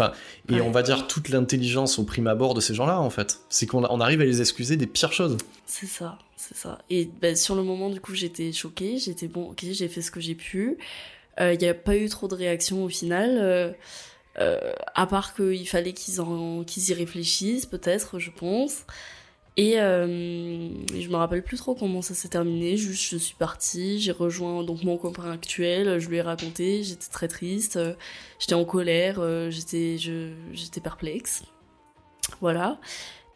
et 0.48 0.52
Ouais. 0.54 0.60
on 0.60 0.70
va 0.70 0.82
dire 0.82 1.06
toute 1.06 1.28
l'intelligence 1.28 1.98
au 1.98 2.04
prime 2.04 2.26
abord 2.26 2.54
de 2.54 2.60
ces 2.60 2.74
gens-là 2.74 3.00
en 3.00 3.10
fait. 3.10 3.40
C'est 3.48 3.66
qu'on 3.66 3.84
on 3.84 4.00
arrive 4.00 4.20
à 4.20 4.24
les 4.24 4.40
excuser 4.40 4.76
des 4.76 4.86
pires 4.86 5.12
choses. 5.12 5.36
C'est 5.66 5.86
ça, 5.86 6.18
c'est 6.36 6.56
ça. 6.56 6.78
Et 6.90 7.08
ben, 7.20 7.36
sur 7.36 7.54
le 7.54 7.62
moment, 7.62 7.90
du 7.90 8.00
coup, 8.00 8.14
j'étais 8.14 8.52
choquée. 8.52 8.98
J'étais 8.98 9.28
bon, 9.28 9.50
ok, 9.50 9.64
j'ai 9.70 9.88
fait 9.88 10.02
ce 10.02 10.10
que 10.10 10.20
j'ai 10.20 10.34
pu. 10.34 10.78
Il 11.40 11.58
n'y 11.58 11.68
a 11.68 11.74
pas 11.74 11.96
eu 11.96 12.08
trop 12.08 12.28
de 12.28 12.34
réactions 12.34 12.84
au 12.84 12.88
final. 12.88 13.38
euh, 13.38 13.70
euh, 14.38 14.72
à 14.94 15.06
part 15.06 15.34
qu'il 15.34 15.66
fallait 15.68 15.92
qu'ils 15.92 16.20
en- 16.20 16.62
qu'ils 16.64 16.88
y 16.90 16.94
réfléchissent, 16.94 17.66
peut-être, 17.66 18.18
je 18.20 18.30
pense. 18.30 18.84
Et 19.62 19.78
euh, 19.78 20.06
je 20.98 21.08
me 21.10 21.16
rappelle 21.16 21.42
plus 21.42 21.58
trop 21.58 21.74
comment 21.74 22.00
ça 22.00 22.14
s'est 22.14 22.28
terminé. 22.30 22.78
Juste, 22.78 23.10
je 23.10 23.18
suis 23.18 23.34
partie, 23.34 24.00
j'ai 24.00 24.10
rejoint 24.12 24.62
donc 24.64 24.84
mon 24.84 24.96
copain 24.96 25.30
actuel. 25.30 25.98
Je 25.98 26.08
lui 26.08 26.16
ai 26.16 26.22
raconté, 26.22 26.82
j'étais 26.82 27.10
très 27.10 27.28
triste, 27.28 27.76
euh, 27.76 27.92
j'étais 28.38 28.54
en 28.54 28.64
colère, 28.64 29.16
euh, 29.18 29.50
j'étais 29.50 29.98
je- 29.98 30.32
j'étais 30.52 30.80
perplexe. 30.80 31.42
Voilà. 32.40 32.78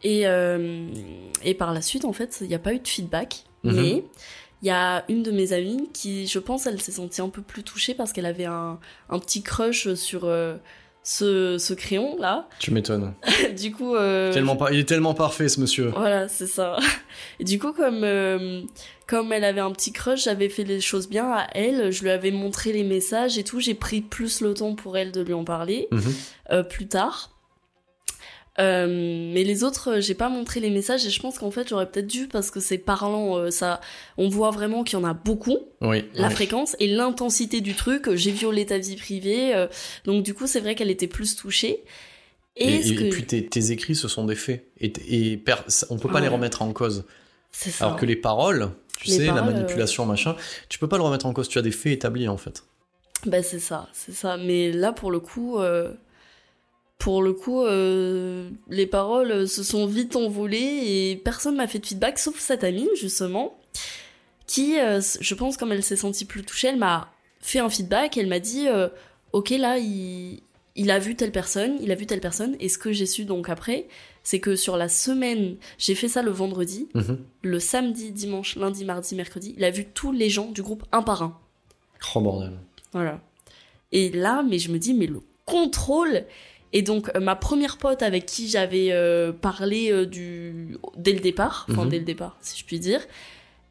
Et, 0.01 0.25
euh, 0.25 0.87
et 1.43 1.53
par 1.53 1.73
la 1.75 1.83
suite, 1.83 2.05
en 2.05 2.13
fait, 2.13 2.39
il 2.41 2.47
n'y 2.47 2.55
a 2.55 2.59
pas 2.59 2.73
eu 2.73 2.79
de 2.79 2.87
feedback. 2.87 3.43
Mhm. 3.63 3.75
Mais 3.75 4.03
il 4.63 4.67
y 4.67 4.71
a 4.71 5.05
une 5.09 5.21
de 5.21 5.29
mes 5.29 5.53
amies 5.53 5.89
qui, 5.93 6.25
je 6.25 6.39
pense, 6.39 6.65
elle 6.65 6.81
s'est 6.81 6.93
sentie 6.93 7.21
un 7.21 7.29
peu 7.29 7.43
plus 7.43 7.61
touchée 7.63 7.93
parce 7.93 8.13
qu'elle 8.13 8.25
avait 8.25 8.45
un, 8.45 8.79
un 9.09 9.19
petit 9.19 9.43
crush 9.43 9.93
sur, 9.93 10.25
euh, 10.25 10.55
ce, 11.07 11.57
ce 11.59 11.73
crayon 11.75 12.17
là. 12.19 12.49
Tu 12.59 12.71
m'étonnes. 12.71 13.13
du 13.57 13.71
coup. 13.71 13.95
euh, 13.95 14.33
Tellement 14.33 14.55
pas... 14.57 14.71
Il 14.73 14.79
est 14.79 14.87
tellement 14.89 15.13
parfait 15.13 15.47
ce 15.47 15.61
monsieur. 15.61 15.89
Voilà, 15.95 16.27
c'est 16.27 16.47
ça. 16.47 16.77
Et 17.39 17.43
du 17.43 17.59
coup, 17.59 17.71
comme, 17.73 18.03
euh, 18.03 18.61
comme 19.07 19.31
elle 19.31 19.43
avait 19.43 19.61
un 19.61 19.71
petit 19.71 19.93
crush, 19.93 20.23
j'avais 20.23 20.49
fait 20.49 20.63
les 20.63 20.81
choses 20.81 21.07
bien 21.07 21.31
à 21.31 21.47
elle, 21.53 21.91
je 21.91 22.01
lui 22.01 22.09
avais 22.09 22.31
montré 22.31 22.73
les 22.73 22.83
messages 22.83 23.37
et 23.37 23.43
tout, 23.43 23.59
j'ai 23.59 23.75
pris 23.75 24.01
plus 24.01 24.41
le 24.41 24.53
temps 24.55 24.73
pour 24.73 24.97
elle 24.97 25.11
de 25.11 25.21
lui 25.21 25.33
en 25.33 25.43
parler 25.43 25.87
Mhm. 25.91 26.01
euh, 26.51 26.63
plus 26.63 26.87
tard. 26.87 27.29
Euh, 28.57 28.87
mais 29.33 29.43
les 29.43 29.63
autres, 29.65 29.95
euh, 29.97 30.01
j'ai 30.01 30.13
pas 30.15 30.29
montré 30.29 30.61
les 30.61 30.69
messages 30.69 31.05
et 31.05 31.09
je 31.09 31.19
pense 31.19 31.39
qu'en 31.39 31.51
fait 31.51 31.67
j'aurais 31.67 31.89
peut-être 31.91 32.07
dû 32.07 32.27
parce 32.27 32.51
que 32.51 32.61
c'est 32.61 32.77
parlant, 32.77 33.35
euh, 33.37 33.51
ça, 33.51 33.81
on 34.17 34.29
voit 34.29 34.51
vraiment 34.51 34.85
qu'il 34.85 34.97
y 34.97 35.01
en 35.01 35.05
a 35.05 35.13
beaucoup, 35.13 35.57
Oui. 35.81 36.05
la 36.13 36.29
oui. 36.29 36.33
fréquence 36.33 36.75
et 36.79 36.87
l'intensité 36.87 37.59
du 37.59 37.73
truc. 37.75 38.13
J'ai 38.15 38.31
violé 38.31 38.65
ta 38.65 38.77
vie 38.77 38.95
privée, 38.95 39.53
euh, 39.53 39.67
donc 40.05 40.23
du 40.23 40.33
coup 40.33 40.47
c'est 40.47 40.61
vrai 40.61 40.73
qu'elle 40.75 40.89
était 40.89 41.07
plus 41.07 41.35
touchée. 41.35 41.83
Et, 42.55 42.75
Et, 42.75 42.83
ce 42.83 42.93
et- 42.93 42.95
que... 42.95 43.03
et 43.03 43.09
puis 43.09 43.25
tes, 43.25 43.45
tes 43.45 43.71
écrits, 43.71 43.95
ce 43.95 44.07
sont 44.07 44.23
des 44.23 44.35
faits. 44.35 44.65
Et, 44.79 44.93
on 45.89 45.97
peut 45.97 46.07
pas 46.07 46.15
Ouais. 46.15 46.21
les 46.21 46.27
remettre 46.29 46.61
en 46.61 46.71
cause. 46.71 47.03
c'est 47.51 47.71
ça. 47.71 47.85
Alors 47.87 47.97
que 47.97 48.05
les 48.05 48.15
paroles, 48.15 48.71
tu 49.01 49.09
Les 49.09 49.17
sais, 49.17 49.25
paroles, 49.25 49.45
la 49.47 49.51
manipulation, 49.51 50.05
machin, 50.05 50.37
tu 50.69 50.79
peux 50.79 50.87
pas 50.87 50.95
le 50.95 51.03
remettre 51.03 51.25
en 51.25 51.33
cause. 51.33 51.49
Tu 51.49 51.57
as 51.57 51.61
des 51.61 51.71
faits 51.71 51.91
établis 51.91 52.29
en 52.29 52.37
fait. 52.37 52.63
Bah 53.25 53.43
c'est 53.43 53.59
ça, 53.59 53.89
c'est 53.91 54.13
ça. 54.13 54.37
Mais 54.37 54.71
là 54.71 54.93
pour 54.93 55.11
le 55.11 55.19
coup, 55.19 55.57
pour 56.97 57.21
le 57.21 57.33
coup, 57.33 57.61
euh, 57.63 58.49
les 58.69 58.87
paroles 58.87 59.47
se 59.47 59.63
sont 59.63 59.85
vite 59.85 60.15
envolées 60.15 60.57
et 60.85 61.15
personne 61.23 61.55
m'a 61.55 61.67
fait 61.67 61.79
de 61.79 61.85
feedback 61.85 62.17
sauf 62.19 62.39
cette 62.39 62.63
amie 62.63 62.87
justement, 62.95 63.57
qui, 64.47 64.79
euh, 64.79 65.01
je 65.19 65.35
pense 65.35 65.57
comme 65.57 65.71
elle 65.71 65.83
s'est 65.83 65.95
sentie 65.95 66.25
plus 66.25 66.43
touchée, 66.43 66.67
elle 66.69 66.77
m'a 66.77 67.11
fait 67.41 67.59
un 67.59 67.69
feedback. 67.69 68.17
Elle 68.17 68.27
m'a 68.27 68.39
dit, 68.39 68.67
euh, 68.67 68.87
ok 69.33 69.49
là 69.51 69.77
il 69.77 70.41
il 70.77 70.91
a 70.91 70.99
vu 70.99 71.15
telle 71.15 71.31
personne, 71.31 71.77
il 71.81 71.89
a 71.93 71.95
vu 71.95 72.05
telle 72.05 72.19
personne. 72.19 72.57
Et 72.59 72.67
ce 72.67 72.77
que 72.77 72.91
j'ai 72.91 73.05
su 73.05 73.23
donc 73.23 73.47
après, 73.47 73.87
c'est 74.23 74.41
que 74.41 74.57
sur 74.57 74.75
la 74.75 74.89
semaine, 74.89 75.55
j'ai 75.77 75.95
fait 75.95 76.09
ça 76.09 76.21
le 76.21 76.31
vendredi, 76.31 76.89
Mhm. 76.95 77.17
le 77.43 77.59
samedi, 77.61 78.11
dimanche, 78.11 78.57
lundi, 78.57 78.83
mardi, 78.83 79.15
mercredi, 79.15 79.53
il 79.57 79.63
a 79.63 79.71
vu 79.71 79.85
tous 79.85 80.11
les 80.11 80.29
gens 80.29 80.47
du 80.51 80.61
groupe 80.61 80.83
un 80.91 81.01
par 81.01 81.23
un. 81.23 81.39
Oh 82.13 82.19
bordel. 82.19 82.51
Voilà. 82.91 83.21
Et 83.93 84.09
là, 84.11 84.43
mais 84.43 84.59
je 84.59 84.69
me 84.69 84.77
dis, 84.77 84.93
mais 84.93 85.07
le 85.07 85.21
contrôle. 85.45 86.25
Et 86.77 86.81
donc, 86.81 87.09
euh, 87.15 87.21
ma 87.21 87.35
première 87.37 87.77
pote 87.77 88.01
avec 88.03 88.25
qui 88.25 88.49
j'avais 88.49 88.89
euh, 88.91 89.31
parlé 89.31 89.91
euh, 89.93 90.05
du 90.05 90.77
dès 90.97 91.13
le 91.13 91.21
départ, 91.21 91.65
enfin 91.71 91.83
Mhm. 91.85 91.89
dès 91.89 91.99
le 91.99 92.03
départ, 92.05 92.37
si 92.41 92.59
je 92.59 92.65
puis 92.65 92.79
dire, 92.79 92.99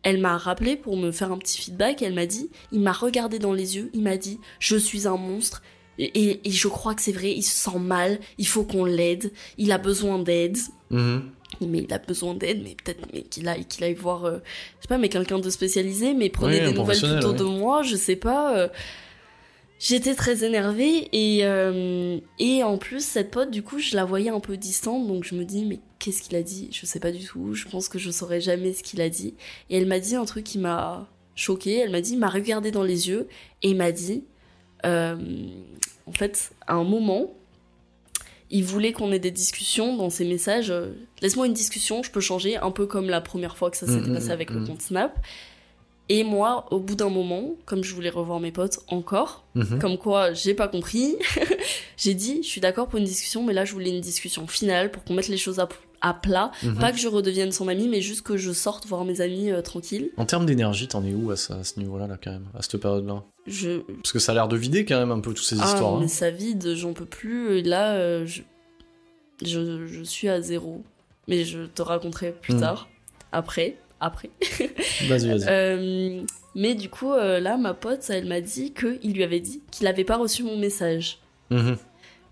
elle 0.03 0.19
m'a 0.19 0.39
rappelé 0.39 0.75
pour 0.77 0.97
me 0.97 1.13
faire 1.13 1.31
un 1.31 1.37
petit 1.37 1.59
feedback. 1.61 2.01
Elle 2.01 2.15
m'a 2.15 2.25
dit, 2.25 2.49
il 2.73 2.81
m'a 2.81 2.93
regardé 2.93 3.39
dans 3.39 3.53
les 3.53 3.77
yeux, 3.77 3.91
il 3.93 4.01
m'a 4.03 4.17
dit, 4.17 4.41
je 4.59 4.77
suis 4.77 5.07
un 5.07 5.17
monstre. 5.19 5.63
Et, 5.99 6.41
je 6.51 6.67
crois 6.69 6.95
que 6.95 7.03
c'est 7.03 7.13
vrai, 7.13 7.31
il 7.33 7.43
se 7.43 7.55
sent 7.71 7.79
mal, 7.79 8.19
il 8.39 8.47
faut 8.49 8.65
qu'on 8.65 8.85
l'aide, 8.87 9.31
il 9.59 9.71
a 9.71 9.79
besoin 9.79 10.19
d'aide. 10.19 10.57
Mhm. 10.91 11.23
Mais 11.61 11.79
il 11.87 11.93
a 11.93 11.99
besoin 11.99 12.35
d'aide, 12.35 12.63
mais 12.65 12.75
peut-être 12.83 13.07
mais 13.13 13.23
qu'il 13.23 13.47
aille, 13.47 13.65
qu'il 13.67 13.85
aille 13.85 13.95
voir, 13.95 14.25
euh, 14.25 14.39
je 14.79 14.83
sais 14.83 14.89
pas, 14.89 14.99
mais 14.99 15.09
quelqu'un 15.11 15.39
de 15.39 15.51
spécialisé, 15.51 16.13
mais 16.15 16.31
prenez 16.31 16.59
Oui, 16.61 16.67
des 16.67 16.73
nouvelles 16.73 16.99
plutôt 16.99 17.31
ouais. 17.31 17.37
de 17.39 17.45
moi, 17.45 17.83
je 17.83 17.95
sais 17.97 18.17
pas. 18.17 18.57
euh, 18.59 18.69
J'étais 19.87 20.15
très 20.15 20.45
énervée 20.45 21.11
et, 21.13 21.45
euh, 21.45 22.19
et 22.39 22.63
en 22.63 22.79
plus, 22.79 23.05
cette 23.05 23.31
pote, 23.31 23.51
du 23.51 23.63
coup, 23.63 23.79
je 23.79 23.95
la 23.95 24.07
voyais 24.07 24.31
un 24.31 24.41
peu 24.41 24.57
distante, 24.57 25.07
donc 25.07 25.25
je 25.25 25.35
me 25.35 25.45
dis, 25.45 25.67
mais 25.67 25.79
qu'est-ce 25.99 26.23
qu'il 26.23 26.35
a 26.37 26.43
dit? 26.43 26.71
Je 26.73 26.87
sais 26.87 27.01
pas 27.01 27.13
du 27.13 27.23
tout, 27.23 27.53
je 27.53 27.69
pense 27.69 27.91
que 27.91 27.99
je 27.99 28.11
saurais 28.11 28.41
jamais 28.41 28.73
ce 28.73 28.83
qu'il 28.83 29.03
a 29.03 29.11
dit. 29.11 29.35
Et 29.69 29.77
elle 29.77 29.85
m'a 29.85 30.01
dit 30.01 30.17
un 30.17 30.25
truc 30.25 30.45
qui 30.45 30.57
m'a 30.57 31.07
choquée, 31.35 31.81
elle 31.81 31.91
m'a 31.91 32.01
dit, 32.01 32.17
m'a 32.17 32.31
regardé 32.31 32.71
dans 32.71 32.83
les 32.83 33.11
yeux 33.11 33.29
et 33.63 33.75
m'a 33.75 33.93
dit, 33.93 34.25
euh, 34.87 35.19
en 36.07 36.13
fait, 36.13 36.53
à 36.67 36.77
un 36.77 36.85
moment, 36.85 37.35
il 38.51 38.65
voulait 38.65 38.93
qu'on 38.95 39.13
ait 39.13 39.19
des 39.19 39.31
discussions 39.31 39.99
dans 39.99 40.09
ses 40.09 40.25
messages. 40.25 40.73
Laisse-moi 41.21 41.47
une 41.47 41.53
discussion, 41.53 42.03
je 42.03 42.11
peux 42.11 42.21
changer, 42.21 42.57
un 42.57 42.71
peu 42.71 42.87
comme 42.87 43.11
la 43.11 43.21
première 43.21 43.59
fois 43.59 43.71
que 43.71 43.77
ça 43.77 43.87
s'était 43.87 44.09
Mhm, 44.09 44.15
passé 44.15 44.31
avec 44.31 44.51
mhm. 44.51 44.61
le 44.61 44.67
compte 44.67 44.81
Snap. 44.81 45.19
Et 46.11 46.23
moi, 46.23 46.67
au 46.71 46.81
bout 46.81 46.97
d'un 46.97 47.09
moment, 47.09 47.55
comme 47.65 47.83
je 47.83 47.95
voulais 47.95 48.11
revoir 48.11 48.39
mes 48.41 48.53
potes 48.53 48.81
encore, 48.89 49.45
Mhm. 49.55 49.79
comme 49.79 49.97
quoi 49.97 50.33
j'ai 50.35 50.53
pas 50.55 50.69
compris, 50.69 51.17
j'ai 51.97 52.13
dit, 52.15 52.43
je 52.43 52.49
suis 52.49 52.61
d'accord 52.61 52.89
pour 52.89 52.99
une 52.99 53.07
discussion, 53.07 53.43
mais 53.45 53.53
là 53.55 53.65
je 53.65 53.73
voulais 53.73 53.91
une 53.91 54.01
discussion 54.03 54.47
finale 54.47 54.91
pour 54.91 55.03
qu'on 55.05 55.15
mette 55.15 55.29
les 55.29 55.39
choses 55.39 55.61
à, 55.61 55.69
à 56.03 56.13
plat. 56.13 56.51
Mhm. 56.63 56.79
Pas 56.79 56.93
que 56.93 56.99
je 56.99 57.09
redevienne 57.09 57.53
son 57.53 57.69
ami, 57.69 57.89
mais 57.89 58.03
juste 58.03 58.21
que 58.21 58.37
je 58.37 58.53
sorte 58.53 58.87
voir 58.87 59.07
mes 59.07 59.23
amis 59.23 59.51
euh, 59.51 59.63
tranquilles. 59.63 60.11
En 60.19 60.27
termes 60.27 60.45
d'énergie, 60.45 60.89
t'en 60.89 61.03
es 61.05 61.15
où 61.15 61.31
à 61.31 61.37
ce, 61.37 61.55
niveau-là, 61.79 62.07
là, 62.07 62.19
quand 62.23 62.33
même, 62.33 62.49
à 62.55 62.61
cette 62.61 62.77
période-là? 62.77 63.23
Je, 63.47 63.79
Parce 64.03 64.13
que 64.13 64.19
ça 64.19 64.33
a 64.33 64.35
l'air 64.35 64.49
de 64.49 64.57
vider 64.59 64.85
quand 64.85 64.99
même 64.99 65.11
un 65.11 65.21
peu 65.21 65.33
toutes 65.33 65.47
ces 65.47 65.57
Ah, 65.61 65.65
histoires. 65.65 65.99
mais 65.99 66.05
hein. 66.05 66.09
ça 66.09 66.31
vide, 66.31 66.75
j'en 66.75 66.93
peux 66.93 67.07
plus. 67.07 67.57
Et 67.59 67.63
là, 67.63 67.95
euh, 67.95 68.27
je, 68.27 68.43
je, 69.43 69.87
je 69.87 70.03
suis 70.03 70.29
à 70.29 70.41
zéro. 70.43 70.83
Mais 71.29 71.45
je 71.45 71.61
te 71.65 71.81
raconterai 71.81 72.33
plus 72.33 72.55
Mm. 72.55 72.61
tard. 72.61 72.89
Après. 73.33 73.79
Après. 74.05 74.31
Vas-y, 75.09 75.29
vas-y. 75.29 75.45
Euh, 75.49 76.23
mais 76.55 76.75
du 76.75 76.89
coup, 76.89 77.13
euh, 77.13 77.41
là, 77.41 77.57
ma 77.57 77.75
pote, 77.75 78.05
elle 78.11 78.27
m'a 78.27 78.41
dit 78.41 78.73
qu'il 78.73 79.15
lui 79.15 79.25
avait 79.25 79.41
dit 79.41 79.63
qu'il 79.71 79.87
avait 79.87 80.05
pas 80.05 80.17
reçu 80.17 80.43
mon 80.43 80.59
message. 80.59 81.19
Mhm. 81.51 81.77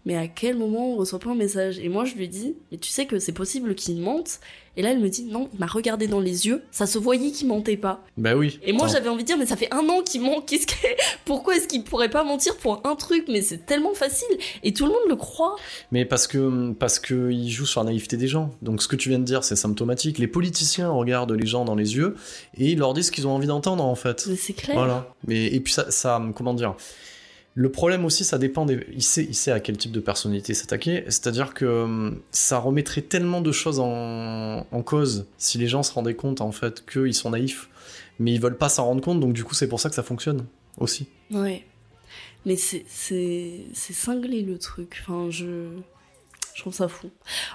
Mais 0.05 0.16
à 0.16 0.26
quel 0.26 0.57
moment 0.57 0.92
on 0.92 0.96
reçoit 0.96 1.20
pas 1.20 1.30
un 1.30 1.34
message? 1.34 1.78
Et 1.78 1.88
moi, 1.88 2.05
je 2.05 2.14
lui 2.14 2.28
dis, 2.28 2.57
mais 2.70 2.78
tu 2.78 2.90
sais 2.90 3.07
que 3.07 3.18
c'est 3.18 3.32
possible 3.32 3.74
qu'il 3.74 4.00
mente. 4.00 4.40
Et 4.76 4.82
là, 4.82 4.90
elle 4.90 5.00
me 5.00 5.09
dit, 5.09 5.24
non, 5.24 5.48
il 5.53 5.61
m'a 5.61 5.66
regardé 5.66 6.07
dans 6.07 6.18
les 6.18 6.46
yeux. 6.46 6.62
Ça 6.70 6.86
se 6.86 6.98
voyait 6.98 7.30
qu'il 7.30 7.46
mentait 7.46 7.76
pas. 7.76 8.03
Bah 8.16 8.34
oui. 8.34 8.59
Et 8.64 8.72
moi, 8.72 8.88
j'avais 8.88 9.09
envie 9.09 9.22
de 9.22 9.26
dire, 9.26 9.36
mais 9.36 9.46
ça 9.46 9.57
fait 9.57 9.72
un 9.72 9.86
an 9.88 10.03
qu'il 10.03 10.22
ment. 10.22 10.40
Qu'est-ce 10.40 10.66
que... 10.66 10.74
Pourquoi 11.24 11.57
est-ce 11.57 11.68
qu'il 11.68 11.84
pourrait 11.84 12.09
pas 12.11 12.24
mentir 12.24 12.57
pour 12.57 12.80
un 12.84 12.96
truc? 12.96 13.26
Mais 13.28 13.42
c'est 13.42 13.66
tellement 13.66 13.94
facile. 13.94 14.28
Et 14.62 14.72
tout 14.72 14.86
le 14.86 14.92
monde 14.92 15.09
le 15.09 15.16
croit. 15.16 15.57
Mais 15.92 16.05
parce 16.05 16.26
que 16.26 16.72
parce 16.72 16.98
que 16.98 17.30
il 17.30 17.50
joue 17.50 17.66
sur 17.66 17.82
la 17.82 17.90
naïveté 17.90 18.16
des 18.16 18.28
gens. 18.28 18.50
Donc 18.62 18.82
ce 18.82 18.88
que 18.88 18.96
tu 18.96 19.09
viens 19.11 19.18
de 19.18 19.24
dire, 19.24 19.44
c'est 19.44 19.57
symptomatique. 19.57 20.18
Les 20.18 20.26
politiciens 20.26 20.90
regardent 20.90 21.32
les 21.32 21.46
gens 21.46 21.64
dans 21.64 21.74
les 21.74 21.96
yeux 21.96 22.16
et 22.57 22.70
ils 22.70 22.78
leur 22.78 22.94
disent 22.94 23.07
ce 23.07 23.12
qu'ils 23.12 23.26
ont 23.26 23.32
envie 23.32 23.46
d'entendre 23.46 23.84
en 23.84 23.94
fait. 23.94 24.26
Mais 24.28 24.36
c'est 24.36 24.55
clair. 24.55 24.76
Voilà. 24.76 25.14
Mais 25.26 25.46
et 25.46 25.61
puis 25.61 25.72
ça, 25.72 25.90
ça, 25.90 26.20
comment 26.34 26.55
dire? 26.55 26.74
Le 27.55 27.70
problème 27.70 28.05
aussi, 28.05 28.24
ça 28.24 28.38
dépend 28.38 28.64
des. 28.64 28.86
Il 28.92 29.03
sait, 29.03 29.24
il 29.24 29.34
sait 29.34 29.53
à 29.53 29.61
quel 29.61 29.76
type 29.76 29.92
de 29.92 30.00
personnalité 30.00 30.55
s'attaquer. 30.55 31.05
C'est-à-dire 31.07 31.53
que 31.53 31.66
hum, 31.66 32.22
ça 32.30 32.59
remettrait 32.59 33.03
tellement 33.03 33.42
de 33.42 33.53
choses 33.53 33.78
en, 33.78 34.64
cause 34.84 35.26
si 35.36 35.59
les 35.59 35.68
gens 35.68 35.82
se 35.82 35.92
rendaient 35.92 36.14
compte 36.14 36.40
en 36.40 36.53
fait 36.53 36.84
qu'ils 36.86 37.14
sont 37.14 37.30
naïfs, 37.30 37.68
mais 38.18 38.32
ils 38.32 38.40
veulent 38.40 38.57
pas 38.57 38.70
s'en 38.70 38.86
rendre 38.86 39.03
compte. 39.03 39.20
Donc 39.20 39.34
du 39.34 39.44
coup, 39.44 39.55
c'est 39.55 39.68
pour 39.68 39.80
ça 39.80 39.90
que 39.90 39.94
ça 39.94 40.03
fonctionne 40.03 40.46
aussi. 40.78 41.09
Ouais. 41.30 41.64
Mais 42.46 42.57
c'est 42.57 42.84
cinglé 43.68 44.42
le 44.42 44.59
truc. 44.59 45.03
Enfin, 45.03 45.30
je. 45.30 45.68
Je 46.55 46.61
trouve 46.61 46.74
ça 46.74 46.86
fou. 46.86 47.11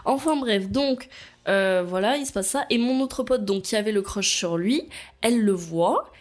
Enfin 0.05 0.35
bref, 0.37 0.69
donc 0.69 1.07
euh, 1.47 1.83
voilà, 1.87 2.17
il 2.17 2.25
se 2.25 2.33
passe 2.33 2.47
ça. 2.47 2.65
Et 2.71 2.79
mon 2.79 2.99
autre 3.01 3.21
pote, 3.21 3.45
donc 3.45 3.63
qui 3.63 3.75
avait 3.75 3.91
le 3.91 4.01
crush 4.01 4.29
sur 4.29 4.57
lui, 4.57 4.89
elle 5.21 5.39
le 5.39 5.51
voit. 5.51 6.11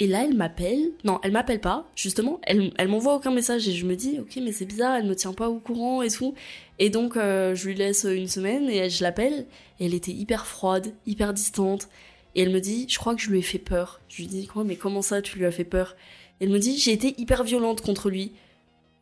Et 0.00 0.06
là, 0.08 0.24
elle 0.24 0.34
m'appelle. 0.34 0.90
Non, 1.04 1.20
elle 1.22 1.32
m'appelle 1.32 1.60
pas, 1.60 1.88
justement. 1.94 2.40
Elle, 2.42 2.72
m'envoie 2.88 3.14
aucun 3.14 3.30
message 3.30 3.68
et 3.68 3.72
je 3.72 3.86
me 3.86 3.94
dis, 3.94 4.18
ok, 4.18 4.38
mais 4.42 4.52
c'est 4.52 4.64
bizarre, 4.64 4.96
elle 4.96 5.06
me 5.06 5.14
tient 5.14 5.32
pas 5.32 5.48
au 5.48 5.60
courant 5.60 6.02
et 6.02 6.10
tout. 6.10 6.34
Et 6.78 6.90
donc, 6.90 7.16
euh, 7.16 7.54
je 7.54 7.68
lui 7.68 7.74
laisse 7.74 8.04
une 8.04 8.26
semaine 8.26 8.68
et 8.68 8.90
je 8.90 9.02
l'appelle. 9.02 9.46
Elle 9.80 9.94
était 9.94 10.12
hyper 10.12 10.46
froide, 10.46 10.92
hyper 11.06 11.32
distante. 11.32 11.88
Et 12.34 12.42
elle 12.42 12.50
me 12.50 12.60
dit, 12.60 12.86
je 12.88 12.98
crois 12.98 13.14
que 13.14 13.20
je 13.20 13.30
lui 13.30 13.38
ai 13.38 13.42
fait 13.42 13.58
peur. 13.58 14.00
Je 14.08 14.16
lui 14.16 14.26
dis, 14.26 14.46
quoi, 14.46 14.64
mais 14.64 14.76
comment 14.76 15.02
ça, 15.02 15.22
tu 15.22 15.38
lui 15.38 15.46
as 15.46 15.52
fait 15.52 15.64
peur? 15.64 15.94
Elle 16.40 16.48
me 16.48 16.58
dit, 16.58 16.76
j'ai 16.78 16.92
été 16.92 17.14
hyper 17.18 17.44
violente 17.44 17.80
contre 17.80 18.10
lui. 18.10 18.32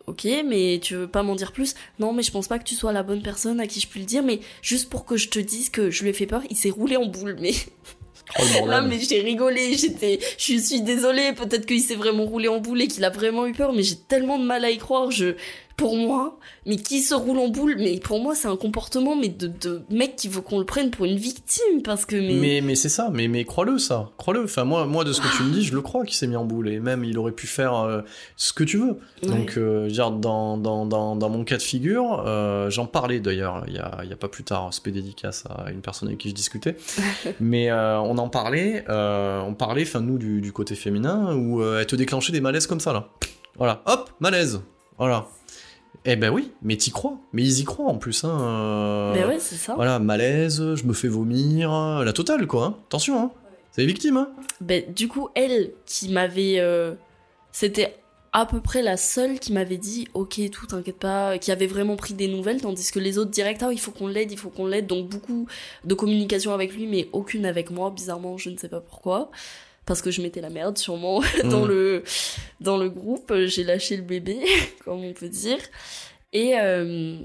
Ok, 0.07 0.27
mais 0.47 0.81
tu 0.83 0.97
veux 0.97 1.09
pas 1.09 1.23
m'en 1.23 1.37
dire 1.37 1.53
plus? 1.53 1.75
Non, 2.01 2.13
mais 2.13 2.23
je 2.23 2.33
pense 2.33 2.49
pas 2.49 2.59
que 2.59 2.65
tu 2.65 2.75
sois 2.75 2.93
la 2.93 3.03
bonne 3.03 3.23
personne 3.23 3.61
à 3.61 3.67
qui 3.67 3.81
je 3.81 3.87
puis 3.87 4.01
le 4.01 4.07
dire, 4.07 4.23
mais 4.23 4.41
juste 4.61 4.91
pour 4.91 5.07
que 5.07 5.17
je 5.17 5.29
te 5.29 5.39
dise 5.39 5.71
que 5.71 5.91
je 5.91 6.03
lui 6.03 6.11
ai 6.11 6.13
fait 6.13 6.27
peur, 6.27 6.43
il 6.51 6.57
s'est 6.57 6.71
roulé 6.71 6.97
en 6.97 7.07
boule, 7.07 7.37
mais... 7.41 7.53
Oh. 8.39 8.67
Là, 8.67 8.81
mais 8.81 8.99
j'ai 8.99 9.21
rigolé, 9.21 9.77
j'étais, 9.77 10.19
je 10.39 10.59
suis 10.59 10.81
désolée, 10.81 11.33
peut-être 11.33 11.67
qu'il 11.67 11.81
s'est 11.81 11.95
vraiment 11.95 12.25
roulé 12.25 12.49
en 12.49 12.59
boule 12.59 12.81
et 12.83 12.89
qu'il 12.89 13.05
a 13.05 13.11
vraiment 13.11 13.47
eu 13.47 13.53
peur, 13.53 13.73
mais 13.73 13.83
j'ai 13.83 13.97
tellement 13.97 14.39
de 14.39 14.45
mal 14.45 14.65
à 14.65 14.71
y 14.71 14.79
croire, 14.79 15.11
je, 15.11 15.35
pour 15.77 15.97
moi, 15.97 16.39
mais 16.67 16.77
qui 16.77 17.01
se 17.01 17.15
roule 17.15 17.39
en 17.39 17.49
boule, 17.49 17.77
mais 17.79 17.99
pour 17.99 18.21
moi, 18.23 18.35
c'est 18.35 18.49
un 18.49 18.57
comportement, 18.57 19.17
mais 19.17 19.29
de, 19.29 19.47
de 19.47 19.83
mec 19.91 20.17
qui 20.17 20.29
veut 20.29 20.41
qu'on 20.41 20.59
le 20.59 20.65
prenne 20.65 20.91
pour 20.91 21.05
une 21.07 21.17
victime, 21.17 21.83
parce 21.83 22.05
que, 22.05 22.17
mais, 22.17 22.35
Mais, 22.35 22.61
mais 22.61 22.75
c'est 22.75 22.89
ça, 22.89 23.11
mais, 23.13 23.29
mais 23.29 23.45
crois-le 23.45 23.79
ça, 23.79 24.11
crois-le. 24.17 24.45
Enfin, 24.45 24.65
moi, 24.65 24.87
moi, 24.87 25.05
de 25.05 25.13
ce 25.13 25.21
que 25.21 25.37
tu 25.37 25.43
me 25.43 25.53
dis, 25.53 25.63
je 25.63 25.75
le 25.75 25.81
crois 25.81 26.05
qu'il 26.05 26.15
s'est 26.15 26.27
mis 26.27 26.37
en 26.37 26.45
boule 26.45 26.69
et 26.69 26.81
même 26.81 27.05
il 27.05 27.19
aurait 27.19 27.33
pu 27.33 27.47
faire 27.47 27.75
euh, 27.75 28.03
ce 28.37 28.53
que 28.53 28.65
tu 28.65 28.79
veux. 28.79 28.99
Ouais. 29.23 29.29
Donc, 29.29 29.55
euh, 29.57 29.89
dans, 29.91 30.57
dans, 30.57 30.87
dans, 30.87 31.17
dans 31.17 31.29
mon 31.31 31.45
cas 31.45 31.57
de 31.57 31.63
figure, 31.63 32.25
euh, 32.27 32.71
j'en 32.71 32.87
parlais 32.87 33.21
d'ailleurs, 33.21 33.65
il 33.67 33.75
y 33.75 33.79
a, 33.79 34.01
il 34.03 34.11
y 34.11 34.13
a 34.13 34.17
pas 34.17 34.29
plus 34.29 34.45
tard, 34.45 34.73
spé 34.73 34.91
dédicace 34.91 35.45
à 35.49 35.71
une 35.71 35.81
personne 35.81 36.09
avec 36.09 36.21
qui 36.21 36.29
je 36.29 36.35
discutais, 36.35 36.77
mais 37.41 37.71
euh, 37.71 37.99
on 38.01 38.19
en 38.19 38.29
parlait, 38.29 38.85
on 38.89 39.55
parlait, 39.55 39.83
enfin, 39.83 40.01
nous, 40.01 40.19
du, 40.19 40.41
du 40.41 40.53
côté 40.53 40.75
féminin, 40.75 41.35
où 41.35 41.63
elle 41.63 41.87
te 41.87 41.97
déclenchait 41.97 42.33
des 42.33 42.41
malaises 42.41 42.67
comme 42.67 42.81
ça, 42.81 42.93
là. 42.93 43.09
Voilà, 43.57 43.83
hop, 43.87 44.11
malaise, 44.21 44.61
voilà. 44.99 45.27
Eh 46.05 46.17
ben 46.17 46.31
oui, 46.31 46.51
mais 46.63 46.77
t'y 46.77 46.91
crois, 46.91 47.19
mais 47.33 47.43
ils 47.45 47.61
y 47.61 47.65
croient 47.65 47.87
en 47.87 47.97
plus, 47.97 48.25
hein. 48.25 48.39
euh, 48.41 49.13
mais 49.15 49.25
ouais, 49.25 49.39
c'est 49.39 49.55
ça. 49.55 49.75
voilà, 49.77 49.99
malaise, 50.01 50.75
je 50.75 50.85
me 50.85 50.93
fais 50.93 51.09
vomir, 51.09 51.71
la 52.05 52.13
totale 52.13 52.47
quoi. 52.47 52.65
hein. 52.65 52.77
Attention, 52.89 53.21
hein. 53.23 53.31
C'est 53.71 53.83
les 53.83 53.87
victimes. 53.87 54.17
Hein. 54.17 54.29
Ben, 54.61 54.83
du 54.93 55.07
coup, 55.09 55.29
elle 55.35 55.71
qui 55.87 56.11
m'avait. 56.11 56.57
euh, 56.59 56.95
C'était 57.53 57.95
à 58.35 58.47
peu 58.47 58.61
près 58.61 58.83
la 58.83 58.97
seule 58.97 59.39
qui 59.39 59.53
m'avait 59.53 59.77
dit 59.77 60.09
ok 60.15 60.41
tout 60.51 60.65
t'inquiète 60.67 60.99
pas 60.99 61.37
qui 61.37 61.53
avait 61.53 61.67
vraiment 61.67 61.97
pris 61.97 62.15
des 62.15 62.29
nouvelles 62.29 62.63
tandis 62.63 62.91
que 62.91 62.99
les 62.99 63.19
autres 63.19 63.31
direct 63.31 63.63
ah 63.63 63.69
il 63.73 63.79
faut 63.79 63.91
qu'on 63.91 64.07
l'aide 64.09 64.33
il 64.33 64.39
faut 64.39 64.49
qu'on 64.49 64.67
l'aide 64.67 64.87
donc 64.87 65.07
beaucoup 65.11 65.47
de 65.85 65.93
communication 65.93 66.55
avec 66.55 66.73
lui 66.75 66.87
mais 66.87 67.11
aucune 67.13 67.45
avec 67.45 67.71
moi 67.71 67.91
bizarrement 67.91 68.39
je 68.39 68.49
ne 68.49 68.57
sais 68.57 68.71
pas 68.71 68.81
pourquoi 68.81 69.31
parce 69.87 70.01
que 70.03 70.11
je 70.11 70.23
mettais 70.23 70.41
la 70.41 70.51
merde 70.51 70.79
sûrement 70.79 71.21
dans 71.45 71.65
Mm. 71.65 71.69
le 71.69 72.03
dans 72.61 72.77
le 72.79 72.89
groupe 72.89 73.33
j'ai 73.47 73.65
lâché 73.65 73.97
le 73.97 74.03
bébé 74.03 74.39
comme 74.85 75.03
on 75.05 75.13
peut 75.13 75.29
dire 75.29 75.59
et 76.33 76.59
euh, 76.59 77.17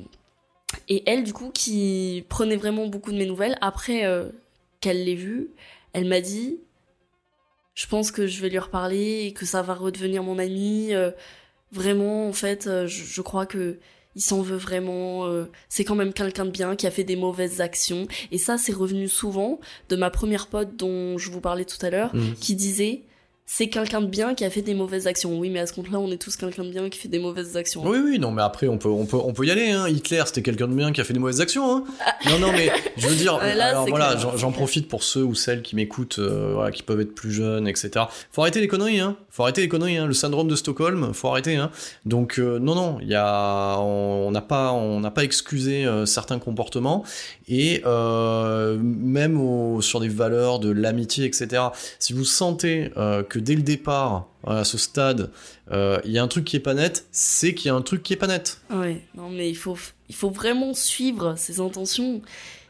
et 0.90 1.04
elle 1.06 1.24
du 1.24 1.34
coup 1.34 1.50
qui 1.52 2.26
prenait 2.30 2.56
vraiment 2.58 2.88
beaucoup 2.88 3.12
de 3.12 3.18
mes 3.18 3.26
nouvelles 3.26 3.58
après 3.62 4.06
euh, 4.06 4.30
qu'elle 4.82 5.04
l'ait 5.06 5.16
vu 5.16 5.50
elle 5.94 6.06
m'a 6.06 6.22
dit 6.22 6.60
je 7.76 7.86
pense 7.86 8.12
que 8.12 8.26
je 8.26 8.42
vais 8.42 8.50
lui 8.50 8.58
reparler 8.60 9.26
et 9.28 9.34
que 9.34 9.46
ça 9.46 9.62
va 9.62 9.76
redevenir 9.76 10.24
mon 10.24 10.40
ami. 10.40 10.94
euh, 10.96 11.12
vraiment, 11.72 12.28
en 12.28 12.34
fait, 12.34 12.64
je, 12.64 12.88
je 12.88 13.22
crois 13.22 13.46
que 13.46 13.78
il 14.18 14.22
s'en 14.22 14.42
veut 14.42 14.58
vraiment. 14.58 15.28
euh, 15.28 15.46
c'est 15.70 15.84
quand 15.86 15.96
même 15.96 16.12
quelqu'un 16.12 16.44
de 16.46 16.50
bien 16.52 16.76
qui 16.76 16.88
a 16.88 16.92
fait 16.92 17.04
des 17.06 17.16
mauvaises 17.16 17.62
actions. 17.62 18.08
Et 18.32 18.38
ça, 18.40 18.58
c'est 18.58 18.74
revenu 18.74 19.08
souvent 19.08 19.60
de 19.90 19.96
ma 19.96 20.10
première 20.10 20.48
pote 20.48 20.76
dont 20.76 21.18
je 21.18 21.30
vous 21.32 21.40
parlais 21.40 21.66
tout 21.66 21.84
à 21.86 21.90
l'heure, 21.92 22.14
Mhm. 22.16 22.34
qui 22.42 22.56
disait 22.56 23.04
c'est 23.50 23.70
quelqu'un 23.70 24.02
de 24.02 24.08
bien 24.08 24.36
qui 24.36 24.44
a 24.44 24.50
fait 24.50 24.62
des 24.62 24.74
mauvaises 24.74 25.08
actions. 25.08 25.40
Oui, 25.40 25.50
mais 25.50 25.60
à 25.60 25.68
ce 25.68 25.72
compte-là, 25.72 26.00
on 26.00 26.12
est 26.12 26.18
tous 26.22 26.36
quelqu'un 26.36 26.66
de 26.66 26.70
bien 26.70 26.90
qui 26.90 27.00
fait 27.00 27.08
des 27.08 27.18
mauvaises 27.20 27.56
actions. 27.56 27.82
Oui, 27.86 27.98
oui, 28.04 28.20
non, 28.20 28.30
mais 28.32 28.42
après, 28.42 28.68
on 28.68 28.78
peut, 28.78 28.90
on 28.90 29.06
peut, 29.06 29.16
on 29.16 29.32
peut 29.32 29.46
y 29.46 29.52
aller. 29.52 29.70
Hein. 29.72 29.88
Hitler, 29.88 30.22
c'était 30.26 30.42
quelqu'un 30.42 30.68
de 30.68 30.74
bien 30.74 30.92
qui 30.92 31.00
a 31.00 31.06
fait 31.06 31.14
des 31.14 31.20
mauvaises 31.20 31.40
actions. 31.40 31.74
Hein. 31.78 31.84
Non, 32.30 32.40
non, 32.40 32.52
mais 32.52 32.70
je 32.98 33.08
veux 33.08 33.16
dire, 33.16 33.38
là, 33.38 33.68
alors 33.70 33.88
voilà, 33.88 34.18
j'en 34.36 34.52
profite 34.52 34.90
pour 34.90 35.02
ceux 35.02 35.24
ou 35.24 35.34
celles 35.34 35.62
qui 35.62 35.78
m'écoutent, 35.78 36.20
euh, 36.20 36.52
voilà, 36.56 36.72
qui 36.72 36.84
peuvent 36.84 37.00
être 37.00 37.16
plus 37.16 37.32
jeunes, 37.32 37.70
etc. 37.70 37.92
Faut 38.34 38.42
arrêter 38.42 38.60
les 38.60 38.68
conneries, 38.68 39.00
hein. 39.00 39.16
Faut 39.38 39.44
arrêter 39.44 39.62
les 39.62 39.70
conneries, 39.70 39.98
hein. 39.98 40.08
Le 40.08 40.16
syndrome 40.16 40.48
de 40.48 40.56
Stockholm, 40.56 41.14
faut 41.14 41.28
arrêter, 41.28 41.58
hein. 41.58 41.70
Donc, 42.06 42.40
euh, 42.40 42.58
non, 42.58 42.74
non, 42.74 43.00
y 43.02 43.14
a, 43.14 43.78
on 43.78 44.32
n'a 44.32 44.42
pas, 44.42 44.74
pas 45.14 45.24
excusé 45.24 45.86
euh, 45.86 46.08
certains 46.08 46.40
comportements 46.40 47.04
et 47.48 47.84
euh, 47.86 48.80
même 48.82 49.40
sur 49.84 50.00
des 50.00 50.08
valeurs 50.08 50.58
de 50.58 50.72
l'amitié, 50.72 51.26
etc. 51.26 51.66
Si 52.00 52.14
vous 52.14 52.26
sentez 52.26 52.90
euh, 52.98 53.22
que 53.22 53.38
dès 53.38 53.54
le 53.54 53.62
départ, 53.62 54.26
à 54.44 54.64
ce 54.64 54.80
stade, 54.80 55.30
il 55.72 56.12
y 56.12 56.18
a 56.18 56.24
un 56.24 56.28
truc 56.28 56.44
qui 56.44 56.56
est 56.56 56.60
pas 56.60 56.74
net, 56.74 57.06
c'est 57.12 57.54
qu'il 57.54 57.68
y 57.68 57.70
a 57.70 57.76
un 57.76 57.84
truc 57.84 58.02
qui 58.02 58.14
est 58.14 58.18
pas 58.18 58.26
net. 58.26 58.60
Ouais, 58.72 59.04
non 59.14 59.30
mais 59.30 59.52
il 59.52 59.56
faut, 59.56 59.78
il 60.10 60.16
faut 60.16 60.32
vraiment 60.32 60.74
suivre 60.74 61.36
ses 61.38 61.60
intentions 61.60 62.24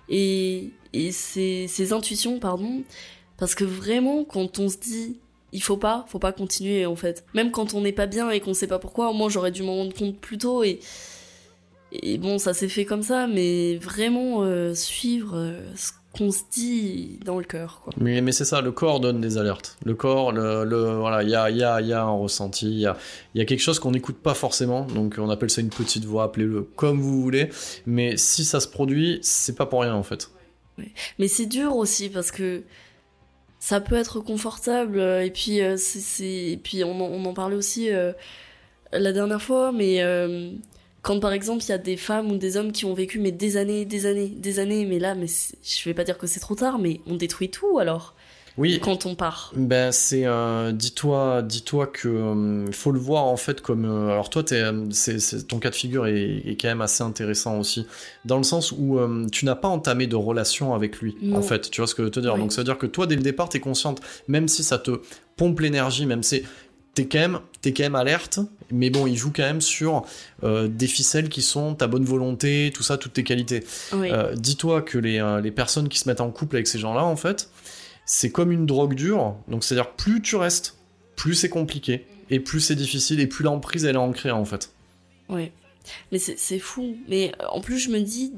et, 0.09 0.71
et 0.91 1.13
ses, 1.13 1.67
ses 1.69 1.93
intuitions, 1.93 2.39
pardon, 2.39 2.83
parce 3.37 3.55
que 3.55 3.63
vraiment 3.63 4.25
quand 4.25 4.59
on 4.59 4.67
se 4.67 4.77
dit 4.77 5.17
il 5.53 5.61
faut 5.63 5.77
pas, 5.77 6.05
faut 6.09 6.19
pas 6.19 6.31
continuer 6.33 6.85
en 6.85 6.95
fait. 6.95 7.23
Même 7.33 7.51
quand 7.51 7.73
on 7.73 7.81
n'est 7.81 7.91
pas 7.93 8.05
bien 8.07 8.29
et 8.29 8.39
qu'on 8.39 8.53
sait 8.53 8.67
pas 8.67 8.79
pourquoi, 8.79 9.13
moi 9.13 9.29
j'aurais 9.29 9.51
dû 9.51 9.63
m'en 9.63 9.75
rendre 9.75 9.93
compte 9.93 10.17
plus 10.17 10.37
tôt 10.37 10.63
et, 10.63 10.79
et 11.91 12.17
bon 12.17 12.37
ça 12.37 12.53
s'est 12.53 12.67
fait 12.67 12.85
comme 12.85 13.03
ça, 13.03 13.27
mais 13.27 13.77
vraiment 13.77 14.43
euh, 14.43 14.73
suivre 14.73 15.35
euh, 15.37 15.59
ce 15.75 15.91
qu'on 16.17 16.31
se 16.31 16.41
dit 16.51 17.19
dans 17.23 17.37
le 17.37 17.43
cœur 17.45 17.81
quoi. 17.83 17.93
Mais, 17.97 18.21
mais 18.21 18.31
c'est 18.31 18.43
ça, 18.45 18.59
le 18.61 18.71
corps 18.71 18.99
donne 18.99 19.21
des 19.21 19.37
alertes. 19.37 19.77
Le 19.85 19.93
corps, 19.93 20.31
le, 20.31 20.65
le- 20.65 20.95
voilà, 20.97 21.21
il 21.23 21.29
y 21.29 21.35
a, 21.35 21.49
y, 21.51 21.63
a, 21.63 21.79
il 21.79 21.87
y 21.87 21.93
a 21.93 22.01
un 22.03 22.09
ressenti, 22.09 22.65
il 22.65 22.79
y 22.79 22.85
a, 22.87 22.97
y 23.35 23.41
a 23.41 23.45
quelque 23.45 23.59
chose 23.61 23.77
qu'on 23.79 23.91
n'écoute 23.91 24.17
pas 24.17 24.33
forcément, 24.33 24.85
donc 24.85 25.15
on 25.19 25.29
appelle 25.29 25.49
ça 25.51 25.61
une 25.61 25.69
petite 25.69 26.05
voix, 26.05 26.23
appelez-le 26.25 26.63
comme 26.75 26.99
vous 26.99 27.21
voulez, 27.21 27.49
mais 27.85 28.17
si 28.17 28.43
ça 28.45 28.59
se 28.59 28.67
produit, 28.67 29.19
c'est 29.21 29.55
pas 29.55 29.65
pour 29.67 29.81
rien 29.81 29.93
en 29.93 30.03
fait. 30.03 30.29
Mais 31.19 31.27
c'est 31.27 31.45
dur 31.47 31.75
aussi 31.75 32.09
parce 32.09 32.31
que 32.31 32.63
ça 33.59 33.81
peut 33.81 33.95
être 33.95 34.19
confortable 34.19 34.99
euh, 34.99 35.25
et 35.25 35.31
puis 35.31 35.61
euh, 35.61 35.77
et 36.21 36.59
puis 36.61 36.83
on 36.83 36.99
en, 37.01 37.27
on 37.27 37.33
parlait 37.33 37.55
aussi 37.55 37.91
euh, 37.91 38.13
la 38.91 39.11
dernière 39.11 39.41
fois 39.41 39.71
mais 39.71 40.01
quand 41.01 41.19
par 41.19 41.31
exemple 41.31 41.63
il 41.63 41.69
y 41.69 41.73
a 41.73 41.77
des 41.77 41.97
femmes 41.97 42.31
ou 42.31 42.37
des 42.37 42.57
hommes 42.57 42.71
qui 42.71 42.85
ont 42.85 42.93
vécu 42.93 43.19
mais 43.19 43.31
des 43.31 43.57
années 43.57 43.85
des 43.85 44.05
années 44.05 44.29
des 44.29 44.59
années 44.59 44.85
mais 44.85 44.99
là 44.99 45.15
mais 45.15 45.27
je 45.27 45.83
vais 45.85 45.93
pas 45.93 46.03
dire 46.03 46.17
que 46.17 46.27
c'est 46.27 46.39
trop 46.39 46.55
tard 46.55 46.79
mais 46.79 47.01
on 47.07 47.15
détruit 47.15 47.49
tout 47.49 47.79
alors 47.79 48.15
Oui, 48.57 48.79
quand 48.81 49.05
on 49.05 49.13
part. 49.15 49.51
Ben 49.55 49.91
c'est 49.91 50.25
euh, 50.25 50.71
dis-toi 50.71 51.41
dis-toi 51.43 51.85
que 51.87 52.07
euh, 52.07 52.71
faut 52.71 52.91
le 52.91 52.99
voir 52.99 53.25
en 53.25 53.37
fait 53.37 53.61
comme 53.61 53.85
euh, 53.85 54.09
alors 54.11 54.29
toi 54.31 54.43
t'es, 54.43 54.63
c'est, 54.91 55.19
c'est- 55.19 55.47
ton 55.47 55.59
cas 55.59 55.69
de 55.69 55.75
figure 55.75 56.07
est, 56.07 56.37
est 56.45 56.59
quand 56.59 56.67
même 56.67 56.81
assez 56.81 57.03
intéressant 57.03 57.59
aussi. 57.59 57.85
Dans 58.25 58.37
le 58.37 58.43
sens 58.43 58.71
où 58.71 58.99
tu 59.31 59.45
n'as 59.45 59.55
pas 59.55 59.67
entamé 59.67 60.07
de 60.07 60.15
relation 60.15 60.73
avec 60.73 60.97
lui 60.99 61.15
Non. 61.21 61.37
en 61.37 61.41
fait. 61.43 61.69
Tu 61.69 61.81
vois 61.81 61.87
ce 61.87 61.93
que 61.95 62.01
je 62.01 62.05
veux 62.05 62.11
te 62.11 62.19
dire? 62.19 62.33
Oui. 62.33 62.39
donc 62.39 62.51
ça 62.51 62.61
veut 62.61 62.65
dire 62.65 62.77
que 62.77 62.87
toi 62.87 63.05
dès 63.05 63.15
le 63.15 63.21
départ 63.21 63.49
t'es 63.49 63.59
consciente 63.59 64.01
même 64.27 64.47
si 64.47 64.63
ça 64.63 64.79
te 64.79 64.91
pompe 65.35 65.59
l'énergie 65.59 66.05
même 66.07 66.23
si 66.23 66.41
t'es 66.95 67.05
quand 67.05 67.19
même 67.19 67.39
t'es 67.61 67.73
quand 67.73 67.83
même 67.83 67.93
alerte 67.95 68.39
mais 68.71 68.89
bon 68.89 69.05
il 69.05 69.15
joue 69.15 69.31
quand 69.33 69.43
même 69.43 69.61
sur 69.61 70.03
euh, 70.43 70.67
des 70.67 70.87
ficelles 70.87 71.29
qui 71.29 71.43
sont 71.43 71.75
ta 71.75 71.85
bonne 71.85 72.03
volonté 72.05 72.71
tout 72.73 72.81
ça 72.81 72.97
toutes 72.97 73.13
tes 73.13 73.23
qualités. 73.23 73.63
Oui. 73.93 74.09
Euh, 74.11 74.33
dis-toi 74.35 74.81
que 74.81 74.97
les, 74.97 75.19
euh, 75.19 75.39
les 75.41 75.51
personnes 75.51 75.89
qui 75.89 75.99
se 75.99 76.09
mettent 76.09 76.21
en 76.21 76.31
couple 76.31 76.55
avec 76.55 76.65
ces 76.67 76.79
gens-là, 76.79 77.03
en 77.05 77.15
fait, 77.15 77.49
c'est 78.07 78.31
comme 78.31 78.51
une 78.51 78.65
drogue 78.65 78.95
dure. 78.95 79.35
Donc, 79.47 79.63
c'est-à-dire, 79.63 79.91
plus 79.91 80.21
tu 80.23 80.35
restes, 80.37 80.77
plus 81.15 81.35
c'est 81.35 81.49
compliqué, 81.49 82.07
et 82.31 82.39
plus 82.39 82.61
c'est 82.61 82.75
difficile, 82.75 83.19
et 83.19 83.27
plus 83.27 83.43
l'emprise, 83.43 83.85
elle 83.85 83.95
est 83.95 83.99
ancrée, 83.99 84.31
en 84.31 84.45
fait. 84.45 84.71
Ouais. 85.29 85.51
Mais 86.11 86.17
c'est 86.17 86.59
fou. 86.59 86.97
Mais 87.07 87.33
euh, 87.41 87.47
en 87.49 87.61
plus, 87.61 87.77
je 87.77 87.89
me 87.89 87.99
dis 87.99 88.33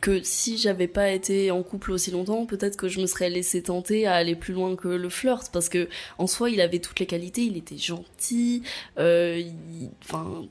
que 0.00 0.22
si 0.22 0.58
j'avais 0.58 0.88
pas 0.88 1.10
été 1.10 1.52
en 1.52 1.62
couple 1.62 1.92
aussi 1.92 2.10
longtemps, 2.10 2.44
peut-être 2.46 2.76
que 2.76 2.88
je 2.88 3.00
me 3.00 3.06
serais 3.06 3.30
laissé 3.30 3.62
tenter 3.62 4.06
à 4.06 4.14
aller 4.14 4.34
plus 4.34 4.52
loin 4.52 4.74
que 4.74 4.88
le 4.88 5.08
flirt. 5.08 5.50
Parce 5.52 5.68
que, 5.68 5.88
en 6.18 6.26
soi, 6.26 6.50
il 6.50 6.60
avait 6.60 6.80
toutes 6.80 6.98
les 6.98 7.06
qualités. 7.06 7.42
Il 7.42 7.56
était 7.56 7.78
gentil. 7.78 8.62
Euh, 8.98 9.40
Enfin. 10.04 10.48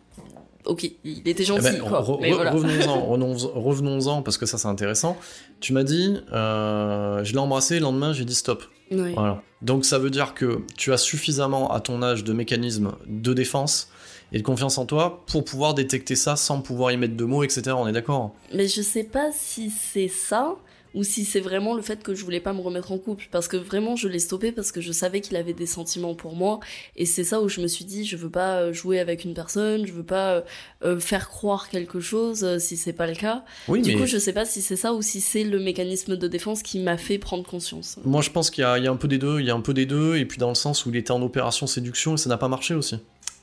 Ok, 0.66 0.90
il 1.04 1.28
était 1.28 1.44
Eh 1.44 1.46
gentil, 1.46 1.64
ben, 1.64 1.80
quoi. 1.80 2.02
re- 2.02 2.20
Mais 2.22 2.32
re- 2.32 2.36
voilà. 2.36 2.52
Revenons-en, 2.52 3.06
revenons- 3.12 3.52
revenons-en, 3.56 4.22
parce 4.22 4.38
que 4.38 4.46
ça, 4.46 4.58
c'est 4.58 4.68
intéressant. 4.68 5.18
Tu 5.60 5.74
m'as 5.74 5.84
dit, 5.84 6.18
euh, 6.34 7.24
je 7.24 7.32
l'ai 7.34 7.40
embrassé, 7.40 7.76
le 7.76 7.82
lendemain, 7.82 8.14
j'ai 8.14 8.26
dit 8.26 8.36
stop. 8.36 8.64
Voilà. 8.92 9.42
Donc, 9.62 9.86
ça 9.86 9.98
veut 10.00 10.10
dire 10.10 10.34
que 10.34 10.60
tu 10.78 10.92
as 10.92 10.98
suffisamment, 10.98 11.72
à 11.72 11.80
ton 11.80 12.02
âge, 12.04 12.24
de 12.24 12.34
mécanismes 12.34 12.92
de 13.08 13.34
défense 13.34 13.90
et 14.34 14.38
de 14.38 14.44
confiance 14.44 14.78
en 14.78 14.86
toi 14.86 15.24
pour 15.28 15.44
pouvoir 15.46 15.74
détecter 15.74 16.16
ça 16.16 16.36
sans 16.36 16.62
pouvoir 16.62 16.92
y 16.92 16.98
mettre 16.98 17.16
de 17.16 17.24
mots, 17.26 17.44
etc. 17.44 17.72
On 17.78 17.88
est 17.88 17.92
d'accord? 17.94 18.34
Mais 18.54 18.68
je 18.68 18.82
sais 18.82 19.04
pas 19.06 19.32
si 19.34 19.70
c'est 19.70 20.08
ça 20.10 20.56
ou 20.94 21.04
si 21.04 21.26
c'est 21.26 21.40
vraiment 21.40 21.74
le 21.74 21.82
fait 21.82 22.04
que 22.04 22.14
je 22.14 22.24
voulais 22.24 22.40
pas 22.40 22.54
me 22.54 22.62
remettre 22.62 22.92
en 22.92 22.98
couple 22.98 23.28
parce 23.32 23.48
que 23.48 23.58
vraiment 23.58 23.96
je 23.96 24.08
l'ai 24.08 24.20
stoppé 24.20 24.52
parce 24.52 24.72
que 24.72 24.82
je 24.82 24.92
savais 24.92 25.22
qu'il 25.22 25.36
avait 25.38 25.54
des 25.54 25.66
sentiments 25.66 26.16
pour 26.16 26.36
moi 26.36 26.60
et 26.96 27.06
c'est 27.06 27.24
ça 27.24 27.42
où 27.42 27.50
je 27.50 27.62
me 27.62 27.68
suis 27.68 27.86
dit 27.86 28.06
je 28.06 28.18
veux 28.18 28.30
pas 28.30 28.58
euh, 28.58 28.74
jouer 28.74 29.00
avec 29.00 29.24
une 29.26 29.34
personne 29.34 29.86
je 29.86 29.94
veux 29.94 30.04
pas 30.04 30.32
euh, 30.34 30.42
euh, 30.84 31.00
faire 31.00 31.30
croire 31.30 31.70
quelque 31.70 32.00
chose 32.00 32.44
euh, 32.44 32.60
si 32.60 32.78
c'est 32.78 32.94
pas 32.94 33.08
le 33.08 33.16
cas 33.16 33.44
Oui, 33.68 33.82
du 33.82 33.92
mais... 33.94 34.02
coup 34.02 34.06
je 34.06 34.18
sais 34.18 34.34
pas 34.34 34.46
si 34.46 34.62
c'est 34.62 34.76
ça 34.76 34.94
ou 34.94 35.02
si 35.02 35.22
c'est 35.22 35.44
le 35.44 35.60
mécanisme 35.60 36.18
de 36.18 36.28
défense 36.28 36.64
qui 36.64 36.80
m'a 36.80 36.98
fait 36.98 37.18
prendre 37.18 37.44
conscience 37.44 37.98
Moi, 38.04 38.22
je 38.22 38.30
pense 38.30 38.50
qu'il 38.50 38.64
y, 38.64 38.84
y 38.84 38.88
a 38.88 38.92
un 38.92 38.96
peu 38.96 39.08
des 39.08 39.18
deux. 39.18 39.40
Il 39.40 39.46
y 39.46 39.50
a 39.50 39.56
un 39.56 39.62
peu 39.62 39.74
des 39.74 39.86
deux, 39.86 40.18
et 40.18 40.26
puis 40.26 40.38
dans 40.38 40.50
le 40.50 40.56
sens 40.56 40.86
où 40.86 40.90
il 40.90 40.96
était 40.96 41.12
en 41.12 41.22
opération 41.22 41.68
séduction 41.68 42.16
et 42.16 42.18
ça 42.18 42.30
n'a 42.30 42.38
pas 42.38 42.48
marché 42.48 42.74
aussi. 42.74 42.98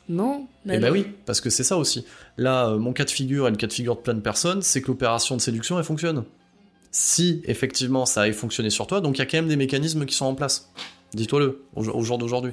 non 0.09 0.47
Eh 0.69 0.79
ben 0.79 0.91
oui, 0.91 1.07
parce 1.27 1.41
que 1.41 1.51
c'est 1.51 1.65
ça 1.65 1.77
aussi. 1.77 2.05
Là, 2.37 2.75
mon 2.77 2.93
cas 2.93 3.05
de 3.05 3.11
figure 3.11 3.47
et 3.49 3.51
le 3.51 3.57
cas 3.57 3.67
de 3.67 3.73
figure 3.73 3.97
de 3.97 4.01
plein 4.01 4.15
de 4.15 4.21
personnes, 4.21 4.63
c'est 4.63 4.83
que 4.83 4.89
l'opération 4.89 5.37
de 5.37 5.41
séduction, 5.41 5.79
elle 5.79 5.85
fonctionne. 5.85 6.25
Si 6.91 7.43
effectivement 7.45 8.07
ça 8.07 8.23
a 8.23 8.33
fonctionné 8.33 8.71
sur 8.71 8.87
toi, 8.87 9.01
donc 9.01 9.17
il 9.17 9.19
y 9.19 9.23
a 9.23 9.27
quand 9.27 9.39
même 9.39 9.49
des 9.49 9.57
mécanismes 9.57 10.07
qui 10.07 10.15
sont 10.15 10.27
en 10.27 10.35
place. 10.35 10.71
Dis-toi-le, 11.15 11.65
au, 11.75 12.03
jour 12.03 12.19
d'aujourd'hui. 12.19 12.53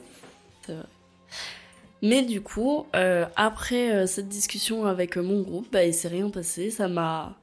Mais 2.02 2.22
du 2.22 2.42
coup, 2.42 2.86
euh, 2.96 3.26
après 3.36 3.92
euh, 3.92 4.06
cette 4.06 4.28
discussion 4.28 4.86
avec 4.86 5.18
euh, 5.18 5.24
mon 5.24 5.42
groupe, 5.42 5.68
bah, 5.72 5.86
il 5.86 5.94
s'est 5.94 6.08
rien 6.08 6.30
passé. 6.30 6.70
Ça 6.70 6.88
m'a, 6.88 7.38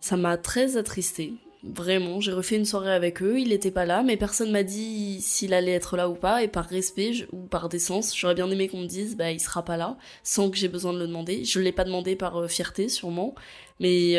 ça 0.00 0.16
m'a 0.16 0.36
très 0.36 0.76
attristée. 0.76 1.34
Vraiment, 1.64 2.20
j'ai 2.20 2.32
refait 2.32 2.56
une 2.56 2.64
soirée 2.64 2.92
avec 2.92 3.22
eux. 3.22 3.38
Il 3.40 3.52
était 3.52 3.70
pas 3.70 3.84
là, 3.84 4.02
mais 4.02 4.16
personne 4.16 4.52
m'a 4.52 4.62
dit 4.62 5.20
s'il 5.20 5.54
allait 5.54 5.72
être 5.72 5.96
là 5.96 6.08
ou 6.08 6.14
pas. 6.14 6.42
Et 6.42 6.48
par 6.48 6.66
respect 6.66 7.26
ou 7.32 7.38
par 7.38 7.68
décence, 7.68 8.16
j'aurais 8.16 8.34
bien 8.34 8.50
aimé 8.50 8.68
qu'on 8.68 8.82
me 8.82 8.86
dise, 8.86 9.16
bah, 9.16 9.30
il 9.30 9.40
sera 9.40 9.64
pas 9.64 9.76
là, 9.76 9.96
sans 10.22 10.50
que 10.50 10.56
j'ai 10.56 10.68
besoin 10.68 10.92
de 10.92 10.98
le 10.98 11.06
demander. 11.06 11.44
Je 11.44 11.58
l'ai 11.58 11.72
pas 11.72 11.84
demandé 11.84 12.16
par 12.16 12.50
fierté, 12.50 12.88
sûrement, 12.88 13.34
mais 13.80 14.18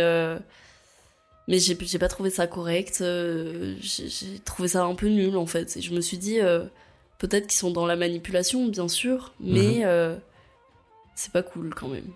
mais 1.50 1.60
j'ai 1.60 1.78
j'ai 1.82 2.00
pas 2.00 2.08
trouvé 2.08 2.30
ça 2.30 2.48
correct. 2.48 3.00
euh, 3.02 3.76
j'ai 3.82 4.40
trouvé 4.46 4.70
ça 4.70 4.84
un 4.86 4.96
peu 4.96 5.08
nul 5.08 5.36
en 5.36 5.46
fait. 5.46 5.76
Et 5.76 5.82
je 5.82 5.94
me 5.94 6.00
suis 6.00 6.18
dit. 6.18 6.40
euh, 6.40 6.64
Peut-être 7.18 7.48
qu'ils 7.48 7.60
sont 7.60 7.72
dans 7.72 7.86
la 7.86 7.98
manipulation, 7.98 8.66
bien 8.70 8.88
sûr, 8.88 9.34
mais 9.42 9.80
Mhm. 9.80 9.84
euh, 9.84 10.16
c'est 11.16 11.34
pas 11.34 11.44
cool 11.44 11.74
quand 11.76 11.90
même. 11.90 12.08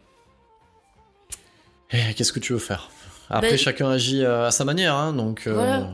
Eh, 1.91 2.13
Qu'est-ce 2.13 2.31
que 2.33 2.39
tu 2.39 2.53
veux 2.53 2.59
faire? 2.59 2.89
Après, 3.29 3.49
Ben- 3.51 3.57
chacun 3.57 3.89
agit 3.89 4.23
à 4.25 4.49
sa 4.51 4.63
manière, 4.63 4.95
hein, 4.95 5.11
donc. 5.13 5.43
Voilà. 5.45 5.91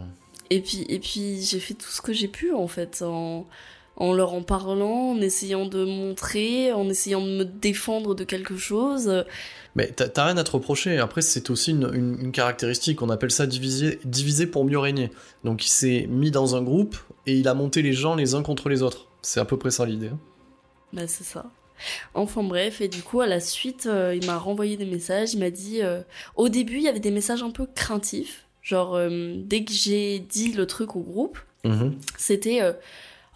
Et 0.52 0.62
puis, 0.62 0.86
et 0.90 1.00
puis 1.00 1.42
j'ai 1.44 1.60
fait 1.60 1.74
tout 1.74 1.90
ce 1.90 2.02
que 2.02 2.14
j'ai 2.14 2.28
pu 2.28 2.54
en 2.54 2.68
fait, 2.68 3.02
en, 3.02 3.48
en 4.00 4.14
leur 4.14 4.34
en 4.34 4.42
parlant, 4.42 5.12
en 5.12 5.22
essayant 5.22 5.66
de 5.66 5.84
montrer, 5.86 6.72
en 6.74 6.90
essayant 6.90 7.22
de 7.22 7.30
me 7.38 7.44
défendre 7.46 8.16
de 8.16 8.24
quelque 8.24 8.58
chose. 8.58 9.26
Mais 9.76 9.88
t'as 9.92 10.26
rien 10.26 10.38
à 10.38 10.44
te 10.44 10.52
reprocher. 10.52 10.98
Après, 10.98 11.22
c'est 11.22 11.50
aussi 11.50 11.72
une, 11.72 11.90
une- 11.94 12.18
une 12.20 12.32
caractéristique. 12.32 13.02
On 13.02 13.10
appelle 13.10 13.30
ça 13.32 13.46
diviser, 13.46 14.00
diviser 14.06 14.48
pour 14.48 14.66
mieux 14.66 14.80
régner. 14.80 15.12
Donc, 15.44 15.66
il 15.66 15.70
s'est 15.70 16.08
mis 16.10 16.32
dans 16.32 16.56
un 16.56 16.62
groupe 16.62 16.98
et 17.28 17.34
il 17.36 17.48
a 17.48 17.54
monté 17.54 17.82
les 17.82 17.94
gens 17.94 18.16
les 18.16 18.34
uns 18.36 18.42
contre 18.42 18.70
les 18.70 18.82
autres. 18.82 19.08
C'est 19.22 19.40
à 19.40 19.46
peu 19.46 19.58
près 19.58 19.70
ça 19.72 19.86
l'idée. 19.86 20.10
Bah 20.94 21.04
c'est 21.08 21.24
ça. 21.24 21.46
Enfin 22.14 22.42
bref, 22.44 22.82
et 22.82 22.88
du 22.88 23.02
coup, 23.04 23.22
à 23.22 23.28
la 23.28 23.40
suite, 23.40 23.86
euh, 23.86 24.16
il 24.16 24.26
m'a 24.26 24.38
renvoyé 24.38 24.76
des 24.76 24.86
messages. 24.86 25.34
Il 25.34 25.40
m'a 25.40 25.50
dit. 25.50 25.82
euh, 25.82 26.02
au 26.36 26.50
début, 26.50 26.78
il 26.78 26.84
y 26.84 26.88
avait 26.88 27.00
des 27.00 27.12
messages 27.12 27.44
un 27.44 27.52
peu 27.52 27.68
craintifs. 27.76 28.46
Genre, 28.62 28.96
euh, 28.96 29.36
dès 29.38 29.64
que 29.64 29.72
j'ai 29.72 30.20
dit 30.20 30.52
le 30.54 30.66
truc 30.68 30.96
au 30.96 31.02
groupe, 31.02 31.38
Mhm. 31.64 31.96
c'était. 32.18 32.62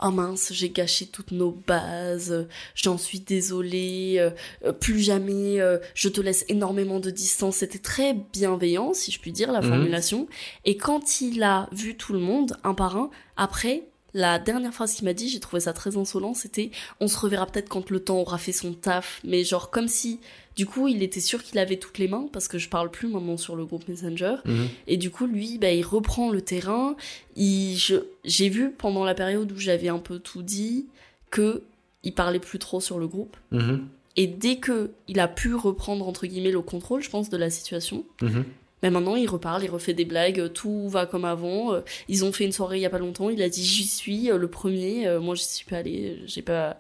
Oh 0.06 0.12
mince, 0.12 0.52
j'ai 0.52 0.70
gâché 0.70 1.06
toutes 1.06 1.32
nos 1.32 1.52
bases, 1.66 2.48
j'en 2.76 2.98
suis 2.98 3.22
désolée, 3.22 4.16
euh, 4.20 4.32
euh, 4.66 4.74
plus 4.74 5.00
jamais, 5.00 5.62
euh, 5.62 5.78
je 5.96 6.10
te 6.10 6.20
laisse 6.20 6.44
énormément 6.50 7.00
de 7.00 7.10
distance. 7.10 7.58
C'était 7.58 7.80
très 7.80 8.14
bienveillant, 8.14 8.94
si 8.94 9.12
je 9.12 9.20
puis 9.22 9.32
dire, 9.32 9.52
la 9.54 9.62
Mhm. 9.62 9.70
formulation. 9.70 10.28
Et 10.66 10.76
quand 10.76 11.22
il 11.22 11.42
a 11.42 11.70
vu 11.72 11.96
tout 11.96 12.12
le 12.12 12.20
monde, 12.20 12.58
un 12.66 12.74
par 12.74 12.98
un, 12.98 13.12
après, 13.38 13.84
la 14.14 14.38
dernière 14.40 14.74
phrase 14.74 14.94
qu'il 14.94 15.06
m'a 15.06 15.14
dit, 15.14 15.28
j'ai 15.30 15.40
trouvé 15.40 15.60
ça 15.60 15.74
très 15.74 15.98
insolent, 15.98 16.34
c'était 16.34 16.70
on 17.00 17.08
se 17.08 17.18
reverra 17.18 17.46
peut-être 17.48 17.70
quand 17.70 17.90
le 17.90 18.00
temps 18.00 18.20
aura 18.20 18.38
fait 18.38 18.52
son 18.52 18.74
taf, 18.74 19.20
mais 19.24 19.44
genre 19.44 19.72
comme 19.72 19.88
si, 19.88 20.20
du 20.56 20.66
coup, 20.68 20.88
il 20.88 21.02
était 21.02 21.20
sûr 21.20 21.44
qu'il 21.44 21.58
avait 21.58 21.78
toutes 21.78 21.98
les 21.98 22.08
mains, 22.08 22.28
parce 22.32 22.48
que 22.48 22.58
je 22.60 22.70
parle 22.70 22.92
plus 22.92 23.08
maintenant 23.08 23.38
sur 23.38 23.56
le 23.56 23.66
groupe 23.66 23.88
Messenger. 23.88 24.36
Mhm. 24.46 24.68
Et 24.88 24.98
du 24.98 25.10
coup, 25.10 25.26
lui, 25.26 25.58
bah, 25.58 25.72
il 25.72 25.84
reprend 25.84 26.30
le 26.30 26.42
terrain. 26.42 26.96
Il, 27.36 27.76
je, 27.76 27.96
j'ai 28.24 28.50
vu 28.50 28.70
pendant 28.72 29.04
la 29.04 29.16
période 29.16 29.52
où 29.52 29.58
j'avais 29.58 29.90
un 29.90 29.98
peu 30.00 30.20
tout 30.20 30.44
dit 30.44 30.86
que 31.32 31.64
il 32.04 32.14
parlait 32.14 32.40
plus 32.40 32.60
trop 32.60 32.82
sur 32.82 33.00
le 33.00 33.08
groupe. 33.08 33.36
Mhm. 33.52 33.88
Et 34.16 34.28
dès 34.28 34.58
que 34.58 34.92
il 35.08 35.20
a 35.20 35.28
pu 35.28 35.56
reprendre 35.56 36.08
entre 36.08 36.28
guillemets 36.28 36.52
le 36.52 36.62
contrôle, 36.62 37.02
je 37.02 37.10
pense, 37.10 37.30
de 37.32 37.38
la 37.38 37.50
situation, 37.50 38.06
Mhm. 38.22 38.46
Mais 38.84 38.92
maintenant 38.92 39.16
il 39.16 39.28
reparle, 39.28 39.64
il 39.64 39.72
refait 39.72 39.94
des 39.94 40.06
blagues, 40.06 40.54
tout 40.54 40.88
va 40.90 41.08
comme 41.08 41.26
avant. 41.26 41.74
Euh, 41.74 41.82
Ils 42.10 42.24
ont 42.26 42.32
fait 42.32 42.46
une 42.46 42.52
soirée 42.52 42.78
il 42.78 42.82
y 42.82 42.86
a 42.86 42.90
pas 42.92 43.00
longtemps. 43.00 43.30
Il 43.30 43.42
a 43.42 43.50
dit 43.50 43.66
j'y 43.66 43.88
suis 43.88 44.30
euh, 44.30 44.38
le 44.38 44.48
premier. 44.50 45.08
Euh, 45.08 45.20
Moi, 45.20 45.36
j'y 45.36 45.46
suis 45.46 45.66
pas 45.66 45.78
allée. 45.78 46.22
J'ai 46.28 46.42
pas, 46.44 46.78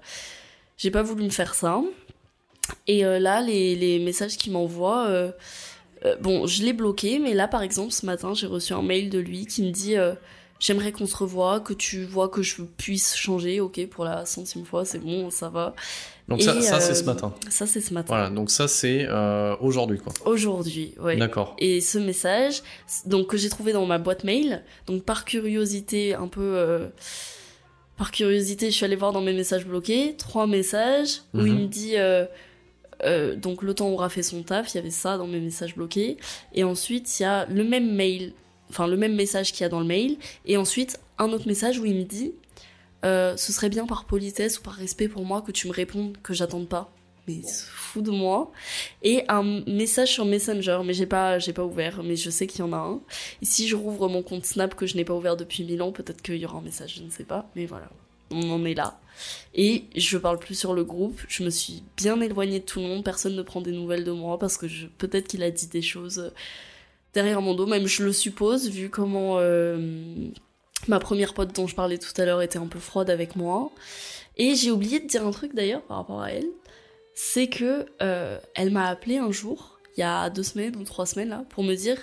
j'ai 0.77 0.91
pas 0.91 1.01
voulu 1.01 1.23
me 1.23 1.29
faire 1.29 1.55
ça. 1.55 1.81
Et 2.87 3.05
euh, 3.05 3.19
là, 3.19 3.41
les, 3.41 3.99
messages 3.99 4.37
qu'il 4.37 4.53
m'envoie, 4.53 5.07
euh, 5.07 5.31
euh, 6.05 6.15
bon, 6.17 6.47
je 6.47 6.63
l'ai 6.63 6.73
bloqué, 6.73 7.19
mais 7.19 7.33
là, 7.33 7.47
par 7.47 7.61
exemple, 7.61 7.91
ce 7.91 8.05
matin, 8.05 8.33
j'ai 8.33 8.47
reçu 8.47 8.73
un 8.73 8.81
mail 8.81 9.09
de 9.09 9.19
lui 9.19 9.45
qui 9.45 9.63
me 9.63 9.71
dit 9.71 9.97
euh, 9.97 10.13
J'aimerais 10.59 10.91
qu'on 10.91 11.05
se 11.05 11.15
revoie, 11.15 11.59
que 11.59 11.73
tu 11.73 12.05
vois 12.05 12.29
que 12.29 12.41
je 12.41 12.61
puisse 12.61 13.15
changer, 13.15 13.59
ok, 13.59 13.85
pour 13.87 14.05
la 14.05 14.25
centième 14.25 14.65
fois, 14.65 14.85
c'est 14.85 14.99
bon, 14.99 15.29
ça 15.29 15.49
va. 15.49 15.75
Donc 16.29 16.41
ça, 16.41 16.55
Et, 16.57 16.61
ça 16.61 16.79
c'est 16.79 16.91
euh, 16.91 16.95
ce 16.95 17.03
matin. 17.03 17.33
Ça, 17.49 17.67
c'est 17.67 17.81
ce 17.81 17.93
matin. 17.93 18.07
Voilà, 18.15 18.29
donc 18.29 18.49
ça 18.49 18.67
c'est 18.69 19.05
euh, 19.09 19.55
aujourd'hui 19.59 19.99
quoi. 19.99 20.13
Aujourd'hui, 20.25 20.95
ouais. 21.01 21.17
D'accord. 21.17 21.55
Et 21.59 21.81
ce 21.81 21.97
message, 21.97 22.61
donc 23.05 23.27
que 23.27 23.37
j'ai 23.37 23.49
trouvé 23.49 23.73
dans 23.73 23.85
ma 23.85 23.97
boîte 23.97 24.23
mail, 24.23 24.63
donc 24.87 25.03
par 25.03 25.25
curiosité, 25.25 26.13
un 26.15 26.27
peu, 26.29 26.39
euh, 26.41 26.87
par 27.97 28.11
curiosité, 28.11 28.71
je 28.71 28.75
suis 28.75 28.85
allée 28.85 28.95
voir 28.95 29.11
dans 29.11 29.21
mes 29.21 29.33
messages 29.33 29.65
bloqués, 29.67 30.15
trois 30.17 30.47
messages 30.47 31.21
où 31.33 31.45
il 31.45 31.53
Mhm. 31.53 31.61
me 31.61 31.67
dit, 31.67 31.97
euh, 31.97 32.25
euh, 33.03 33.35
donc 33.35 33.61
le 33.61 33.73
temps 33.73 33.89
aura 33.89 34.07
fait 34.09 34.23
son 34.23 34.43
taf, 34.43 34.73
il 34.73 34.77
y 34.77 34.79
avait 34.79 34.89
ça 34.91 35.17
dans 35.17 35.27
mes 35.27 35.39
messages 35.41 35.75
bloqués, 35.75 36.17
et 36.53 36.63
ensuite 36.63 37.19
il 37.19 37.23
y 37.23 37.25
a 37.25 37.45
le 37.47 37.63
même 37.65 37.93
mail, 37.93 38.33
enfin 38.69 38.87
le 38.87 38.95
même 38.97 39.13
message 39.15 39.51
qu'il 39.51 39.61
y 39.61 39.65
a 39.65 39.69
dans 39.69 39.81
le 39.81 39.85
mail, 39.85 40.15
et 40.45 40.55
ensuite 40.57 40.99
un 41.19 41.31
autre 41.33 41.47
message 41.47 41.79
où 41.79 41.85
il 41.85 41.95
me 41.95 42.03
dit, 42.03 42.33
euh, 43.03 43.35
ce 43.37 43.51
serait 43.51 43.69
bien 43.69 43.85
par 43.85 44.05
politesse 44.05 44.59
ou 44.59 44.61
par 44.61 44.73
respect 44.73 45.07
pour 45.07 45.25
moi 45.25 45.41
que 45.41 45.51
tu 45.51 45.67
me 45.67 45.73
répondes 45.73 46.17
que 46.21 46.33
j'attende 46.33 46.67
pas. 46.67 46.91
Mais 47.27 47.41
fou 47.71 48.01
de 48.01 48.11
moi. 48.11 48.51
Et 49.01 49.23
un 49.29 49.63
message 49.65 50.11
sur 50.11 50.25
Messenger, 50.25 50.81
mais 50.85 50.93
j'ai 50.93 51.05
pas, 51.05 51.39
j'ai 51.39 51.53
pas 51.53 51.63
ouvert, 51.63 52.03
mais 52.03 52.15
je 52.17 52.29
sais 52.29 52.47
qu'il 52.47 52.59
y 52.59 52.63
en 52.63 52.73
a 52.73 52.77
un. 52.77 53.01
Et 53.41 53.45
si 53.45 53.67
je 53.67 53.75
rouvre 53.75 54.09
mon 54.09 54.23
compte 54.23 54.45
Snap 54.45 54.75
que 54.75 54.85
je 54.85 54.97
n'ai 54.97 55.05
pas 55.05 55.13
ouvert 55.13 55.37
depuis 55.37 55.63
mille 55.63 55.81
ans, 55.81 55.93
peut-être 55.93 56.21
qu'il 56.21 56.35
y 56.35 56.45
aura 56.45 56.57
un 56.57 56.61
message, 56.61 56.95
je 56.97 57.03
ne 57.03 57.09
sais 57.09 57.23
pas, 57.23 57.49
mais 57.55 57.65
voilà, 57.65 57.89
on 58.31 58.49
en 58.51 58.65
est 58.65 58.73
là. 58.73 58.99
Et 59.53 59.85
je 59.95 60.17
parle 60.17 60.37
plus 60.39 60.55
sur 60.55 60.73
le 60.73 60.83
groupe, 60.83 61.21
je 61.29 61.43
me 61.43 61.49
suis 61.49 61.83
bien 61.95 62.19
éloignée 62.19 62.59
de 62.59 62.65
tout 62.65 62.79
le 62.79 62.87
monde, 62.87 63.05
personne 63.05 63.35
ne 63.35 63.41
prend 63.41 63.61
des 63.61 63.71
nouvelles 63.71 64.03
de 64.03 64.11
moi 64.11 64.37
parce 64.37 64.57
que 64.57 64.67
je, 64.67 64.87
peut-être 64.87 65.27
qu'il 65.27 65.43
a 65.43 65.51
dit 65.51 65.67
des 65.67 65.81
choses 65.81 66.33
derrière 67.13 67.41
mon 67.41 67.53
dos, 67.53 67.67
même 67.67 67.85
je 67.85 68.03
le 68.03 68.11
suppose, 68.11 68.69
vu 68.69 68.89
comment 68.89 69.37
euh, 69.37 69.77
ma 70.87 70.99
première 70.99 71.33
pote 71.33 71.53
dont 71.55 71.67
je 71.67 71.75
parlais 71.75 71.97
tout 71.97 72.13
à 72.21 72.25
l'heure 72.25 72.41
était 72.41 72.59
un 72.59 72.67
peu 72.67 72.79
froide 72.79 73.09
avec 73.09 73.35
moi. 73.35 73.71
Et 74.37 74.55
j'ai 74.55 74.71
oublié 74.71 74.99
de 74.99 75.07
dire 75.07 75.25
un 75.25 75.31
truc 75.31 75.53
d'ailleurs 75.53 75.81
par 75.83 75.97
rapport 75.97 76.21
à 76.21 76.31
elle 76.31 76.47
c'est 77.15 77.45
que 77.47 77.85
euh, 78.01 78.39
elle 78.55 78.71
m'a 78.71 78.87
appelé 78.87 79.17
un 79.17 79.31
jour, 79.31 79.79
il 79.95 79.99
y 79.99 80.03
a 80.03 80.31
deux 80.31 80.41
semaines 80.41 80.75
ou 80.77 80.83
trois 80.83 81.05
semaines 81.05 81.29
là, 81.29 81.45
pour 81.49 81.63
me 81.63 81.75
dire 81.75 81.97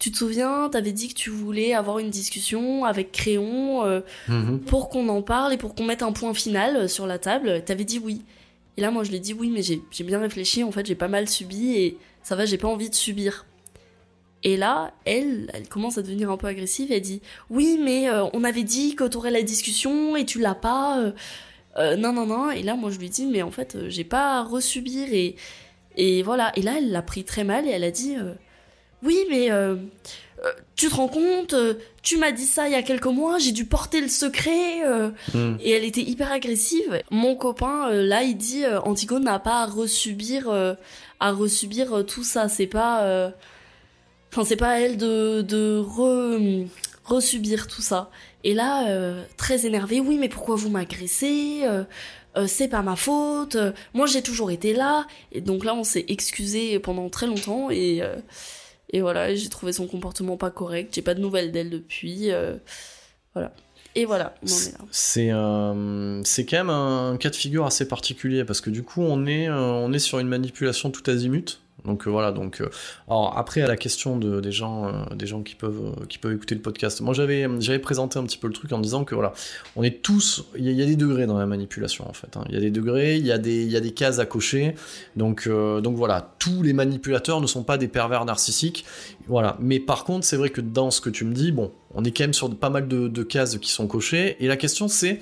Tu 0.00 0.10
te 0.10 0.16
souviens, 0.16 0.70
t'avais 0.70 0.92
dit 0.92 1.08
que 1.08 1.14
tu 1.14 1.28
voulais 1.28 1.74
avoir 1.74 1.98
une 1.98 2.08
discussion 2.08 2.86
avec 2.86 3.12
Créon 3.12 3.84
euh, 3.84 4.00
Mhm. 4.28 4.60
pour 4.60 4.88
qu'on 4.88 5.08
en 5.10 5.20
parle 5.20 5.52
et 5.52 5.58
pour 5.58 5.74
qu'on 5.74 5.84
mette 5.84 6.02
un 6.02 6.12
point 6.12 6.32
final 6.32 6.76
euh, 6.76 6.88
sur 6.88 7.06
la 7.06 7.18
table. 7.18 7.62
T'avais 7.64 7.84
dit 7.84 7.98
oui. 7.98 8.22
Et 8.78 8.80
là, 8.80 8.90
moi, 8.90 9.04
je 9.04 9.10
lui 9.10 9.18
ai 9.18 9.20
dit 9.20 9.34
oui, 9.34 9.50
mais 9.50 9.60
j'ai 9.62 9.82
bien 10.04 10.18
réfléchi. 10.18 10.64
En 10.64 10.72
fait, 10.72 10.86
j'ai 10.86 10.94
pas 10.94 11.08
mal 11.08 11.28
subi 11.28 11.74
et 11.76 11.98
ça 12.22 12.34
va, 12.34 12.46
j'ai 12.46 12.56
pas 12.58 12.68
envie 12.68 12.88
de 12.88 12.94
subir. 12.94 13.44
Et 14.46 14.58
là, 14.58 14.92
elle, 15.06 15.50
elle 15.54 15.66
commence 15.68 15.96
à 15.96 16.02
devenir 16.02 16.30
un 16.30 16.36
peu 16.36 16.46
agressive. 16.46 16.92
Elle 16.92 17.00
dit 17.00 17.22
oui, 17.48 17.78
mais 17.82 18.10
euh, 18.10 18.24
on 18.34 18.44
avait 18.44 18.62
dit 18.62 18.94
que 18.94 19.04
t'aurais 19.04 19.30
la 19.30 19.42
discussion 19.42 20.16
et 20.16 20.26
tu 20.26 20.38
l'as 20.38 20.54
pas. 20.54 21.00
euh, 21.00 21.12
euh, 21.78 21.96
non, 21.96 22.12
non, 22.12 22.26
non. 22.26 22.50
Et 22.50 22.62
là, 22.62 22.76
moi, 22.76 22.90
je 22.90 22.98
lui 22.98 23.08
dis 23.08 23.24
mais 23.26 23.40
en 23.42 23.50
fait, 23.50 23.76
j'ai 23.88 24.04
pas 24.04 24.38
à 24.38 24.42
resubir 24.42 25.08
et 25.12 25.34
et 25.96 26.22
voilà. 26.22 26.52
Et 26.56 26.62
là, 26.62 26.74
elle 26.76 26.90
l'a 26.90 27.02
pris 27.02 27.24
très 27.24 27.42
mal 27.42 27.66
et 27.66 27.70
elle 27.70 27.84
a 27.84 27.90
dit 27.90 28.16
oui, 29.02 29.18
mais 29.30 29.48
tu 30.76 30.88
te 30.90 30.94
rends 30.94 31.08
compte, 31.08 31.54
tu 32.02 32.18
m'as 32.18 32.32
dit 32.32 32.44
ça 32.44 32.68
il 32.68 32.72
y 32.72 32.74
a 32.74 32.82
quelques 32.82 33.06
mois, 33.06 33.38
j'ai 33.38 33.52
dû 33.52 33.64
porter 33.64 34.02
le 34.02 34.08
secret. 34.08 34.82
Mhm. 35.32 35.56
et 35.62 35.70
elle 35.70 35.84
était 35.84 36.02
hyper 36.02 36.30
agressive. 36.30 37.00
Mon 37.10 37.34
copain, 37.34 37.90
là, 37.90 38.22
il 38.24 38.36
dit 38.36 38.64
Antigone 38.84 39.24
n'a 39.24 39.38
pas 39.38 39.62
à 39.62 39.66
resubir, 39.66 40.50
à 41.18 41.32
resubir 41.32 42.04
tout 42.06 42.24
ça. 42.24 42.48
C'est 42.48 42.66
pas, 42.66 43.32
enfin, 44.34 44.44
c'est 44.44 44.56
pas 44.56 44.70
à 44.70 44.78
elle 44.80 44.96
de 44.96 45.42
de 45.42 45.78
re, 45.78 46.66
resubir 47.04 47.66
tout 47.68 47.82
ça. 47.82 48.10
Et 48.42 48.52
là, 48.54 48.88
euh, 48.88 49.24
très 49.36 49.64
énervée, 49.66 50.00
oui, 50.00 50.18
mais 50.18 50.28
pourquoi 50.28 50.56
vous 50.56 50.68
m'agressez? 50.68 51.60
Euh, 51.64 51.84
euh, 52.36 52.46
C'est 52.46 52.68
pas 52.68 52.82
ma 52.82 52.96
faute. 52.96 53.54
euh, 53.56 53.72
moi, 53.94 54.06
j'ai 54.06 54.22
toujours 54.22 54.50
été 54.50 54.74
là. 54.74 55.06
Et 55.32 55.40
donc 55.40 55.64
là, 55.64 55.74
on 55.74 55.84
s'est 55.84 56.04
excusé 56.08 56.78
pendant 56.80 57.08
très 57.08 57.26
longtemps 57.26 57.70
et 57.70 58.02
euh, 58.02 58.16
et 58.90 59.00
voilà, 59.00 59.34
j'ai 59.34 59.48
trouvé 59.48 59.72
son 59.72 59.86
comportement 59.86 60.36
pas 60.36 60.50
correct. 60.50 60.92
J'ai 60.94 61.02
pas 61.02 61.14
de 61.14 61.20
nouvelles 61.20 61.52
d'elle 61.52 61.70
depuis. 61.70 62.30
voilà. 63.34 63.52
Et 63.96 64.04
voilà, 64.06 64.34
on 64.42 64.46
en 64.46 64.48
est 64.50 64.72
là. 64.72 64.78
C'est 64.90 65.30
euh, 65.30 66.22
c'est 66.24 66.44
quand 66.44 66.56
même 66.56 66.70
un 66.70 67.16
cas 67.16 67.30
de 67.30 67.36
figure 67.36 67.64
assez 67.64 67.86
particulier 67.86 68.44
parce 68.44 68.60
que 68.60 68.70
du 68.70 68.82
coup 68.82 69.02
on 69.02 69.24
est 69.26 69.48
euh, 69.48 69.56
on 69.56 69.92
est 69.92 70.00
sur 70.00 70.18
une 70.18 70.26
manipulation 70.26 70.90
tout 70.90 71.08
azimut. 71.08 71.60
Donc 71.84 72.06
euh, 72.06 72.10
voilà 72.10 72.32
donc 72.32 72.60
euh, 72.60 72.70
alors 73.08 73.36
après 73.36 73.60
à 73.60 73.66
la 73.66 73.76
question 73.76 74.16
de, 74.16 74.40
des 74.40 74.52
gens 74.52 74.86
euh, 74.88 75.14
des 75.14 75.26
gens 75.26 75.42
qui 75.42 75.54
peuvent 75.54 76.06
qui 76.08 76.18
peuvent 76.18 76.32
écouter 76.32 76.54
le 76.54 76.62
podcast. 76.62 77.00
Moi 77.02 77.12
j'avais 77.14 77.46
j'avais 77.60 77.78
présenté 77.78 78.18
un 78.18 78.24
petit 78.24 78.38
peu 78.38 78.46
le 78.46 78.54
truc 78.54 78.72
en 78.72 78.78
disant 78.78 79.04
que 79.04 79.14
voilà 79.14 79.32
on 79.76 79.82
est 79.82 80.00
tous 80.02 80.44
il 80.56 80.64
y, 80.70 80.82
a- 80.82 80.86
des 80.86 80.96
degrés 80.96 81.26
dans 81.26 81.36
la 81.36 81.46
manipulation 81.46 82.08
en 82.08 82.12
fait. 82.14 82.36
hein. 82.36 82.44
Il 82.48 82.54
y 82.54 82.56
a 82.56 82.60
des 82.60 82.70
degrés 82.70 83.16
il 83.16 83.26
y 83.26 83.32
a 83.32 83.38
des 83.38 83.64
il 83.64 83.70
y 83.70 83.76
a 83.76 83.80
des 83.80 83.92
cases 83.92 84.18
à 84.18 84.24
cocher. 84.24 84.74
Donc 85.16 85.46
donc 85.48 85.96
voilà 85.96 86.34
tous 86.38 86.62
les 86.62 86.72
manipulateurs 86.72 87.40
ne 87.40 87.46
sont 87.46 87.64
pas 87.64 87.76
des 87.76 87.88
pervers 87.88 88.24
narcissiques. 88.24 88.84
Voilà 89.26 89.56
mais 89.60 89.78
par 89.80 90.04
contre 90.04 90.24
c'est 90.24 90.36
vrai 90.36 90.48
que 90.50 90.60
dans 90.62 90.90
ce 90.90 91.00
que 91.02 91.10
tu 91.10 91.24
me 91.24 91.34
dis 91.34 91.52
bon 91.52 91.70
on 91.92 92.02
est 92.04 92.12
quand 92.12 92.24
même 92.24 92.34
sur 92.34 92.54
pas 92.56 92.70
mal 92.70 92.88
de, 92.88 93.08
de 93.08 93.22
cases 93.22 93.58
qui 93.58 93.70
sont 93.70 93.86
cochées 93.88 94.36
et 94.40 94.46
la 94.46 94.56
question 94.56 94.88
c'est 94.88 95.20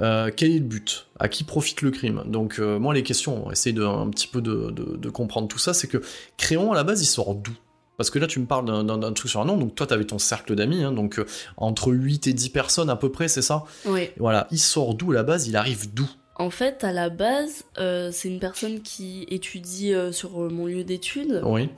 euh, 0.00 0.30
quel 0.34 0.50
est 0.52 0.58
le 0.58 0.64
but? 0.64 1.06
À 1.18 1.28
qui 1.28 1.44
profite 1.44 1.82
le 1.82 1.90
crime? 1.90 2.22
Donc 2.26 2.58
euh, 2.58 2.78
moi 2.78 2.94
les 2.94 3.02
questions, 3.02 3.42
on 3.42 3.46
va 3.46 3.52
essayer 3.52 3.74
de, 3.74 3.84
un 3.84 4.08
petit 4.10 4.26
peu 4.28 4.40
de, 4.40 4.70
de- 4.70 4.96
de 4.96 5.10
comprendre 5.10 5.48
tout 5.48 5.58
ça, 5.58 5.74
c'est 5.74 5.86
que 5.88 6.02
Créon 6.36 6.72
à 6.72 6.74
la 6.74 6.84
base 6.84 7.02
il 7.02 7.06
sort 7.06 7.34
d'où? 7.34 7.52
Parce 7.98 8.08
que 8.10 8.18
là, 8.18 8.26
tu 8.26 8.40
me 8.40 8.46
parles 8.46 8.64
d'un- 8.86 9.12
truc 9.12 9.30
sur 9.30 9.40
un 9.40 9.44
nom, 9.44 9.56
donc 9.58 9.74
toi, 9.74 9.86
tu 9.86 9.92
avais 9.94 10.06
ton 10.06 10.18
cercle 10.18 10.54
d'amis, 10.56 10.82
hein, 10.82 10.92
donc 10.92 11.18
euh, 11.18 11.26
entre 11.58 11.92
8 11.92 12.26
et 12.26 12.32
10 12.32 12.48
personnes 12.48 12.90
à 12.90 12.96
peu 12.96 13.12
près, 13.12 13.28
c'est 13.28 13.42
ça? 13.42 13.64
Oui. 13.84 14.08
Voilà, 14.16 14.48
il 14.50 14.58
sort 14.58 14.94
d'où 14.94 15.12
à 15.12 15.14
la 15.14 15.22
base? 15.22 15.46
Il 15.46 15.56
arrive 15.56 15.92
d'où? 15.92 16.10
En 16.36 16.48
fait, 16.50 16.82
à 16.82 16.92
la 16.92 17.10
base, 17.10 17.64
c'est 17.76 18.28
une 18.28 18.40
personne 18.40 18.80
qui 18.80 19.26
étudie 19.28 19.92
sur 20.10 20.38
mon 20.50 20.66
lieu 20.66 20.82
d'études. 20.82 21.42
Oui. 21.44 21.68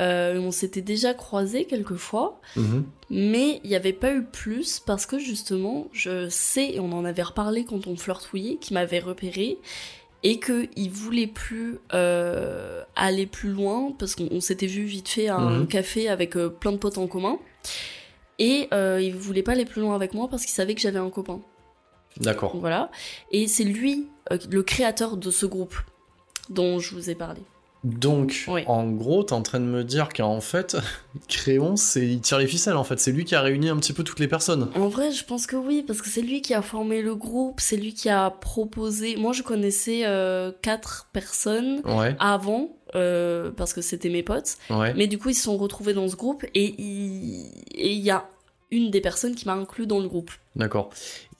Euh, 0.00 0.38
on 0.38 0.50
s'était 0.50 0.80
déjà 0.80 1.12
croisés 1.14 1.66
quelques 1.66 1.96
fois, 1.96 2.40
Mhm. 2.56 2.84
mais 3.10 3.60
il 3.62 3.68
n'y 3.70 3.76
avait 3.76 3.92
pas 3.92 4.12
eu 4.12 4.24
plus 4.24 4.80
parce 4.80 5.04
que 5.06 5.18
justement, 5.18 5.88
je 5.92 6.28
sais, 6.30 6.70
et 6.74 6.80
on 6.80 6.92
en 6.92 7.04
avait 7.04 7.22
reparlé 7.22 7.64
quand 7.64 7.86
on 7.86 7.96
flirtouillait, 7.96 8.56
qu'il 8.56 8.74
m'avait 8.74 8.98
repéré 9.00 9.58
et 10.22 10.40
qu'il 10.40 10.90
voulait 10.90 11.26
plus 11.26 11.78
euh, 11.92 12.82
aller 12.96 13.26
plus 13.26 13.50
loin 13.50 13.92
parce 13.98 14.14
qu'on 14.14 14.28
on 14.30 14.40
s'était 14.40 14.66
vu 14.66 14.84
vite 14.84 15.08
fait 15.08 15.28
à 15.28 15.36
un 15.36 15.60
Mhm. 15.60 15.66
café 15.68 16.08
avec 16.08 16.36
euh, 16.36 16.48
plein 16.48 16.72
de 16.72 16.76
potes 16.78 16.98
en 16.98 17.06
commun. 17.06 17.38
Et 18.38 18.68
il 18.72 19.14
voulait 19.14 19.42
pas 19.42 19.52
aller 19.52 19.66
plus 19.66 19.82
loin 19.82 19.94
avec 19.94 20.14
moi 20.14 20.28
parce 20.28 20.42
qu'il 20.46 20.54
savait 20.54 20.74
que 20.74 20.80
j'avais 20.80 20.98
un 20.98 21.10
copain. 21.10 21.40
D'accord. 22.16 22.56
Voilà. 22.56 22.90
Et 23.30 23.46
c'est 23.48 23.64
lui, 23.64 24.08
le 24.50 24.62
créateur 24.62 25.18
de 25.18 25.30
ce 25.30 25.44
groupe 25.44 25.76
dont 26.48 26.78
je 26.78 26.94
vous 26.94 27.10
ai 27.10 27.14
parlé. 27.14 27.42
Donc, 27.82 28.44
Oui. 28.48 28.62
en 28.66 28.86
gros, 28.90 29.22
t'es 29.22 29.32
en 29.32 29.40
train 29.42 29.58
de 29.60 29.64
me 29.64 29.84
dire 29.84 30.10
qu'en 30.10 30.40
fait, 30.40 30.76
Créon, 31.28 31.76
c'est 31.76 32.06
il 32.06 32.20
tire 32.20 32.38
les 32.38 32.46
ficelles, 32.46 32.76
en 32.76 32.84
fait. 32.84 33.00
C'est 33.00 33.12
lui 33.12 33.24
qui 33.24 33.34
a 33.34 33.40
réuni 33.40 33.68
un 33.70 33.76
petit 33.76 33.92
peu 33.94 34.04
toutes 34.04 34.20
les 34.20 34.28
personnes. 34.28 34.68
En 34.74 34.88
vrai, 34.88 35.12
je 35.12 35.24
pense 35.24 35.46
que 35.46 35.56
oui, 35.56 35.82
parce 35.86 36.02
que 36.02 36.08
c'est 36.10 36.20
lui 36.22 36.42
qui 36.42 36.52
a 36.54 36.60
formé 36.62 37.00
le 37.02 37.14
groupe, 37.14 37.60
c'est 37.60 37.76
lui 37.76 37.94
qui 37.94 38.08
a 38.10 38.30
proposé. 38.30 39.16
Moi, 39.16 39.32
je 39.32 39.42
connaissais 39.42 40.02
euh, 40.04 40.52
quatre 40.62 41.08
personnes 41.12 41.80
Ouais, 41.86 42.14
avant, 42.20 42.76
euh, 42.94 43.50
parce 43.56 43.72
que 43.72 43.80
c'était 43.80 44.10
mes 44.10 44.22
potes. 44.22 44.56
ouais. 44.68 44.92
Mais 44.94 45.06
du 45.06 45.16
coup, 45.18 45.30
ils 45.30 45.34
se 45.34 45.44
sont 45.44 45.56
retrouvés 45.56 45.94
dans 45.94 46.06
ce 46.08 46.16
groupe 46.16 46.44
et 46.54 46.74
il 46.78 47.46
et 47.74 47.94
y 47.94 48.10
a 48.10 48.28
une 48.70 48.90
des 48.90 49.00
personnes 49.00 49.34
qui 49.34 49.46
m'a 49.46 49.54
inclus 49.54 49.86
dans 49.86 50.00
le 50.00 50.06
groupe. 50.08 50.30
D'accord. 50.54 50.90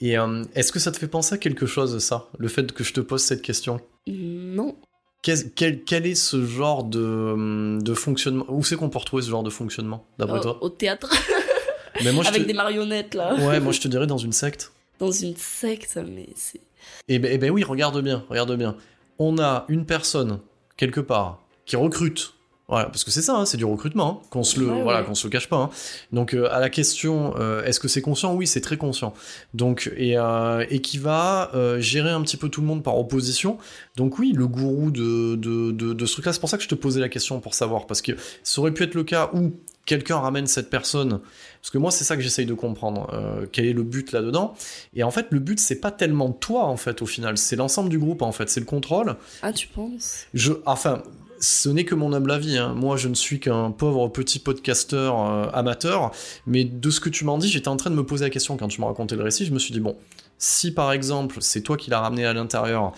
Et 0.01 0.19
euh, 0.19 0.43
est-ce 0.55 0.73
que 0.73 0.79
ça 0.79 0.91
te 0.91 0.99
fait 0.99 1.07
penser 1.07 1.35
à 1.35 1.39
quelque 1.39 1.67
chose, 1.67 1.99
ça? 2.03 2.29
Le 2.39 2.49
fait 2.49 2.73
que 2.73 2.83
je 2.83 2.93
te 2.95 3.01
pose 3.01 3.23
cette 3.23 3.43
question? 3.43 3.81
Non. 4.09 4.75
Quel, 5.23 5.83
quel 5.85 6.07
est 6.07 6.15
ce 6.15 6.45
genre 6.47 6.85
de, 6.85 7.79
de 7.81 7.95
fonctionnement 7.95 8.47
Où 8.49 8.65
c'est 8.65 8.77
qu'on 8.77 8.89
peut 8.89 8.99
retrouver 8.99 9.23
ce 9.23 9.29
genre 9.31 9.43
de 9.43 9.51
fonctionnement, 9.51 10.07
d'après 10.19 10.39
Euh, 10.39 10.43
toi 10.43 10.59
au 10.63 10.71
théâtre, 10.71 11.11
Mais 12.05 12.13
moi, 12.13 12.25
je 12.25 12.29
avec 12.29 12.43
te... 12.43 12.47
des 12.47 12.55
marionnettes 12.55 13.15
là. 13.15 13.35
Ouais, 13.35 13.61
moi 13.61 13.73
je 13.77 13.81
te 13.81 13.89
dirais 13.89 14.07
dans 14.07 14.17
une 14.19 14.33
secte. 14.33 14.73
Dans 14.99 15.11
une 15.11 15.37
secte, 15.37 15.99
mais 16.09 16.29
c'est. 16.37 16.61
Eh 17.09 17.19
ben, 17.19 17.31
eh 17.33 17.39
ben 17.39 17.51
oui, 17.51 17.65
regarde 17.65 18.01
bien, 18.03 18.25
regarde 18.31 18.57
bien. 18.57 18.77
On 19.19 19.39
a 19.39 19.67
une 19.69 19.85
personne, 19.85 20.41
quelque 20.77 21.01
part, 21.01 21.43
qui 21.67 21.77
recrute. 21.77 22.35
Voilà, 22.71 22.87
parce 22.87 23.05
que 23.05 23.11
c'est 23.11 23.21
ça, 23.21 23.37
hein, 23.37 23.45
c'est 23.45 23.57
du 23.59 23.65
recrutement, 23.67 24.23
hein, 24.23 24.27
qu'on 24.31 24.43
se 24.45 24.59
le, 24.59 24.67
Ouais, 24.71 24.83
voilà, 24.83 25.01
ouais. 25.01 25.07
qu'on 25.07 25.15
se 25.15 25.27
le 25.27 25.31
cache 25.31 25.49
pas. 25.49 25.57
hein. 25.57 25.71
Donc 26.13 26.33
euh, 26.35 26.49
à 26.51 26.61
la 26.61 26.71
question, 26.71 27.35
euh, 27.39 27.63
est-ce 27.65 27.81
que 27.81 27.89
c'est 27.89 28.01
conscient? 28.01 28.35
Oui, 28.35 28.47
c'est 28.47 28.61
très 28.63 28.77
conscient. 28.79 29.13
Donc 29.55 29.91
et, 29.97 30.17
euh, 30.17 30.65
et 30.71 30.81
qui 30.81 30.97
va 30.99 31.51
gérer 31.79 32.11
un 32.11 32.23
petit 32.23 32.37
peu 32.39 32.49
tout 32.49 32.61
le 32.63 32.67
monde 32.67 32.83
par 32.83 32.97
opposition. 32.99 33.59
Donc 33.97 34.19
oui, 34.19 34.33
le 34.35 34.47
gourou 34.47 34.91
de 34.91 35.35
de, 35.35 35.73
de, 35.73 35.93
de 35.93 36.07
ce 36.07 36.13
truc-là. 36.15 36.33
C'est 36.33 36.41
pour 36.41 36.49
ça 36.49 36.57
que 36.57 36.63
je 36.63 36.69
te 36.69 36.75
posais 36.77 37.01
la 37.01 37.09
question 37.09 37.41
pour 37.41 37.55
savoir, 37.55 37.87
parce 37.87 38.01
que 38.03 38.13
ça 38.43 38.61
aurait 38.61 38.73
pu 38.73 38.85
être 38.85 38.95
le 38.95 39.05
cas 39.05 39.31
où 39.35 39.53
quelqu'un 39.85 40.19
ramène 40.19 40.47
cette 40.47 40.71
personne. 40.71 41.21
Parce 41.61 41.71
que 41.71 41.79
moi, 41.79 41.91
c'est 41.91 42.05
ça 42.05 42.15
que 42.17 42.23
j'essaye 42.23 42.47
de 42.47 42.55
comprendre. 42.55 43.11
euh, 43.13 43.47
quel 43.51 43.67
est 43.67 43.73
le 43.73 43.83
but 43.83 44.13
là-dedans 44.13 44.55
Et 44.95 45.03
en 45.03 45.11
fait, 45.11 45.27
le 45.31 45.41
but, 45.41 45.59
c'est 45.59 45.81
pas 45.81 45.91
tellement 45.91 46.31
toi, 46.31 46.65
en 46.65 46.77
fait, 46.77 47.03
au 47.03 47.07
final. 47.07 47.37
C'est 47.37 47.57
l'ensemble 47.57 47.89
du 47.91 47.99
groupe, 47.99 48.23
en 48.23 48.31
fait. 48.33 48.49
C'est 48.49 48.61
le 48.61 48.67
contrôle. 48.67 49.17
Ah, 49.43 49.53
tu 49.53 49.67
penses? 49.67 50.27
Je, 50.33 50.53
enfin, 50.65 51.03
ce 51.41 51.69
n'est 51.71 51.85
que 51.85 51.95
mon 51.95 52.13
humble 52.13 52.31
avis. 52.31 52.59
hein. 52.59 52.75
Moi, 52.75 52.97
je 52.97 53.09
ne 53.09 53.15
suis 53.15 53.41
qu'un 53.41 53.71
pauvre 53.71 54.09
petit 54.09 54.39
podcasteur 54.39 55.21
euh, 55.25 55.47
amateur. 55.53 56.13
Mais 56.47 56.65
de 56.65 56.91
ce 56.91 57.01
que 57.01 57.09
tu 57.09 57.25
m'en 57.25 57.39
dis, 57.39 57.49
j'étais 57.49 57.69
en 57.69 57.77
train 57.77 57.91
de 57.91 57.95
me 57.97 58.05
poser 58.05 58.25
la 58.27 58.31
question 58.31 58.57
quand 58.57 58.69
tu 58.69 58.81
m'as 58.81 58.89
raconté 58.89 59.17
le 59.17 59.23
récit. 59.23 59.47
Je 59.47 59.53
me 59.53 59.59
suis 59.59 59.73
dit, 59.73 59.81
bon, 59.81 59.97
si 60.39 60.73
par 60.73 60.93
exemple, 60.93 61.39
c'est 61.41 61.63
toi 61.63 61.77
qui 61.77 61.91
l'as 61.91 62.01
ramené 62.01 62.25
à 62.27 62.33
l'intérieur, 62.35 62.93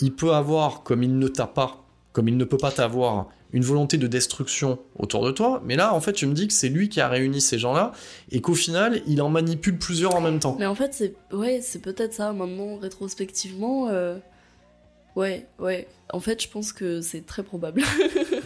il 0.00 0.12
peut 0.14 0.32
avoir, 0.32 0.82
comme 0.82 1.02
il 1.02 1.18
ne 1.18 1.28
t'a 1.28 1.46
pas, 1.46 1.84
comme 2.12 2.28
il 2.28 2.36
ne 2.36 2.44
peut 2.44 2.58
pas 2.58 2.70
t'avoir, 2.70 3.28
une 3.52 3.64
volonté 3.64 3.96
de 3.96 4.06
destruction 4.06 4.78
autour 4.96 5.24
de 5.24 5.32
toi. 5.32 5.60
Mais 5.64 5.74
là, 5.74 5.92
en 5.92 6.00
fait, 6.00 6.12
tu 6.12 6.26
me 6.26 6.34
dis 6.34 6.46
que 6.46 6.52
c'est 6.54 6.68
lui 6.68 6.88
qui 6.88 7.00
a 7.00 7.08
réuni 7.08 7.40
ces 7.40 7.58
gens-là 7.58 7.92
et 8.30 8.40
qu'au 8.40 8.54
final, 8.54 9.02
il 9.06 9.20
en 9.22 9.28
manipule 9.28 9.76
plusieurs 9.78 10.14
en 10.14 10.20
même 10.20 10.38
temps. 10.38 10.56
Mais 10.58 10.66
en 10.66 10.74
fait, 10.74 10.94
c'est 10.94 11.14
ouais, 11.32 11.60
peut-être 11.82 12.14
ça. 12.14 12.32
Maintenant, 12.32 12.76
rétrospectivement, 12.76 13.88
euh, 13.88 14.18
ouais, 15.16 15.46
ouais. 15.58 15.86
En 16.12 16.20
fait, 16.20 16.42
je 16.42 16.48
pense 16.48 16.72
que 16.72 17.00
c'est 17.00 17.24
très 17.24 17.42
probable. 17.42 17.82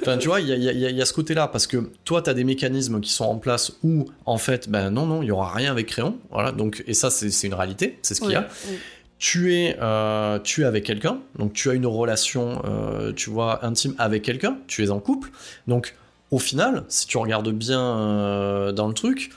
Enfin, 0.03 0.19
tu 0.19 0.29
vois, 0.29 0.43
il 0.43 0.49
y 0.49 0.53
a, 0.53 0.73
y 0.73 1.01
y 1.01 1.07
ce 1.07 1.15
côté-là, 1.15 1.49
parce 1.49 1.67
que 1.67 1.91
toi, 2.05 2.21
tu 2.21 2.29
as 2.29 2.35
des 2.35 2.45
mécanismes 2.45 3.01
qui 3.01 3.11
sont 3.11 3.25
en 3.25 3.39
place 3.39 3.73
où, 3.83 4.05
en 4.27 4.37
fait, 4.37 4.69
ben 4.69 4.91
non, 4.91 5.07
non, 5.07 5.23
il 5.23 5.29
y 5.29 5.31
aura 5.31 5.51
rien 5.51 5.71
avec 5.71 5.87
Créon. 5.87 6.19
Voilà, 6.31 6.53
donc, 6.53 6.85
et 6.87 6.93
ça, 6.93 7.09
c'est 7.09 7.47
une 7.47 7.55
réalité, 7.55 7.99
c'est 8.03 8.15
ce 8.15 8.21
qu'il 8.21 8.33
y 8.33 8.35
a. 8.35 8.43
Ouais. 8.43 8.79
Tu 9.19 9.55
es, 9.55 9.79
euh, 9.81 10.39
tu 10.41 10.61
es 10.61 10.65
avec 10.65 10.85
quelqu'un, 10.85 11.21
donc 11.39 11.55
tu 11.55 11.71
as 11.71 11.73
une 11.73 11.87
relation, 11.87 12.61
euh, 12.67 13.13
tu 13.15 13.31
vois, 13.31 13.65
intime 13.65 13.95
avec 13.97 14.23
quelqu'un, 14.23 14.59
tu 14.67 14.85
es 14.85 14.91
en 14.91 15.01
couple. 15.01 15.31
Donc, 15.69 15.95
au 16.31 16.39
final, 16.39 16.85
si 16.89 17.07
tu 17.07 17.17
regardes 17.17 17.51
bien 17.51 17.81
euh, 17.81 18.73
dans 18.73 18.89
le 18.89 18.95
truc, 18.95 19.31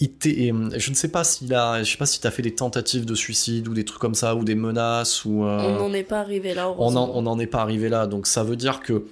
et, 0.00 0.52
je 0.76 0.90
ne 0.90 0.94
sais 0.94 1.08
pas 1.08 1.24
s'il 1.24 1.54
a, 1.54 1.82
je 1.82 1.90
sais 1.90 1.96
pas 1.96 2.06
si 2.06 2.20
t'as 2.20 2.30
fait 2.30 2.42
des 2.42 2.54
tentatives 2.54 3.04
de 3.04 3.14
suicide 3.14 3.66
ou 3.68 3.74
des 3.74 3.84
trucs 3.84 4.00
comme 4.00 4.14
ça, 4.14 4.34
ou 4.34 4.44
des 4.44 4.54
menaces, 4.54 5.24
ou. 5.24 5.44
euh, 5.44 5.58
On 5.58 5.88
n'en 5.88 5.92
est 5.94 6.02
pas 6.02 6.20
arrivé 6.20 6.54
là. 6.54 6.70
on 6.70 6.90
n'en 7.22 7.38
est 7.38 7.46
pas 7.46 7.60
arrivé 7.62 7.88
là, 7.88 8.06
donc 8.06 8.26
ça 8.26 8.44
veut 8.44 8.56
dire 8.56 8.80
que 8.80 9.06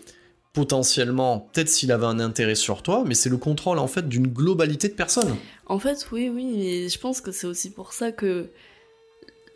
potentiellement, 0.52 1.48
peut-être 1.52 1.68
s'il 1.68 1.90
avait 1.90 2.06
un 2.06 2.20
intérêt 2.20 2.54
sur 2.54 2.82
toi, 2.82 3.02
mais 3.06 3.14
c'est 3.14 3.28
le 3.28 3.38
contrôle 3.38 3.78
en 3.78 3.88
fait 3.88 4.08
d'une 4.08 4.28
globalité 4.28 4.88
de 4.88 4.94
personnes. 4.94 5.36
En 5.66 5.78
fait, 5.78 6.06
oui, 6.12 6.28
oui, 6.28 6.44
mais 6.56 6.88
je 6.88 6.98
pense 6.98 7.20
que 7.20 7.32
c'est 7.32 7.46
aussi 7.46 7.70
pour 7.70 7.92
ça 7.92 8.12
que 8.12 8.50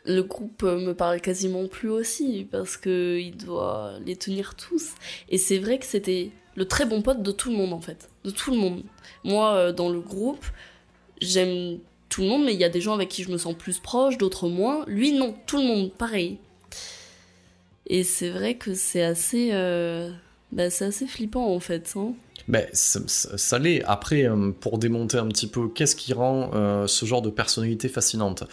le 0.04 0.22
groupe 0.22 0.62
me 0.62 0.92
parle 0.94 1.20
quasiment 1.20 1.68
plus 1.68 1.90
aussi, 1.90 2.48
parce 2.50 2.76
que 2.76 3.18
il 3.18 3.36
doit 3.36 3.92
les 4.04 4.16
tenir 4.16 4.54
tous. 4.56 4.92
Et 5.28 5.38
c'est 5.38 5.58
vrai 5.58 5.78
que 5.78 5.86
c'était 5.86 6.30
le 6.56 6.66
très 6.66 6.86
bon 6.86 7.02
pote 7.02 7.22
de 7.22 7.30
tout 7.30 7.50
le 7.50 7.56
monde, 7.56 7.72
en 7.72 7.80
fait. 7.80 8.08
De 8.24 8.30
tout 8.30 8.50
le 8.50 8.56
monde. 8.56 8.82
Moi, 9.22 9.54
euh, 9.54 9.72
dans 9.72 9.90
le 9.90 10.00
groupe, 10.00 10.44
j'aime 11.20 11.78
tout 12.08 12.22
le 12.22 12.28
monde, 12.28 12.44
mais 12.44 12.54
il 12.54 12.60
y 12.60 12.64
a 12.64 12.68
des 12.68 12.80
gens 12.80 12.94
avec 12.94 13.08
qui 13.08 13.22
je 13.22 13.30
me 13.30 13.38
sens 13.38 13.54
plus 13.54 13.78
proche, 13.78 14.18
d'autres 14.18 14.48
moins. 14.48 14.84
Lui, 14.86 15.12
non, 15.12 15.34
tout 15.46 15.58
le 15.58 15.64
monde, 15.64 15.92
pareil. 15.92 16.38
Et 17.86 18.02
c'est 18.04 18.30
vrai 18.30 18.54
que 18.56 18.74
c'est 18.74 19.02
assez... 19.02 19.50
euh, 19.52 20.10
Bah, 20.52 20.70
c'est 20.70 20.86
assez 20.86 21.06
flippant, 21.06 21.54
en 21.54 21.60
fait. 21.60 21.92
Hein. 21.96 22.14
Ben, 22.48 22.66
ça, 22.72 23.58
l'est. 23.58 23.82
Après, 23.84 24.24
euh, 24.24 24.52
pour 24.58 24.78
démonter 24.78 25.18
un 25.18 25.26
petit 25.28 25.46
peu, 25.46 25.68
qu'est-ce 25.68 25.96
qui 25.96 26.14
rend 26.14 26.50
euh, 26.54 26.86
ce 26.86 27.04
genre 27.04 27.20
de 27.20 27.28
personnalité 27.30 27.88
fascinante? 27.88 28.44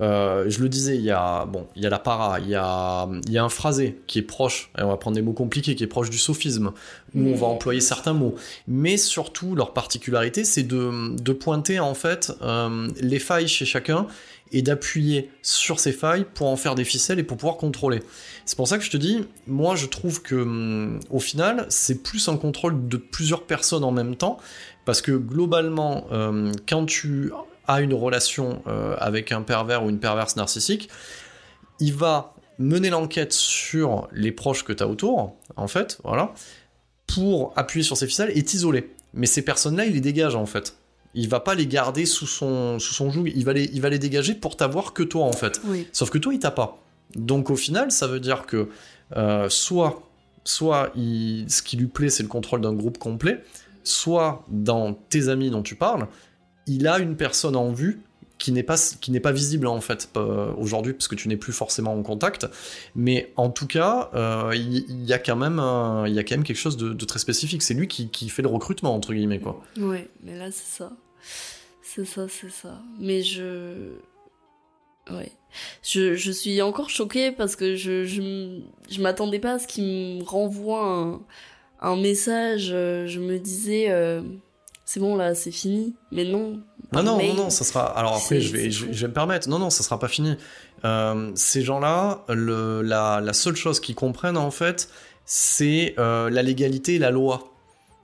Euh, 0.00 0.44
Je 0.48 0.60
le 0.60 0.68
disais, 0.68 0.96
il 0.96 1.02
y 1.02 1.10
a, 1.10 1.46
bon, 1.46 1.66
il 1.74 1.82
y 1.82 1.86
a 1.86 1.90
la 1.90 1.98
para, 1.98 2.38
il 2.40 2.48
y 2.48 2.54
a, 2.54 3.08
il 3.26 3.32
y 3.32 3.38
a 3.38 3.44
un 3.44 3.48
phrasé 3.48 3.98
qui 4.06 4.18
est 4.18 4.22
proche, 4.22 4.70
et 4.78 4.82
on 4.82 4.88
va 4.88 4.96
prendre 4.96 5.14
des 5.14 5.22
mots 5.22 5.32
compliqués, 5.32 5.74
qui 5.74 5.84
est 5.84 5.88
proche 5.88 6.10
du 6.10 6.18
sophisme, 6.18 6.72
où 7.14 7.28
on 7.28 7.34
va 7.34 7.46
employer 7.46 7.80
certains 7.80 8.12
mots. 8.12 8.34
Mais 8.68 8.96
surtout, 8.96 9.54
leur 9.54 9.72
particularité, 9.72 10.44
c'est 10.44 10.64
de, 10.64 11.16
de 11.16 11.32
pointer 11.32 11.80
en 11.80 11.94
fait 11.94 12.32
euh, 12.42 12.88
les 13.00 13.18
failles 13.18 13.48
chez 13.48 13.64
chacun 13.64 14.06
et 14.52 14.62
d'appuyer 14.62 15.30
sur 15.42 15.80
ces 15.80 15.90
failles 15.92 16.24
pour 16.34 16.46
en 16.46 16.56
faire 16.56 16.76
des 16.76 16.84
ficelles 16.84 17.18
et 17.18 17.24
pour 17.24 17.36
pouvoir 17.36 17.56
contrôler. 17.56 18.00
C'est 18.44 18.56
pour 18.56 18.68
ça 18.68 18.78
que 18.78 18.84
je 18.84 18.90
te 18.90 18.96
dis, 18.96 19.24
moi 19.48 19.74
je 19.74 19.86
trouve 19.86 20.22
que 20.22 20.36
hum, 20.36 21.00
au 21.10 21.18
final, 21.18 21.66
c'est 21.68 22.02
plus 22.02 22.28
un 22.28 22.36
contrôle 22.36 22.86
de 22.86 22.96
plusieurs 22.96 23.42
personnes 23.42 23.82
en 23.82 23.90
même 23.90 24.14
temps, 24.14 24.38
parce 24.84 25.02
que 25.02 25.12
globalement, 25.12 26.06
euh, 26.12 26.52
quand 26.68 26.86
tu 26.86 27.32
as 27.68 27.80
une 27.80 27.94
relation 27.94 28.62
euh, 28.66 28.96
avec 28.98 29.32
un 29.32 29.42
pervers 29.42 29.84
ou 29.84 29.90
une 29.90 29.98
perverse 29.98 30.36
narcissique, 30.36 30.88
il 31.80 31.94
va 31.94 32.34
mener 32.58 32.90
l'enquête 32.90 33.32
sur 33.32 34.08
les 34.12 34.32
proches 34.32 34.64
que 34.64 34.72
tu 34.72 34.82
as 34.82 34.88
autour, 34.88 35.34
en 35.56 35.68
fait, 35.68 35.98
voilà, 36.04 36.32
pour 37.06 37.52
appuyer 37.56 37.84
sur 37.84 37.96
ces 37.96 38.06
ficelles 38.06 38.32
et 38.34 38.42
t'isoler. 38.42 38.90
Mais 39.14 39.26
ces 39.26 39.42
personnes-là, 39.42 39.84
il 39.86 39.92
les 39.94 40.00
dégage 40.00 40.34
en 40.34 40.46
fait. 40.46 40.74
Il 41.14 41.28
va 41.28 41.40
pas 41.40 41.54
les 41.54 41.66
garder 41.66 42.04
sous 42.04 42.26
son, 42.26 42.78
sous 42.78 42.92
son 42.92 43.10
joug, 43.10 43.30
il 43.34 43.44
va, 43.44 43.52
les, 43.54 43.64
il 43.72 43.80
va 43.80 43.88
les 43.88 43.98
dégager 43.98 44.34
pour 44.34 44.56
t'avoir 44.56 44.92
que 44.92 45.02
toi 45.02 45.24
en 45.24 45.32
fait. 45.32 45.60
Oui. 45.64 45.86
Sauf 45.92 46.10
que 46.10 46.18
toi, 46.18 46.34
il 46.34 46.38
t'a 46.38 46.50
pas. 46.50 46.78
Donc 47.14 47.48
au 47.50 47.56
final, 47.56 47.90
ça 47.90 48.06
veut 48.06 48.20
dire 48.20 48.44
que 48.46 48.68
euh, 49.16 49.48
soit, 49.48 50.02
soit 50.44 50.90
il- 50.96 51.46
ce 51.48 51.62
qui 51.62 51.76
lui 51.76 51.86
plaît, 51.86 52.10
c'est 52.10 52.22
le 52.22 52.28
contrôle 52.28 52.60
d'un 52.60 52.74
groupe 52.74 52.98
complet, 52.98 53.42
soit 53.84 54.44
dans 54.48 54.92
tes 54.94 55.28
amis 55.28 55.48
dont 55.50 55.62
tu 55.62 55.74
parles, 55.76 56.06
il 56.66 56.86
a 56.86 56.98
une 56.98 57.16
personne 57.16 57.56
en 57.56 57.70
vue 57.72 58.00
qui 58.38 58.52
n'est 58.52 58.62
pas, 58.62 58.76
qui 59.00 59.10
n'est 59.10 59.20
pas 59.20 59.32
visible 59.32 59.66
en 59.66 59.80
fait 59.80 60.10
euh, 60.16 60.52
aujourd'hui, 60.58 60.92
parce 60.92 61.08
que 61.08 61.14
tu 61.14 61.28
n'es 61.28 61.38
plus 61.38 61.54
forcément 61.54 61.94
en 61.94 62.02
contact. 62.02 62.46
Mais 62.94 63.32
en 63.36 63.48
tout 63.48 63.66
cas, 63.66 64.10
euh, 64.14 64.52
il 64.54 65.04
y, 65.06 65.12
a 65.14 65.18
quand 65.18 65.36
même 65.36 65.58
il 66.06 66.12
y 66.14 66.18
a 66.18 66.22
quand 66.22 66.34
même 66.36 66.44
quelque 66.44 66.56
chose 66.58 66.76
de, 66.76 67.04
très 67.06 67.18
spécifique. 67.18 67.62
C'est 67.62 67.72
lui 67.74 67.88
qui, 67.88 68.10
qui 68.10 68.28
fait 68.28 68.42
le 68.42 68.48
recrutement, 68.48 68.94
entre 68.94 69.14
guillemets. 69.14 69.40
Quoi. 69.40 69.62
Ouais, 69.78 70.08
mais 70.22 70.36
là, 70.36 70.50
c'est 70.50 70.68
ça. 70.78 70.92
C'est 71.82 72.04
ça, 72.04 72.26
c'est 72.28 72.50
ça. 72.50 72.78
Mais 72.98 73.22
je. 73.22 73.92
Ouais. 75.10 75.32
Je, 75.82 76.14
je 76.14 76.30
suis 76.32 76.60
encore 76.60 76.90
choquée 76.90 77.32
parce 77.32 77.56
que 77.56 77.74
je, 77.76 78.04
je, 78.04 78.60
je 78.90 79.00
m'attendais 79.00 79.38
pas 79.38 79.52
à 79.52 79.58
ce 79.58 79.66
qu'il 79.66 80.18
me 80.18 80.22
renvoie 80.24 80.84
un, 80.84 81.20
un 81.80 81.96
message. 81.96 82.68
euh, 82.70 83.06
Je 83.06 83.18
me 83.20 83.38
disais, 83.38 83.86
c'est 84.86 85.00
bon 85.00 85.16
là, 85.16 85.34
c'est 85.34 85.50
fini. 85.50 85.94
Mais 86.12 86.24
non. 86.24 86.60
Non, 86.92 87.02
non, 87.02 87.34
non, 87.34 87.50
ça 87.50 87.64
sera. 87.64 87.84
Alors 87.98 88.14
après, 88.16 88.40
je 88.40 88.52
vais, 88.52 88.70
je, 88.70 88.80
vais- 88.84 88.86
fou. 88.86 88.94
je 88.96 89.00
vais 89.02 89.08
me 89.08 89.12
permettre. 89.12 89.48
Non, 89.48 89.58
non, 89.58 89.68
ça 89.68 89.82
sera 89.82 89.98
pas 89.98 90.08
fini. 90.08 90.34
Euh, 90.84 91.32
ces 91.34 91.60
gens-là, 91.62 92.24
la, 92.28 93.20
la 93.20 93.32
seule 93.34 93.56
chose 93.56 93.80
qu'ils 93.80 93.94
comprennent 93.96 94.36
en 94.38 94.50
fait, 94.52 94.88
c'est 95.24 95.94
euh, 95.98 96.30
la 96.30 96.42
légalité 96.42 96.94
et 96.94 96.98
la 96.98 97.10
loi. 97.10 97.52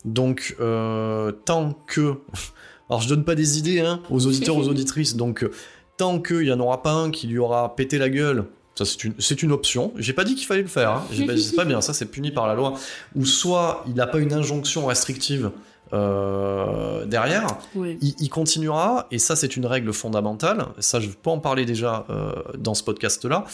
Donc, 0.05 0.56
euh, 0.61 1.31
tant 1.31 1.73
que. 1.86 2.16
Alors, 2.90 3.01
je 3.01 3.09
donne 3.09 3.24
pas 3.24 3.36
des 3.36 3.59
idées 3.59 3.81
hein, 3.81 4.01
aux 4.11 4.27
auditeurs, 4.27 4.56
aux 4.56 4.69
auditrices. 4.69 5.16
Donc, 5.16 5.48
tant 5.97 6.20
qu'il 6.20 6.43
y 6.43 6.52
en 6.52 6.59
aura 6.61 6.82
pas 6.82 6.93
un 6.93 7.11
qui 7.12 7.27
lui 7.28 7.39
aura 7.39 7.74
pété 7.77 7.97
la 7.98 8.11
gueule. 8.11 8.44
Ça, 8.74 8.85
c'est 8.85 9.05
une, 9.05 9.15
une 9.43 9.52
option. 9.52 9.93
J'ai 9.97 10.12
pas 10.15 10.24
dit 10.24 10.35
qu'il 10.35 10.47
fallait 10.47 10.62
le 10.62 10.69
faire. 10.69 10.90
Hein. 10.90 11.05
J'ai 11.12 11.24
pas- 11.27 11.36
C'est 11.36 11.55
pas 11.55 11.65
bien. 11.65 11.81
Ça, 11.81 11.93
c'est 11.94 12.06
puni 12.06 12.32
par 12.32 12.48
la 12.48 12.55
loi. 12.55 12.74
Ou 13.15 13.24
soit 13.24 13.85
il 13.86 13.94
n'a 13.94 14.06
pas 14.09 14.19
une 14.19 14.32
injonction 14.32 14.86
restrictive 14.86 15.51
euh, 15.93 17.05
derrière 17.05 17.47
il 17.74 18.28
continuera, 18.31 19.06
et 19.10 19.19
ça 19.19 19.36
c'est 19.36 19.56
une 19.56 19.66
règle 19.66 19.93
fondamentale, 19.93 20.66
ça 20.78 21.01
je 21.01 21.09
peux 21.09 21.31
en 21.31 21.39
parler 21.39 21.64
déjà 21.64 22.06
euh, 22.09 22.32
dans 22.56 22.74
ce 22.74 22.82
podcast-là, 22.82 23.44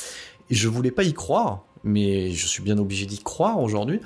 et 0.51 0.55
je 0.55 0.69
voulais 0.69 0.90
pas 0.90 1.02
y 1.02 1.12
croire, 1.12 1.65
mais 1.85 2.31
je 2.31 2.47
suis 2.47 2.62
bien 2.62 2.78
obligé 2.78 3.06
d'y 3.06 3.19
croire 3.19 3.60
aujourd'hui. 3.60 4.01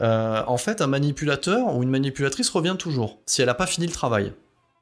Euh, 0.00 0.42
en 0.46 0.56
fait, 0.56 0.80
un 0.80 0.86
manipulateur 0.86 1.74
ou 1.74 1.82
une 1.82 1.90
manipulatrice 1.90 2.50
revient 2.50 2.76
toujours 2.78 3.18
si 3.26 3.40
elle 3.40 3.48
n'a 3.48 3.54
pas 3.54 3.66
fini 3.66 3.86
le 3.86 3.92
travail. 3.92 4.32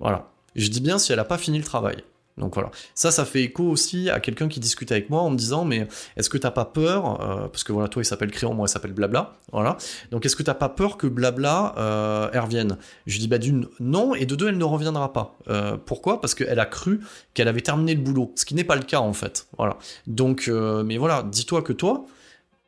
Voilà. 0.01 0.31
Je 0.55 0.69
dis 0.69 0.81
bien 0.81 0.99
si 0.99 1.13
elle 1.13 1.19
n'a 1.19 1.25
pas 1.25 1.39
fini 1.39 1.59
le 1.59 1.65
travail. 1.65 1.97
Donc 2.37 2.55
voilà. 2.55 2.71
Ça, 2.95 3.13
ça 3.13 3.25
fait 3.25 3.43
écho 3.43 3.63
aussi 3.65 4.11
à 4.11 4.19
quelqu'un 4.19 4.49
qui 4.49 4.59
discute 4.59 4.91
avec 4.91 5.09
moi 5.09 5.21
en 5.21 5.31
me 5.31 5.37
disant 5.37 5.65
mais 5.65 5.87
est-ce 6.17 6.29
que 6.29 6.39
t'as 6.39 6.51
pas 6.51 6.65
peur 6.65 7.21
euh, 7.21 7.49
parce 7.49 7.63
que 7.63 7.73
voilà 7.73 7.89
toi 7.89 8.03
il 8.03 8.05
s'appelle 8.05 8.33
Créon, 8.33 8.55
moi 8.55 8.67
il 8.67 8.73
s'appelle 8.73 8.93
Blabla, 8.93 9.35
voilà. 9.53 9.77
Donc 10.11 10.27
est-ce 10.27 10.35
que 10.35 10.43
t'as 10.43 10.55
pas 10.55 10.69
peur 10.69 10.97
que 10.97 11.07
Blabla 11.07 11.75
euh, 11.79 12.31
elle 12.33 12.41
revienne? 12.41 12.77
Je 13.07 13.19
dis 13.19 13.29
bah 13.29 13.39
d'une 13.39 13.69
non 13.79 14.15
et 14.15 14.27
de 14.27 14.35
deux 14.35 14.49
elle 14.49 14.59
ne 14.59 14.65
reviendra 14.65 15.13
pas. 15.13 15.37
Euh, 15.49 15.77
pourquoi? 15.77 16.21
Parce 16.21 16.35
qu'elle 16.35 16.59
a 16.59 16.67
cru 16.67 17.01
qu'elle 17.35 17.49
avait 17.49 17.61
terminé 17.61 17.95
le 17.95 18.01
boulot, 18.01 18.33
ce 18.35 18.45
qui 18.45 18.55
n'est 18.57 18.65
pas 18.65 18.77
le 18.77 18.83
cas 18.83 18.99
en 18.99 19.13
fait. 19.13 19.47
Voilà. 19.57 19.79
Donc 20.09 20.49
euh, 20.49 20.83
mais 20.83 20.97
voilà, 20.97 21.23
dis-toi 21.23 21.63
que 21.63 21.73
toi 21.73 22.05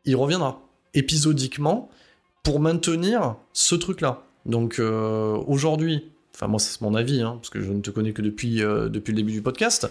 il 0.04 0.14
reviendra 0.14 0.60
épisodiquement 0.94 1.90
pour 2.44 2.60
maintenir 2.60 3.34
ce 3.52 3.74
truc 3.74 4.00
là. 4.00 4.22
Donc 4.44 4.78
euh, 4.78 5.36
aujourd'hui 5.48 6.12
Enfin, 6.36 6.48
moi, 6.48 6.60
c'est 6.60 6.78
mon 6.82 6.94
avis, 6.94 7.22
hein, 7.22 7.38
parce 7.40 7.48
que 7.48 7.62
je 7.62 7.72
ne 7.72 7.80
te 7.80 7.88
connais 7.90 8.12
que 8.12 8.20
depuis, 8.20 8.62
euh, 8.62 8.90
depuis 8.90 9.12
le 9.12 9.16
début 9.16 9.32
du 9.32 9.40
podcast. 9.40 9.88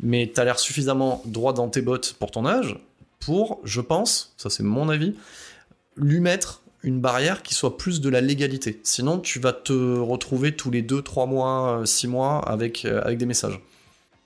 Mais 0.00 0.30
tu 0.32 0.40
as 0.40 0.44
l'air 0.44 0.60
suffisamment 0.60 1.20
droit 1.24 1.52
dans 1.52 1.68
tes 1.68 1.82
bottes 1.82 2.14
pour 2.20 2.30
ton 2.30 2.46
âge, 2.46 2.78
pour, 3.18 3.58
je 3.64 3.80
pense, 3.80 4.32
ça 4.36 4.48
c'est 4.48 4.62
mon 4.62 4.88
avis, 4.88 5.14
lui 5.96 6.20
mettre 6.20 6.62
une 6.84 7.00
barrière 7.00 7.42
qui 7.42 7.52
soit 7.54 7.76
plus 7.76 8.00
de 8.00 8.08
la 8.08 8.20
légalité. 8.20 8.78
Sinon, 8.84 9.18
tu 9.18 9.40
vas 9.40 9.52
te 9.52 9.98
retrouver 9.98 10.54
tous 10.54 10.70
les 10.70 10.82
2, 10.82 11.02
3 11.02 11.26
mois, 11.26 11.82
6 11.84 12.06
mois 12.06 12.38
avec, 12.48 12.84
euh, 12.84 13.02
avec 13.02 13.18
des 13.18 13.26
messages. 13.26 13.58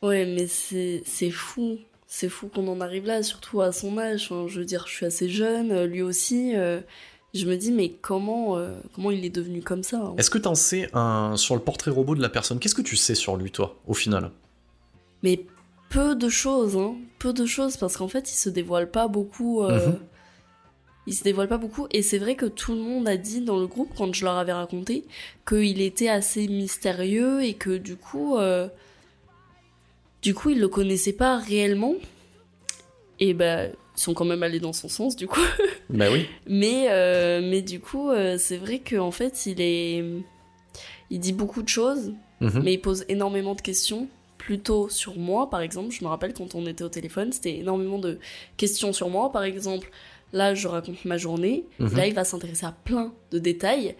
Ouais, 0.02 0.26
mais 0.26 0.46
c'est 0.46 1.30
fou. 1.30 1.78
C'est 2.06 2.28
fou 2.28 2.48
qu'on 2.48 2.68
en 2.68 2.82
arrive 2.82 3.06
là, 3.06 3.22
surtout 3.22 3.62
à 3.62 3.72
son 3.72 3.96
âge. 3.96 4.28
Je 4.48 4.58
veux 4.58 4.66
dire, 4.66 4.84
je 4.86 4.92
suis 4.92 5.06
assez 5.06 5.30
jeune, 5.30 5.72
euh, 5.72 5.86
lui 5.86 6.02
aussi. 6.02 6.54
euh, 6.54 6.80
je 7.34 7.46
me 7.46 7.56
dis, 7.56 7.72
mais 7.72 7.90
comment, 7.90 8.56
euh, 8.58 8.74
comment 8.94 9.10
il 9.10 9.24
est 9.24 9.30
devenu 9.30 9.62
comme 9.62 9.82
ça 9.82 9.98
hein 9.98 10.14
Est-ce 10.18 10.30
que 10.30 10.38
tu 10.38 10.48
en 10.48 10.54
sais 10.54 10.88
un, 10.92 11.36
sur 11.36 11.54
le 11.54 11.60
portrait 11.62 11.90
robot 11.90 12.14
de 12.14 12.20
la 12.22 12.28
personne? 12.28 12.58
Qu'est-ce 12.58 12.74
que 12.74 12.82
tu 12.82 12.96
sais 12.96 13.14
sur 13.14 13.36
lui, 13.36 13.50
toi, 13.50 13.76
au 13.86 13.94
final? 13.94 14.30
Mais 15.22 15.44
peu 15.88 16.14
de 16.14 16.28
choses, 16.28 16.76
hein. 16.76 16.94
Peu 17.18 17.32
de 17.32 17.46
choses, 17.46 17.76
parce 17.76 17.96
qu'en 17.96 18.08
fait, 18.08 18.30
il 18.30 18.34
se 18.36 18.48
dévoile 18.50 18.90
pas 18.90 19.08
beaucoup. 19.08 19.62
euh, 19.62 19.88
Mhm. 19.88 19.98
Il 21.08 21.14
se 21.14 21.24
dévoile 21.24 21.48
pas 21.48 21.58
beaucoup. 21.58 21.88
Et 21.90 22.00
c'est 22.00 22.18
vrai 22.18 22.36
que 22.36 22.46
tout 22.46 22.72
le 22.72 22.78
monde 22.80 23.08
a 23.08 23.16
dit 23.16 23.40
dans 23.40 23.58
le 23.58 23.66
groupe, 23.66 23.90
quand 23.96 24.12
je 24.14 24.24
leur 24.24 24.36
avais 24.36 24.52
raconté, 24.52 25.04
qu'il 25.48 25.80
était 25.80 26.08
assez 26.08 26.46
mystérieux 26.46 27.42
et 27.42 27.54
que 27.54 27.76
du 27.76 27.96
coup. 27.96 28.36
euh, 28.38 28.68
Du 30.22 30.34
coup, 30.34 30.50
ils 30.50 30.60
le 30.60 30.68
connaissaient 30.68 31.12
pas 31.14 31.38
réellement. 31.38 31.94
Et 33.18 33.34
bah, 33.34 33.66
ils 33.66 33.72
sont 33.96 34.14
quand 34.14 34.24
même 34.24 34.44
allés 34.44 34.60
dans 34.60 34.72
son 34.72 34.88
sens, 34.88 35.16
du 35.16 35.26
coup. 35.26 35.40
Bah 35.90 36.06
oui. 36.12 36.26
Mais, 36.46 36.86
euh, 36.90 37.40
mais 37.42 37.62
du 37.62 37.80
coup, 37.80 38.10
euh, 38.10 38.36
c'est 38.38 38.56
vrai 38.56 38.78
qu'en 38.80 39.10
fait, 39.10 39.46
il 39.46 39.60
est. 39.60 40.04
Il 41.10 41.20
dit 41.20 41.32
beaucoup 41.32 41.62
de 41.62 41.68
choses, 41.68 42.12
Mhm. 42.40 42.62
mais 42.64 42.72
il 42.74 42.78
pose 42.80 43.04
énormément 43.08 43.54
de 43.54 43.60
questions, 43.60 44.08
plutôt 44.38 44.88
sur 44.88 45.16
moi, 45.18 45.50
par 45.50 45.60
exemple. 45.60 45.90
Je 45.90 46.02
me 46.04 46.08
rappelle 46.08 46.32
quand 46.32 46.54
on 46.54 46.66
était 46.66 46.84
au 46.84 46.88
téléphone, 46.88 47.32
c'était 47.32 47.58
énormément 47.58 47.98
de 47.98 48.18
questions 48.56 48.92
sur 48.94 49.08
moi. 49.10 49.30
Par 49.30 49.44
exemple, 49.44 49.90
là, 50.32 50.54
je 50.54 50.66
raconte 50.68 51.04
ma 51.04 51.18
journée. 51.18 51.64
Mhm. 51.78 51.96
Là, 51.96 52.06
il 52.06 52.14
va 52.14 52.24
s'intéresser 52.24 52.64
à 52.66 52.72
plein 52.84 53.12
de 53.30 53.38
détails. 53.38 53.94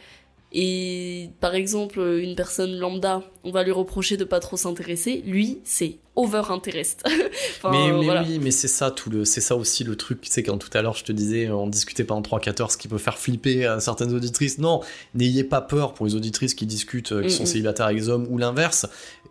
Et 0.54 1.30
par 1.40 1.54
exemple, 1.54 1.98
une 2.00 2.34
personne 2.34 2.76
lambda, 2.76 3.22
on 3.42 3.50
va 3.50 3.62
lui 3.62 3.72
reprocher 3.72 4.16
de 4.16 4.24
pas 4.24 4.38
trop 4.38 4.56
s'intéresser. 4.56 5.22
Lui, 5.26 5.60
c'est 5.64 5.96
over 6.14 6.42
interest. 6.50 7.02
enfin, 7.56 7.70
mais, 7.70 7.92
mais 7.92 8.04
voilà. 8.04 8.22
oui, 8.22 8.38
mais 8.38 8.50
c'est 8.50 8.68
ça 8.68 8.90
tout 8.90 9.08
le, 9.08 9.24
c'est 9.24 9.40
ça 9.40 9.56
aussi 9.56 9.82
le 9.82 9.96
truc. 9.96 10.20
Sais 10.24 10.42
quand 10.42 10.58
tout 10.58 10.68
à 10.74 10.82
l'heure 10.82 10.94
je 10.94 11.04
te 11.04 11.12
disais, 11.12 11.48
on 11.50 11.66
discutait 11.68 12.04
pas 12.04 12.14
en 12.14 12.20
3-14, 12.20 12.72
ce 12.72 12.76
qui 12.76 12.88
peut 12.88 12.98
faire 12.98 13.18
flipper 13.18 13.64
à 13.64 13.80
certaines 13.80 14.12
auditrices. 14.12 14.58
Non, 14.58 14.80
n'ayez 15.14 15.44
pas 15.44 15.62
peur 15.62 15.94
pour 15.94 16.04
les 16.04 16.14
auditrices 16.14 16.54
qui 16.54 16.66
discutent, 16.66 17.12
euh, 17.12 17.22
qui 17.22 17.30
sont 17.30 17.42
Mm, 17.42 17.44
mm. 17.44 17.46
célibataires 17.46 17.86
avec 17.86 17.98
des 17.98 18.08
hommes 18.08 18.26
ou 18.30 18.38
l'inverse. 18.38 18.86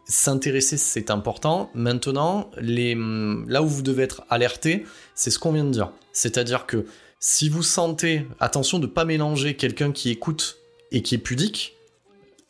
S'intéresser, 0.06 0.78
c'est 0.78 1.12
important. 1.12 1.70
Maintenant, 1.74 2.50
les, 2.60 2.96
hum, 2.96 3.46
là 3.48 3.62
où 3.62 3.68
vous 3.68 3.84
devez 3.84 4.04
être 4.04 4.24
alerté, 4.30 4.86
c'est 5.14 5.30
ce 5.30 5.40
qu'on 5.40 5.52
vient 5.52 5.64
de 5.64 5.70
dire. 5.70 5.92
C'est-à-dire 6.12 6.66
que 6.66 6.86
si 7.20 7.50
vous 7.50 7.64
sentez, 7.64 8.26
attention 8.40 8.80
de 8.80 8.88
pas 8.88 9.06
mélanger 9.06 9.56
quelqu'un 9.56 9.92
qui 9.92 10.10
écoute 10.10 10.61
et 10.92 11.02
qui 11.02 11.16
est 11.16 11.20
pudique 11.20 11.76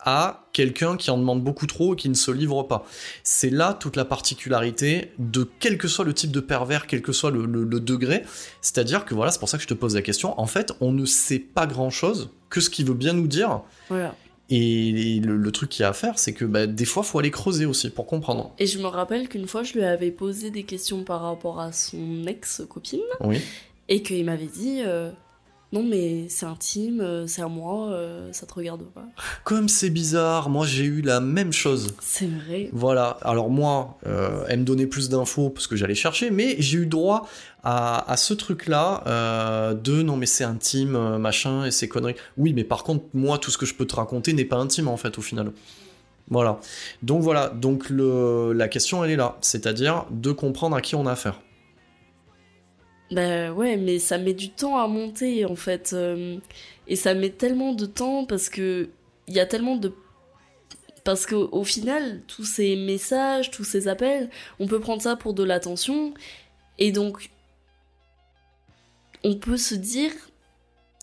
à 0.04 0.48
quelqu'un 0.52 0.96
qui 0.96 1.10
en 1.12 1.18
demande 1.18 1.44
beaucoup 1.44 1.66
trop 1.68 1.92
et 1.94 1.96
qui 1.96 2.08
ne 2.08 2.14
se 2.14 2.32
livre 2.32 2.64
pas. 2.64 2.84
C'est 3.22 3.50
là 3.50 3.72
toute 3.72 3.94
la 3.94 4.04
particularité 4.04 5.12
de 5.20 5.48
quel 5.60 5.78
que 5.78 5.86
soit 5.86 6.04
le 6.04 6.12
type 6.12 6.32
de 6.32 6.40
pervers, 6.40 6.88
quel 6.88 7.02
que 7.02 7.12
soit 7.12 7.30
le, 7.30 7.46
le- 7.46 7.62
le 7.62 7.78
degré. 7.78 8.24
C'est-à-dire 8.60 9.04
que 9.04 9.14
voilà, 9.14 9.30
c'est 9.30 9.38
pour 9.38 9.48
ça 9.48 9.58
que 9.58 9.62
je 9.62 9.68
te 9.68 9.74
pose 9.74 9.94
la 9.94 10.02
question. 10.02 10.38
En 10.40 10.46
fait, 10.46 10.72
on 10.80 10.90
ne 10.90 11.04
sait 11.04 11.38
pas 11.38 11.68
grand-chose 11.68 12.30
que 12.50 12.60
ce 12.60 12.68
qu'il 12.68 12.86
veut 12.86 12.94
bien 12.94 13.12
nous 13.12 13.28
dire. 13.28 13.60
Voilà. 13.88 14.16
Et 14.50 15.20
le, 15.24 15.36
le 15.36 15.52
truc 15.52 15.70
qu'il 15.70 15.82
y 15.82 15.84
a 15.84 15.90
à 15.90 15.92
faire, 15.92 16.18
c'est 16.18 16.32
que 16.34 16.44
bah, 16.44 16.66
des 16.66 16.84
fois, 16.84 17.04
faut 17.04 17.20
aller 17.20 17.30
creuser 17.30 17.64
aussi 17.64 17.88
pour 17.88 18.06
comprendre. 18.06 18.52
Et 18.58 18.66
je 18.66 18.78
me 18.80 18.86
rappelle 18.86 19.28
qu'une 19.28 19.46
fois, 19.46 19.62
je 19.62 19.74
lui 19.74 19.84
avais 19.84 20.10
posé 20.10 20.50
des 20.50 20.64
questions 20.64 21.04
par 21.04 21.22
rapport 21.22 21.60
à 21.60 21.70
son 21.72 22.26
ex-copine, 22.26 23.00
Oui. 23.20 23.40
et 23.88 24.02
qu'il 24.02 24.24
m'avait 24.24 24.46
dit 24.46 24.82
euh, 24.84 25.10
Non, 25.72 25.82
mais 25.82 26.26
c'est 26.28 26.44
intime, 26.44 27.00
euh, 27.00 27.26
c'est 27.26 27.40
à 27.40 27.48
moi, 27.48 27.88
euh, 27.88 28.30
ça 28.32 28.44
te 28.44 28.52
regarde 28.52 28.82
pas. 28.92 29.06
Comme 29.44 29.68
c'est 29.70 29.88
bizarre, 29.88 30.50
moi 30.50 30.66
j'ai 30.66 30.84
eu 30.84 31.00
la 31.00 31.20
même 31.20 31.52
chose. 31.52 31.94
C'est 32.00 32.28
vrai. 32.28 32.68
Voilà, 32.72 33.16
alors 33.22 33.48
moi, 33.48 33.98
euh, 34.06 34.44
elle 34.48 34.60
me 34.60 34.64
donnait 34.64 34.86
plus 34.86 35.08
d'infos 35.08 35.48
parce 35.48 35.66
que 35.66 35.74
j'allais 35.74 35.94
chercher, 35.94 36.30
mais 36.30 36.56
j'ai 36.58 36.78
eu 36.78 36.86
droit 36.86 37.26
à, 37.64 38.10
à 38.10 38.16
ce 38.18 38.34
truc-là 38.34 39.02
euh, 39.06 39.72
de 39.72 40.02
non 40.02 40.16
mais 40.16 40.26
c'est 40.26 40.44
intime, 40.44 41.16
machin, 41.16 41.64
et 41.64 41.70
ces 41.70 41.88
conneries. 41.88 42.16
Oui, 42.36 42.52
mais 42.52 42.64
par 42.64 42.84
contre, 42.84 43.06
moi, 43.14 43.38
tout 43.38 43.50
ce 43.50 43.56
que 43.56 43.64
je 43.64 43.74
peux 43.74 43.86
te 43.86 43.96
raconter 43.96 44.34
n'est 44.34 44.44
pas 44.44 44.56
intime 44.56 44.88
en 44.88 44.98
fait 44.98 45.16
au 45.16 45.22
final. 45.22 45.52
Voilà. 46.28 46.60
Donc 47.02 47.22
voilà, 47.22 47.48
donc 47.48 47.88
le, 47.90 48.52
la 48.52 48.68
question 48.68 49.04
elle 49.04 49.10
est 49.10 49.16
là, 49.16 49.36
c'est-à-dire 49.40 50.04
de 50.10 50.32
comprendre 50.32 50.76
à 50.76 50.80
qui 50.80 50.94
on 50.94 51.06
a 51.06 51.12
affaire. 51.12 51.40
Bah 53.12 53.52
ouais, 53.52 53.76
mais 53.76 53.98
ça 53.98 54.18
met 54.18 54.32
du 54.34 54.50
temps 54.50 54.78
à 54.78 54.88
monter 54.88 55.44
en 55.44 55.54
fait. 55.56 55.92
euh, 55.92 56.38
et 56.88 56.96
ça 56.96 57.14
met 57.14 57.30
tellement 57.30 57.72
de 57.74 57.86
temps 57.86 58.24
parce 58.24 58.48
que 58.48 58.88
il 59.28 59.34
y 59.34 59.40
a 59.40 59.46
tellement 59.46 59.76
de. 59.76 59.92
Parce 61.04 61.26
qu'au 61.26 61.48
au 61.52 61.64
final, 61.64 62.22
tous 62.26 62.44
ces 62.44 62.74
messages, 62.76 63.50
tous 63.50 63.64
ces 63.64 63.86
appels, 63.88 64.30
on 64.60 64.66
peut 64.66 64.80
prendre 64.80 65.02
ça 65.02 65.16
pour 65.16 65.34
de 65.34 65.42
l'attention. 65.42 66.14
Et 66.78 66.90
donc, 66.92 67.28
on 69.24 69.34
peut 69.34 69.56
se 69.56 69.74
dire, 69.74 70.10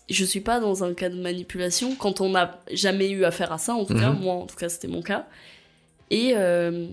je 0.08 0.24
suis 0.24 0.40
pas 0.40 0.58
dans 0.60 0.84
un 0.84 0.94
cas 0.94 1.08
de 1.10 1.20
manipulation 1.20 1.94
quand 1.96 2.20
on 2.20 2.30
n'a 2.30 2.60
jamais 2.72 3.10
eu 3.10 3.24
affaire 3.24 3.52
à 3.52 3.58
ça, 3.58 3.74
en 3.74 3.84
tout 3.84 3.94
cas, 3.94 4.10
Mhm. 4.10 4.20
moi 4.20 4.34
en 4.34 4.46
tout 4.46 4.56
cas 4.56 4.68
c'était 4.68 4.88
mon 4.88 5.02
cas. 5.02 5.26
Et, 6.10 6.32
euh, 6.34 6.86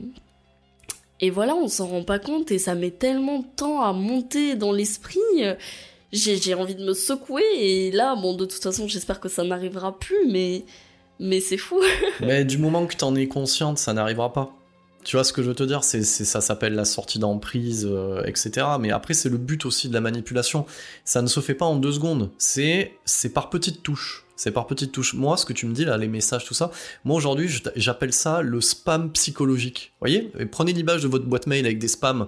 et 1.20 1.30
voilà, 1.30 1.56
on 1.56 1.68
s'en 1.68 1.88
rend 1.88 2.04
pas 2.04 2.20
compte 2.20 2.52
et 2.52 2.60
ça 2.60 2.76
met 2.76 2.92
tellement 2.92 3.40
de 3.40 3.46
temps 3.56 3.82
à 3.82 3.94
monter 3.94 4.56
dans 4.56 4.72
l'esprit. 4.72 5.20
J'ai 6.14 6.54
envie 6.54 6.76
de 6.76 6.86
me 6.86 6.94
secouer 6.94 7.44
et 7.58 7.92
là, 7.92 8.16
bon, 8.16 8.34
de 8.36 8.46
toute 8.46 8.62
façon, 8.64 8.88
j'espère 8.88 9.20
que 9.20 9.28
ça 9.30 9.44
n'arrivera 9.44 9.98
plus, 10.00 10.28
mais, 10.32 10.64
mais 11.20 11.40
c'est 11.42 11.58
fou. 11.58 11.80
Mais 12.22 12.46
du 12.46 12.58
moment 12.58 12.86
que 12.88 12.96
t'en 12.96 13.14
es 13.16 13.28
consciente, 13.28 13.78
ça 13.78 13.94
n'arrivera 13.94 14.32
pas. 14.32 14.54
Tu 15.04 15.16
vois 15.16 15.24
ce 15.24 15.32
que 15.34 15.42
je 15.42 15.48
veux 15.50 15.56
te 15.56 15.64
dire? 15.64 15.84
C'est- 15.84 16.04
Ça 16.04 16.42
s'appelle 16.42 16.74
la 16.76 16.86
sortie 16.86 17.18
d'emprise, 17.20 17.88
euh, 17.90 18.22
etc. 18.26 18.66
Mais 18.80 18.92
après, 18.92 19.14
c'est 19.14 19.30
le 19.30 19.38
but 19.38 19.66
aussi 19.66 19.88
de 19.90 19.94
la 19.94 20.02
manipulation. 20.02 20.66
Ça 21.06 21.22
ne 21.22 21.28
se 21.28 21.40
fait 21.40 21.54
pas 21.56 21.66
en 21.66 21.76
deux 21.78 21.94
secondes. 21.94 22.30
C'est, 22.38 22.94
c'est 23.06 23.30
par 23.34 23.50
petites 23.50 23.84
touches. 23.84 24.26
C'est 24.38 24.52
par 24.52 24.68
petites 24.68 24.94
touches. 24.94 25.16
Moi, 25.16 25.36
ce 25.36 25.46
que 25.46 25.52
tu 25.52 25.66
me 25.66 25.74
dis 25.74 25.84
là, 25.84 25.98
les 25.98 26.08
messages, 26.08 26.46
tout 26.46 26.54
ça, 26.54 26.72
moi 27.04 27.18
aujourd'hui, 27.18 27.50
j'appelle 27.76 28.14
ça 28.14 28.42
le 28.42 28.62
spam 28.62 29.12
psychologique. 29.12 29.92
Vous 29.96 30.08
voyez 30.08 30.32
Prenez 30.52 30.72
l'image 30.72 31.04
de 31.04 31.08
votre 31.08 31.26
boîte 31.26 31.48
mail 31.48 31.66
avec 31.66 31.80
des 31.80 31.88
spams. 31.88 32.28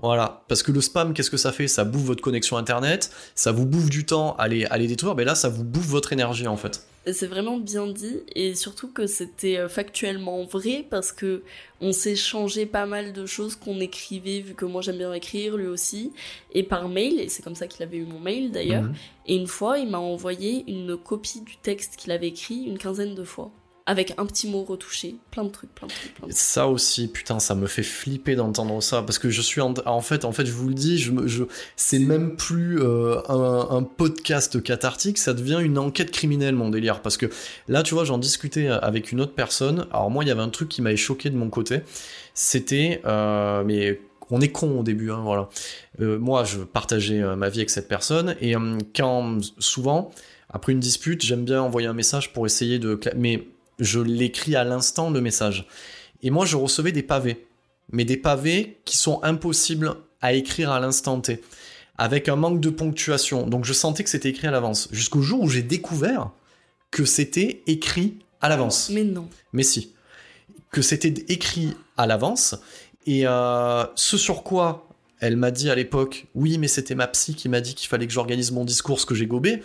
Voilà. 0.00 0.44
Parce 0.48 0.62
que 0.62 0.72
le 0.72 0.80
spam, 0.80 1.12
qu'est-ce 1.12 1.30
que 1.30 1.36
ça 1.36 1.52
fait? 1.52 1.68
Ça 1.68 1.84
bouffe 1.84 2.04
votre 2.04 2.22
connexion 2.22 2.56
internet, 2.56 3.10
ça 3.34 3.52
vous 3.52 3.66
bouffe 3.66 3.90
du 3.90 4.06
temps 4.06 4.36
à 4.36 4.48
les, 4.48 4.64
à 4.66 4.78
les 4.78 4.86
détruire, 4.86 5.14
mais 5.14 5.24
là, 5.24 5.34
ça 5.34 5.48
vous 5.48 5.64
bouffe 5.64 5.86
votre 5.86 6.12
énergie 6.12 6.46
en 6.46 6.56
fait. 6.56 6.86
C'est 7.12 7.26
vraiment 7.26 7.58
bien 7.58 7.86
dit 7.86 8.20
et 8.34 8.54
surtout 8.54 8.88
que 8.92 9.06
c'était 9.06 9.56
euh, 9.58 9.68
factuellement 9.68 10.44
vrai 10.44 10.84
parce 10.88 11.12
que 11.12 11.42
on 11.80 11.92
s'échangeait 11.92 12.66
pas 12.66 12.86
mal 12.86 13.12
de 13.12 13.24
choses 13.26 13.54
qu'on 13.56 13.78
écrivait 13.80 14.40
vu 14.40 14.54
que 14.54 14.64
moi 14.64 14.82
j'aime 14.82 14.98
bien 14.98 15.12
écrire 15.12 15.56
lui 15.56 15.66
aussi 15.68 16.12
et 16.52 16.62
par 16.64 16.88
mail 16.88 17.20
et 17.20 17.28
c'est 17.28 17.42
comme 17.42 17.54
ça 17.54 17.66
qu'il 17.68 17.82
avait 17.82 17.98
eu 17.98 18.04
mon 18.04 18.18
mail 18.18 18.50
d'ailleurs 18.50 18.82
Mhm. 18.82 18.94
et 19.26 19.36
une 19.36 19.46
fois 19.46 19.78
il 19.78 19.88
m'a 19.88 19.98
envoyé 19.98 20.64
une 20.66 20.96
copie 20.96 21.40
du 21.42 21.56
texte 21.58 21.96
qu'il 21.96 22.10
avait 22.10 22.28
écrit 22.28 22.64
une 22.64 22.78
quinzaine 22.78 23.14
de 23.14 23.24
fois 23.24 23.50
avec 23.88 24.14
un 24.18 24.26
petit 24.26 24.48
mot 24.48 24.62
retouché 24.62 25.16
plein 25.32 25.42
de 25.42 25.48
trucs 25.48 25.74
plein 25.74 25.88
de 25.88 25.92
trucs 25.92 26.14
plein 26.14 26.28
de 26.28 26.32
trucs. 26.32 26.38
Ça 26.38 26.68
aussi, 26.68 27.08
putain, 27.08 27.40
ça 27.40 27.56
me 27.56 27.66
fait 27.66 27.82
flipper 27.82 28.36
d'entendre 28.36 28.80
ça 28.80 29.02
parce 29.02 29.18
que 29.18 29.30
je 29.30 29.42
suis 29.42 29.60
en, 29.60 30.00
fait, 30.00 30.24
en 30.24 30.32
fait, 30.32 30.46
je 30.46 30.52
vous 30.52 30.68
le 30.68 30.74
dis, 30.74 31.10
c'est 31.76 31.98
même 31.98 32.36
plus 32.36 32.80
euh, 32.80 33.20
un, 33.28 33.82
podcast 33.82 34.62
cathartique, 34.62 35.18
ça 35.18 35.34
devient 35.34 35.58
une 35.60 35.78
enquête 35.78 36.12
criminelle 36.12 36.54
mon 36.54 36.68
délire 36.68 37.02
parce 37.02 37.16
que 37.16 37.26
là, 37.66 37.82
tu 37.82 37.94
vois, 37.94 38.04
j'en 38.04 38.18
discutais 38.18 38.68
avec 38.68 39.10
une 39.10 39.20
autre 39.20 39.34
personne. 39.34 39.86
Alors 39.90 40.10
moi, 40.10 40.22
il 40.22 40.28
y 40.28 40.30
avait 40.30 40.42
un 40.42 40.50
truc 40.50 40.68
qui 40.68 40.82
m'avait 40.82 40.96
choqué 40.96 41.30
de 41.30 41.36
mon 41.36 41.50
côté, 41.50 41.80
c'était, 42.34 43.00
euh, 43.04 43.64
mais 43.64 44.00
on 44.30 44.40
est 44.40 44.48
con 44.48 44.80
au 44.80 44.82
début, 44.82 45.10
hein, 45.10 45.20
voilà. 45.22 45.48
Euh, 46.00 46.18
moi, 46.18 46.44
je 46.44 46.58
partageais 46.58 47.20
euh, 47.20 47.36
ma 47.36 47.48
vie 47.48 47.60
avec 47.60 47.70
cette 47.70 47.88
personne, 47.88 48.36
et 48.40 48.54
euh, 48.54 48.78
quand 48.94 49.38
souvent, 49.58 50.10
après 50.50 50.72
une 50.72 50.80
dispute, 50.80 51.24
j'aime 51.24 51.44
bien 51.44 51.62
envoyer 51.62 51.88
un 51.88 51.94
message 51.94 52.32
pour 52.32 52.46
essayer 52.46 52.78
de... 52.78 52.98
Mais 53.16 53.46
je 53.78 54.00
l'écris 54.00 54.56
à 54.56 54.64
l'instant, 54.64 55.10
le 55.10 55.20
message. 55.20 55.66
Et 56.22 56.30
moi, 56.30 56.44
je 56.44 56.56
recevais 56.56 56.92
des 56.92 57.02
pavés. 57.02 57.46
Mais 57.92 58.04
des 58.04 58.16
pavés 58.16 58.80
qui 58.84 58.96
sont 58.96 59.22
impossibles 59.22 59.94
à 60.20 60.32
écrire 60.32 60.70
à 60.70 60.80
l'instant 60.80 61.20
T. 61.20 61.42
Avec 61.96 62.28
un 62.28 62.36
manque 62.36 62.60
de 62.60 62.70
ponctuation. 62.70 63.46
Donc 63.46 63.64
je 63.64 63.72
sentais 63.72 64.04
que 64.04 64.10
c'était 64.10 64.28
écrit 64.28 64.46
à 64.46 64.50
l'avance. 64.50 64.88
Jusqu'au 64.92 65.22
jour 65.22 65.42
où 65.42 65.48
j'ai 65.48 65.62
découvert 65.62 66.30
que 66.90 67.04
c'était 67.04 67.62
écrit 67.66 68.18
à 68.40 68.48
l'avance. 68.48 68.90
Mais 68.90 69.04
non. 69.04 69.28
Mais 69.52 69.62
si. 69.62 69.94
Que 70.70 70.82
c'était 70.82 71.14
écrit 71.32 71.74
à 71.96 72.06
l'avance. 72.06 72.56
Et 73.06 73.26
euh, 73.26 73.84
ce 73.94 74.18
sur 74.18 74.42
quoi 74.42 74.88
elle 75.20 75.36
m'a 75.36 75.50
dit 75.50 75.70
à 75.70 75.74
l'époque, 75.74 76.26
oui, 76.34 76.58
mais 76.58 76.68
c'était 76.68 76.94
ma 76.94 77.08
psy 77.08 77.34
qui 77.34 77.48
m'a 77.48 77.60
dit 77.60 77.74
qu'il 77.74 77.88
fallait 77.88 78.06
que 78.06 78.12
j'organise 78.12 78.52
mon 78.52 78.64
discours, 78.64 79.00
ce 79.00 79.06
que 79.06 79.14
j'ai 79.14 79.26
gobé. 79.26 79.62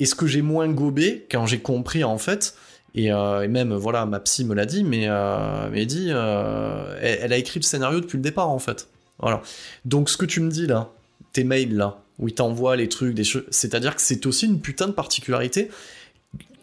Et 0.00 0.06
ce 0.06 0.14
que 0.14 0.26
j'ai 0.26 0.42
moins 0.42 0.68
gobé, 0.68 1.26
quand 1.30 1.46
j'ai 1.46 1.60
compris 1.60 2.02
en 2.02 2.18
fait, 2.18 2.54
et, 2.94 3.12
euh, 3.12 3.42
et, 3.42 3.48
même, 3.48 3.74
voilà, 3.74 4.06
ma 4.06 4.20
psy 4.20 4.44
me 4.44 4.54
l'a 4.54 4.66
dit, 4.66 4.84
mais, 4.84 5.06
euh, 5.08 5.68
mais 5.70 5.86
dit, 5.86 6.08
euh, 6.10 6.96
elle, 7.00 7.18
elle, 7.22 7.32
a 7.32 7.36
écrit 7.36 7.60
le 7.60 7.64
scénario 7.64 8.00
depuis 8.00 8.16
le 8.16 8.22
départ, 8.22 8.48
en 8.48 8.58
fait. 8.58 8.88
Voilà. 9.18 9.42
Donc, 9.84 10.10
ce 10.10 10.16
que 10.16 10.26
tu 10.26 10.40
me 10.40 10.50
dis 10.50 10.66
là, 10.66 10.90
tes 11.32 11.44
mails 11.44 11.76
là, 11.76 12.02
où 12.18 12.28
ils 12.28 12.34
t'envoient 12.34 12.76
les 12.76 12.88
trucs, 12.88 13.14
des 13.14 13.24
choses, 13.24 13.44
c'est-à-dire 13.50 13.94
que 13.94 14.02
c'est 14.02 14.26
aussi 14.26 14.46
une 14.46 14.60
putain 14.60 14.88
de 14.88 14.92
particularité 14.92 15.70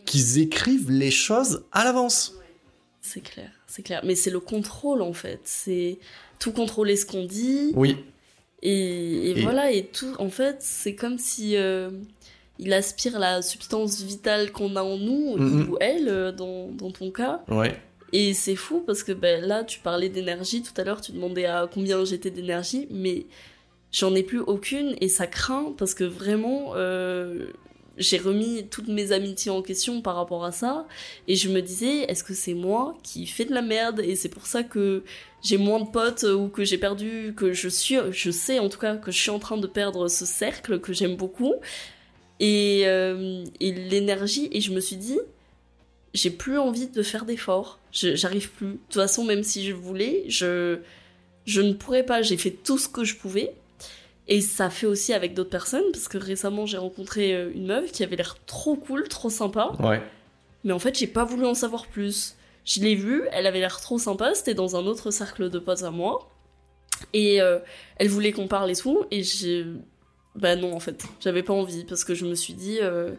qu'ils 0.06 0.40
écrivent 0.40 0.91
les 0.91 1.12
choses 1.12 1.64
à 1.72 1.84
l'avance. 1.84 2.34
C'est 3.02 3.22
clair, 3.22 3.49
c'est 3.68 3.84
clair. 3.84 4.02
Mais 4.04 4.16
c'est 4.16 4.30
le 4.30 4.40
contrôle, 4.40 5.02
en 5.02 5.14
fait. 5.14 5.40
C'est 5.45 5.98
tout 6.40 6.52
contrôler 6.52 6.98
ce 6.98 7.06
qu'on 7.06 7.26
dit. 7.26 7.72
Oui. 7.76 7.98
Et, 8.64 8.72
et, 8.72 9.30
et, 9.40 9.41
voilà, 9.44 9.72
et 9.72 9.86
tout, 9.86 10.14
en 10.20 10.30
fait, 10.30 10.58
c'est 10.60 10.95
comme 10.95 11.20
si 11.20 11.56
euh, 11.56 11.91
il 12.60 12.74
aspire 12.74 13.20
la 13.20 13.42
substance 13.42 14.02
vitale 14.02 14.52
qu'on 14.52 14.76
a 14.76 14.84
en 14.84 14.98
nous, 14.98 15.38
-hmm. 15.38 15.68
ou 15.70 15.78
elle, 15.80 16.10
euh, 16.10 16.32
dans, 16.32 16.70
dans 16.72 16.92
ton 16.92 17.12
cas. 17.12 17.44
Ouais. 17.50 17.76
Et 18.14 18.34
c'est 18.34 18.56
fou 18.56 18.84
parce 18.86 19.04
que 19.04 19.12
ben, 19.12 19.44
là, 19.44 19.64
tu 19.64 19.80
parlais 19.80 20.10
d'énergie 20.10 20.62
tout 20.62 20.80
à 20.80 20.84
l'heure, 20.84 21.02
tu 21.02 21.12
demandais 21.12 21.46
à 21.46 21.70
combien 21.72 22.04
j'étais 22.06 22.32
d'énergie, 22.32 22.88
mais 22.90 23.26
j'en 23.92 24.16
ai 24.16 24.24
plus 24.24 24.40
aucune 24.40 24.96
et 25.02 25.10
ça 25.10 25.28
craint 25.28 25.74
parce 25.78 25.94
que 25.94 26.06
vraiment, 26.06 26.72
euh, 26.76 27.48
j'ai 27.98 28.18
remis 28.18 28.68
toutes 28.70 28.88
mes 28.88 29.12
amitiés 29.12 29.52
en 29.52 29.62
question 29.62 30.02
par 30.02 30.16
rapport 30.16 30.46
à 30.46 30.52
ça 30.52 30.88
et 31.28 31.36
je 31.36 31.50
me 31.50 31.62
disais, 31.62 32.04
est-ce 32.04 32.24
que 32.24 32.34
c'est 32.34 32.54
moi 32.54 32.96
qui 33.04 33.26
fais 33.26 33.46
de 33.46 33.54
la 33.54 33.62
merde 33.62 34.00
et 34.00 34.16
c'est 34.16 34.30
pour 34.30 34.46
ça 34.46 34.64
que 34.64 35.04
j'ai 35.42 35.58
moins 35.58 35.82
de 35.82 35.90
potes 35.90 36.24
ou 36.24 36.48
que 36.48 36.64
j'ai 36.64 36.78
perdu, 36.78 37.34
que 37.36 37.52
je 37.52 37.68
suis, 37.68 37.98
je 38.12 38.32
sais 38.32 38.60
en 38.60 38.70
tout 38.70 38.80
cas 38.80 38.96
que 38.96 39.12
je 39.12 39.20
suis 39.20 39.32
en 39.32 39.40
train 39.40 39.58
de 39.58 39.68
perdre 39.68 40.08
ce 40.08 40.26
cercle 40.26 40.80
que 40.80 40.94
j'aime 40.94 41.16
beaucoup 41.16 41.56
et, 42.40 42.84
euh, 42.86 43.44
et 43.60 43.72
l'énergie 43.72 44.50
et 44.52 44.62
je 44.62 44.72
me 44.72 44.80
suis 44.80 44.96
dit 44.96 45.20
j'ai 46.14 46.30
plus 46.32 46.58
envie 46.58 46.88
de 46.88 47.04
faire 47.04 47.26
d'efforts. 47.26 47.80
J'arrive 47.92 48.52
plus. 48.52 48.68
De 48.68 48.80
toute 48.90 49.02
façon 49.02 49.24
même 49.24 49.44
si 49.44 49.66
je 49.66 49.74
voulais 49.74 50.24
je 50.28 50.80
je 51.46 51.62
ne 51.62 51.74
pourrais 51.74 52.04
pas. 52.04 52.22
J'ai 52.22 52.38
fait 52.38 52.52
tout 52.52 52.78
ce 52.78 52.90
que 52.90 53.04
je 53.04 53.16
pouvais. 53.16 53.54
Et 54.28 54.42
ça 54.42 54.70
fait 54.70 54.88
aussi 54.88 55.14
avec 55.14 55.34
d'autres 55.34 55.50
personnes 55.50 55.90
parce 55.94 56.08
que 56.08 56.18
récemment 56.18 56.66
j'ai 56.66 56.78
rencontré 56.78 57.34
euh, 57.34 57.52
une 57.54 57.68
meuf 57.68 57.92
qui 57.92 58.04
avait 58.04 58.18
l'air 58.18 58.36
trop 58.46 58.76
cool 58.76 59.08
trop 59.08 59.30
sympa. 59.30 59.72
Ouais. 59.80 60.02
mais 60.66 60.74
en 60.74 60.80
fait 60.80 60.98
j'ai 60.98 61.08
pas 61.08 61.24
voulu 61.24 61.46
en 61.46 61.54
savoir 61.54 61.88
plus. 61.88 62.36
Je 62.66 62.82
l'ai 62.82 62.96
vue 62.96 63.24
elle 63.32 63.48
avait 63.48 63.60
l'air 63.62 63.80
trop 63.80 63.98
sympa 63.98 64.34
c'était 64.34 64.54
dans 64.54 64.76
un 64.76 64.86
autre 64.86 65.12
cercle 65.12 65.50
de 65.50 65.60
potes 65.60 65.84
à 65.84 65.92
moi. 65.92 66.30
Et 67.14 67.42
euh, 67.42 67.60
elle 67.98 68.10
voulait 68.10 68.34
qu'on 68.34 68.48
parle 68.50 68.70
et 68.70 68.76
tout 68.76 69.06
et 69.12 69.24
bah 70.38 70.56
non, 70.56 70.74
en 70.74 70.80
fait, 70.80 71.04
j'avais 71.20 71.44
pas 71.44 71.54
envie 71.54 71.84
parce 71.84 72.04
que 72.04 72.14
je 72.14 72.26
me 72.26 72.36
suis 72.36 72.54
dit, 72.54 72.80
euh, 72.82 73.12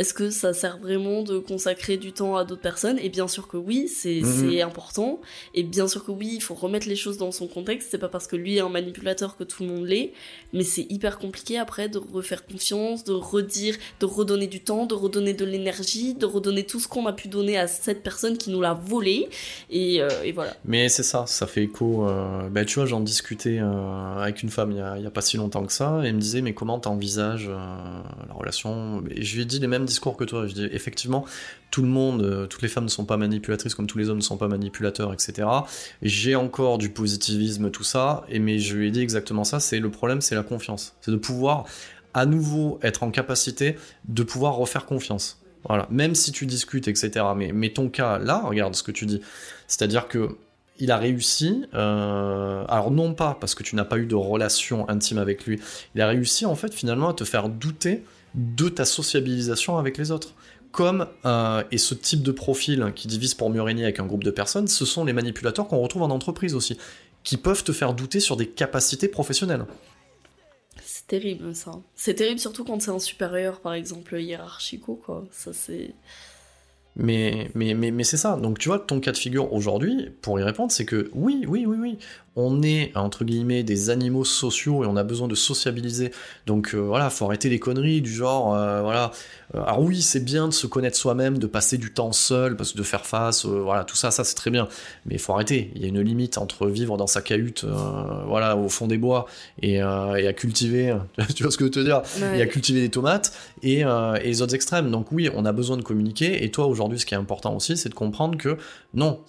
est-ce 0.00 0.14
que 0.14 0.30
ça 0.30 0.54
sert 0.54 0.78
vraiment 0.78 1.22
de 1.22 1.38
consacrer 1.38 1.98
du 1.98 2.12
temps 2.12 2.34
à 2.34 2.44
d'autres 2.44 2.62
personnes? 2.62 2.98
Et 3.02 3.10
bien 3.10 3.28
sûr 3.28 3.46
que 3.46 3.58
oui, 3.58 3.86
c'est 3.86 4.22
mmh. 4.22 4.62
important. 4.62 5.20
Et 5.52 5.62
bien 5.62 5.86
sûr 5.88 6.06
que 6.06 6.10
oui, 6.10 6.32
il 6.36 6.40
faut 6.42 6.54
remettre 6.54 6.88
les 6.88 6.96
choses 6.96 7.18
dans 7.18 7.32
son 7.32 7.46
contexte. 7.46 7.88
C'est 7.90 7.98
pas 7.98 8.08
parce 8.08 8.26
que 8.26 8.34
lui 8.34 8.56
est 8.56 8.60
un 8.60 8.70
manipulateur 8.70 9.36
que 9.36 9.44
tout 9.44 9.62
le 9.62 9.68
monde 9.68 9.86
l'est, 9.86 10.14
mais 10.54 10.64
c'est 10.64 10.86
hyper 10.88 11.18
compliqué 11.18 11.58
après 11.58 11.90
de 11.90 11.98
refaire 11.98 12.46
confiance, 12.46 13.04
de 13.04 13.12
redire, 13.12 13.76
de 14.00 14.06
redonner 14.06 14.46
du 14.46 14.60
temps, 14.60 14.86
de 14.86 14.94
redonner 14.94 15.34
de 15.34 15.44
l'énergie, 15.44 16.14
de 16.14 16.24
redonner 16.24 16.64
tout 16.64 16.80
ce 16.80 16.88
qu'on 16.88 17.04
a 17.04 17.12
pu 17.12 17.28
donner 17.28 17.58
à 17.58 17.66
cette 17.66 18.02
personne 18.02 18.38
qui 18.38 18.48
nous 18.48 18.62
l'a 18.62 18.72
volé. 18.72 19.28
Et, 19.68 20.00
euh, 20.00 20.08
et, 20.24 20.32
voilà. 20.32 20.56
Mais 20.64 20.88
c'est 20.88 21.02
ça, 21.02 21.26
ça 21.26 21.46
fait 21.46 21.64
écho. 21.64 22.08
Euh, 22.08 22.48
ben, 22.48 22.64
tu 22.64 22.76
vois, 22.76 22.86
j'en 22.86 23.00
discutais 23.00 23.58
euh, 23.60 24.18
avec 24.18 24.42
une 24.42 24.48
femme 24.48 24.70
il 24.70 24.78
y, 24.78 24.80
a, 24.80 24.96
il 24.96 25.04
y, 25.04 25.06
a, 25.06 25.10
pas 25.10 25.20
si 25.20 25.36
longtemps 25.36 25.66
que 25.66 25.74
ça, 25.74 26.00
et 26.02 26.08
elle 26.08 26.14
me 26.14 26.20
disait, 26.20 26.40
mais 26.40 26.54
comment 26.54 26.78
t'envisages 26.78 27.50
la 27.50 28.34
relation? 28.34 29.04
Et 29.10 29.22
je 29.22 29.36
lui 29.36 29.42
ai 29.42 29.44
dit 29.44 29.58
les 29.58 29.66
mêmes 29.66 29.89
discours 29.90 30.16
que 30.16 30.24
toi. 30.24 30.46
Je 30.46 30.54
dis 30.54 30.64
effectivement, 30.72 31.26
tout 31.70 31.82
le 31.82 31.88
monde, 31.88 32.22
euh, 32.22 32.46
toutes 32.46 32.62
les 32.62 32.68
femmes 32.68 32.84
ne 32.84 32.88
sont 32.88 33.04
pas 33.04 33.16
manipulatrices 33.16 33.74
comme 33.74 33.86
tous 33.86 33.98
les 33.98 34.08
hommes 34.08 34.18
ne 34.18 34.22
sont 34.22 34.36
pas 34.36 34.48
manipulateurs, 34.48 35.12
etc. 35.12 35.48
J'ai 36.02 36.36
encore 36.36 36.78
du 36.78 36.90
positivisme, 36.90 37.70
tout 37.70 37.84
ça, 37.84 38.24
et 38.28 38.38
mais 38.38 38.58
je 38.58 38.76
lui 38.76 38.88
ai 38.88 38.90
dit 38.90 39.00
exactement 39.02 39.44
ça. 39.44 39.60
C'est 39.60 39.80
le 39.80 39.90
problème, 39.90 40.20
c'est 40.20 40.34
la 40.34 40.42
confiance, 40.42 40.94
c'est 41.00 41.10
de 41.10 41.16
pouvoir 41.16 41.64
à 42.14 42.26
nouveau 42.26 42.78
être 42.82 43.02
en 43.02 43.10
capacité 43.10 43.76
de 44.08 44.22
pouvoir 44.22 44.54
refaire 44.54 44.86
confiance. 44.86 45.40
Voilà, 45.68 45.86
même 45.90 46.14
si 46.14 46.32
tu 46.32 46.46
discutes, 46.46 46.88
etc. 46.88 47.24
Mais, 47.36 47.68
ton 47.70 47.88
cas 47.90 48.18
là, 48.18 48.42
regarde 48.44 48.74
ce 48.74 48.82
que 48.82 48.92
tu 48.92 49.06
dis, 49.06 49.20
c'est-à-dire 49.66 50.08
que 50.08 50.36
il 50.82 50.90
a 50.90 50.96
réussi, 50.96 51.66
euh, 51.74 52.64
alors 52.66 52.90
non 52.90 53.12
pas 53.12 53.36
parce 53.38 53.54
que 53.54 53.62
tu 53.62 53.76
n'as 53.76 53.84
pas 53.84 53.98
eu 53.98 54.06
de 54.06 54.14
relation 54.14 54.88
intime 54.88 55.18
avec 55.18 55.44
lui, 55.44 55.60
il 55.94 56.00
a 56.00 56.08
réussi 56.08 56.46
en 56.46 56.54
fait 56.54 56.72
finalement 56.72 57.10
à 57.10 57.12
te 57.12 57.24
faire 57.24 57.50
douter 57.50 58.02
de 58.34 58.68
ta 58.68 58.84
sociabilisation 58.84 59.78
avec 59.78 59.98
les 59.98 60.10
autres. 60.10 60.34
Comme, 60.72 61.08
euh, 61.24 61.64
et 61.72 61.78
ce 61.78 61.94
type 61.94 62.22
de 62.22 62.30
profil 62.30 62.92
qui 62.94 63.08
divise 63.08 63.34
pour 63.34 63.50
mieux 63.50 63.62
régner 63.62 63.82
avec 63.82 63.98
un 63.98 64.06
groupe 64.06 64.22
de 64.22 64.30
personnes, 64.30 64.68
ce 64.68 64.84
sont 64.84 65.04
les 65.04 65.12
manipulateurs 65.12 65.66
qu'on 65.66 65.80
retrouve 65.80 66.02
en 66.02 66.10
entreprise 66.10 66.54
aussi, 66.54 66.78
qui 67.24 67.36
peuvent 67.36 67.64
te 67.64 67.72
faire 67.72 67.92
douter 67.92 68.20
sur 68.20 68.36
des 68.36 68.46
capacités 68.46 69.08
professionnelles. 69.08 69.66
C'est 70.84 71.08
terrible 71.08 71.56
ça. 71.56 71.72
C'est 71.96 72.14
terrible 72.14 72.38
surtout 72.38 72.62
quand 72.62 72.80
c'est 72.80 72.92
un 72.92 73.00
supérieur, 73.00 73.60
par 73.60 73.74
exemple, 73.74 74.20
hiérarchico, 74.20 74.94
quoi. 74.94 75.26
Ça 75.32 75.52
c'est... 75.52 75.92
Mais, 76.96 77.50
mais, 77.54 77.74
mais, 77.74 77.90
mais 77.90 78.04
c'est 78.04 78.16
ça. 78.16 78.36
Donc 78.36 78.58
tu 78.58 78.68
vois, 78.68 78.78
ton 78.78 79.00
cas 79.00 79.12
de 79.12 79.16
figure 79.16 79.52
aujourd'hui, 79.52 80.10
pour 80.22 80.38
y 80.38 80.42
répondre, 80.42 80.70
c'est 80.70 80.84
que 80.84 81.10
oui, 81.14 81.44
oui, 81.48 81.64
oui, 81.66 81.76
oui, 81.80 81.98
on 82.40 82.62
est, 82.62 82.92
entre 82.96 83.24
guillemets, 83.24 83.62
des 83.62 83.90
animaux 83.90 84.24
sociaux 84.24 84.84
et 84.84 84.86
on 84.86 84.96
a 84.96 85.04
besoin 85.04 85.28
de 85.28 85.34
sociabiliser. 85.34 86.10
Donc 86.46 86.74
euh, 86.74 86.78
voilà, 86.78 87.10
faut 87.10 87.26
arrêter 87.26 87.48
les 87.48 87.58
conneries 87.58 88.00
du 88.00 88.12
genre, 88.12 88.54
euh, 88.54 88.82
voilà. 88.82 89.12
Alors 89.54 89.80
oui, 89.80 90.00
c'est 90.00 90.24
bien 90.24 90.46
de 90.46 90.52
se 90.52 90.68
connaître 90.68 90.96
soi-même, 90.96 91.38
de 91.38 91.46
passer 91.48 91.76
du 91.76 91.92
temps 91.92 92.12
seul, 92.12 92.56
parce 92.56 92.72
que 92.72 92.78
de 92.78 92.82
faire 92.84 93.04
face, 93.04 93.44
euh, 93.44 93.60
voilà, 93.62 93.82
tout 93.82 93.96
ça, 93.96 94.12
ça 94.12 94.22
c'est 94.22 94.36
très 94.36 94.50
bien. 94.50 94.68
Mais 95.06 95.16
il 95.16 95.18
faut 95.18 95.32
arrêter. 95.32 95.72
Il 95.74 95.82
y 95.82 95.86
a 95.86 95.88
une 95.88 96.00
limite 96.00 96.38
entre 96.38 96.68
vivre 96.68 96.96
dans 96.96 97.08
sa 97.08 97.20
cahute, 97.20 97.64
euh, 97.64 98.24
voilà, 98.26 98.56
au 98.56 98.68
fond 98.68 98.86
des 98.86 98.98
bois, 98.98 99.26
et, 99.60 99.82
euh, 99.82 100.14
et, 100.14 100.28
à 100.28 100.32
cultiver, 100.32 100.96
tu 101.34 101.42
vois 101.42 101.50
ce 101.50 101.56
que 101.56 101.64
je 101.64 101.66
veux 101.66 101.70
te 101.70 101.80
dire, 101.80 102.02
ouais. 102.20 102.38
et 102.38 102.42
à 102.42 102.46
cultiver 102.46 102.80
des 102.80 102.90
tomates, 102.90 103.32
et, 103.62 103.80
et, 103.80 103.84
les 104.22 104.42
autres 104.42 104.54
extrêmes. 104.54 104.90
Donc 104.90 105.10
oui, 105.10 105.28
on 105.34 105.44
a 105.44 105.52
besoin 105.52 105.76
de 105.76 105.82
communiquer. 105.82 106.44
Et 106.44 106.50
toi, 106.52 106.66
aujourd'hui, 106.66 107.00
ce 107.00 107.06
qui 107.06 107.14
est 107.14 107.18
important 107.18 107.56
aussi, 107.56 107.76
c'est 107.76 107.88
de 107.88 107.94
comprendre 107.94 108.38
que 108.38 108.56
non, 108.94 109.20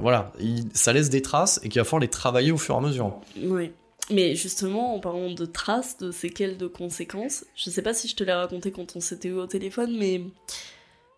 voilà, 0.00 0.32
il, 0.40 0.64
ça 0.72 0.94
laisse 0.94 1.10
des 1.10 1.22
traces 1.22 1.60
et 1.62 1.68
qu'il 1.68 1.80
va 1.80 1.84
falloir 1.84 2.00
les 2.00 2.08
travailler 2.24 2.52
au 2.52 2.56
fur 2.56 2.74
et 2.74 2.78
à 2.78 2.80
mesure. 2.80 3.20
Oui. 3.42 3.70
Mais 4.10 4.34
justement, 4.34 4.94
en 4.94 4.98
parlant 4.98 5.30
de 5.30 5.44
traces, 5.44 5.98
de 5.98 6.10
séquelles, 6.10 6.56
de 6.56 6.66
conséquences, 6.66 7.44
je 7.54 7.68
sais 7.68 7.82
pas 7.82 7.92
si 7.92 8.08
je 8.08 8.16
te 8.16 8.24
l'ai 8.24 8.32
raconté 8.32 8.70
quand 8.70 8.96
on 8.96 9.00
s'était 9.00 9.28
eu 9.28 9.34
au 9.34 9.46
téléphone, 9.46 9.94
mais 9.98 10.22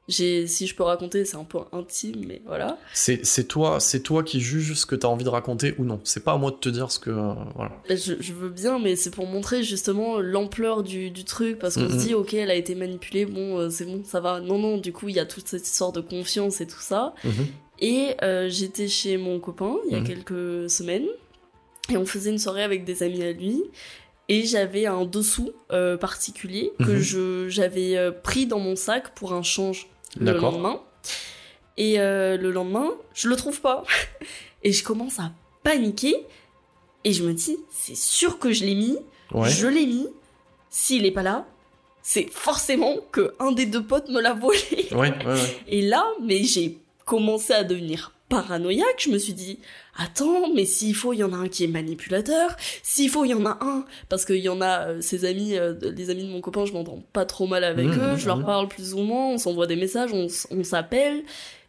j'ai, 0.08 0.48
si 0.48 0.66
je 0.66 0.74
peux 0.74 0.82
raconter, 0.82 1.24
c'est 1.24 1.36
un 1.36 1.44
peu 1.44 1.58
intime, 1.72 2.24
mais 2.26 2.42
voilà. 2.44 2.76
C'est, 2.92 3.22
toi, 3.48 3.78
c'est 3.78 4.00
toi 4.00 4.24
qui 4.24 4.40
juges 4.40 4.74
ce 4.74 4.86
que 4.86 4.96
tu 4.96 5.06
as 5.06 5.08
envie 5.08 5.24
de 5.24 5.28
raconter 5.28 5.74
ou 5.78 5.84
non. 5.84 6.00
C'est 6.02 6.24
pas 6.24 6.32
à 6.32 6.38
moi 6.38 6.50
de 6.50 6.56
te 6.56 6.68
dire 6.68 6.90
ce 6.90 6.98
que, 6.98 7.10
euh, 7.10 7.34
voilà. 7.54 7.72
Je, 7.88 8.14
je, 8.18 8.32
veux 8.32 8.50
bien, 8.50 8.78
mais 8.80 8.96
c'est 8.96 9.10
pour 9.10 9.26
montrer 9.26 9.62
justement 9.62 10.18
l'ampleur 10.20 10.82
du, 10.82 11.10
du 11.10 11.24
truc, 11.24 11.58
parce 11.58 11.74
qu'on 11.76 11.82
mm 11.82 11.86
-hmm. 11.86 12.00
se 12.00 12.06
dit, 12.06 12.14
ok, 12.14 12.34
elle 12.34 12.50
a 12.50 12.54
été 12.54 12.74
manipulée, 12.74 13.26
bon, 13.26 13.58
euh, 13.58 13.70
c'est 13.70 13.86
bon, 13.86 14.02
ça 14.04 14.20
va. 14.20 14.40
Non, 14.40 14.58
non, 14.58 14.78
du 14.78 14.92
coup, 14.92 15.08
il 15.08 15.16
y 15.16 15.20
a 15.20 15.26
toute 15.26 15.48
cette 15.48 15.66
histoire 15.66 15.92
de 15.92 16.00
confiance 16.00 16.60
et 16.60 16.66
tout 16.66 16.84
ça. 16.92 17.14
Mm 17.24 17.30
-hmm. 17.30 17.46
Et 17.80 18.14
euh, 18.22 18.48
j'étais 18.48 18.88
chez 18.88 19.16
mon 19.18 19.38
copain 19.38 19.76
il 19.86 19.92
y 19.92 19.96
a 19.96 20.00
Mhm. 20.00 20.06
quelques 20.06 20.70
semaines 20.70 21.06
et 21.90 21.96
on 21.96 22.06
faisait 22.06 22.30
une 22.30 22.38
soirée 22.38 22.62
avec 22.62 22.84
des 22.84 23.02
amis 23.02 23.22
à 23.22 23.32
lui 23.32 23.62
et 24.28 24.44
j'avais 24.44 24.86
un 24.86 25.04
dessous 25.04 25.52
euh, 25.72 25.96
particulier 25.96 26.72
que 26.78 26.92
Mhm. 26.92 26.98
je 26.98 27.48
j'avais 27.48 27.96
euh, 27.96 28.10
pris 28.12 28.46
dans 28.46 28.58
mon 28.58 28.76
sac 28.76 29.14
pour 29.14 29.32
un 29.34 29.42
change 29.42 29.88
le 30.18 30.32
lendemain 30.32 30.80
et 31.76 31.98
le 31.98 32.50
lendemain 32.50 32.90
je 33.14 33.28
le 33.28 33.36
trouve 33.36 33.60
pas 33.60 33.84
et 34.62 34.72
je 34.72 34.82
commence 34.82 35.18
à 35.20 35.30
paniquer 35.62 36.16
et 37.04 37.12
je 37.12 37.22
me 37.24 37.34
dis 37.34 37.58
c'est 37.70 37.96
sûr 37.96 38.38
que 38.38 38.52
je 38.52 38.64
l'ai 38.64 38.74
mis 38.74 38.96
Ouais. 39.34 39.50
je 39.50 39.66
l'ai 39.66 39.86
mis 39.86 40.06
s'il 40.70 41.04
est 41.04 41.10
pas 41.10 41.22
là 41.22 41.46
c'est 42.02 42.28
forcément 42.30 42.96
que 43.12 43.34
un 43.40 43.50
des 43.52 43.66
deux 43.66 43.82
potes 43.84 44.08
me 44.08 44.20
l'a 44.20 44.32
volé 44.32 44.88
Ouais, 44.92 45.12
ouais, 45.12 45.26
ouais. 45.26 45.56
et 45.68 45.82
là, 45.82 46.04
mais 46.22 46.44
j'ai 46.44 46.78
commencé 47.06 47.54
à 47.54 47.64
devenir 47.64 48.12
paranoïaque. 48.28 48.98
Je 48.98 49.08
me 49.10 49.18
suis 49.18 49.32
dit, 49.32 49.60
attends, 49.96 50.52
mais 50.52 50.64
s'il 50.64 50.94
faut, 50.94 51.12
il 51.12 51.18
y 51.18 51.24
en 51.24 51.32
a 51.32 51.36
un 51.36 51.48
qui 51.48 51.64
est 51.64 51.68
manipulateur. 51.68 52.56
S'il 52.82 53.08
faut, 53.08 53.24
il 53.24 53.28
y 53.30 53.34
en 53.34 53.46
a 53.46 53.56
un, 53.62 53.84
parce 54.08 54.24
qu'il 54.24 54.36
y 54.40 54.48
en 54.48 54.60
a, 54.60 54.88
euh, 54.88 55.00
ses 55.00 55.24
amis, 55.24 55.56
euh, 55.56 55.74
les 55.80 56.10
amis 56.10 56.24
de 56.24 56.28
mon 56.30 56.40
copain, 56.40 56.64
je 56.66 56.72
m'entends 56.72 57.02
pas 57.12 57.24
trop 57.24 57.46
mal 57.46 57.62
avec 57.64 57.86
Mmh, 57.86 57.92
eux. 57.92 58.12
mmh, 58.14 58.18
Je 58.18 58.26
leur 58.26 58.38
mmh. 58.38 58.44
parle 58.44 58.68
plus 58.68 58.92
ou 58.94 58.98
moins, 58.98 59.28
on 59.28 59.38
s'envoie 59.38 59.66
des 59.68 59.76
messages, 59.76 60.10
on 60.12 60.64
s'appelle. 60.64 61.22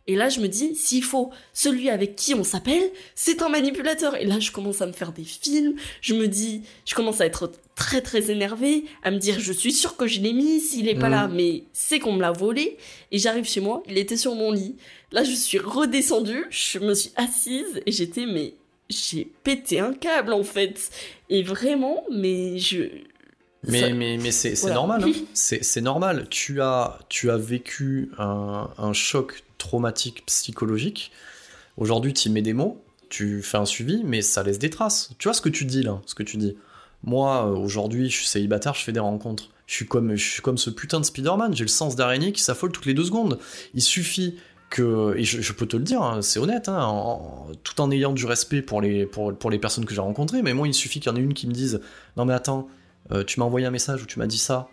Et 0.09 0.15
là, 0.15 0.29
je 0.29 0.39
me 0.39 0.47
dis, 0.47 0.73
s'il 0.75 1.03
faut, 1.03 1.31
celui 1.53 1.89
avec 1.89 2.15
qui 2.15 2.33
on 2.33 2.43
s'appelle, 2.45 2.89
c'est 3.13 3.41
un 3.41 3.49
manipulateur. 3.49 4.15
Et 4.15 4.25
là, 4.25 4.39
je 4.39 4.51
commence 4.51 4.81
à 4.81 4.87
me 4.87 4.93
faire 4.93 5.11
des 5.11 5.23
films. 5.25 5.75
Je 6.01 6.13
me 6.15 6.27
dis, 6.27 6.61
je 6.85 6.95
commence 6.95 7.19
à 7.19 7.25
être 7.25 7.51
très 7.75 8.01
très 8.01 8.31
énervée, 8.31 8.85
à 9.03 9.11
me 9.11 9.17
dire, 9.17 9.39
je 9.39 9.51
suis 9.51 9.73
sûre 9.73 9.97
que 9.97 10.07
je 10.07 10.21
l'ai 10.21 10.31
mis, 10.33 10.61
s'il 10.61 10.87
est 10.87 10.95
pas 10.95 11.09
là, 11.09 11.27
mais 11.27 11.63
c'est 11.73 11.99
qu'on 11.99 12.13
me 12.13 12.21
l'a 12.21 12.31
volé. 12.31 12.77
Et 13.11 13.17
j'arrive 13.19 13.45
chez 13.45 13.59
moi, 13.59 13.83
il 13.87 13.97
était 13.97 14.17
sur 14.17 14.33
mon 14.35 14.51
lit. 14.51 14.75
Là, 15.11 15.23
je 15.23 15.33
suis 15.33 15.59
redescendue, 15.59 16.45
je 16.49 16.79
me 16.79 16.93
suis 16.93 17.11
assise 17.17 17.81
et 17.85 17.91
j'étais, 17.91 18.25
mais 18.25 18.53
j'ai 18.89 19.27
pété 19.43 19.79
un 19.81 19.93
câble 19.93 20.31
en 20.33 20.43
fait. 20.43 20.89
Et 21.29 21.43
vraiment, 21.43 22.03
mais 22.11 22.57
je. 22.57 22.83
Mais, 23.63 23.81
ça- 23.81 23.89
mais, 23.89 24.17
mais 24.17 24.31
c'est 24.31 24.53
Voilà. 24.59 24.75
normal, 24.75 25.03
hein. 25.05 25.11
c'est 25.33 25.63
c'est 25.63 25.81
normal. 25.81 26.27
Tu 26.29 26.61
as, 26.61 26.99
tu 27.09 27.29
as 27.29 27.37
vécu 27.37 28.09
un, 28.17 28.69
un 28.77 28.93
choc 28.93 29.43
traumatique 29.67 30.25
psychologique. 30.25 31.11
Aujourd'hui, 31.75 32.13
tu 32.13 32.29
mets 32.29 32.41
des 32.41 32.53
mots, 32.53 32.81
tu 33.09 33.41
fais 33.41 33.57
un 33.57 33.65
suivi, 33.65 34.01
mais 34.05 34.21
ça 34.21 34.41
laisse 34.41 34.59
des 34.59 34.69
traces. 34.69 35.09
Tu 35.19 35.27
vois 35.27 35.33
ce 35.33 35.41
que 35.41 35.49
tu 35.49 35.65
dis 35.65 35.83
là, 35.83 36.01
ce 36.05 36.15
que 36.15 36.23
tu 36.23 36.37
dis. 36.37 36.55
Moi, 37.03 37.45
euh, 37.45 37.55
aujourd'hui, 37.55 38.09
je 38.09 38.15
suis 38.15 38.27
célibataire, 38.27 38.73
je 38.73 38.83
fais 38.83 38.93
des 38.93 39.01
rencontres. 39.01 39.49
Je 39.65 39.73
suis 39.75 39.85
comme, 39.85 40.15
je 40.15 40.31
suis 40.31 40.41
comme 40.41 40.57
ce 40.57 40.69
putain 40.69 41.01
de 41.01 41.05
Spider-Man, 41.05 41.53
j'ai 41.53 41.65
le 41.65 41.69
sens 41.69 41.97
d'araignée 41.97 42.31
qui 42.31 42.41
s'affole 42.41 42.71
toutes 42.71 42.85
les 42.85 42.93
deux 42.93 43.03
secondes. 43.03 43.39
Il 43.73 43.81
suffit 43.81 44.37
que, 44.69 45.13
et 45.17 45.25
je, 45.25 45.53
peux 45.53 45.65
te 45.65 45.75
le 45.75 45.83
dire, 45.83 46.01
hein, 46.01 46.21
c'est 46.21 46.39
honnête, 46.39 46.69
hein, 46.69 47.19
tout 47.63 47.81
en 47.81 47.91
ayant 47.91 48.13
du 48.13 48.25
respect 48.25 48.61
pour 48.61 48.79
les, 48.81 49.05
pour, 49.05 49.37
pour 49.37 49.51
les 49.51 49.59
personnes 49.59 49.85
que 49.85 49.93
j'ai 49.93 50.01
rencontrées, 50.01 50.41
mais 50.41 50.53
moi, 50.53 50.65
il 50.65 50.73
suffit 50.73 51.01
qu'il 51.01 51.11
y 51.11 51.13
en 51.13 51.17
ait 51.17 51.23
une 51.23 51.33
qui 51.33 51.45
me 51.45 51.53
dise 51.53 51.81
Non, 52.15 52.23
mais 52.23 52.33
attends, 52.33 52.69
euh, 53.11 53.25
tu 53.25 53.41
m'as 53.41 53.45
envoyé 53.45 53.65
un 53.65 53.71
message 53.71 54.01
où 54.01 54.05
tu 54.05 54.17
m'as 54.17 54.27
dit 54.27 54.37
ça, 54.37 54.69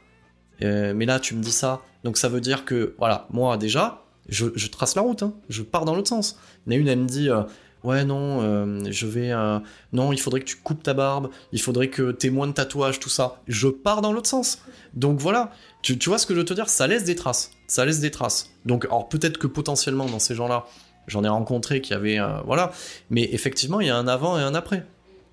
euh, 0.62 0.94
mais 0.94 1.04
là, 1.04 1.18
tu 1.18 1.34
me 1.34 1.42
dis 1.42 1.52
ça. 1.52 1.82
Donc, 2.04 2.16
ça 2.16 2.28
veut 2.28 2.40
dire 2.40 2.64
que, 2.64 2.94
voilà, 2.98 3.26
moi, 3.30 3.56
déjà, 3.56 4.03
je, 4.28 4.66
trace 4.68 4.94
la 4.94 5.02
route, 5.02 5.22
hein, 5.22 5.34
je 5.48 5.62
pars 5.62 5.84
dans 5.84 5.94
l'autre 5.94 6.09
sens. 6.09 6.38
Il 6.66 6.72
y 6.72 6.76
en 6.76 6.78
a 6.78 6.80
une, 6.80 6.88
elle 6.88 6.98
me 7.01 7.06
dit 7.06 7.28
euh, 7.28 7.42
Ouais, 7.82 8.05
non, 8.05 8.40
euh, 8.42 8.80
je 8.90 9.06
vais. 9.06 9.30
euh, 9.32 9.59
non, 9.92 10.12
il 10.12 10.20
faudrait 10.20 10.40
que 10.40 10.46
tu 10.46 10.56
coupes 10.56 10.82
ta 10.82 10.94
barbe, 10.94 11.30
il 11.52 11.60
faudrait 11.60 11.88
que 11.88 12.12
t'aies 12.12 12.30
moins 12.30 12.46
de 12.46 12.52
tatouages, 12.52 12.98
tout 12.98 13.10
ça. 13.10 13.42
Je 13.46 13.68
pars 13.68 14.01
dans 14.01 14.12
l'autre 14.12 14.28
sens. 14.28 14.62
Donc 14.94 15.18
voilà, 15.18 15.52
tu, 15.82 15.98
tu 15.98 16.09
vois 16.09 16.18
ce 16.18 16.26
que 16.26 16.34
je 16.34 16.38
veux 16.40 16.44
te 16.44 16.55
dire? 16.55 16.68
Ça 16.68 16.86
laisse 16.86 17.05
des 17.05 17.14
traces. 17.14 17.51
Ça 17.66 17.84
laisse 17.84 18.01
des 18.01 18.10
traces. 18.10 18.51
Donc, 18.64 18.86
alors 18.86 19.09
peut-être 19.09 19.38
que 19.38 19.46
potentiellement, 19.46 20.06
dans 20.06 20.18
ces 20.18 20.34
gens-là, 20.34 20.64
j'en 21.06 21.24
ai 21.24 21.28
rencontré 21.28 21.80
qui 21.80 21.92
avaient. 21.92 22.18
voilà. 22.46 22.72
Mais 23.10 23.28
effectivement, 23.32 23.80
il 23.80 23.88
y 23.88 23.90
a 23.90 23.96
un 23.96 24.09
avant 24.09 24.38
et 24.38 24.42
un 24.42 24.55
après. 24.55 24.86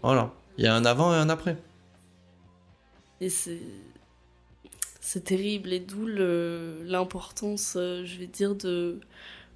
Voilà. 0.04 0.32
Il 0.58 0.66
y 0.66 0.68
a 0.68 0.76
un 0.76 0.84
avant 0.84 1.14
et 1.14 1.18
un 1.18 1.30
après. 1.30 1.58
Et 3.22 3.30
c'est. 3.30 3.62
C'est 5.04 5.24
terrible, 5.24 5.74
et 5.74 5.80
d'où 5.80 6.06
l'importance, 6.86 7.74
euh, 7.76 8.06
je 8.06 8.20
vais 8.20 8.28
dire, 8.28 8.54
de 8.54 9.00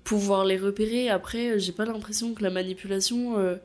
pouvoir 0.03 0.43
les 0.43 0.57
repérer. 0.57 1.09
Après, 1.09 1.51
euh, 1.51 1.59
j'ai 1.59 1.71
pas 1.71 1.85
l'impression 1.85 2.33
que 2.33 2.41
la 2.41 2.49
manipulation, 2.49 3.37
euh, 3.37 3.55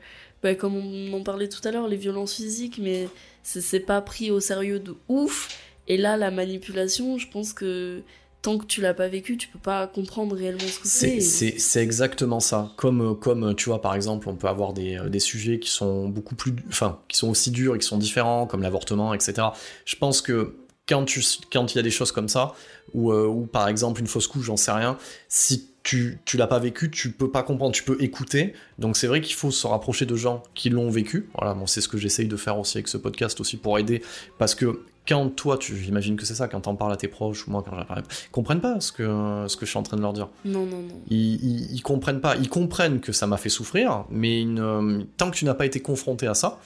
bah, 0.43 0.55
comme 0.55 0.77
on 0.77 1.13
en 1.15 1.23
parlait 1.23 1.49
tout 1.49 1.67
à 1.67 1.71
l'heure, 1.71 1.89
les 1.89 1.97
violences 1.97 2.35
physiques, 2.35 2.79
mais 2.83 3.09
c'est 3.43 3.81
pas 3.81 4.03
pris 4.03 4.31
au 4.31 4.41
sérieux 4.41 4.79
de 4.79 4.95
ouf. 5.09 5.49
Et 5.89 5.97
là, 5.97 6.19
la 6.19 6.31
manipulation, 6.31 7.17
je 7.17 7.29
pense 7.29 7.55
que 7.55 8.03
tant 8.43 8.59
que 8.59 8.67
tu 8.67 8.83
l'as 8.83 8.95
pas 8.95 9.09
vécu, 9.09 9.39
tu 9.39 9.49
peux 9.49 9.59
pas 9.59 9.87
comprendre 9.87 10.37
réellement 10.37 10.61
ce 10.61 10.81
que 10.81 10.87
C'est, 10.87 11.21
c'est. 11.21 11.83
exactement 11.83 12.41
ça. 12.41 12.73
Comme, 12.77 13.19
comme, 13.19 13.55
tu 13.55 13.71
vois, 13.71 13.81
par 13.81 13.95
exemple, 13.95 14.29
on 14.29 14.37
peut 14.37 14.49
avoir 14.49 14.75
des, 14.75 15.01
des 15.09 15.19
sujets 15.19 15.59
qui 15.59 15.71
sont 15.71 16.09
beaucoup 16.11 16.35
plus, 16.35 16.55
enfin, 16.69 17.01
qui 17.09 17.17
sont 17.17 17.31
aussi 17.31 17.51
durs 17.51 17.75
et 17.75 17.79
qui 17.79 17.87
sont 17.87 17.99
différents, 17.99 18.47
comme 18.47 18.61
l'avortement, 18.63 19.15
etc. 19.15 19.49
Je 19.87 19.97
pense 19.97 20.21
que 20.21 20.60
quand 20.91 21.05
tu, 21.07 21.23
quand 21.53 21.73
il 21.73 21.77
y 21.77 21.79
a 21.79 21.83
des 21.83 21.91
choses 21.91 22.13
comme 22.13 22.29
ça, 22.29 22.53
ou, 22.93 23.13
euh, 23.13 23.27
ou 23.27 23.47
par 23.47 23.69
exemple 23.69 24.01
une 24.01 24.07
fausse 24.09 24.27
couche, 24.27 24.45
j'en 24.47 24.57
sais 24.59 24.73
rien, 24.73 24.99
si 25.29 25.69
tu, 25.83 26.19
tu 26.27 26.37
l'as 26.37 26.47
pas 26.49 26.59
vécu, 26.59 26.91
tu 26.91 27.11
peux 27.13 27.31
pas 27.31 27.43
comprendre, 27.43 27.73
tu 27.75 27.85
peux 27.85 27.97
écouter. 28.03 28.53
Donc 28.79 28.97
c'est 28.99 29.07
vrai 29.07 29.21
qu'il 29.23 29.35
faut 29.37 29.51
se 29.51 29.67
rapprocher 29.67 30.05
de 30.05 30.15
gens 30.17 30.43
qui 30.55 30.69
l'ont 30.69 30.91
vécu. 30.91 31.31
Voilà, 31.39 31.55
bon, 31.55 31.67
c'est 31.67 31.81
ce 31.81 31.89
que 31.89 31.97
j'essaye 31.97 32.29
de 32.29 32.37
faire 32.37 32.59
aussi 32.59 32.77
avec 32.77 32.89
ce 32.89 32.99
podcast 32.99 33.41
aussi 33.41 33.57
pour 33.57 33.79
aider, 33.79 34.03
parce 34.39 34.55
que 34.55 34.83
quand 35.09 35.31
toi, 35.35 35.57
tu, 35.57 35.75
j'imagine 35.77 36.17
que 36.17 36.27
c'est 36.27 36.35
ça, 36.35 36.47
quand 36.47 36.61
t'en 36.61 36.75
parles 36.77 36.93
à 36.93 36.97
tes 36.97 37.09
proches 37.09 37.47
ou 37.49 37.51
moi 37.51 37.65
quand 37.67 37.75
j'en 37.75 37.85
parle, 37.87 38.03
ils 38.27 38.31
comprennent 38.31 38.61
pas 38.61 38.81
ce 38.81 38.93
que, 38.93 39.05
ce 39.49 39.57
que 39.57 39.65
je 39.65 39.71
suis 39.71 39.79
en 39.79 39.83
train 39.83 39.97
de 39.97 40.03
leur 40.03 40.13
dire. 40.13 40.29
Non, 40.45 40.67
non, 40.67 40.83
non. 40.83 41.01
Ils, 41.09 41.37
ils- 41.43 41.73
ils 41.75 41.83
comprennent 41.83 42.21
pas. 42.21 42.37
Ils 42.37 42.51
comprennent 42.51 43.01
que 43.01 43.13
ça 43.13 43.27
m'a 43.27 43.39
fait 43.39 43.49
souffrir, 43.49 44.05
mais 44.11 44.41
une, 44.43 45.07
tant 45.17 45.31
que 45.31 45.37
tu 45.37 45.47
n'as 45.47 45.55
pas 45.55 45.65
été 45.67 45.81
confronté 45.81 46.27
à 46.27 46.35
ça, 46.35 46.61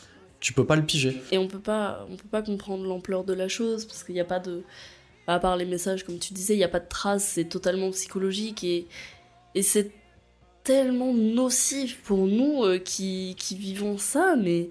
tu 0.44 0.52
peux 0.52 0.66
pas 0.66 0.76
le 0.76 0.84
piger. 0.84 1.22
Et 1.32 1.38
on 1.38 1.48
peut 1.48 1.58
pas, 1.58 2.06
on 2.10 2.16
peut 2.16 2.28
pas 2.30 2.42
comprendre 2.42 2.84
l'ampleur 2.84 3.24
de 3.24 3.32
la 3.32 3.48
chose 3.48 3.86
parce 3.86 4.04
qu'il 4.04 4.14
n'y 4.14 4.20
a 4.20 4.26
pas 4.26 4.40
de, 4.40 4.62
à 5.26 5.38
part 5.38 5.56
les 5.56 5.64
messages 5.64 6.04
comme 6.04 6.18
tu 6.18 6.34
disais, 6.34 6.52
il 6.52 6.58
n'y 6.58 6.64
a 6.64 6.68
pas 6.68 6.80
de 6.80 6.88
traces, 6.88 7.24
c'est 7.24 7.46
totalement 7.46 7.90
psychologique 7.90 8.62
et 8.62 8.86
et 9.54 9.62
c'est 9.62 9.90
tellement 10.62 11.14
nocif 11.14 12.02
pour 12.02 12.26
nous 12.26 12.62
euh, 12.62 12.78
qui 12.78 13.36
qui 13.38 13.56
vivons 13.56 13.96
ça, 13.96 14.36
mais 14.36 14.68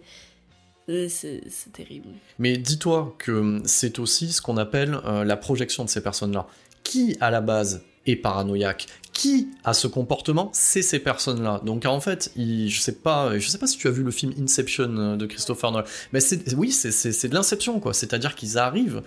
euh, 0.90 1.08
c'est 1.10 1.42
c'est 1.50 1.74
terrible. 1.74 2.10
Mais 2.38 2.56
dis-toi 2.58 3.16
que 3.18 3.60
c'est 3.66 3.98
aussi 3.98 4.32
ce 4.32 4.44
qu'on 4.44 4.58
appelle 4.58 5.00
euh, 5.06 5.24
la 5.24 5.38
projection 5.38 5.84
de 5.84 5.90
ces 5.90 6.04
personnes-là. 6.04 6.46
Qui, 6.84 7.18
à 7.22 7.32
la 7.32 7.42
base, 7.42 7.82
est 8.06 8.18
paranoïaque 8.18 8.88
Qui 9.14 9.50
a 9.64 9.74
ce 9.74 9.88
comportement 9.88 10.50
C'est 10.54 10.82
ces 10.82 11.00
personnes-là. 11.00 11.62
Donc 11.64 11.86
en 11.86 12.02
fait, 12.02 12.32
je 12.36 12.80
sais 12.80 12.96
pas, 12.96 13.38
je 13.38 13.48
sais 13.48 13.60
pas 13.60 13.68
si 13.68 13.78
tu 13.78 13.88
as 13.88 13.92
vu 13.92 14.04
le 14.04 14.12
film 14.12 14.34
Inception 14.40 14.98
euh, 14.98 15.16
de 15.16 15.26
Christopher 15.26 15.72
Nolan, 15.72 15.86
mais 16.12 16.20
c'est, 16.20 16.54
oui, 16.56 16.72
c'est 16.72 17.28
de 17.28 17.34
l'inception, 17.34 17.80
quoi. 17.80 17.94
C'est-à-dire 17.94 18.36
qu'ils 18.36 18.58
arrivent 18.58 19.04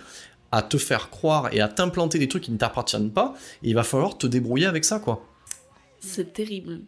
à 0.51 0.61
te 0.61 0.77
faire 0.77 1.09
croire 1.09 1.53
et 1.53 1.59
à 1.59 1.67
t'implanter 1.67 2.19
des 2.19 2.29
trucs 2.29 2.43
qui 2.43 2.51
ne 2.51 2.57
t'appartiennent 2.57 3.11
pas, 3.11 3.35
et 3.63 3.69
il 3.69 3.75
va 3.75 3.83
falloir 3.83 4.17
te 4.17 4.27
débrouiller 4.27 4.65
avec 4.65 4.85
ça, 4.85 4.99
quoi. 4.99 5.25
C'est 5.99 6.33
terrible, 6.33 6.81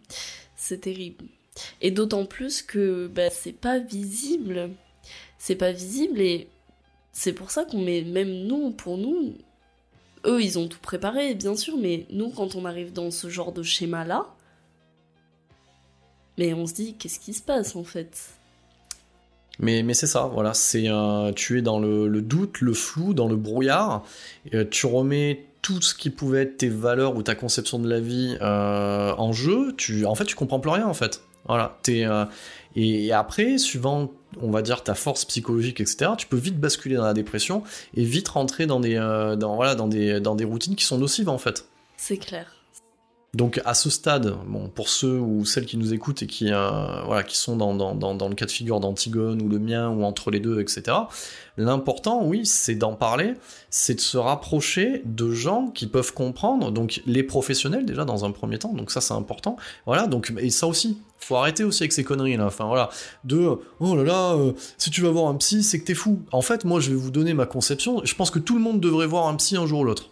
c'est 0.55 0.81
terrible. 0.81 1.25
Et 1.81 1.91
d'autant 1.91 2.25
plus 2.25 2.61
que 2.61 3.07
bah, 3.07 3.29
c'est 3.29 3.51
pas 3.53 3.79
visible, 3.79 4.69
c'est 5.37 5.55
pas 5.55 5.71
visible 5.73 6.21
et 6.21 6.47
c'est 7.11 7.33
pour 7.33 7.51
ça 7.51 7.65
qu'on 7.65 7.81
met 7.81 8.01
même 8.03 8.45
nous, 8.45 8.71
pour 8.71 8.97
nous, 8.97 9.35
eux 10.25 10.41
ils 10.41 10.59
ont 10.59 10.67
tout 10.67 10.79
préparé 10.79 11.35
bien 11.35 11.55
sûr, 11.55 11.77
mais 11.77 12.05
nous 12.11 12.29
quand 12.29 12.55
on 12.55 12.65
arrive 12.65 12.93
dans 12.93 13.11
ce 13.11 13.29
genre 13.29 13.51
de 13.51 13.63
schéma 13.63 14.05
là, 14.05 14.27
mais 16.37 16.53
on 16.53 16.65
se 16.65 16.73
dit 16.73 16.95
qu'est-ce 16.97 17.19
qui 17.19 17.33
se 17.33 17.41
passe 17.41 17.75
en 17.75 17.83
fait? 17.83 18.31
Mais, 19.59 19.83
mais 19.83 19.93
c'est 19.93 20.07
ça, 20.07 20.23
voilà, 20.25 20.53
c'est 20.53 20.87
tu 21.35 21.59
es 21.59 21.61
dans 21.61 21.79
le, 21.79 22.07
le 22.07 22.21
doute, 22.21 22.61
le 22.61 22.73
flou, 22.73 23.13
dans 23.13 23.27
le 23.27 23.35
brouillard, 23.35 24.05
euh, 24.53 24.63
tu 24.69 24.85
remets 24.85 25.45
tout 25.61 25.81
ce 25.81 25.93
qui 25.93 26.09
pouvait 26.09 26.43
être 26.43 26.57
tes 26.57 26.69
valeurs 26.69 27.17
ou 27.17 27.23
ta 27.23 27.35
conception 27.35 27.79
de 27.79 27.89
la 27.89 27.99
vie 27.99 28.37
euh, 28.41 29.13
en 29.17 29.33
jeu, 29.33 29.73
tu, 29.75 30.05
en 30.05 30.15
fait 30.15 30.23
tu 30.23 30.35
comprends 30.35 30.61
plus 30.61 30.71
rien 30.71 30.87
en 30.87 30.93
fait. 30.93 31.21
Voilà, 31.45 31.77
t'es, 31.83 32.05
euh, 32.05 32.25
et, 32.75 33.11
après, 33.11 33.57
suivant, 33.57 34.11
on 34.41 34.51
va 34.51 34.61
dire, 34.61 34.83
ta 34.83 34.93
force 34.93 35.25
psychologique, 35.25 35.81
etc., 35.81 36.11
tu 36.17 36.27
peux 36.27 36.37
vite 36.37 36.59
basculer 36.59 36.95
dans 36.95 37.05
la 37.05 37.13
dépression 37.13 37.63
et 37.95 38.03
vite 38.03 38.27
rentrer 38.27 38.67
dans 38.67 38.79
des, 38.79 38.95
euh, 38.95 39.35
dans 39.35 39.87
des, 39.87 40.19
dans 40.19 40.35
des 40.35 40.45
routines 40.45 40.75
qui 40.75 40.85
sont 40.85 40.97
nocives 40.97 41.29
en 41.29 41.37
fait. 41.37 41.65
C'est 41.97 42.17
clair. 42.17 42.58
Donc 43.35 43.61
à 43.63 43.75
ce 43.75 43.91
stade, 43.91 44.35
bon, 44.47 44.69
pour 44.69 44.89
ceux 44.89 45.19
ou 45.19 45.45
celles 45.45 45.67
qui 45.67 45.77
nous 45.77 45.93
écoutent 45.93 46.23
et 46.23 46.27
qui, 46.27 46.51
euh, 46.51 47.03
voilà, 47.05 47.21
qui 47.21 47.37
sont 47.37 47.55
dans, 47.55 47.75
dans, 47.75 47.93
dans, 47.93 48.27
le 48.27 48.33
cas 48.33 48.47
de 48.47 48.51
figure 48.51 48.79
d'Antigone 48.79 49.39
ou 49.43 49.47
le 49.47 49.59
mien 49.59 49.89
ou 49.89 50.03
entre 50.03 50.31
les 50.31 50.39
deux, 50.39 50.59
etc., 50.59 50.97
l'important, 51.55 52.23
oui, 52.23 52.47
c'est 52.47 52.73
d'en 52.73 52.95
parler, 52.95 53.35
c'est 53.69 53.93
de 53.93 53.99
se 53.99 54.17
rapprocher 54.17 55.03
de 55.05 55.31
gens 55.31 55.67
qui 55.67 55.85
peuvent 55.85 56.13
comprendre, 56.13 56.71
donc 56.71 57.03
les 57.05 57.21
professionnels 57.21 57.85
déjà 57.85 58.03
dans 58.03 58.25
un 58.25 58.31
premier 58.31 58.57
temps, 58.57 58.73
donc 58.73 58.89
ça 58.89 59.01
c'est 59.01 59.13
important, 59.13 59.57
voilà, 59.85 60.07
donc, 60.07 60.33
et 60.39 60.49
ça 60.49 60.65
aussi, 60.65 60.97
faut 61.19 61.35
arrêter 61.35 61.63
aussi 61.63 61.83
avec 61.83 61.91
ces 61.91 62.03
conneries 62.03 62.37
là, 62.37 62.47
enfin 62.47 62.65
voilà, 62.65 62.89
de 63.25 63.59
oh 63.79 63.95
là 63.95 64.03
là, 64.03 64.33
euh, 64.33 64.53
si 64.79 64.89
tu 64.89 65.01
vas 65.01 65.11
voir 65.11 65.27
un 65.27 65.35
psy, 65.35 65.61
c'est 65.61 65.79
que 65.79 65.85
t'es 65.85 65.93
fou. 65.93 66.23
En 66.31 66.41
fait, 66.41 66.65
moi 66.65 66.79
je 66.79 66.89
vais 66.89 66.95
vous 66.95 67.11
donner 67.11 67.35
ma 67.35 67.45
conception, 67.45 68.01
je 68.03 68.15
pense 68.15 68.31
que 68.31 68.39
tout 68.39 68.55
le 68.55 68.61
monde 68.61 68.79
devrait 68.79 69.05
voir 69.05 69.27
un 69.27 69.35
psy 69.35 69.55
un 69.55 69.67
jour 69.67 69.81
ou 69.81 69.83
l'autre. 69.83 70.09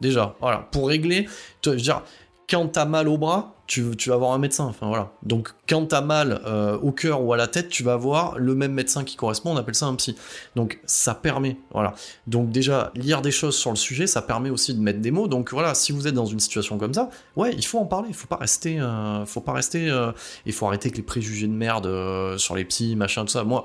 Déjà, 0.00 0.36
voilà, 0.40 0.68
pour 0.70 0.88
régler, 0.88 1.26
je 1.64 1.70
veux 1.70 1.76
dire, 1.76 2.02
quand 2.50 2.66
t'as 2.72 2.84
mal 2.84 3.08
au 3.08 3.16
bras, 3.16 3.54
tu, 3.66 3.82
vas 3.82 4.16
voir 4.16 4.32
un 4.32 4.38
médecin. 4.38 4.74
Voilà. 4.80 5.12
Donc 5.22 5.50
quand 5.68 5.86
t'as 5.86 6.00
mal 6.00 6.40
euh, 6.44 6.76
au 6.78 6.90
cœur 6.90 7.22
ou 7.22 7.32
à 7.32 7.36
la 7.36 7.46
tête, 7.46 7.68
tu 7.68 7.84
vas 7.84 7.94
voir 7.96 8.36
le 8.36 8.56
même 8.56 8.72
médecin 8.72 9.04
qui 9.04 9.14
correspond. 9.14 9.52
On 9.52 9.56
appelle 9.56 9.76
ça 9.76 9.86
un 9.86 9.94
psy. 9.94 10.16
Donc 10.56 10.80
ça 10.86 11.14
permet. 11.14 11.56
Voilà. 11.72 11.94
Donc 12.26 12.50
déjà 12.50 12.90
lire 12.96 13.22
des 13.22 13.30
choses 13.30 13.56
sur 13.56 13.70
le 13.70 13.76
sujet, 13.76 14.08
ça 14.08 14.22
permet 14.22 14.50
aussi 14.50 14.74
de 14.74 14.80
mettre 14.80 14.98
des 15.00 15.12
mots. 15.12 15.28
Donc 15.28 15.52
voilà, 15.52 15.74
si 15.74 15.92
vous 15.92 16.08
êtes 16.08 16.14
dans 16.14 16.26
une 16.26 16.40
situation 16.40 16.78
comme 16.78 16.94
ça, 16.94 17.10
ouais, 17.36 17.52
il 17.54 17.64
faut 17.64 17.78
en 17.78 17.86
parler. 17.86 18.08
Il 18.08 18.14
faut 18.14 18.26
pas 18.26 18.36
rester. 18.36 18.80
euh, 18.80 19.24
faut 19.24 19.40
pas 19.40 19.52
rester. 19.52 19.88
euh, 19.88 20.10
Il 20.46 20.52
faut 20.52 20.66
arrêter 20.66 20.88
avec 20.88 20.96
les 20.96 21.04
préjugés 21.04 21.46
de 21.46 21.52
merde 21.52 22.36
sur 22.38 22.56
les 22.56 22.64
psys, 22.64 22.96
machin, 22.96 23.22
tout 23.24 23.32
ça. 23.32 23.44
Moi. 23.44 23.64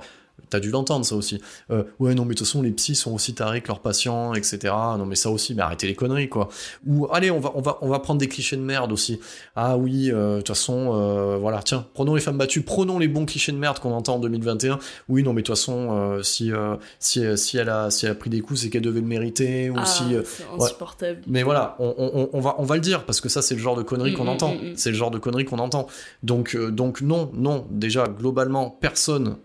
T'as 0.50 0.60
dû 0.60 0.70
l'entendre 0.70 1.06
ça 1.06 1.16
aussi. 1.16 1.42
Euh, 1.72 1.84
ouais, 2.00 2.16
non, 2.16 2.24
mais 2.24 2.34
de 2.34 2.40
toute 2.40 2.48
façon, 2.48 2.62
les 2.62 2.72
psys 2.72 2.96
sont 2.96 3.14
aussi 3.14 3.34
tarés 3.34 3.62
que 3.62 3.68
leurs 3.68 3.80
patients, 3.80 4.34
etc. 4.34 4.74
Non, 4.98 5.06
mais 5.06 5.16
ça 5.16 5.30
aussi, 5.30 5.56
mais 5.56 5.62
arrêtez 5.62 5.88
les 5.88 5.96
conneries, 5.96 6.30
quoi. 6.30 6.50
Ou, 6.86 7.08
allez, 7.12 7.32
on 7.32 7.40
va, 7.40 7.52
on 7.56 7.62
va, 7.62 7.78
on 7.82 7.90
va 7.90 8.00
prendre 8.00 8.20
des 8.20 8.28
clichés 8.28 8.58
de 8.58 8.62
merde 8.62 8.92
aussi. 8.92 9.20
Ah 9.56 9.78
oui, 9.78 10.12
euh, 10.12 10.36
de 10.36 10.38
toute 10.40 10.50
façon, 10.50 10.92
euh, 10.94 11.38
voilà, 11.38 11.62
tiens, 11.64 11.86
prenons 11.94 12.16
les 12.16 12.22
femmes 12.22 12.38
battues, 12.38 12.62
prenons 12.62 13.00
les 13.00 13.08
bons 13.08 13.26
clichés 13.26 13.52
de 13.52 13.58
merde 13.58 13.80
qu'on 13.80 13.92
entend 13.92 14.16
en 14.16 14.20
2021. 14.20 14.80
Oui, 15.10 15.24
non, 15.24 15.34
mais 15.34 15.42
de 15.42 15.48
toute 15.48 15.56
façon, 15.56 16.20
si, 16.24 16.52
si, 17.00 17.24
si, 17.36 17.58
elle 17.58 17.70
a, 17.70 17.90
si 17.90 18.06
elle 18.06 18.12
a 18.12 18.16
pris 18.16 18.30
des 18.30 18.42
coups, 18.42 18.62
c'est 18.62 18.70
qu'elle 18.70 18.82
devait 18.82 19.02
le 19.02 19.08
mériter, 19.08 19.70
ou 19.70 19.76
ah, 19.78 19.86
si. 19.86 20.04
insupportable. 20.60 21.22
Mais 21.28 21.44
voilà, 21.44 21.76
on, 21.80 21.94
on, 21.98 22.30
on, 22.34 22.40
va, 22.40 22.56
on 22.58 22.64
va 22.64 22.76
le 22.76 22.82
dire, 22.82 23.06
parce 23.06 23.22
que 23.22 23.30
ça, 23.30 23.42
c'est 23.42 23.56
le 23.56 23.62
genre 23.62 23.76
de 23.76 23.84
conneries 23.84 24.14
qu'on 24.14 24.28
entend. 24.28 24.56
C'est 24.76 24.92
le 24.92 24.96
genre 24.96 25.12
de 25.12 25.20
conneries 25.20 25.46
qu'on 25.46 25.60
entend. 25.60 25.88
Donc, 26.24 26.56
donc 26.56 27.02
non, 27.02 27.32
non, 27.34 27.66
déjà, 27.70 28.06
globalement, 28.08 28.70
personne, 28.70 29.38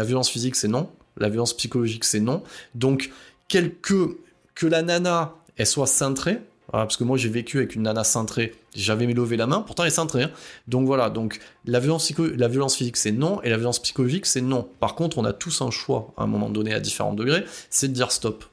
la 0.00 0.06
violence 0.06 0.30
physique, 0.30 0.56
c'est 0.56 0.68
non. 0.68 0.90
La 1.18 1.28
violence 1.28 1.54
psychologique, 1.54 2.04
c'est 2.04 2.20
non. 2.20 2.42
Donc, 2.74 3.10
quelque, 3.48 4.16
que 4.54 4.66
la 4.66 4.80
nana, 4.80 5.34
elle 5.56 5.66
soit 5.66 5.86
cintrée, 5.86 6.38
parce 6.72 6.96
que 6.96 7.04
moi 7.04 7.16
j'ai 7.16 7.28
vécu 7.28 7.58
avec 7.58 7.74
une 7.74 7.82
nana 7.82 8.04
cintrée, 8.04 8.54
j'avais 8.74 9.06
mis 9.06 9.14
levé 9.14 9.36
la 9.36 9.46
main, 9.46 9.60
pourtant 9.60 9.82
elle 9.82 9.88
est 9.88 9.94
cintrée. 9.94 10.24
Hein. 10.24 10.30
Donc 10.68 10.86
voilà, 10.86 11.10
donc 11.10 11.40
la 11.66 11.80
violence, 11.80 12.12
la 12.18 12.48
violence 12.48 12.76
physique 12.76 12.96
c'est 12.96 13.12
non, 13.12 13.42
et 13.42 13.50
la 13.50 13.56
violence 13.56 13.80
psychologique 13.80 14.26
c'est 14.26 14.40
non. 14.40 14.68
Par 14.78 14.94
contre, 14.94 15.18
on 15.18 15.24
a 15.24 15.32
tous 15.32 15.60
un 15.62 15.70
choix 15.70 16.14
à 16.16 16.22
un 16.22 16.26
moment 16.26 16.48
donné 16.48 16.72
à 16.72 16.80
différents 16.80 17.14
degrés, 17.14 17.44
c'est 17.68 17.88
de 17.88 17.92
dire 17.92 18.12
stop. 18.12 18.44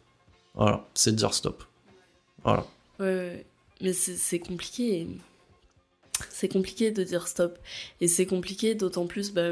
Voilà, 0.55 0.85
c'est 0.95 1.11
de 1.11 1.17
dire 1.17 1.33
stop. 1.33 1.63
Voilà. 2.43 2.65
Ouais, 2.99 3.45
mais 3.81 3.93
c'est 3.93 4.39
compliqué. 4.39 5.07
C'est 6.31 6.51
compliqué 6.51 6.89
de 6.89 7.03
dire 7.03 7.27
stop. 7.27 7.59
Et 8.01 8.07
c'est 8.07 8.25
compliqué 8.25 8.73
d'autant 8.73 9.05
plus, 9.05 9.31
bah, 9.31 9.51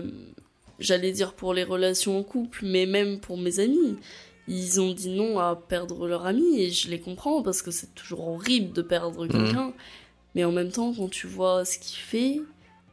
j'allais 0.80 1.11
dire 1.11 1.34
pour 1.34 1.53
les 1.53 1.64
relations 1.64 2.19
en 2.19 2.23
couple, 2.23 2.65
mais 2.65 2.85
même 2.85 3.19
pour 3.19 3.38
mes 3.38 3.60
amis. 3.60 3.95
Ils 4.47 4.80
ont 4.80 4.93
dit 4.93 5.10
non 5.10 5.39
à 5.39 5.56
perdre 5.56 6.07
leur 6.07 6.26
ami 6.26 6.61
et 6.61 6.69
je 6.69 6.89
les 6.89 6.99
comprends 6.99 7.41
parce 7.41 7.61
que 7.64 7.72
c'est 7.72 7.95
toujours 7.95 8.27
horrible 8.27 8.73
de 8.73 8.81
perdre 8.81 9.26
mhm. 9.26 9.31
quelqu'un. 9.31 9.73
Mais 10.35 10.43
en 10.43 10.52
même 10.52 10.72
temps, 10.72 10.93
quand 10.93 11.10
tu 11.10 11.27
vois 11.27 11.65
ce 11.65 11.80
qu'il 11.80 11.97
fait, 11.97 12.41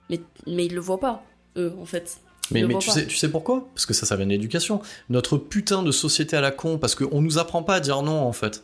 mais, 0.08 0.20
mais 0.46 0.66
ils 0.66 0.74
le 0.74 0.80
voient 0.80 1.00
pas, 1.00 1.24
eux, 1.56 1.74
en 1.78 1.84
fait. 1.84 2.18
mais, 2.50 2.62
mais 2.62 2.78
tu, 2.78 2.90
sais, 2.90 3.06
tu 3.06 3.16
sais 3.16 3.30
pourquoi? 3.30 3.68
Parce 3.74 3.84
que 3.84 3.94
ça, 3.94 4.06
ça 4.06 4.16
vient 4.16 4.26
de 4.26 4.30
l'éducation. 4.30 4.80
Notre 5.10 5.36
putain 5.36 5.82
de 5.82 5.90
société 5.90 6.36
à 6.36 6.40
la 6.40 6.52
con, 6.52 6.78
parce 6.78 6.94
qu'on 6.94 7.20
nous 7.20 7.38
apprend 7.38 7.62
pas 7.62 7.74
à 7.74 7.80
dire 7.80 8.02
non, 8.02 8.20
en 8.20 8.32
fait. 8.32 8.62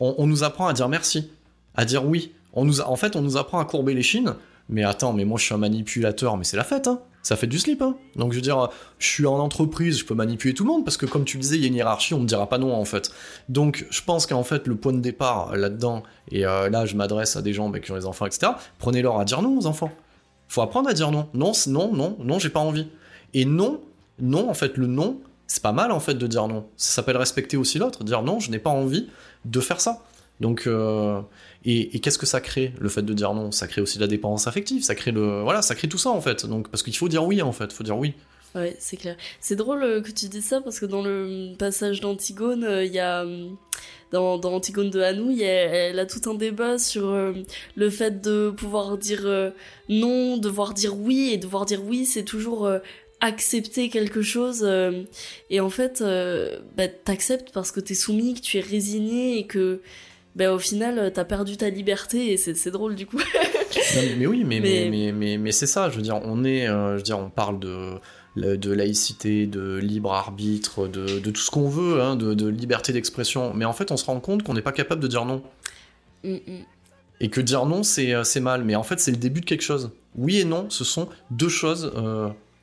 On, 0.00 0.14
on, 0.18 0.26
nous 0.26 0.42
apprend 0.42 0.66
à 0.66 0.72
dire 0.72 0.88
merci, 0.88 1.30
à 1.76 1.84
dire 1.84 2.04
oui. 2.04 2.32
On 2.54 2.64
nous 2.64 2.80
en 2.80 2.96
fait, 2.96 3.14
on 3.14 3.20
nous 3.20 3.36
apprend 3.36 3.60
à 3.60 3.64
courber 3.64 3.94
les 3.94 4.02
chines. 4.02 4.34
Mais 4.68 4.82
attends, 4.82 5.12
mais 5.12 5.24
moi 5.24 5.38
je 5.38 5.44
suis 5.44 5.54
un 5.54 5.58
manipulateur, 5.58 6.36
mais 6.36 6.44
c'est 6.44 6.56
la 6.56 6.64
fête, 6.64 6.88
hein 6.88 7.00
ça 7.24 7.36
fait 7.36 7.48
du 7.48 7.58
slip. 7.58 7.82
Hein. 7.82 7.96
Donc 8.14 8.32
je 8.32 8.36
veux 8.36 8.42
dire, 8.42 8.68
je 8.98 9.08
suis 9.08 9.26
en 9.26 9.38
entreprise, 9.38 9.98
je 9.98 10.04
peux 10.04 10.14
manipuler 10.14 10.54
tout 10.54 10.62
le 10.62 10.70
monde 10.70 10.84
parce 10.84 10.96
que 10.96 11.06
comme 11.06 11.24
tu 11.24 11.38
le 11.38 11.42
disais, 11.42 11.56
il 11.56 11.62
y 11.62 11.64
a 11.64 11.68
une 11.68 11.74
hiérarchie, 11.74 12.14
on 12.14 12.20
me 12.20 12.26
dira 12.26 12.48
pas 12.48 12.58
non 12.58 12.72
en 12.72 12.84
fait. 12.84 13.10
Donc 13.48 13.86
je 13.90 14.02
pense 14.02 14.26
qu'en 14.26 14.44
fait 14.44 14.68
le 14.68 14.76
point 14.76 14.92
de 14.92 15.00
départ 15.00 15.56
là-dedans, 15.56 16.04
et 16.30 16.46
euh, 16.46 16.68
là 16.70 16.86
je 16.86 16.94
m'adresse 16.94 17.34
à 17.34 17.42
des 17.42 17.52
gens 17.52 17.70
bah, 17.70 17.80
qui 17.80 17.90
ont 17.90 17.96
les 17.96 18.06
enfants, 18.06 18.26
etc. 18.26 18.52
Prenez-leur 18.78 19.18
à 19.18 19.24
dire 19.24 19.42
non 19.42 19.58
aux 19.58 19.66
enfants. 19.66 19.90
Faut 20.48 20.60
apprendre 20.60 20.88
à 20.88 20.92
dire 20.92 21.10
non. 21.10 21.28
Non, 21.34 21.52
non, 21.66 21.92
non, 21.92 22.16
non, 22.20 22.38
j'ai 22.38 22.50
pas 22.50 22.60
envie. 22.60 22.88
Et 23.32 23.46
non, 23.46 23.80
non, 24.20 24.50
en 24.50 24.54
fait 24.54 24.76
le 24.76 24.86
non, 24.86 25.18
c'est 25.46 25.62
pas 25.62 25.72
mal 25.72 25.92
en 25.92 26.00
fait 26.00 26.14
de 26.14 26.26
dire 26.26 26.46
non. 26.46 26.66
Ça 26.76 26.96
s'appelle 26.96 27.16
respecter 27.16 27.56
aussi 27.56 27.78
l'autre, 27.78 28.04
dire 28.04 28.22
non, 28.22 28.38
je 28.38 28.50
n'ai 28.50 28.58
pas 28.58 28.70
envie 28.70 29.08
de 29.46 29.60
faire 29.60 29.80
ça. 29.80 30.02
Donc, 30.40 30.66
euh, 30.66 31.20
et, 31.64 32.00
qu'est-ce 32.00 32.18
que 32.18 32.26
ça 32.26 32.40
crée, 32.40 32.72
le 32.78 32.88
fait 32.88 33.02
de 33.02 33.12
dire 33.12 33.34
non? 33.34 33.52
Ça 33.52 33.66
crée 33.66 33.80
aussi 33.80 33.98
de 33.98 34.02
la 34.02 34.08
dépendance 34.08 34.46
affective, 34.46 34.82
ça 34.82 34.94
crée 34.94 35.12
le, 35.12 35.42
voilà, 35.42 35.62
ça 35.62 35.74
crée 35.74 35.88
tout 35.88 35.98
ça 35.98 36.10
en 36.10 36.20
fait. 36.20 36.46
Donc, 36.46 36.68
parce 36.68 36.82
qu'il 36.82 36.96
faut 36.96 37.08
dire 37.08 37.24
oui 37.24 37.42
en 37.42 37.52
fait, 37.52 37.66
il 37.66 37.72
faut 37.72 37.84
dire 37.84 37.98
oui. 37.98 38.14
Ouais, 38.54 38.76
c'est 38.78 38.96
clair. 38.96 39.16
C'est 39.40 39.56
drôle 39.56 39.82
euh, 39.82 40.00
que 40.00 40.10
tu 40.10 40.28
dises 40.28 40.44
ça 40.44 40.60
parce 40.60 40.78
que 40.78 40.86
dans 40.86 41.02
le 41.02 41.54
passage 41.58 42.00
d'Antigone, 42.00 42.62
euh, 42.64 42.84
il 42.84 42.92
y 42.92 43.00
a 43.00 43.24
dans, 44.12 44.40
Antigone 44.40 44.90
de 44.90 45.00
Hanou, 45.00 45.36
elle 45.40 45.98
a 45.98 46.06
tout 46.06 46.30
un 46.30 46.34
débat 46.34 46.78
sur 46.78 47.12
le 47.74 47.90
fait 47.90 48.20
de 48.20 48.50
pouvoir 48.50 48.96
dire 48.96 49.52
non, 49.88 50.36
devoir 50.36 50.72
dire 50.72 50.96
oui, 50.96 51.30
et 51.32 51.36
devoir 51.36 51.66
dire 51.66 51.82
oui, 51.84 52.06
c'est 52.06 52.22
toujours 52.22 52.70
accepter 53.20 53.88
quelque 53.88 54.22
chose. 54.22 54.64
et 55.50 55.58
en 55.58 55.70
fait, 55.70 56.04
bah, 56.76 56.86
t'acceptes 56.86 57.50
parce 57.52 57.72
que 57.72 57.80
t'es 57.80 57.94
soumis, 57.94 58.34
que 58.34 58.40
tu 58.40 58.58
es 58.58 58.60
résigné 58.60 59.38
et 59.38 59.46
que 59.48 59.80
ben 60.34 60.50
au 60.50 60.58
final 60.58 60.98
euh, 60.98 61.10
t'as 61.10 61.24
perdu 61.24 61.56
ta 61.56 61.70
liberté 61.70 62.32
et 62.32 62.36
c'est 62.36 62.70
drôle 62.70 62.94
du 62.94 63.06
coup. 63.06 63.20
mais, 64.18 64.26
oui, 64.26 64.44
mais, 64.44 64.60
mais... 64.60 65.12
mais, 65.12 65.38
mais, 65.38 65.52
c'est 65.52 65.66
ça, 65.66 65.90
je 65.90 65.96
veux 65.96 66.02
dire, 66.02 66.20
on 66.24 66.44
est, 66.44 66.68
euh, 66.68 66.92
je 66.92 66.96
veux 66.96 67.02
dire, 67.02 67.18
on 67.18 67.30
parle 67.30 67.60
de, 67.60 67.98
de 68.36 68.72
laïcité, 68.72 69.46
de 69.46 69.76
libre 69.76 70.12
arbitre, 70.12 70.88
de, 70.88 71.20
de 71.20 71.30
tout 71.30 71.40
ce 71.40 71.50
qu'on 71.50 71.68
veut, 71.68 72.02
hein, 72.02 72.16
de, 72.16 72.34
de, 72.34 72.48
liberté 72.48 72.92
d'expression, 72.92 73.54
mais 73.54 73.64
en 73.64 73.72
fait 73.72 73.92
on 73.92 73.96
se 73.96 74.04
rend 74.04 74.20
compte 74.20 74.42
qu'on 74.42 74.54
n'est 74.54 74.62
pas 74.62 74.72
capable 74.72 75.00
de 75.00 75.08
dire 75.08 75.24
non. 75.24 75.42
Mm, 76.24 76.34
mm. 76.34 76.64
Et 77.20 77.30
que 77.30 77.40
dire 77.40 77.64
non 77.64 77.82
euh, 77.98 78.24
c'est 78.24 78.40
mal, 78.40 78.64
mais 78.64 78.74
en 78.74 78.82
fait 78.82 78.98
c'est 78.98 79.12
le 79.12 79.18
début 79.18 79.40
de 79.40 79.46
quelque 79.46 79.62
chose. 79.62 79.90
Oui 80.16 80.40
et 80.40 80.44
non, 80.44 80.66
ce 80.68 80.84
sont 80.84 81.08
deux 81.30 81.48
choses 81.48 81.92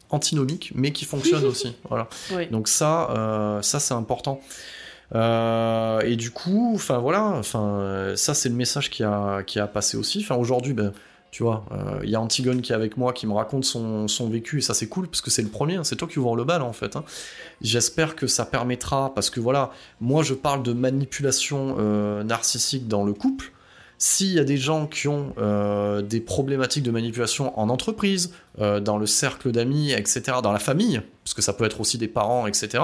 antinomiques, 0.10 0.72
mais 0.76 0.92
qui 0.92 1.06
fonctionnent 1.06 1.46
aussi. 1.46 1.74
Voilà. 1.88 2.10
Donc 2.52 2.68
ça, 2.68 3.60
ça 3.62 3.80
c'est 3.80 3.94
important. 3.94 4.42
Euh, 5.14 6.00
et 6.02 6.16
du 6.16 6.32
coup, 6.32 6.72
enfin 6.74 6.98
voilà, 7.00 7.26
enfin 7.26 8.14
ça 8.16 8.34
c'est 8.34 8.50
le 8.50 8.56
message 8.56 8.90
qui 8.90 9.04
a 9.04 9.44
qui 9.44 9.60
a 9.60 9.68
passé 9.68 9.98
aussi. 9.98 10.20
Enfin 10.22 10.36
aujourd'hui, 10.36 10.74
ben 10.74 10.94
tu 11.32 11.44
vois, 11.44 11.64
il 12.04 12.08
euh, 12.08 12.12
y 12.12 12.16
a 12.16 12.22
Antigone 12.22 12.62
qui 12.62 12.74
est 12.74 12.76
avec 12.76 12.98
moi, 12.98 13.14
qui 13.14 13.26
me 13.26 13.32
raconte 13.32 13.64
son, 13.64 14.10
son 14.10 14.30
vécu, 14.30 14.58
et 14.58 14.62
ça 14.62 14.74
c'est 14.74 14.88
cool, 14.88 15.08
parce 15.08 15.22
que 15.22 15.32
c'est 15.32 15.42
le 15.42 15.48
premier, 15.48 15.78
hein, 15.78 15.86
c'est 15.86 15.96
toi 15.96 16.08
qui 16.08 16.20
ouvre 16.20 16.36
le 16.36 16.44
bal 16.44 16.62
en 16.62 16.74
fait. 16.74 16.98
Hein. 16.98 17.06
J'espère 17.62 18.18
que 18.18 18.28
ça 18.28 18.46
permettra, 18.46 19.14
parce 19.16 19.30
que 19.30 19.40
voilà, 19.40 19.72
moi 20.02 20.24
je 20.24 20.34
parle 20.34 20.62
de 20.62 20.74
manipulation 20.74 21.78
euh, 21.80 22.24
narcissique 22.24 22.90
dans 22.90 23.06
le 23.06 23.14
couple, 23.14 23.54
s'il 24.02 24.34
y 24.34 24.40
a 24.40 24.44
des 24.44 24.58
gens 24.58 24.88
qui 24.88 25.08
ont 25.08 25.36
euh, 25.38 26.02
des 26.02 26.22
problématiques 26.22 26.82
de 26.82 26.90
manipulation 26.90 27.58
en 27.60 27.70
entreprise, 27.70 28.34
euh, 28.58 28.80
dans 28.80 28.98
le 28.98 29.06
cercle 29.06 29.52
d'amis, 29.52 29.92
etc., 29.92 30.40
dans 30.42 30.52
la 30.52 30.58
famille, 30.58 31.04
parce 31.24 31.36
que 31.36 31.44
ça 31.44 31.54
peut 31.54 31.66
être 31.66 31.80
aussi 31.80 32.00
des 32.00 32.08
parents, 32.08 32.48
etc., 32.48 32.84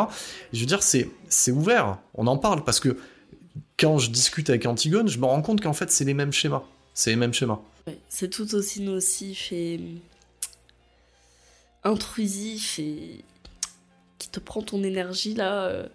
je 0.53 0.60
veux 0.60 0.68
dire, 0.68 0.84
c'est, 0.84 1.10
ouvert, 1.49 1.98
on 2.14 2.27
en 2.27 2.38
parle, 2.38 2.64
parce 2.64 2.80
que 2.80 2.99
quand 3.80 3.98
je 3.98 4.11
discute 4.11 4.52
avec 4.52 4.68
Antigone, 4.68 5.07
je 5.07 5.18
me 5.18 5.26
rends 5.26 5.41
compte 5.41 5.60
qu'en 5.60 5.73
fait, 5.73 5.89
c'est 5.89 6.06
les 6.06 6.14
mêmes 6.14 6.31
schémas. 6.31 6.61
C'est 6.94 7.10
les 7.10 7.15
mêmes 7.15 7.34
schémas. 7.34 7.61
c'est 8.10 8.30
tout 8.30 8.53
aussi 8.53 8.81
nocif 8.81 9.52
et 9.52 9.80
intrusif 11.84 12.77
et 12.77 13.23
qui 14.19 14.30
te 14.30 14.39
prend 14.39 14.61
ton 14.61 14.84
énergie 14.84 15.34
là, 15.34 15.64
euh, 15.64 15.88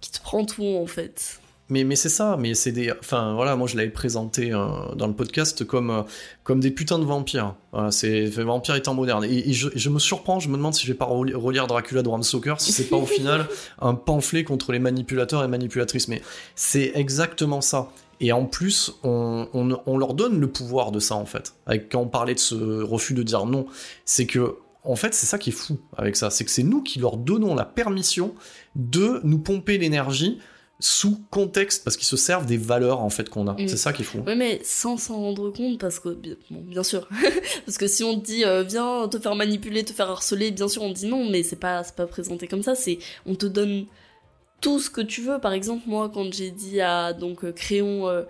qui 0.00 0.10
te 0.10 0.22
prend 0.22 0.46
tout 0.46 0.64
en 0.64 0.86
fait 0.86 1.42
mais, 1.74 1.82
mais 1.82 1.96
c'est 1.96 2.08
ça, 2.08 2.36
mais 2.38 2.54
c'est 2.54 2.70
des. 2.70 2.92
Enfin, 2.92 3.34
voilà, 3.34 3.56
moi 3.56 3.66
je 3.66 3.76
l'avais 3.76 3.90
présenté 3.90 4.52
euh, 4.52 4.94
dans 4.94 5.08
le 5.08 5.12
podcast 5.12 5.64
comme, 5.64 5.90
euh, 5.90 6.02
comme 6.44 6.60
des 6.60 6.70
putains 6.70 7.00
de 7.00 7.04
vampires. 7.04 7.56
Voilà, 7.72 7.90
c'est 7.90 8.26
vampires 8.26 8.76
étant 8.76 8.94
moderne. 8.94 9.24
Et, 9.24 9.52
je, 9.52 9.68
je, 9.74 9.90
me 9.90 9.98
surprends, 9.98 10.38
je 10.38 10.48
me 10.48 10.56
demande 10.56 10.74
si 10.74 10.86
je 10.86 10.92
vais 10.92 10.96
pas 10.96 11.06
relire 11.06 11.66
Dracula 11.66 12.02
de 12.02 12.06
Bram 12.06 12.22
Stoker, 12.22 12.60
si 12.60 12.70
c'est 12.70 12.84
pas 12.84 12.96
au 12.96 13.06
final 13.06 13.48
un 13.80 13.94
pamphlet 13.94 14.44
contre 14.44 14.70
les 14.70 14.78
manipulateurs 14.78 15.42
et 15.42 15.48
manipulatrices. 15.48 16.06
Mais 16.06 16.22
c'est 16.54 16.92
exactement 16.94 17.60
ça. 17.60 17.90
Et 18.20 18.30
en 18.30 18.46
plus, 18.46 18.92
on, 19.02 19.48
on, 19.52 19.76
on, 19.84 19.98
leur 19.98 20.14
donne 20.14 20.38
le 20.38 20.46
pouvoir 20.46 20.92
de 20.92 21.00
ça, 21.00 21.16
en 21.16 21.26
fait. 21.26 21.54
Avec, 21.66 21.90
quand 21.90 22.02
on 22.02 22.06
parlait 22.06 22.34
de 22.34 22.38
ce 22.38 22.82
refus 22.82 23.14
de 23.14 23.24
dire 23.24 23.46
non, 23.46 23.66
c'est 24.04 24.26
que, 24.26 24.58
en 24.84 24.94
fait, 24.94 25.12
c'est 25.12 25.26
ça 25.26 25.38
qui 25.38 25.50
est 25.50 25.52
fou 25.52 25.80
avec 25.96 26.14
ça. 26.14 26.30
C'est 26.30 26.44
que 26.44 26.52
c'est 26.52 26.62
nous 26.62 26.82
qui 26.84 27.00
leur 27.00 27.16
donnons 27.16 27.56
la 27.56 27.64
permission 27.64 28.32
de 28.76 29.20
nous 29.24 29.38
pomper 29.38 29.76
l'énergie 29.76 30.38
sous 30.80 31.22
contexte 31.30 31.84
parce 31.84 31.96
qu'ils 31.96 32.06
se 32.06 32.16
servent 32.16 32.46
des 32.46 32.56
valeurs 32.56 33.00
en 33.00 33.10
fait 33.10 33.28
qu'on 33.28 33.46
a. 33.46 33.52
Mm. 33.54 33.68
C'est 33.68 33.76
ça 33.76 33.92
qui 33.92 34.02
est 34.02 34.04
fou. 34.04 34.22
Oui, 34.26 34.34
mais 34.36 34.60
sans 34.64 34.96
s'en 34.96 35.16
rendre 35.16 35.50
compte 35.50 35.78
parce 35.78 36.00
que 36.00 36.08
bon, 36.50 36.60
bien 36.62 36.82
sûr, 36.82 37.08
parce 37.66 37.78
que 37.78 37.86
si 37.86 38.02
on 38.02 38.18
te 38.18 38.24
dit 38.24 38.44
euh, 38.44 38.62
viens 38.62 39.08
te 39.08 39.18
faire 39.18 39.36
manipuler, 39.36 39.84
te 39.84 39.92
faire 39.92 40.10
harceler, 40.10 40.50
bien 40.50 40.68
sûr 40.68 40.82
on 40.82 40.92
te 40.92 40.98
dit 40.98 41.06
non, 41.06 41.28
mais 41.30 41.42
c'est 41.42 41.56
pas 41.56 41.84
c'est 41.84 41.94
pas 41.94 42.06
présenté 42.06 42.48
comme 42.48 42.62
ça. 42.62 42.74
C'est 42.74 42.98
on 43.24 43.34
te 43.34 43.46
donne 43.46 43.86
tout 44.60 44.80
ce 44.80 44.90
que 44.90 45.00
tu 45.00 45.22
veux. 45.22 45.38
Par 45.38 45.52
exemple, 45.52 45.84
moi 45.86 46.10
quand 46.12 46.32
j'ai 46.32 46.50
dit 46.50 46.80
à 46.80 47.12
donc 47.12 47.44
euh, 47.44 47.52
Créon 47.52 48.08
euh, 48.08 48.24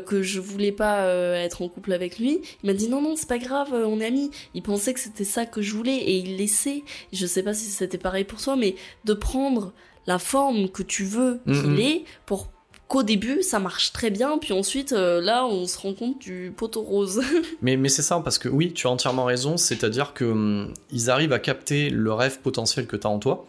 que 0.00 0.20
je 0.20 0.40
voulais 0.40 0.72
pas 0.72 1.06
être 1.36 1.62
en 1.62 1.68
couple 1.68 1.92
avec 1.92 2.18
lui, 2.18 2.40
il 2.64 2.66
m'a 2.66 2.74
dit 2.74 2.88
non 2.88 3.00
non 3.00 3.14
c'est 3.14 3.28
pas 3.28 3.38
grave, 3.38 3.72
on 3.72 4.00
est 4.00 4.06
amis. 4.06 4.32
Il 4.54 4.62
pensait 4.62 4.92
que 4.92 4.98
c'était 4.98 5.22
ça 5.22 5.46
que 5.46 5.62
je 5.62 5.72
voulais 5.76 5.96
et 5.96 6.16
il 6.16 6.38
laissait. 6.38 6.82
Je 7.12 7.24
sais 7.24 7.44
pas 7.44 7.54
si 7.54 7.66
c'était 7.66 7.96
pareil 7.96 8.24
pour 8.24 8.42
toi, 8.42 8.56
mais 8.56 8.74
de 9.04 9.14
prendre 9.14 9.72
la 10.06 10.18
forme 10.18 10.68
que 10.68 10.82
tu 10.82 11.04
veux 11.04 11.40
qu'il 11.46 11.80
ait 11.80 12.04
pour 12.26 12.48
qu'au 12.88 13.02
début 13.02 13.42
ça 13.42 13.58
marche 13.58 13.92
très 13.92 14.10
bien 14.10 14.38
puis 14.38 14.52
ensuite 14.52 14.92
euh, 14.92 15.20
là 15.20 15.44
on 15.44 15.66
se 15.66 15.78
rend 15.78 15.92
compte 15.92 16.20
du 16.20 16.52
poteau 16.56 16.82
rose. 16.82 17.20
Mais 17.62 17.76
mais 17.76 17.88
c'est 17.88 18.02
ça 18.02 18.20
parce 18.20 18.38
que 18.38 18.48
oui 18.48 18.72
tu 18.72 18.86
as 18.86 18.90
entièrement 18.90 19.24
raison 19.24 19.56
c'est-à-dire 19.56 20.14
que 20.14 20.24
hum, 20.24 20.74
ils 20.92 21.10
arrivent 21.10 21.32
à 21.32 21.38
capter 21.38 21.90
le 21.90 22.12
rêve 22.12 22.38
potentiel 22.40 22.86
que 22.86 22.96
tu 22.96 23.06
as 23.06 23.10
en 23.10 23.18
toi. 23.18 23.46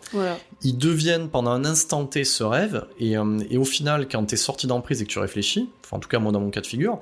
Ils 0.63 0.77
deviennent 0.77 1.29
pendant 1.29 1.51
un 1.51 1.65
instant 1.65 2.05
T 2.05 2.23
ce 2.23 2.43
rêve 2.43 2.85
et, 2.99 3.17
hum, 3.17 3.43
et 3.49 3.57
au 3.57 3.65
final 3.65 4.07
quand 4.07 4.25
tu 4.25 4.33
es 4.33 4.37
sorti 4.37 4.65
d'emprise 4.67 5.01
et 5.01 5.05
que 5.05 5.11
tu 5.11 5.19
réfléchis 5.19 5.69
enfin 5.83 5.97
en 5.97 5.99
tout 5.99 6.09
cas 6.09 6.19
moi 6.19 6.31
dans 6.31 6.39
mon 6.41 6.49
cas 6.49 6.61
de 6.61 6.67
figure 6.67 6.99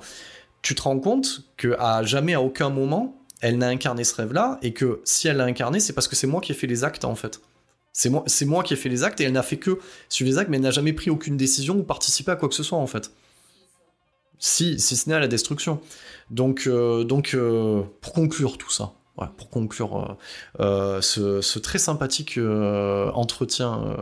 tu 0.62 0.74
te 0.74 0.82
rends 0.82 0.98
compte 0.98 1.42
que 1.56 1.76
à 1.78 2.02
jamais 2.02 2.34
à 2.34 2.42
aucun 2.42 2.68
moment 2.68 3.16
elle 3.40 3.58
n'a 3.58 3.68
incarné 3.68 4.04
ce 4.04 4.14
rêve 4.14 4.32
là 4.32 4.58
et 4.62 4.72
que 4.72 5.00
si 5.04 5.28
elle 5.28 5.38
l'a 5.38 5.44
incarné 5.44 5.80
c'est 5.80 5.92
parce 5.92 6.08
que 6.08 6.16
c'est 6.16 6.26
moi 6.26 6.40
qui 6.40 6.52
ai 6.52 6.54
fait 6.54 6.66
les 6.66 6.84
actes 6.84 7.04
en 7.04 7.14
fait 7.14 7.40
C'est 7.98 8.44
moi, 8.44 8.62
qui 8.62 8.74
ai 8.74 8.76
fait 8.76 8.90
les 8.90 9.04
actes 9.04 9.22
et 9.22 9.24
elle 9.24 9.32
n'a 9.32 9.42
fait 9.42 9.56
que 9.56 9.78
suivre 10.10 10.30
les 10.30 10.36
actes, 10.36 10.50
mais 10.50 10.58
elle 10.58 10.62
n'a 10.62 10.70
jamais 10.70 10.92
pris 10.92 11.08
aucune 11.08 11.38
décision 11.38 11.78
ou 11.78 11.82
participé 11.82 12.30
à 12.30 12.36
quoi 12.36 12.46
que 12.46 12.54
ce 12.54 12.62
soit 12.62 12.76
en 12.76 12.86
fait. 12.86 13.10
Si, 14.38 14.78
si 14.78 14.96
ce 14.98 15.08
n'est 15.08 15.14
à 15.14 15.18
la 15.18 15.28
destruction. 15.28 15.80
Donc, 16.30 16.64
euh, 16.66 17.04
donc 17.04 17.32
euh, 17.32 17.84
pour 18.02 18.12
conclure 18.12 18.58
tout 18.58 18.70
ça, 18.70 18.92
pour 19.38 19.48
conclure 19.48 20.18
euh, 20.60 21.00
ce, 21.00 21.40
ce, 21.40 21.58
très 21.58 21.78
sympathique 21.78 22.38
entretien, 23.14 23.96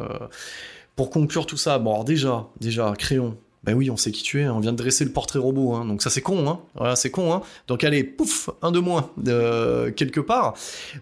pour 0.97 1.11
conclure 1.11 1.47
tout 1.47 1.57
ça, 1.57 1.79
bon 1.79 1.93
alors 1.93 2.05
déjà, 2.05 2.49
déjà, 2.61 2.95
Crayon, 2.99 3.39
ben 3.65 3.75
oui, 3.75 3.91
on 3.91 3.97
sait 3.97 4.13
qui 4.13 4.23
tu 4.23 4.41
es, 4.41 4.45
hein. 4.45 4.55
on 4.55 4.61
vient 4.61 4.73
de 4.73 4.77
dresser 4.77 5.05
le 5.05 5.11
portrait 5.11 5.39
robot, 5.39 5.75
hein. 5.75 5.85
donc 5.85 6.03
ça 6.03 6.11
c'est 6.11 6.21
con, 6.21 6.49
hein. 6.49 6.95
C'est 6.95 7.11
con, 7.11 7.33
hein. 7.33 7.43
Donc 7.67 7.85
allez, 7.85 8.05
pouf, 8.05 8.51
un 8.63 8.71
de 8.71 8.79
moins, 8.79 9.11
de, 9.17 9.91
quelque 9.97 10.21
part. 10.21 10.55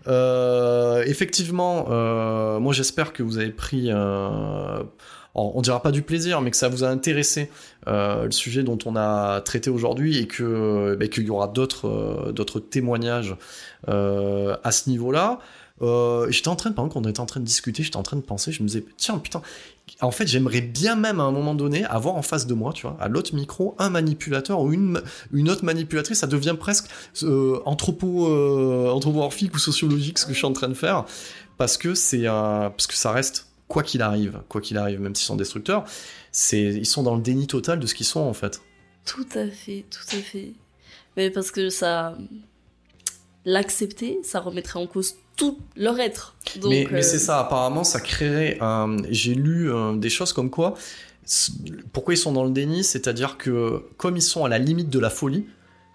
Euh, 0.07 1.03
effectivement, 1.07 1.87
euh, 1.91 2.61
moi 2.61 2.73
j'espère 2.73 3.13
que 3.13 3.23
vous 3.23 3.39
avez 3.39 3.51
pris, 3.51 3.89
euh, 3.91 4.83
on 5.35 5.63
dira 5.63 5.83
pas 5.83 5.93
du 5.93 6.03
plaisir, 6.03 6.41
mais 6.41 6.51
que 6.51 6.57
ça 6.57 6.69
vous 6.69 6.85
a 6.85 6.89
intéressé 6.89 7.51
euh, 7.89 8.27
le 8.27 8.31
sujet 8.31 8.63
dont 8.63 8.79
on 8.85 8.97
a 8.97 9.41
traité 9.41 9.71
aujourd'hui 9.71 10.19
et 10.19 10.27
que 10.27 10.97
ben, 10.99 11.09
qu'il 11.09 11.25
y 11.25 11.31
aura 11.31 11.49
d'autres 11.49 11.89
euh, 11.89 12.33
d'autres 12.33 12.61
témoignages 12.61 13.37
euh, 13.89 14.57
à 14.63 14.71
ce 14.71 14.89
niveau-là. 14.89 15.41
Euh, 15.81 16.31
j'étais 16.31 16.49
en 16.49 16.55
train 16.55 16.71
pendant 16.71 16.89
qu'on 16.89 17.03
était 17.03 17.21
en 17.21 17.27
train 17.27 17.41
de 17.41 17.45
discuter, 17.45 17.83
j'étais 17.83 17.97
en 17.97 18.05
train 18.05 18.17
de 18.17 18.23
penser, 18.23 18.53
je 18.53 18.63
me 18.63 18.69
disais, 18.69 18.85
tiens, 18.97 19.19
putain, 19.19 19.43
en 20.01 20.11
fait, 20.11 20.27
j'aimerais 20.27 20.61
bien 20.61 20.97
même 20.97 21.21
à 21.21 21.25
un 21.25 21.31
moment 21.31 21.55
donné 21.55 21.85
avoir 21.85 22.17
en 22.17 22.23
face 22.23 22.47
de 22.47 22.55
moi, 22.55 22.73
tu 22.73 22.83
vois, 22.83 22.97
à 23.01 23.09
l'autre 23.09 23.35
micro, 23.35 23.75
un 23.79 23.91
manipulateur 23.91 24.61
ou 24.61 24.73
une, 24.73 25.03
une 25.33 25.51
autre 25.51 25.65
manipulatrice. 25.65 26.19
Ça 26.21 26.27
devient 26.27 26.57
presque 26.59 26.87
euh, 27.23 27.61
anthropo, 27.67 28.29
euh, 28.29 28.91
anthropomorphique 28.91 29.55
ou 29.55 29.59
sociologique 29.59 30.19
ce 30.19 30.27
que 30.27 30.33
je 30.33 30.39
suis 30.39 30.47
en 30.47 30.53
train 30.53 30.69
de 30.69 30.75
faire, 30.75 31.05
parce 31.59 31.77
que 31.77 31.95
c'est 31.95 32.25
parce 32.25 32.87
que 32.87 32.95
ça 32.95 33.13
reste 33.13 33.49
quoi 33.69 33.83
qu'il 33.83 34.03
arrive, 34.03 34.43
quoi 34.49 34.61
qu'il 34.61 34.77
arrive, 34.79 35.01
même 35.01 35.15
s'ils 35.15 35.27
sont 35.27 35.37
destructeurs, 35.37 35.85
ils 36.53 36.87
sont 36.87 37.03
dans 37.03 37.17
le 37.17 37.23
déni 37.23 37.47
total 37.47 37.79
de 37.79 37.87
ce 37.87 37.95
qu'ils 37.95 38.07
sont 38.07 38.21
en 38.21 38.35
fait. 38.35 38.61
Tout 39.05 39.27
à 39.35 39.49
fait, 39.49 39.85
tout 39.91 40.17
à 40.17 40.21
fait. 40.21 40.53
Mais 41.17 41.31
parce 41.31 41.51
que 41.51 41.69
ça, 41.71 42.17
l'accepter, 43.45 44.19
ça 44.23 44.41
remettrait 44.41 44.79
en 44.79 44.87
cause 44.87 45.15
tout 45.37 45.59
leur 45.77 45.99
être. 46.01 46.35
mais, 46.65 46.87
mais 46.91 47.03
c'est 47.03 47.17
euh, 47.17 47.21
ça, 47.21 47.41
apparemment, 47.41 47.85
ça 47.85 48.01
créerait. 48.01 48.59
J'ai 49.11 49.35
lu 49.35 49.73
euh, 49.73 49.97
des 49.97 50.11
choses 50.11 50.33
comme 50.33 50.51
quoi. 50.51 50.75
Pourquoi 51.93 52.15
ils 52.15 52.19
sont 52.19 52.33
dans 52.33 52.45
le 52.45 52.51
déni 52.51 52.85
C'est-à-dire 52.85 53.39
que, 53.39 53.85
comme 53.97 54.17
ils 54.17 54.23
sont 54.23 54.45
à 54.45 54.49
la 54.49 54.59
limite 54.59 54.91
de 54.91 54.99
la 54.99 55.11
folie, 55.11 55.47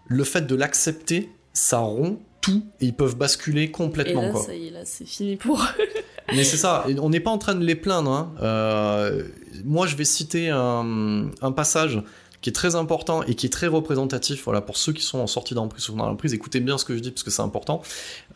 le 0.08 0.24
fait 0.24 0.48
de 0.48 0.56
l'accepter, 0.56 1.30
ça 1.54 1.80
rompt 1.80 2.20
tout 2.42 2.64
et 2.80 2.86
ils 2.86 2.94
peuvent 2.94 3.18
basculer 3.18 3.72
complètement. 3.72 4.24
Et 4.24 4.34
là, 4.34 4.40
ça 4.40 4.56
y 4.56 4.68
est, 4.68 4.72
là, 4.72 4.80
c'est 4.86 5.06
fini 5.06 5.36
pour 5.36 5.66
Mais 6.34 6.44
c'est 6.44 6.58
ça, 6.58 6.86
on 7.00 7.10
n'est 7.10 7.20
pas 7.20 7.32
en 7.32 7.38
train 7.38 7.56
de 7.56 7.64
les 7.64 7.76
plaindre. 7.76 8.12
Hein. 8.12 8.34
Euh, 8.42 9.24
moi, 9.64 9.88
je 9.88 9.96
vais 9.96 10.06
citer 10.06 10.50
un, 10.50 11.30
un 11.42 11.52
passage 11.52 12.02
qui 12.42 12.50
est 12.50 12.54
très 12.54 12.76
important 12.76 13.24
et 13.24 13.36
qui 13.36 13.48
est 13.48 13.50
très 13.50 13.68
représentatif. 13.68 14.44
Voilà, 14.46 14.62
pour 14.62 14.78
ceux 14.78 14.94
qui 14.94 15.04
sont 15.04 15.20
en 15.20 15.28
sortie 15.28 15.54
d'emprise 15.54 15.90
ou 15.90 15.96
dans 15.96 16.06
l'emprise, 16.06 16.34
écoutez 16.34 16.60
bien 16.60 16.78
ce 16.78 16.86
que 16.86 16.96
je 16.96 17.00
dis 17.00 17.12
parce 17.12 17.24
que 17.24 17.32
c'est 17.32 17.42
important. 17.42 17.82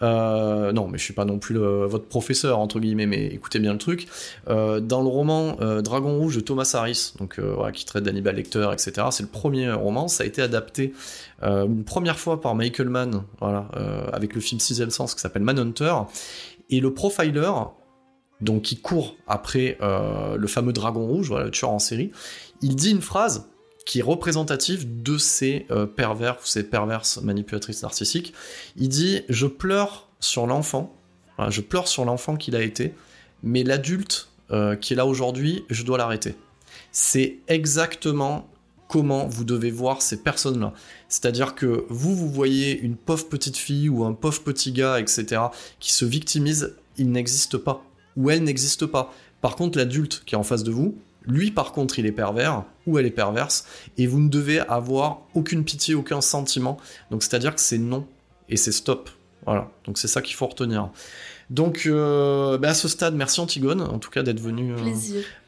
Euh, 0.01 0.71
non, 0.71 0.87
mais 0.87 0.97
je 0.97 1.03
suis 1.03 1.13
pas 1.13 1.25
non 1.25 1.37
plus 1.37 1.57
votre 1.57 2.05
professeur 2.05 2.59
entre 2.59 2.79
guillemets, 2.79 3.05
mais 3.05 3.27
écoutez 3.27 3.59
bien 3.59 3.73
le 3.73 3.79
truc. 3.79 4.07
Euh, 4.49 4.79
dans 4.79 5.01
le 5.01 5.07
roman 5.07 5.57
euh, 5.61 5.81
Dragon 5.81 6.17
Rouge 6.17 6.35
de 6.35 6.41
Thomas 6.41 6.69
Harris, 6.73 7.13
donc 7.19 7.39
qui 7.73 7.85
traite 7.85 8.03
d'Hannibal 8.03 8.35
Lecter, 8.35 8.69
etc. 8.73 9.07
C'est 9.11 9.23
le 9.23 9.29
premier 9.29 9.71
roman. 9.71 10.07
Ça 10.07 10.23
a 10.23 10.27
été 10.27 10.41
adapté 10.41 10.93
une 11.43 11.83
première 11.83 12.19
fois 12.19 12.39
par 12.39 12.53
Michael 12.53 12.89
Mann, 12.89 13.23
voilà, 13.39 13.67
avec 14.13 14.35
le 14.35 14.41
film 14.41 14.59
Sixième 14.59 14.91
Sens 14.91 15.15
qui 15.15 15.21
s'appelle 15.21 15.41
Manhunter. 15.41 15.93
Et 16.69 16.79
le 16.79 16.93
profiler, 16.93 17.51
donc 18.41 18.63
qui 18.63 18.77
court 18.77 19.15
après 19.27 19.77
le 19.81 20.47
fameux 20.47 20.73
Dragon 20.73 21.05
Rouge, 21.05 21.29
voilà, 21.29 21.45
le 21.45 21.51
tueur 21.51 21.71
en 21.71 21.79
série, 21.79 22.11
il 22.61 22.75
dit 22.75 22.91
une 22.91 23.01
phrase 23.01 23.50
qui 23.85 23.99
est 23.99 24.03
représentatif 24.03 24.85
de 24.87 25.17
ces 25.17 25.65
euh, 25.71 25.85
pervers 25.85 26.35
ou 26.35 26.45
ces 26.45 26.63
perverses 26.63 27.21
manipulatrices 27.21 27.83
narcissiques. 27.83 28.33
Il 28.75 28.89
dit 28.89 29.21
Je 29.29 29.47
pleure 29.47 30.07
sur 30.19 30.45
l'enfant, 30.47 30.95
je 31.49 31.61
pleure 31.61 31.87
sur 31.87 32.05
l'enfant 32.05 32.35
qu'il 32.35 32.55
a 32.55 32.61
été, 32.61 32.93
mais 33.43 33.63
l'adulte 33.63 34.29
euh, 34.51 34.75
qui 34.75 34.93
est 34.93 34.95
là 34.95 35.05
aujourd'hui, 35.05 35.63
je 35.69 35.83
dois 35.83 35.97
l'arrêter. 35.97 36.35
C'est 36.91 37.39
exactement 37.47 38.49
comment 38.89 39.25
vous 39.25 39.45
devez 39.45 39.71
voir 39.71 40.01
ces 40.01 40.21
personnes-là. 40.21 40.73
C'est-à-dire 41.07 41.55
que 41.55 41.85
vous, 41.87 42.13
vous 42.13 42.29
voyez 42.29 42.77
une 42.77 42.97
pauvre 42.97 43.29
petite 43.29 43.55
fille 43.55 43.87
ou 43.87 44.03
un 44.03 44.11
pauvre 44.11 44.41
petit 44.41 44.73
gars, 44.73 44.99
etc., 44.99 45.43
qui 45.79 45.93
se 45.93 46.03
victimise, 46.03 46.75
il 46.97 47.11
n'existe 47.11 47.57
pas. 47.57 47.85
Ou 48.17 48.29
elle 48.29 48.43
n'existe 48.43 48.85
pas. 48.85 49.13
Par 49.39 49.55
contre, 49.55 49.77
l'adulte 49.77 50.23
qui 50.25 50.35
est 50.35 50.37
en 50.37 50.43
face 50.43 50.63
de 50.63 50.71
vous, 50.71 50.97
lui, 51.25 51.51
par 51.51 51.71
contre, 51.71 51.99
il 51.99 52.05
est 52.05 52.11
pervers, 52.11 52.63
ou 52.87 52.97
elle 52.97 53.05
est 53.05 53.11
perverse, 53.11 53.65
et 53.97 54.07
vous 54.07 54.19
ne 54.19 54.29
devez 54.29 54.59
avoir 54.59 55.21
aucune 55.33 55.63
pitié, 55.63 55.93
aucun 55.93 56.21
sentiment. 56.21 56.77
Donc, 57.11 57.23
c'est-à-dire 57.23 57.55
que 57.55 57.61
c'est 57.61 57.77
non, 57.77 58.07
et 58.49 58.57
c'est 58.57 58.71
stop. 58.71 59.09
Voilà, 59.45 59.69
donc 59.85 59.97
c'est 59.97 60.07
ça 60.07 60.21
qu'il 60.21 60.35
faut 60.35 60.47
retenir. 60.47 60.89
Donc, 61.49 61.83
euh, 61.85 62.57
bah, 62.57 62.69
à 62.69 62.73
ce 62.73 62.87
stade, 62.87 63.15
merci 63.15 63.39
Antigone, 63.39 63.81
en 63.81 63.99
tout 63.99 64.09
cas, 64.09 64.23
d'être 64.23 64.39
venu 64.39 64.73
euh, 64.73 64.77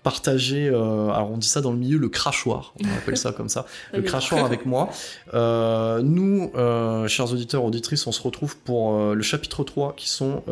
partager, 0.04 0.68
euh, 0.68 1.10
alors 1.10 1.32
on 1.32 1.38
dit 1.38 1.48
ça 1.48 1.62
dans 1.62 1.72
le 1.72 1.78
milieu, 1.78 1.98
le 1.98 2.10
crachoir, 2.10 2.74
on 2.84 2.98
appelle 2.98 3.18
ça 3.18 3.32
comme 3.32 3.48
ça, 3.50 3.66
le 3.94 4.02
crachoir 4.02 4.46
avec 4.46 4.66
moi. 4.66 4.90
Euh, 5.34 6.02
nous, 6.02 6.52
euh, 6.56 7.08
chers 7.08 7.32
auditeurs, 7.32 7.64
auditrices, 7.64 8.06
on 8.06 8.12
se 8.12 8.22
retrouve 8.22 8.58
pour 8.58 9.14
le 9.14 9.22
chapitre 9.22 9.64
3, 9.64 9.96
qui 9.96 10.10
sont, 10.10 10.44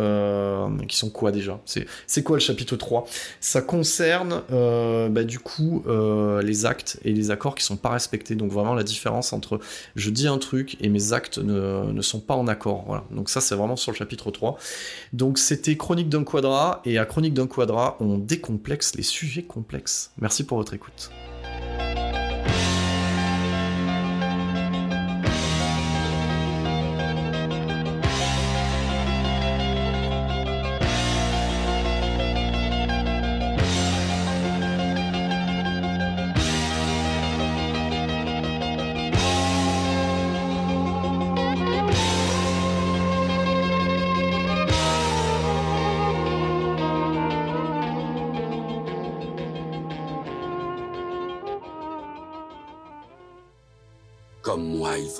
qui 0.87 0.95
sont 0.95 1.09
quoi 1.09 1.31
déjà? 1.31 1.59
C'est 2.07 2.23
quoi 2.23 2.37
le 2.37 2.41
chapitre 2.41 2.77
3 2.77 3.05
Ça 3.41 3.61
concerne, 3.61 4.41
bah, 4.49 5.23
du 5.23 5.39
coup, 5.39 5.83
les 6.41 6.65
actes 6.65 6.99
et 7.03 7.11
les 7.11 7.29
accords 7.29 7.55
qui 7.55 7.63
sont 7.63 7.77
pas 7.77 7.89
respectés, 7.89 8.35
donc 8.35 8.51
vraiment 8.51 8.73
la 8.73 8.83
différence 8.83 9.33
entre 9.33 9.59
je 9.95 10.09
dis 10.09 10.27
un 10.27 10.37
truc 10.37 10.77
et 10.79 10.89
mes 10.89 11.13
actes 11.13 11.37
ne, 11.37 11.91
ne 11.91 12.01
sont 12.01 12.21
pas 12.21 12.35
en 12.35 12.47
accord, 12.47 12.85
voilà. 12.87 13.03
Donc 13.11 13.29
ça, 13.29 13.41
c'est 13.41 13.55
vraiment 13.55 13.75
sur 13.75 13.91
le 13.91 13.97
chapitre 13.97 14.31
3. 14.31 14.57
Donc 15.11 15.37
c'était 15.37 15.75
Chronique 15.75 16.07
d'un 16.09 16.23
quadra, 16.23 16.81
et 16.85 16.97
à 16.97 17.05
Chronique 17.05 17.33
d'un 17.33 17.47
quadra, 17.47 17.97
on 17.99 18.17
décomplexe 18.17 18.95
les 18.95 19.03
sujets 19.03 19.40
complexe. 19.43 20.11
Merci 20.19 20.45
pour 20.45 20.57
votre 20.57 20.73
écoute. 20.73 21.11